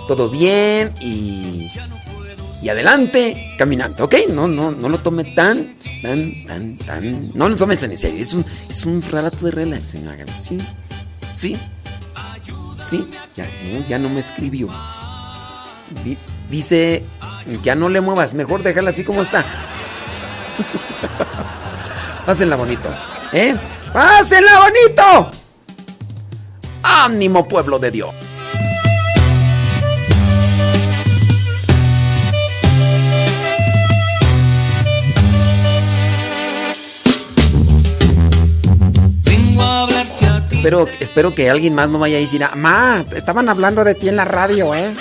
Todo 0.08 0.28
bien. 0.30 0.92
Y. 1.00 1.70
Y 2.60 2.68
adelante, 2.68 3.54
caminando, 3.56 4.06
¿ok? 4.06 4.14
No, 4.30 4.48
no, 4.48 4.72
no 4.72 4.88
lo 4.88 4.98
tome 4.98 5.22
tan, 5.36 5.76
tan, 6.02 6.44
tan, 6.44 6.76
tan. 6.78 7.30
No 7.34 7.48
lo 7.48 7.54
tomes 7.54 7.80
en 7.84 7.96
serio. 7.96 8.20
Es 8.20 8.34
un, 8.34 8.44
es 8.68 8.84
un 8.84 9.00
rato 9.00 9.44
de 9.44 9.52
relax, 9.52 9.90
señor. 9.90 10.16
Sí, 10.40 10.58
sí, 11.36 11.56
sí. 12.90 13.06
Ya, 13.36 13.44
no, 13.44 13.88
ya 13.88 13.98
no 14.00 14.08
me 14.08 14.18
escribió. 14.18 14.68
Di- 16.02 16.18
Dice, 16.50 17.02
ya 17.62 17.74
no 17.74 17.88
le 17.88 18.00
muevas, 18.00 18.34
mejor 18.34 18.62
déjala 18.62 18.90
así 18.90 19.04
como 19.04 19.22
está. 19.22 19.44
Pásenla 22.26 22.56
bonito, 22.56 22.88
¿eh? 23.32 23.54
¡Pásenla 23.92 24.60
bonito! 24.60 25.30
¡Ánimo, 26.82 27.46
pueblo 27.48 27.78
de 27.78 27.90
Dios! 27.90 28.14
Espero, 40.50 40.86
espero 41.00 41.34
que 41.34 41.50
alguien 41.50 41.74
más 41.74 41.88
no 41.90 41.98
vaya 41.98 42.16
a 42.16 42.20
decir, 42.20 42.42
"Ah, 42.42 42.52
Ma, 42.56 43.04
estaban 43.14 43.48
hablando 43.48 43.84
de 43.84 43.94
ti 43.94 44.08
en 44.08 44.16
la 44.16 44.24
radio, 44.24 44.74
¿eh? 44.74 44.94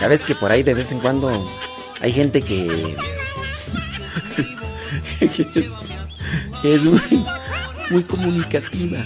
Ya 0.00 0.08
ves 0.08 0.24
que 0.24 0.34
por 0.34 0.50
ahí 0.50 0.62
de 0.62 0.74
vez 0.74 0.92
en 0.92 1.00
cuando 1.00 1.48
hay 2.00 2.12
gente 2.12 2.42
que. 2.42 2.96
que 6.62 6.74
es, 6.74 6.84
muy, 6.84 7.24
muy 7.90 8.02
comunicativa. 8.02 8.98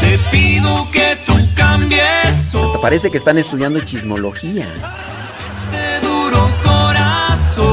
Te 0.00 0.18
pido 0.30 0.90
que 0.90 1.16
tú 1.26 1.34
cambies 1.54 2.54
Hasta 2.54 2.80
parece 2.80 3.10
que 3.10 3.16
están 3.16 3.38
estudiando 3.38 3.80
chismología. 3.80 4.66
este 4.66 6.06
duro 6.06 6.50
corazón. 6.62 7.64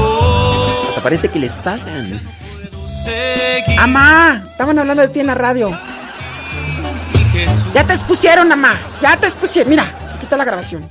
Hasta 0.88 1.02
parece 1.02 1.28
que 1.28 1.38
les 1.38 1.58
pagan. 1.58 2.20
Amá, 3.78 4.42
estaban 4.50 4.78
hablando 4.78 5.02
de 5.02 5.08
ti 5.08 5.20
en 5.20 5.26
la 5.28 5.34
radio. 5.34 5.78
Ya 7.74 7.84
te 7.84 7.92
expusieron, 7.92 8.50
amá. 8.50 8.78
Ya 9.00 9.16
te 9.16 9.26
expusieron. 9.26 9.70
Mira, 9.70 9.84
aquí 10.14 10.22
está 10.24 10.36
la 10.36 10.44
grabación. 10.44 10.88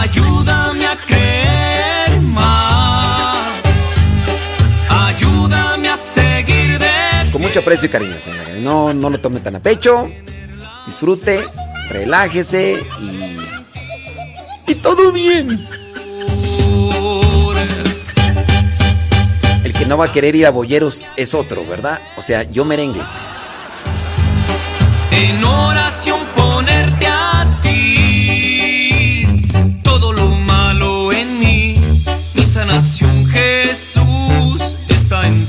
Ayúdame 0.00 0.86
a 0.86 0.96
creer 0.96 2.20
más. 2.22 3.62
Ayúdame 4.88 5.88
a 5.88 5.96
seguir 5.96 6.78
de 6.78 7.30
Con 7.32 7.42
mucho 7.42 7.60
aprecio 7.60 7.86
y 7.86 7.90
cariño, 7.90 8.20
señora. 8.20 8.54
No, 8.60 8.92
no 8.92 9.10
lo 9.10 9.20
tome 9.20 9.40
tan 9.40 9.56
a 9.56 9.60
pecho. 9.60 10.08
Disfrute, 10.86 11.44
relájese 11.88 12.78
y. 13.00 13.32
Y 14.70 14.74
todo 14.76 15.12
bien. 15.12 15.66
El 19.64 19.72
que 19.72 19.86
no 19.86 19.96
va 19.98 20.06
a 20.06 20.12
querer 20.12 20.34
ir 20.34 20.46
a 20.46 20.50
bolleros 20.50 21.04
es 21.16 21.34
otro, 21.34 21.64
¿verdad? 21.64 22.00
O 22.16 22.22
sea, 22.22 22.42
yo 22.44 22.64
merengues. 22.64 23.08
En 25.12 25.44
oración 25.44 26.20
ponerte 26.34 27.06
a 27.06 27.58
ti. 27.62 29.26
Todo 29.82 30.12
lo 30.12 30.26
malo 30.38 31.12
en 31.12 31.38
mí. 31.38 31.80
Mi 32.34 32.42
sanación, 32.42 33.26
Jesús, 33.26 34.76
está 34.88 35.26
en 35.28 35.46